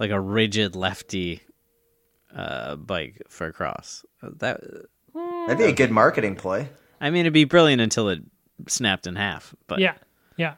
like 0.00 0.10
a 0.10 0.18
rigid 0.18 0.74
lefty, 0.74 1.40
uh, 2.34 2.74
bike 2.74 3.22
for 3.28 3.46
a 3.46 3.52
cross. 3.52 4.04
That 4.22 4.60
That'd 5.14 5.58
be 5.58 5.64
a 5.64 5.72
good 5.72 5.92
marketing 5.92 6.34
ploy. 6.34 6.68
I 7.00 7.10
mean, 7.10 7.20
it'd 7.20 7.32
be 7.32 7.44
brilliant 7.44 7.80
until 7.80 8.08
it 8.08 8.22
snapped 8.66 9.06
in 9.06 9.14
half. 9.14 9.54
But 9.68 9.78
yeah, 9.78 9.94
yeah. 10.36 10.54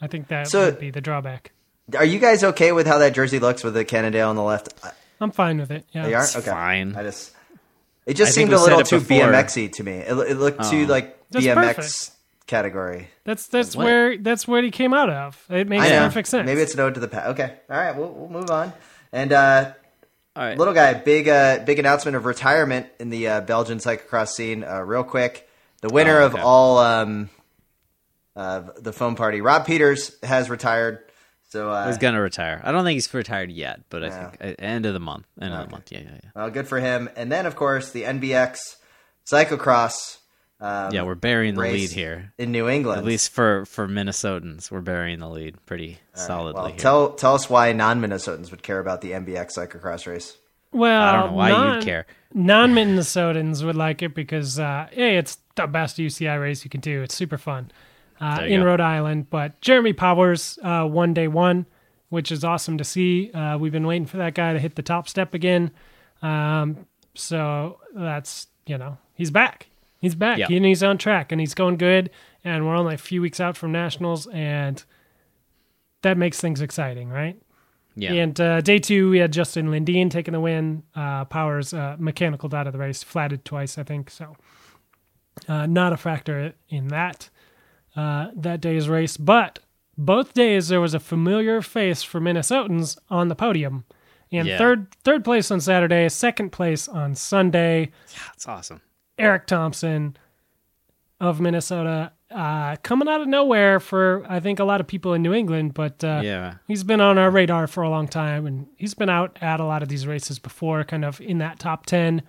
I 0.00 0.06
think 0.06 0.28
that 0.28 0.46
So- 0.46 0.66
would 0.66 0.78
be 0.78 0.90
the 0.92 1.00
drawback. 1.00 1.50
Are 1.96 2.04
you 2.04 2.18
guys 2.18 2.42
okay 2.42 2.72
with 2.72 2.86
how 2.86 2.98
that 2.98 3.14
jersey 3.14 3.38
looks 3.38 3.62
with 3.62 3.74
the 3.74 3.84
Cannondale 3.84 4.28
on 4.30 4.36
the 4.36 4.42
left? 4.42 4.74
I- 4.82 4.90
I'm 5.20 5.30
fine 5.30 5.58
with 5.58 5.70
it. 5.70 5.86
Yeah, 5.92 6.06
They 6.06 6.14
are 6.14 6.24
It's 6.24 6.36
okay. 6.36 6.50
fine. 6.50 6.94
I 6.96 7.02
just 7.02 7.32
it 8.04 8.14
just 8.16 8.30
I 8.30 8.32
seemed 8.32 8.52
a 8.52 8.58
little 8.60 8.82
too 8.82 8.96
it 8.96 9.08
before. 9.08 9.28
BMXy 9.32 9.72
to 9.72 9.82
me. 9.82 9.92
It, 9.92 10.12
it 10.12 10.34
looked 10.36 10.64
too 10.70 10.84
Oh. 10.86 10.90
like 10.90 11.16
That's 11.30 11.44
BMX 11.46 11.74
perfect. 11.76 12.10
category. 12.46 13.08
that's 13.24 13.46
that's 13.48 13.74
What? 13.74 13.84
where 13.84 14.18
that's 14.18 14.46
what 14.46 14.62
he 14.64 14.70
came 14.70 14.92
out 14.92 15.08
of. 15.10 15.42
It 15.48 15.68
makes 15.68 15.84
I 15.86 15.90
perfect 15.98 16.28
sense. 16.28 16.44
Maybe 16.46 16.60
it's 16.60 16.74
an 16.74 16.80
ode 16.80 16.94
to 16.94 17.00
the 17.00 17.08
past. 17.08 17.28
Okay, 17.28 17.54
all 17.70 17.76
right, 17.78 17.96
we'll, 17.96 18.10
we'll 18.12 18.28
move 18.28 18.50
on. 18.50 18.72
And 19.12 19.32
uh, 19.32 19.72
all 20.36 20.42
right, 20.44 20.58
little 20.58 20.74
guy, 20.74 20.92
big 20.94 21.28
uh, 21.28 21.60
big 21.64 21.78
announcement 21.78 22.14
of 22.16 22.26
retirement 22.26 22.86
in 23.00 23.08
the 23.10 23.26
uh, 23.28 23.40
Belgian 23.40 23.78
cyclocross 23.78 24.28
scene. 24.28 24.64
Uh, 24.64 24.80
real 24.80 25.02
quick, 25.04 25.48
the 25.80 25.88
winner 25.88 26.20
Oh, 26.20 26.26
of 26.26 26.34
all 26.34 26.78
um, 26.78 27.30
uh, 28.36 28.64
the 28.78 28.92
foam 28.92 29.14
party, 29.14 29.40
Rob 29.40 29.64
Peeters, 29.66 30.12
has 30.22 30.50
retired. 30.50 30.98
So 31.48 31.70
uh, 31.70 31.86
he's 31.86 31.98
gonna 31.98 32.20
retire. 32.20 32.60
I 32.64 32.72
don't 32.72 32.84
think 32.84 32.94
he's 32.96 33.12
retired 33.14 33.50
yet, 33.52 33.80
but 33.88 34.02
I 34.02 34.06
Yeah. 34.08 34.30
think 34.30 34.58
uh, 34.60 34.62
end 34.62 34.84
of 34.86 34.94
the 34.94 35.00
month. 35.00 35.26
End 35.40 35.54
of 35.54 35.64
the 35.66 35.70
month. 35.70 35.92
Yeah, 35.92 36.00
yeah, 36.00 36.10
yeah. 36.24 36.30
well, 36.34 36.50
good 36.50 36.66
for 36.66 36.80
him. 36.80 37.08
And 37.16 37.30
then, 37.30 37.46
of 37.46 37.54
course, 37.56 37.90
the 37.92 38.02
NBX 38.02 38.76
cyclocross. 39.24 40.18
Um, 40.58 40.90
Yeah, 40.92 41.02
we're 41.02 41.14
burying 41.14 41.54
the 41.54 41.60
lead 41.60 41.90
here. 41.90 42.32
in 42.38 42.50
New 42.50 42.68
England. 42.68 42.98
At 42.98 43.04
least 43.04 43.30
for 43.30 43.64
for 43.66 43.86
Minnesotans, 43.86 44.70
we're 44.70 44.80
burying 44.80 45.18
the 45.18 45.28
lead 45.28 45.54
pretty 45.66 45.98
solidly 46.14 46.54
Well, 46.60 46.66
here. 46.70 46.76
tell 46.78 47.10
tell 47.12 47.34
us 47.34 47.48
why 47.50 47.72
non-Minnesotans 47.72 48.50
would 48.50 48.62
care 48.62 48.78
about 48.80 49.00
the 49.02 49.12
NBX 49.12 49.56
cyclocross 49.56 50.06
race. 50.06 50.36
Well, 50.72 51.00
I 51.02 51.12
don't 51.12 51.30
know 51.30 51.36
why 51.36 51.48
non- 51.50 51.74
you'd 51.76 51.84
care. 51.84 52.06
Non-Minnesotans 52.34 53.64
would 53.64 53.76
like 53.76 54.02
it 54.02 54.14
because, 54.14 54.58
uh, 54.58 54.88
hey, 54.90 55.16
it's 55.16 55.38
the 55.54 55.66
best 55.66 55.98
UCI 55.98 56.40
race 56.40 56.64
you 56.64 56.70
can 56.70 56.80
do. 56.80 57.02
It's 57.02 57.14
super 57.14 57.38
fun 57.38 57.70
uh, 58.20 58.42
in 58.46 58.60
go. 58.60 58.66
Rhode 58.66 58.80
Island. 58.80 59.30
But 59.30 59.60
Jeremy 59.60 59.92
Powers 59.92 60.58
uh, 60.62 60.86
won 60.90 61.14
day 61.14 61.28
one, 61.28 61.66
which 62.08 62.30
is 62.32 62.44
awesome 62.44 62.78
to 62.78 62.84
see. 62.84 63.30
Uh, 63.32 63.58
we've 63.58 63.72
been 63.72 63.86
waiting 63.86 64.06
for 64.06 64.16
that 64.18 64.34
guy 64.34 64.52
to 64.52 64.58
hit 64.58 64.74
the 64.76 64.82
top 64.82 65.08
step 65.08 65.34
again. 65.34 65.70
Um, 66.22 66.86
so 67.14 67.78
that's 67.94 68.46
you 68.66 68.78
know 68.78 68.98
he's 69.14 69.30
back. 69.30 69.68
He's 70.00 70.14
back 70.14 70.38
Yeah. 70.38 70.46
and 70.50 70.64
he's 70.64 70.82
on 70.82 70.98
track 70.98 71.32
and 71.32 71.40
he's 71.40 71.54
going 71.54 71.76
good. 71.78 72.10
And 72.44 72.66
we're 72.66 72.76
only 72.76 72.94
a 72.94 72.98
few 72.98 73.20
weeks 73.22 73.40
out 73.40 73.56
from 73.56 73.72
nationals, 73.72 74.26
and 74.28 74.82
that 76.02 76.16
makes 76.16 76.40
things 76.40 76.60
exciting, 76.60 77.08
right? 77.08 77.36
Yeah, 77.98 78.12
And 78.12 78.38
uh, 78.40 78.60
day 78.60 78.78
two, 78.78 79.08
we 79.10 79.18
had 79.18 79.32
Justin 79.32 79.68
Lindine 79.68 80.10
taking 80.10 80.32
the 80.32 80.40
win. 80.40 80.82
Uh, 80.94 81.24
Powers 81.24 81.72
uh, 81.72 81.96
mechanical 81.98 82.54
out 82.54 82.66
of 82.66 82.74
the 82.74 82.78
race, 82.78 83.02
flatted 83.02 83.44
twice, 83.44 83.78
I 83.78 83.84
think. 83.84 84.10
So 84.10 84.36
uh, 85.48 85.64
not 85.66 85.92
a 85.94 85.96
factor 85.96 86.52
in 86.68 86.88
that 86.88 87.30
uh, 87.96 88.28
that 88.36 88.60
day's 88.60 88.88
race. 88.88 89.16
But 89.16 89.58
both 89.98 90.34
days 90.34 90.68
there 90.68 90.80
was 90.80 90.94
a 90.94 91.00
familiar 91.00 91.62
face 91.62 92.02
for 92.02 92.20
Minnesotans 92.20 92.98
on 93.08 93.28
the 93.28 93.34
podium. 93.34 93.84
And 94.32 94.46
Yeah. 94.48 94.58
third 94.58 94.88
third 95.04 95.24
place 95.24 95.50
on 95.50 95.60
Saturday, 95.60 96.08
second 96.08 96.50
place 96.50 96.88
on 96.88 97.14
Sunday. 97.14 97.92
Yeah, 98.12 98.18
that's 98.26 98.46
awesome. 98.48 98.80
Eric 99.18 99.46
Thompson 99.46 100.16
of 101.20 101.40
Minnesota, 101.40 102.12
uh, 102.30 102.76
coming 102.82 103.08
out 103.08 103.20
of 103.22 103.28
nowhere 103.28 103.80
for 103.80 104.26
I 104.28 104.40
think 104.40 104.58
a 104.58 104.64
lot 104.64 104.80
of 104.80 104.86
people 104.86 105.14
in 105.14 105.22
New 105.22 105.32
England, 105.32 105.72
but 105.74 106.02
uh, 106.04 106.20
Yeah. 106.22 106.54
he's 106.66 106.82
been 106.84 107.00
on 107.00 107.16
our 107.18 107.30
radar 107.30 107.66
for 107.68 107.82
a 107.82 107.88
long 107.88 108.08
time, 108.08 108.46
and 108.46 108.66
he's 108.76 108.92
been 108.94 109.08
out 109.08 109.38
at 109.40 109.60
a 109.60 109.64
lot 109.64 109.82
of 109.82 109.88
these 109.88 110.06
races 110.06 110.38
before, 110.38 110.84
kind 110.84 111.04
of 111.04 111.20
in 111.20 111.38
that 111.38 111.58
top 111.58 111.86
ten, 111.86 112.20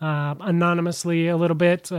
uh, 0.00 0.34
anonymously 0.40 1.28
a 1.28 1.36
little 1.36 1.54
bit. 1.54 1.92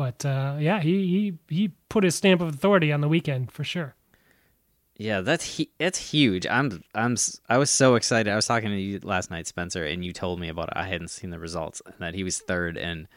But 0.00 0.24
uh, 0.24 0.56
yeah, 0.58 0.80
he, 0.80 1.06
he 1.48 1.54
he 1.54 1.72
put 1.90 2.04
his 2.04 2.14
stamp 2.14 2.40
of 2.40 2.48
authority 2.48 2.90
on 2.90 3.02
the 3.02 3.08
weekend 3.08 3.52
for 3.52 3.64
sure. 3.64 3.94
Yeah, 4.96 5.20
that's 5.20 5.58
hu- 5.58 5.66
that's 5.78 5.98
huge. 6.10 6.46
I'm 6.46 6.82
I'm 6.94 7.18
I 7.50 7.58
was 7.58 7.68
so 7.68 7.96
excited. 7.96 8.32
I 8.32 8.34
was 8.34 8.46
talking 8.46 8.70
to 8.70 8.80
you 8.80 9.00
last 9.02 9.30
night, 9.30 9.46
Spencer, 9.46 9.84
and 9.84 10.02
you 10.02 10.14
told 10.14 10.40
me 10.40 10.48
about 10.48 10.68
it. 10.68 10.74
I 10.74 10.84
hadn't 10.86 11.08
seen 11.08 11.28
the 11.28 11.38
results 11.38 11.82
and 11.84 11.96
that 11.98 12.14
he 12.14 12.24
was 12.24 12.38
third. 12.38 12.78
And 12.78 13.08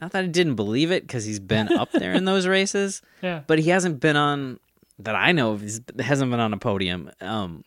not 0.00 0.12
that 0.12 0.24
I 0.24 0.28
didn't 0.28 0.54
believe 0.54 0.90
it 0.90 1.06
because 1.06 1.26
he's 1.26 1.38
been 1.38 1.70
up 1.70 1.92
there 1.92 2.14
in 2.14 2.24
those 2.30 2.46
races, 2.46 3.02
Yeah, 3.20 3.42
but 3.46 3.58
he 3.58 3.68
hasn't 3.68 4.00
been 4.00 4.16
on 4.16 4.58
that 5.00 5.16
I 5.16 5.32
know 5.32 5.52
of. 5.52 5.60
He 5.60 5.68
hasn't 6.02 6.30
been 6.30 6.40
on 6.40 6.54
a 6.54 6.58
podium. 6.58 7.10
Um, 7.20 7.62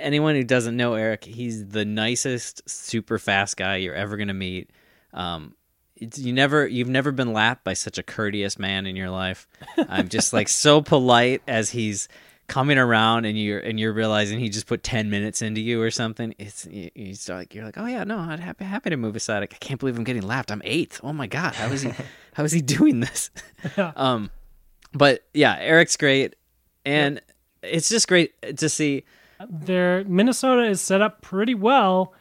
anyone 0.00 0.34
who 0.34 0.44
doesn't 0.44 0.76
know 0.76 0.92
Eric, 0.92 1.24
he's 1.24 1.66
the 1.68 1.86
nicest, 1.86 2.68
super 2.68 3.18
fast 3.18 3.56
guy 3.56 3.76
you're 3.76 3.94
ever 3.94 4.18
gonna 4.18 4.34
meet. 4.34 4.68
Um, 5.14 5.54
it's, 6.00 6.18
you 6.18 6.32
never 6.32 6.66
you've 6.66 6.88
never 6.88 7.12
been 7.12 7.32
lapped 7.32 7.64
by 7.64 7.74
such 7.74 7.98
a 7.98 8.02
courteous 8.02 8.58
man 8.58 8.86
in 8.86 8.96
your 8.96 9.10
life. 9.10 9.46
I'm 9.76 10.08
just 10.08 10.32
like 10.32 10.48
so 10.48 10.80
polite 10.82 11.42
as 11.46 11.70
he's 11.70 12.08
coming 12.46 12.78
around 12.78 13.26
and 13.26 13.38
you're 13.38 13.58
and 13.58 13.78
you're 13.78 13.92
realizing 13.92 14.40
he 14.40 14.48
just 14.48 14.66
put 14.66 14.82
10 14.82 15.10
minutes 15.10 15.42
into 15.42 15.60
you 15.60 15.82
or 15.82 15.90
something. 15.90 16.34
It's 16.38 16.66
you, 16.66 16.90
you 16.94 17.14
start 17.14 17.40
like 17.40 17.54
you're 17.54 17.64
like 17.64 17.76
oh 17.76 17.86
yeah 17.86 18.04
no 18.04 18.18
i'd 18.18 18.40
happy 18.40 18.64
happy 18.64 18.90
to 18.90 18.96
move 18.96 19.16
aside. 19.16 19.40
Like, 19.40 19.54
i 19.54 19.58
can't 19.58 19.78
believe 19.78 19.98
i'm 19.98 20.04
getting 20.04 20.22
lapped. 20.22 20.50
I'm 20.50 20.62
eighth. 20.64 21.00
Oh 21.02 21.12
my 21.12 21.26
god 21.26 21.54
how 21.54 21.68
is 21.68 21.82
he 21.82 21.92
how 22.32 22.44
is 22.44 22.52
he 22.52 22.60
doing 22.60 23.00
this? 23.00 23.30
Um 23.96 24.30
but 24.94 25.24
yeah 25.34 25.56
eric's 25.58 25.96
great. 25.96 26.36
And 26.84 27.20
it's 27.62 27.88
just 27.88 28.08
great 28.08 28.32
to 28.56 28.68
see 28.68 29.04
their 29.48 30.04
Minnesota 30.04 30.64
is 30.64 30.80
set 30.80 31.00
up 31.00 31.22
pretty 31.22 31.54
well 31.54 32.12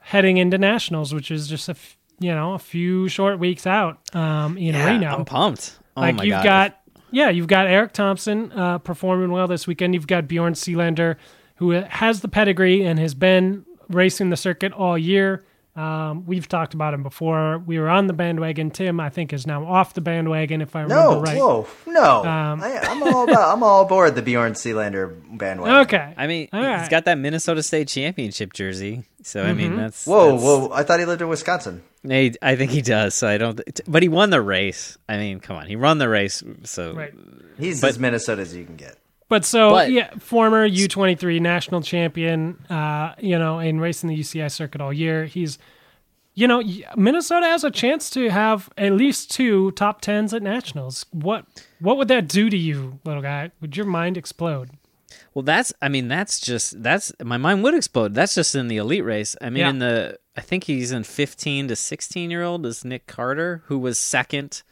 heading 0.00 0.36
into 0.36 0.58
nationals, 0.58 1.12
which 1.12 1.30
is 1.30 1.48
just 1.48 1.68
a 1.68 1.72
f- 1.72 1.96
you 2.20 2.34
know 2.34 2.54
a 2.54 2.58
few 2.58 3.08
short 3.08 3.38
weeks 3.38 3.66
out 3.66 3.98
um, 4.14 4.56
in 4.58 4.74
yeah, 4.74 4.86
Reno. 4.86 5.08
i'm 5.18 5.24
pumped 5.24 5.78
oh 5.96 6.00
like 6.00 6.14
my 6.16 6.22
you've 6.24 6.32
god 6.32 6.44
got 6.44 6.80
yeah 7.10 7.28
you've 7.30 7.46
got 7.46 7.66
eric 7.66 7.92
thompson 7.92 8.50
uh, 8.52 8.78
performing 8.78 9.30
well 9.30 9.46
this 9.46 9.66
weekend 9.66 9.94
you've 9.94 10.06
got 10.06 10.26
bjorn 10.28 10.54
Selander 10.54 11.16
who 11.56 11.70
has 11.70 12.20
the 12.20 12.28
pedigree 12.28 12.84
and 12.84 12.98
has 12.98 13.14
been 13.14 13.64
racing 13.88 14.28
the 14.30 14.36
circuit 14.36 14.72
all 14.72 14.98
year. 14.98 15.44
Um, 15.74 16.24
we've 16.26 16.48
talked 16.48 16.72
about 16.74 16.92
him 16.94 17.02
before. 17.02 17.58
We 17.58 17.78
were 17.78 17.88
on 17.90 18.06
the 18.06 18.14
bandwagon. 18.14 18.70
Tim, 18.70 18.98
I 18.98 19.10
think, 19.10 19.32
is 19.34 19.46
now 19.46 19.66
off 19.66 19.92
the 19.94 20.00
bandwagon. 20.00 20.60
If 20.62 20.74
I 20.74 20.82
remember 20.82 21.02
No, 21.12 21.20
right. 21.20 21.36
whoa, 21.38 21.66
no. 21.86 22.24
Um, 22.24 22.62
I, 22.62 22.78
I'm 22.78 23.02
all 23.02 23.24
about. 23.24 23.54
I'm 23.54 23.62
all 23.62 23.82
aboard 23.82 24.14
the 24.14 24.22
Bjorn 24.22 24.54
Selander 24.54 25.08
bandwagon. 25.30 25.76
Okay. 25.82 26.14
I 26.16 26.26
mean, 26.26 26.48
All 26.52 26.60
he's 26.60 26.66
right. 26.66 26.90
got 26.90 27.04
that 27.04 27.16
Minnesota 27.18 27.62
State 27.62 27.88
championship 27.88 28.52
jersey. 28.54 29.04
So 29.22 29.42
I 29.42 29.46
Mm-hmm. 29.48 29.56
mean, 29.58 29.76
that's 29.76 30.06
Whoa, 30.06 30.24
that's- 30.32 30.42
whoa! 30.42 30.70
I 30.72 30.82
thought 30.82 30.98
he 30.98 31.04
lived 31.06 31.20
in 31.22 31.28
Wisconsin. 31.28 31.82
Hey, 32.08 32.32
I 32.42 32.56
think 32.56 32.70
he 32.70 32.82
does. 32.82 33.14
So 33.14 33.28
I 33.28 33.38
don't. 33.38 33.60
But 33.86 34.02
he 34.02 34.08
won 34.08 34.30
the 34.30 34.40
race. 34.40 34.96
I 35.08 35.16
mean, 35.16 35.40
come 35.40 35.56
on, 35.56 35.66
he 35.66 35.76
won 35.76 35.98
the 35.98 36.08
race. 36.08 36.42
So 36.64 36.92
Right. 36.94 37.12
He's 37.58 37.80
But- 37.80 37.90
as 37.90 37.98
Minnesota 37.98 38.42
as 38.42 38.54
you 38.54 38.64
can 38.64 38.76
get. 38.76 38.96
But 39.28 39.44
so 39.44 39.70
But- 39.70 39.90
yeah, 39.90 40.10
former 40.18 40.64
U 40.64 40.86
twenty 40.88 41.14
three 41.16 41.40
national 41.40 41.82
champion, 41.82 42.58
uh, 42.70 43.14
you 43.20 43.38
know, 43.38 43.58
in 43.58 43.80
racing 43.80 44.08
the 44.08 44.14
UCI 44.14 44.48
circuit 44.48 44.80
all 44.80 44.92
year. 44.92 45.24
He's, 45.24 45.58
you 46.34 46.46
know, 46.46 46.62
Minnesota 46.96 47.46
has 47.46 47.64
a 47.64 47.70
chance 47.70 48.08
to 48.10 48.28
have 48.30 48.68
at 48.78 48.92
least 48.92 49.30
two 49.32 49.72
top 49.72 50.00
tens 50.00 50.32
at 50.32 50.42
nationals. 50.42 51.06
What 51.10 51.44
what 51.80 51.96
would 51.96 52.08
that 52.08 52.28
do 52.28 52.48
to 52.50 52.56
you, 52.56 53.00
little 53.04 53.22
guy? 53.22 53.50
Would 53.60 53.76
your 53.76 53.86
mind 53.86 54.16
explode? 54.16 54.70
Well, 55.34 55.42
that's. 55.42 55.72
I 55.80 55.88
mean, 55.88 56.08
that's 56.08 56.40
just. 56.40 56.82
That's 56.82 57.12
my 57.22 57.36
mind 57.36 57.62
would 57.62 57.74
explode. 57.74 58.14
That's 58.14 58.34
just 58.34 58.54
in 58.54 58.68
the 58.68 58.76
elite 58.78 59.04
race. 59.04 59.36
I 59.40 59.50
mean, 59.50 59.60
Yeah. 59.60 59.70
in 59.70 59.78
the. 59.78 60.18
I 60.36 60.40
think 60.40 60.64
he's 60.64 60.92
in 60.92 61.04
fifteen 61.04 61.68
to 61.68 61.76
sixteen 61.76 62.30
year 62.30 62.42
old 62.42 62.66
is 62.66 62.84
Nick 62.84 63.06
Carter, 63.06 63.62
who 63.66 63.78
was 63.78 63.98
second 63.98 64.62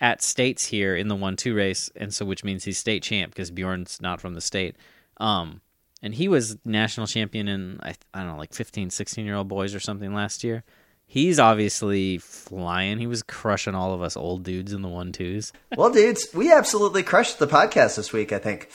at 0.00 0.22
states 0.22 0.66
here 0.66 0.94
in 0.96 1.08
the 1.08 1.16
one 1.16 1.36
two 1.36 1.54
race, 1.54 1.90
and 1.96 2.12
so 2.14 2.24
which 2.24 2.44
means 2.44 2.64
he's 2.64 2.78
state 2.78 3.02
champ 3.02 3.32
because 3.34 3.50
Bjorn's 3.50 4.00
not 4.00 4.20
from 4.20 4.34
the 4.34 4.40
state. 4.40 4.76
Um, 5.18 5.60
and 6.02 6.14
he 6.14 6.28
was 6.28 6.56
national 6.64 7.06
champion 7.08 7.48
in 7.48 7.80
I, 7.82 7.94
I 8.14 8.20
don't 8.20 8.28
know 8.28 8.36
like 8.38 8.54
15, 8.54 8.90
16 8.90 9.24
year 9.26 9.34
old 9.34 9.48
boys 9.48 9.74
or 9.74 9.80
something 9.80 10.14
last 10.14 10.44
year. 10.44 10.62
He's 11.10 11.38
obviously 11.40 12.18
flying. 12.18 12.98
He 12.98 13.06
was 13.06 13.22
crushing 13.22 13.74
all 13.74 13.94
of 13.94 14.02
us 14.02 14.16
old 14.16 14.42
dudes 14.44 14.72
in 14.72 14.82
the 14.82 14.88
one 14.88 15.10
twos. 15.10 15.52
Well, 15.76 15.90
dudes, 15.90 16.28
we 16.34 16.52
absolutely 16.52 17.02
crushed 17.02 17.38
the 17.38 17.46
podcast 17.46 17.96
this 17.96 18.12
week. 18.12 18.30
I 18.32 18.38
think 18.38 18.68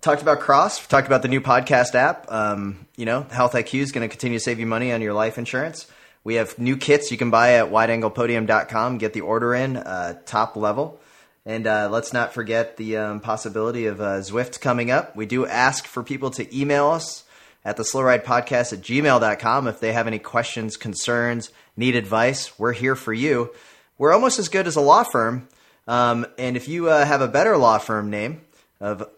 talked 0.00 0.22
about 0.22 0.40
Cross, 0.40 0.86
talked 0.86 1.06
about 1.06 1.22
the 1.22 1.28
new 1.28 1.40
podcast 1.40 1.94
app. 1.94 2.30
Um, 2.30 2.86
you 2.96 3.04
know, 3.04 3.22
Health 3.30 3.52
IQ 3.52 3.80
is 3.80 3.92
going 3.92 4.08
to 4.08 4.10
continue 4.10 4.38
to 4.38 4.42
save 4.42 4.58
you 4.58 4.66
money 4.66 4.92
on 4.92 5.02
your 5.02 5.12
life 5.12 5.38
insurance. 5.38 5.86
We 6.24 6.34
have 6.34 6.58
new 6.58 6.76
kits 6.76 7.10
you 7.10 7.16
can 7.16 7.30
buy 7.30 7.54
at 7.54 7.70
wideanglepodium.com. 7.70 8.98
Get 8.98 9.12
the 9.12 9.20
order 9.20 9.54
in, 9.54 9.76
uh, 9.76 10.18
top 10.26 10.56
level. 10.56 11.00
And 11.44 11.66
uh, 11.68 11.88
let's 11.90 12.12
not 12.12 12.34
forget 12.34 12.76
the 12.76 12.96
um, 12.96 13.20
possibility 13.20 13.86
of 13.86 14.00
uh, 14.00 14.18
Zwift 14.18 14.60
coming 14.60 14.90
up. 14.90 15.14
We 15.14 15.26
do 15.26 15.46
ask 15.46 15.86
for 15.86 16.02
people 16.02 16.32
to 16.32 16.58
email 16.58 16.88
us 16.88 17.22
at 17.64 17.76
the 17.76 17.84
slow 17.84 18.02
ride 18.02 18.24
podcast 18.24 18.72
at 18.72 18.80
gmail.com 18.80 19.68
if 19.68 19.78
they 19.78 19.92
have 19.92 20.08
any 20.08 20.18
questions, 20.18 20.76
concerns, 20.76 21.50
need 21.76 21.94
advice. 21.94 22.58
We're 22.58 22.72
here 22.72 22.96
for 22.96 23.12
you. 23.12 23.52
We're 23.98 24.12
almost 24.12 24.40
as 24.40 24.48
good 24.48 24.66
as 24.66 24.74
a 24.74 24.80
law 24.80 25.04
firm. 25.04 25.48
Um, 25.86 26.26
and 26.36 26.56
if 26.56 26.68
you 26.68 26.88
uh, 26.88 27.04
have 27.04 27.20
a 27.20 27.28
better 27.28 27.56
law 27.56 27.78
firm 27.78 28.10
name 28.10 28.40
of 28.80 29.08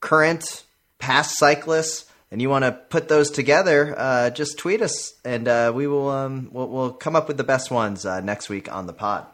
current, 0.00 0.64
past 0.98 1.38
cyclists, 1.38 2.06
and 2.30 2.42
you 2.42 2.50
want 2.50 2.64
to 2.64 2.72
put 2.72 3.08
those 3.08 3.30
together, 3.30 3.94
uh, 3.96 4.30
just 4.30 4.58
tweet 4.58 4.82
us, 4.82 5.14
and 5.24 5.48
uh, 5.48 5.72
we 5.74 5.86
will 5.86 6.10
um, 6.10 6.50
we'll, 6.52 6.68
we'll 6.68 6.92
come 6.92 7.16
up 7.16 7.28
with 7.28 7.36
the 7.36 7.44
best 7.44 7.70
ones 7.70 8.04
uh, 8.04 8.20
next 8.20 8.48
week 8.48 8.70
on 8.72 8.86
the 8.86 8.92
pod. 8.92 9.26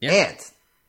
Yeah. 0.00 0.12
And 0.12 0.38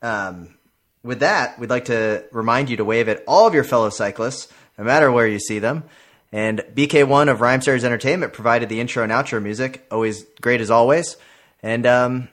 um, 0.02 0.54
with 1.02 1.20
that, 1.20 1.58
we'd 1.58 1.70
like 1.70 1.86
to 1.86 2.24
remind 2.32 2.68
you 2.68 2.76
to 2.78 2.84
wave 2.84 3.08
at 3.08 3.22
all 3.26 3.46
of 3.46 3.54
your 3.54 3.64
fellow 3.64 3.90
cyclists, 3.90 4.52
no 4.76 4.84
matter 4.84 5.10
where 5.10 5.26
you 5.26 5.38
see 5.38 5.58
them. 5.60 5.84
And 6.32 6.64
BK1 6.74 7.30
of 7.30 7.38
Rhymesters 7.38 7.84
Entertainment 7.84 8.32
provided 8.32 8.68
the 8.68 8.80
intro 8.80 9.04
and 9.04 9.12
outro 9.12 9.40
music, 9.40 9.86
always 9.90 10.24
great 10.40 10.60
as 10.60 10.70
always. 10.70 11.16
And 11.62 11.86
um, 11.86 12.28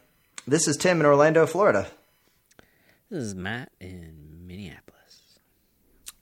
this 0.48 0.68
is 0.68 0.76
Tim 0.76 1.00
in 1.00 1.06
Orlando, 1.06 1.46
Florida. 1.46 1.88
This 3.12 3.24
is 3.24 3.36
Matt 3.36 3.72
in 3.80 4.42
Minneapolis 4.48 4.91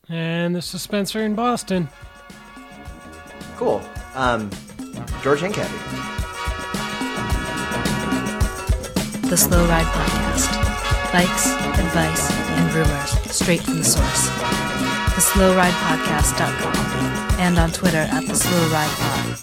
and 0.09 0.55
this 0.55 0.73
is 0.73 0.81
Spencer 0.81 1.21
in 1.21 1.35
Boston. 1.35 1.87
Cool. 3.55 3.81
Um, 4.15 4.49
George 5.21 5.41
Hankaby. 5.41 5.69
The 9.29 9.37
Slow 9.37 9.65
Ride 9.67 9.85
Podcast. 9.85 11.13
bikes, 11.13 11.47
advice, 11.79 12.31
and 12.31 12.73
rumors 12.73 13.11
straight 13.31 13.61
from 13.61 13.77
the 13.77 13.83
source. 13.83 14.27
The 15.15 15.21
Slow 15.21 15.55
Ride 15.55 15.73
and 17.39 17.57
on 17.57 17.71
Twitter 17.71 17.97
at 17.97 18.25
The 18.27 18.35
Slow 18.35 18.67
Ride 18.69 19.39